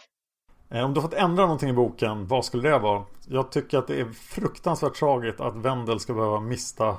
Eh, 0.69 0.85
Om 0.85 0.93
du 0.93 1.01
fått 1.01 1.13
ändra 1.13 1.43
någonting 1.43 1.69
i 1.69 1.73
boken, 1.73 2.27
vad 2.27 2.45
skulle 2.45 2.69
det 2.69 2.79
vara? 2.79 3.03
Jag 3.27 3.51
tycker 3.51 3.77
att 3.77 3.87
det 3.87 3.99
är 4.01 4.05
fruktansvärt 4.05 4.93
tragiskt 4.95 5.39
att 5.41 5.55
Wendel 5.55 5.99
ska 5.99 6.13
behöva 6.13 6.39
mista 6.39 6.97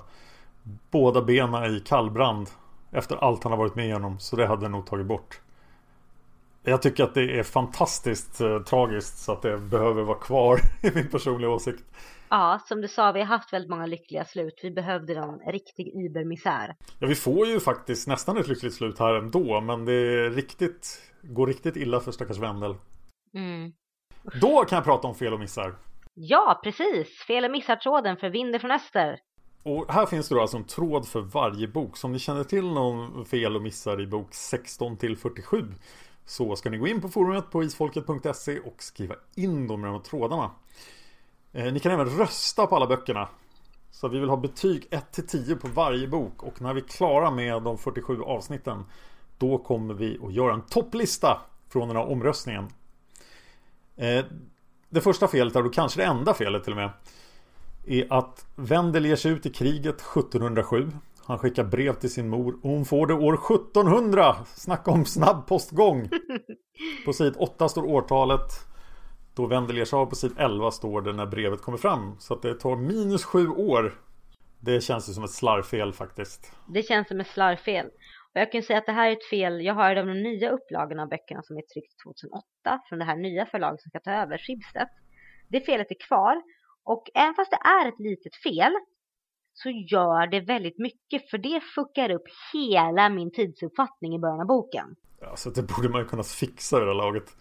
båda 0.91 1.23
benen 1.23 1.77
i 1.77 1.81
kallbrand 1.81 2.51
efter 2.91 3.17
allt 3.17 3.43
han 3.45 3.53
har 3.53 3.59
varit 3.59 3.75
med 3.75 3.85
igenom. 3.85 4.19
Så 4.19 4.37
det 4.37 4.47
hade 4.47 4.63
jag 4.65 4.71
nog 4.71 4.87
tagit 4.87 5.07
bort. 5.07 5.41
Jag 6.63 6.83
tycker 6.83 7.05
att 7.05 7.15
det 7.15 7.39
är 7.39 7.43
fantastiskt 7.43 8.41
eh, 8.41 8.59
tragiskt 8.59 9.19
så 9.19 9.33
att 9.33 9.43
det 9.43 9.59
behöver 9.59 10.03
vara 10.03 10.19
kvar 10.19 10.61
i 10.83 10.91
min 10.95 11.09
personliga 11.09 11.51
åsikt. 11.51 11.85
Ja, 12.31 12.61
som 12.69 12.81
du 12.81 12.89
sa, 12.89 13.13
vi 13.13 13.21
har 13.21 13.27
haft 13.27 13.53
väldigt 13.53 13.71
många 13.71 13.87
lyckliga 13.87 14.25
slut. 14.25 14.61
Vi 14.63 14.71
behövde 14.71 15.21
någon 15.21 15.39
riktig 15.39 15.89
übermisär. 15.89 16.77
Ja, 16.99 17.07
vi 17.07 17.15
får 17.15 17.47
ju 17.47 17.61
faktiskt 17.61 18.09
nästan 18.09 18.37
ett 18.37 18.49
lyckligt 18.49 18.75
slut 18.75 18.99
här 18.99 19.15
ändå, 19.15 19.61
men 19.61 19.85
det 19.85 19.93
är 19.93 20.31
riktigt, 20.31 21.03
går 21.23 21.47
riktigt 21.47 21.77
illa 21.77 22.01
för 22.01 22.13
stackars 22.13 22.39
Wendel. 22.39 22.75
Mm. 23.35 23.73
Då 24.41 24.65
kan 24.65 24.77
jag 24.77 24.85
prata 24.85 25.09
om 25.09 25.15
fel 25.15 25.33
och 25.33 25.41
missar. 25.41 25.75
Ja, 26.15 26.61
precis. 26.65 27.19
Fel 27.27 27.45
och 27.45 27.51
missar-tråden 27.51 28.17
för 28.17 28.31
Vinder 28.31 28.59
från 28.59 28.71
Öster. 28.71 29.19
Och 29.63 29.93
här 29.93 30.07
finns 30.07 30.29
det 30.29 30.35
då 30.35 30.41
alltså 30.41 30.57
en 30.57 30.65
tråd 30.65 31.09
för 31.09 31.21
varje 31.21 31.69
bok. 31.69 31.97
Så 31.97 32.07
om 32.07 32.13
ni 32.13 32.19
känner 32.19 32.45
till 32.45 32.67
någon 32.67 33.25
fel 33.25 33.57
och 33.57 33.63
missar 33.63 34.01
i 34.01 34.07
bok 34.07 34.35
16 34.35 34.97
till 34.97 35.17
47 35.17 35.65
så 36.27 36.57
ska 36.57 36.71
ni 36.71 36.79
gå 36.79 36.87
in 36.87 37.01
på 37.01 37.09
forumet 37.09 37.51
på 37.51 37.63
isfolket.se 37.63 38.61
och 38.61 38.83
skriva 38.83 39.15
in 39.37 39.69
dem 39.69 39.85
i 39.85 39.87
de 39.87 39.93
här 39.93 40.01
trådarna. 40.01 40.51
Eh, 41.53 41.73
ni 41.73 41.81
kan 41.81 41.93
även 41.93 42.19
rösta 42.19 42.67
på 42.67 42.77
alla 42.77 42.87
böckerna. 42.87 43.29
Så 43.91 44.09
vi 44.09 44.19
vill 44.19 44.29
ha 44.29 44.37
betyg 44.37 44.87
1 44.91 45.13
till 45.13 45.27
10 45.27 45.57
på 45.57 45.69
varje 45.69 46.09
bok 46.09 46.43
och 46.43 46.63
när 46.63 46.75
vi 46.75 46.81
är 46.81 46.89
klara 46.89 47.31
med 47.31 47.63
de 47.63 47.79
47 47.79 48.23
avsnitten 48.23 48.85
då 49.39 49.59
kommer 49.59 49.95
vi 49.95 50.19
att 50.23 50.33
göra 50.33 50.55
en 50.55 50.63
topplista 50.63 51.41
från 51.69 51.89
den 51.89 51.97
här 51.97 52.09
omröstningen. 52.09 52.69
Eh, 53.97 54.25
det 54.89 55.01
första 55.01 55.29
felet, 55.29 55.57
och 55.57 55.75
kanske 55.75 56.01
det 56.01 56.05
enda 56.05 56.35
felet 56.35 56.65
till 56.65 56.73
och 56.73 56.77
med 56.77 56.91
är 57.87 58.13
att 58.13 58.47
Wendel 58.57 59.07
ger 59.07 59.17
sig 59.17 59.33
ut 59.33 59.47
i 59.47 59.51
kriget 59.51 60.01
1707. 60.01 60.91
Han 61.25 61.39
skickar 61.39 61.65
brev 61.65 61.95
till 61.95 62.13
sin 62.13 62.29
mor 62.29 62.59
och 62.63 62.71
hon 62.71 62.85
får 62.85 63.07
det 63.07 63.15
år 63.15 63.35
1700. 63.35 64.37
Snacka 64.55 64.91
om 64.91 65.05
snabb 65.05 65.47
postgång. 65.47 66.09
På 67.05 67.13
sid 67.13 67.35
8 67.39 67.69
står 67.69 67.85
årtalet. 67.85 68.67
Då 69.35 69.47
Wendel 69.47 69.77
ger 69.77 69.85
sig 69.85 69.97
av 69.97 70.07
på 70.07 70.15
sid 70.15 70.33
11 70.39 70.71
står 70.71 71.03
det 71.03 71.13
när 71.13 71.27
brevet 71.27 71.63
kommer 71.63 71.79
fram. 71.79 72.17
Så 72.19 72.35
att 72.35 72.43
det 72.43 72.55
tar 72.55 72.77
minus 72.77 73.25
sju 73.25 73.49
år. 73.49 74.01
Det 74.61 74.81
känns 74.81 75.09
ju 75.09 75.13
som 75.13 75.25
ett 75.25 75.31
slarvfel 75.31 75.93
faktiskt. 75.93 76.53
Det 76.69 76.83
känns 76.83 77.09
som 77.09 77.21
ett 77.21 77.27
slarvfel. 77.27 77.87
Och 78.35 78.41
jag 78.41 78.53
kan 78.53 78.63
säga 78.63 78.79
att 78.79 78.87
det 78.87 78.93
här 78.93 79.09
är 79.09 79.13
ett 79.13 79.31
fel. 79.31 79.65
Jag 79.65 79.75
har 79.75 79.95
de 79.95 80.23
nya 80.23 80.51
upplagorna 80.51 81.03
av 81.03 81.09
böckerna 81.09 81.43
som 81.43 81.57
är 81.57 81.63
tryckt 81.63 81.95
2008 82.05 82.81
från 82.89 82.99
det 82.99 83.05
här 83.05 83.17
nya 83.17 83.47
förlaget 83.47 83.81
som 83.81 83.91
ska 83.91 84.01
ta 84.01 84.11
över, 84.11 84.39
Schibsted. 84.39 84.89
Det 85.49 85.61
felet 85.61 85.91
är 85.91 86.07
kvar. 86.09 86.43
Och 86.85 87.05
även 87.15 87.35
fast 87.35 87.51
det 87.51 87.63
är 87.69 87.89
ett 87.89 87.99
litet 87.99 88.37
fel 88.43 88.73
så 89.53 89.71
gör 89.71 90.27
det 90.27 90.41
väldigt 90.41 90.79
mycket 90.79 91.31
för 91.31 91.39
det 91.39 91.61
fuckar 91.75 92.11
upp 92.11 92.27
hela 92.53 93.09
min 93.09 93.33
tidsuppfattning 93.33 94.15
i 94.15 94.19
början 94.19 94.41
av 94.41 94.47
boken. 94.47 94.97
Alltså 95.31 95.51
det 95.51 95.63
borde 95.63 95.89
man 95.89 96.01
ju 96.01 96.07
kunna 96.07 96.23
fixa 96.23 96.77
i 96.77 96.81
det 96.81 96.87
här 96.87 96.95
laget. 96.95 97.37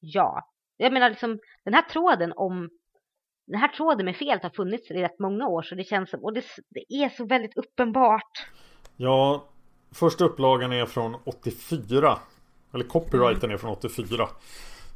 Ja, 0.00 0.49
jag 0.84 0.92
menar 0.92 1.10
liksom 1.10 1.38
den 1.64 1.74
här 1.74 1.82
tråden 1.82 2.32
om 2.36 2.68
den 3.46 3.60
här 3.60 3.68
tråden 3.68 4.04
med 4.06 4.16
felet 4.16 4.42
har 4.42 4.50
funnits 4.50 4.90
i 4.90 4.94
rätt 4.94 5.18
många 5.18 5.46
år 5.46 5.62
så 5.62 5.74
det 5.74 5.84
känns 5.84 6.10
som, 6.10 6.24
och 6.24 6.32
det, 6.32 6.44
det 6.70 6.94
är 6.94 7.08
så 7.08 7.26
väldigt 7.26 7.56
uppenbart. 7.56 8.46
Ja, 8.96 9.44
första 9.92 10.24
upplagan 10.24 10.72
är 10.72 10.86
från 10.86 11.16
84. 11.24 12.18
Eller 12.74 12.84
copyrighten 12.84 13.50
är 13.50 13.56
från 13.56 13.70
84. 13.70 14.28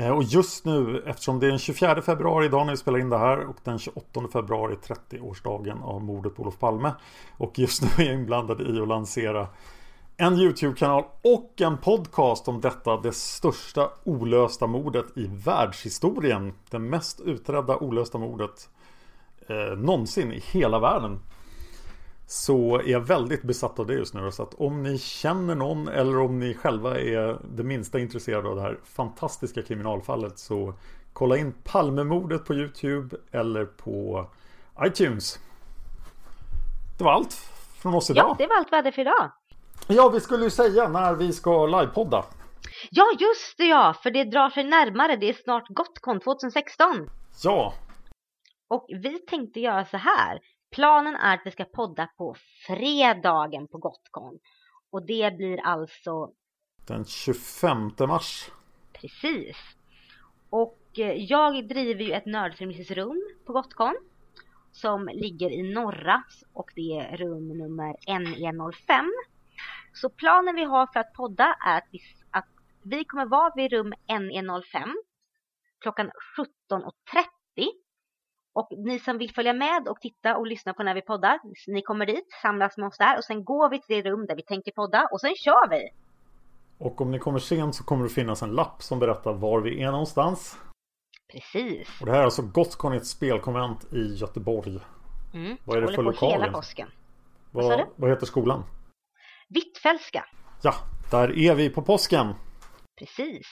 Eh, 0.00 0.10
och 0.10 0.22
just 0.22 0.64
nu, 0.64 1.02
eftersom 1.06 1.40
det 1.40 1.46
är 1.46 1.50
den 1.50 1.58
24 1.58 2.02
februari 2.02 2.46
idag 2.46 2.66
när 2.66 2.72
vi 2.72 2.76
spelar 2.76 2.98
in 2.98 3.10
det 3.10 3.18
här 3.18 3.46
och 3.46 3.56
den 3.64 3.78
28 3.78 4.20
februari 4.32 4.74
30-årsdagen 4.74 5.82
av 5.82 6.02
mordet 6.02 6.36
på 6.36 6.42
Olof 6.42 6.58
Palme. 6.58 6.92
Och 7.36 7.58
just 7.58 7.82
nu 7.82 8.04
är 8.04 8.08
jag 8.08 8.14
inblandad 8.14 8.60
i 8.60 8.80
att 8.80 8.88
lansera 8.88 9.48
en 10.16 10.34
YouTube-kanal 10.34 11.04
och 11.22 11.60
en 11.60 11.78
podcast 11.78 12.48
om 12.48 12.60
detta, 12.60 12.96
det 12.96 13.12
största 13.12 13.90
olösta 14.04 14.66
mordet 14.66 15.06
i 15.16 15.26
världshistorien. 15.26 16.52
Det 16.70 16.78
mest 16.78 17.20
utredda 17.20 17.76
olösta 17.76 18.18
mordet 18.18 18.68
eh, 19.48 19.78
någonsin 19.78 20.32
i 20.32 20.42
hela 20.52 20.78
världen. 20.78 21.18
Så 22.32 22.78
är 22.78 22.88
jag 22.88 23.00
väldigt 23.00 23.42
besatt 23.42 23.78
av 23.78 23.86
det 23.86 23.94
just 23.94 24.14
nu. 24.14 24.30
Så 24.30 24.42
att 24.42 24.54
om 24.54 24.82
ni 24.82 24.98
känner 24.98 25.54
någon 25.54 25.88
eller 25.88 26.18
om 26.18 26.38
ni 26.38 26.54
själva 26.54 27.00
är 27.00 27.38
det 27.56 27.62
minsta 27.62 27.98
intresserade 27.98 28.48
av 28.48 28.56
det 28.56 28.62
här 28.62 28.78
fantastiska 28.84 29.62
kriminalfallet 29.62 30.38
så 30.38 30.74
kolla 31.12 31.36
in 31.36 31.54
Palmemordet 31.64 32.44
på 32.44 32.54
YouTube 32.54 33.16
eller 33.32 33.64
på 33.64 34.26
iTunes. 34.82 35.38
Det 36.98 37.04
var 37.04 37.12
allt 37.12 37.32
från 37.82 37.94
oss 37.94 38.10
idag. 38.10 38.24
Ja, 38.28 38.34
det 38.38 38.46
var 38.46 38.56
allt 38.56 38.72
vi 38.72 38.76
hade 38.76 38.92
för 38.92 39.02
idag. 39.02 39.32
Ja, 39.86 40.08
vi 40.08 40.20
skulle 40.20 40.44
ju 40.44 40.50
säga 40.50 40.88
när 40.88 41.14
vi 41.14 41.32
ska 41.32 41.66
livepodda. 41.66 42.24
Ja, 42.90 43.04
just 43.18 43.58
det 43.58 43.64
ja, 43.66 43.94
för 44.02 44.10
det 44.10 44.24
drar 44.24 44.50
sig 44.50 44.64
närmare. 44.64 45.16
Det 45.16 45.28
är 45.28 45.34
snart 45.34 45.68
Gotcon 45.68 46.20
2016. 46.20 47.10
Ja. 47.42 47.74
Och 48.68 48.86
vi 48.88 49.18
tänkte 49.18 49.60
göra 49.60 49.84
så 49.84 49.96
här. 49.96 50.40
Planen 50.70 51.16
är 51.16 51.34
att 51.34 51.42
vi 51.44 51.50
ska 51.50 51.64
podda 51.64 52.06
på 52.06 52.36
fredagen 52.66 53.68
på 53.68 53.78
Gotcon. 53.78 54.38
Och 54.90 55.06
det 55.06 55.36
blir 55.36 55.60
alltså... 55.60 56.32
Den 56.86 57.04
25 57.04 57.90
mars. 57.98 58.50
Precis. 58.92 59.56
Och 60.50 60.78
jag 61.16 61.68
driver 61.68 62.04
ju 62.04 62.12
ett 62.12 62.26
nördfeministiskt 62.26 62.90
rum 62.90 63.22
på 63.46 63.52
Gotcon. 63.52 63.96
som 64.72 65.08
ligger 65.12 65.50
i 65.50 65.62
norra 65.74 66.22
och 66.52 66.70
det 66.74 66.98
är 66.98 67.16
rum 67.16 67.48
nummer 67.48 67.96
NE05. 68.06 69.08
Så 69.92 70.10
planen 70.10 70.54
vi 70.54 70.64
har 70.64 70.86
för 70.92 71.00
att 71.00 71.12
podda 71.12 71.56
är 71.66 71.78
att 71.78 71.88
vi, 71.90 72.00
att 72.30 72.48
vi 72.82 73.04
kommer 73.04 73.26
vara 73.26 73.52
vid 73.56 73.72
rum 73.72 73.94
NE05 74.08 74.94
klockan 75.80 76.10
17.30. 76.70 77.66
Och 78.52 78.68
ni 78.70 78.98
som 78.98 79.18
vill 79.18 79.34
följa 79.34 79.52
med 79.52 79.88
och 79.88 80.00
titta 80.00 80.36
och 80.36 80.46
lyssna 80.46 80.74
på 80.74 80.82
när 80.82 80.94
vi 80.94 81.02
poddar, 81.02 81.40
ni 81.66 81.82
kommer 81.82 82.06
dit, 82.06 82.26
samlas 82.42 82.76
med 82.76 82.86
oss 82.86 82.98
där 82.98 83.18
och 83.18 83.24
sen 83.24 83.44
går 83.44 83.70
vi 83.70 83.80
till 83.80 84.04
det 84.04 84.10
rum 84.10 84.26
där 84.26 84.36
vi 84.36 84.42
tänker 84.42 84.72
podda 84.72 85.08
och 85.12 85.20
sen 85.20 85.34
kör 85.36 85.68
vi! 85.70 85.88
Och 86.78 87.00
om 87.00 87.10
ni 87.10 87.18
kommer 87.18 87.38
sent 87.38 87.74
så 87.74 87.84
kommer 87.84 88.04
det 88.04 88.10
finnas 88.10 88.42
en 88.42 88.50
lapp 88.50 88.82
som 88.82 88.98
berättar 88.98 89.32
var 89.32 89.60
vi 89.60 89.82
är 89.82 89.90
någonstans. 89.90 90.58
Precis. 91.32 92.00
Och 92.00 92.06
det 92.06 92.12
här 92.12 92.20
är 92.20 92.24
alltså 92.24 92.42
Gotsconets 92.42 93.10
spelkonvent 93.10 93.92
i 93.92 94.14
Göteborg. 94.14 94.78
Mm. 95.34 95.56
Vad 95.64 95.76
är 95.76 95.80
det 95.80 95.92
för 95.92 96.30
hela 96.30 96.52
påsken. 96.52 96.88
Vad 97.50 97.64
Vad, 97.64 97.86
vad 97.96 98.10
heter 98.10 98.26
skolan? 98.26 98.64
Hvitfeldtska. 99.48 100.24
Ja, 100.62 100.74
där 101.10 101.38
är 101.38 101.54
vi 101.54 101.70
på 101.70 101.82
påsken. 101.82 102.34
Precis. 102.98 103.46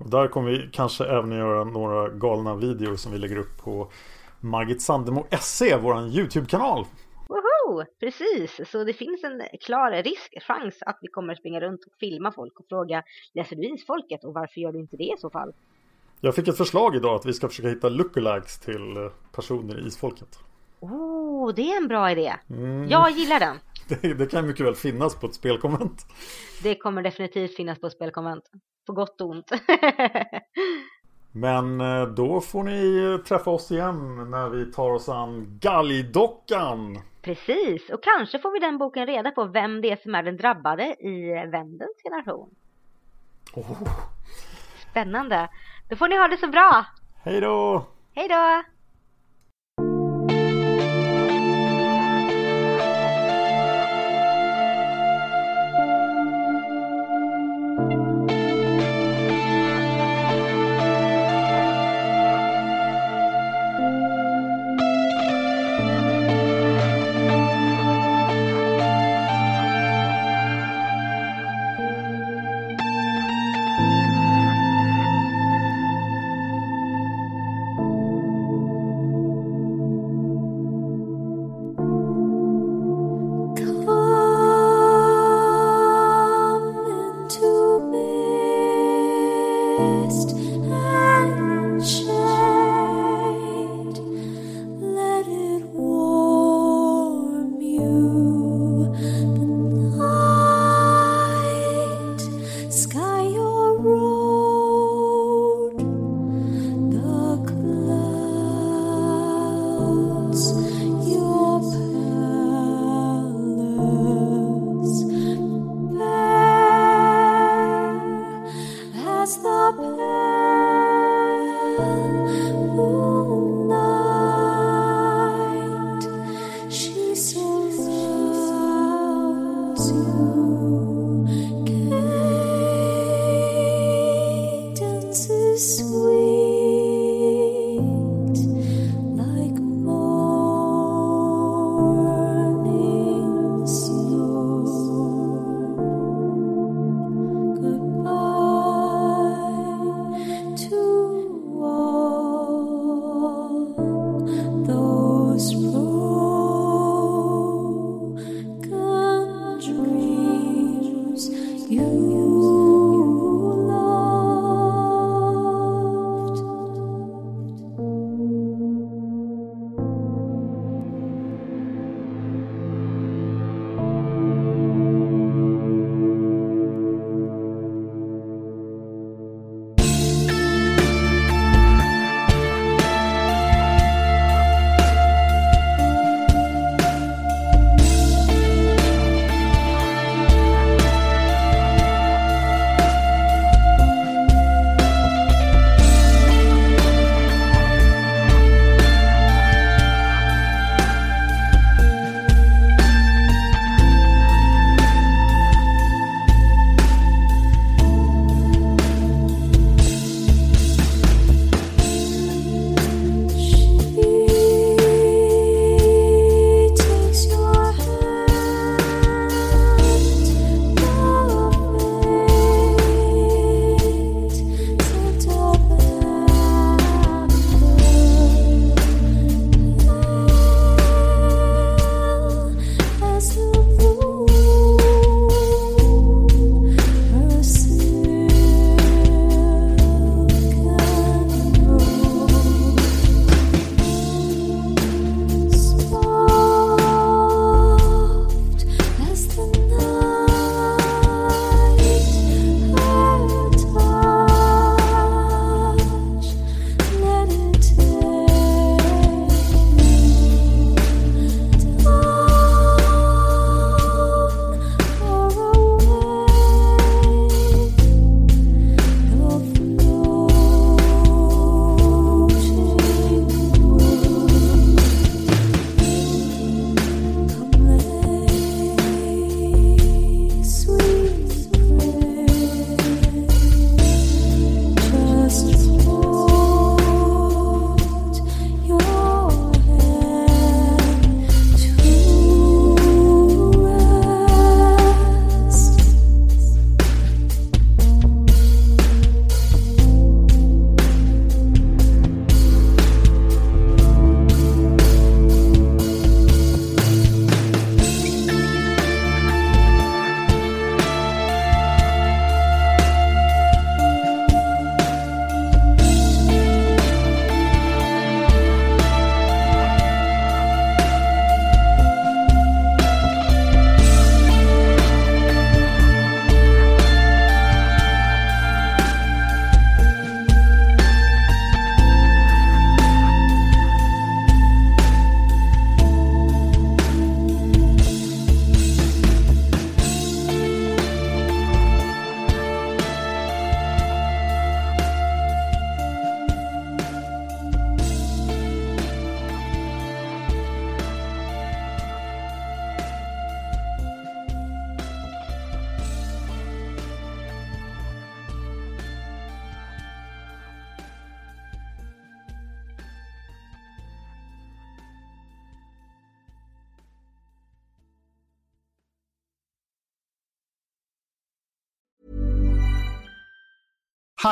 Och 0.00 0.10
där 0.10 0.28
kommer 0.28 0.50
vi 0.50 0.68
kanske 0.72 1.04
även 1.04 1.32
göra 1.32 1.64
några 1.64 2.08
galna 2.08 2.54
videor 2.54 2.96
som 2.96 3.12
vi 3.12 3.18
lägger 3.18 3.38
upp 3.38 3.62
på 3.62 3.90
Margit 4.40 4.82
Sandemo 4.82 5.26
SE, 5.40 5.76
våran 5.76 6.08
YouTube-kanal. 6.08 6.86
Woho! 7.28 7.84
Precis, 8.00 8.70
så 8.70 8.84
det 8.84 8.92
finns 8.92 9.24
en 9.24 9.42
klar 9.60 10.02
risk, 10.02 10.34
chans 10.46 10.78
att 10.80 10.98
vi 11.02 11.08
kommer 11.08 11.34
springa 11.34 11.60
runt 11.60 11.84
och 11.84 11.92
filma 12.00 12.32
folk 12.32 12.60
och 12.60 12.66
fråga 12.68 13.02
läser 13.34 13.56
du 13.56 13.74
isfolket 13.74 14.24
och 14.24 14.34
varför 14.34 14.60
gör 14.60 14.72
du 14.72 14.80
inte 14.80 14.96
det 14.96 15.04
i 15.04 15.14
så 15.18 15.30
fall? 15.30 15.52
Jag 16.20 16.34
fick 16.34 16.48
ett 16.48 16.56
förslag 16.56 16.96
idag 16.96 17.14
att 17.14 17.26
vi 17.26 17.32
ska 17.32 17.48
försöka 17.48 17.68
hitta 17.68 17.88
lookalikes 17.88 18.58
till 18.58 19.10
personer 19.32 19.84
i 19.84 19.86
isfolket. 19.86 20.38
Oh, 20.80 21.54
det 21.54 21.72
är 21.72 21.76
en 21.76 21.88
bra 21.88 22.10
idé. 22.10 22.34
Mm. 22.50 22.88
Jag 22.88 23.10
gillar 23.10 23.40
den. 23.40 23.56
Det, 24.02 24.14
det 24.14 24.26
kan 24.26 24.46
mycket 24.46 24.66
väl 24.66 24.74
finnas 24.74 25.20
på 25.20 25.26
ett 25.26 25.34
spelkonvent. 25.34 26.06
Det 26.62 26.74
kommer 26.74 27.02
definitivt 27.02 27.56
finnas 27.56 27.80
på 27.80 27.90
spelkonvent. 27.90 28.44
På 28.90 28.94
gott 28.94 29.20
och 29.20 29.28
ont. 29.28 29.50
Men 31.32 31.80
eh, 31.80 32.06
då 32.06 32.40
får 32.40 32.62
ni 32.62 32.96
eh, 32.96 33.24
träffa 33.24 33.50
oss 33.50 33.70
igen 33.70 34.30
när 34.30 34.48
vi 34.48 34.72
tar 34.72 34.90
oss 34.90 35.08
an 35.08 35.58
Galgdockan. 35.60 36.98
Precis, 37.22 37.90
och 37.90 38.02
kanske 38.02 38.38
får 38.38 38.50
vi 38.50 38.58
den 38.58 38.78
boken 38.78 39.06
reda 39.06 39.30
på 39.30 39.44
vem 39.44 39.80
det 39.80 39.90
är 39.90 39.96
som 39.96 40.14
är 40.14 40.22
den 40.22 40.36
drabbade 40.36 40.96
i 41.00 41.32
Vändens 41.52 42.02
generation. 42.04 42.54
Oh. 43.54 43.88
Spännande. 44.90 45.48
Då 45.88 45.96
får 45.96 46.08
ni 46.08 46.16
ha 46.16 46.28
det 46.28 46.36
så 46.36 46.48
bra. 46.48 46.86
Hej 47.22 47.40
då! 47.40 47.86
Hej 48.14 48.28
då! 48.28 48.62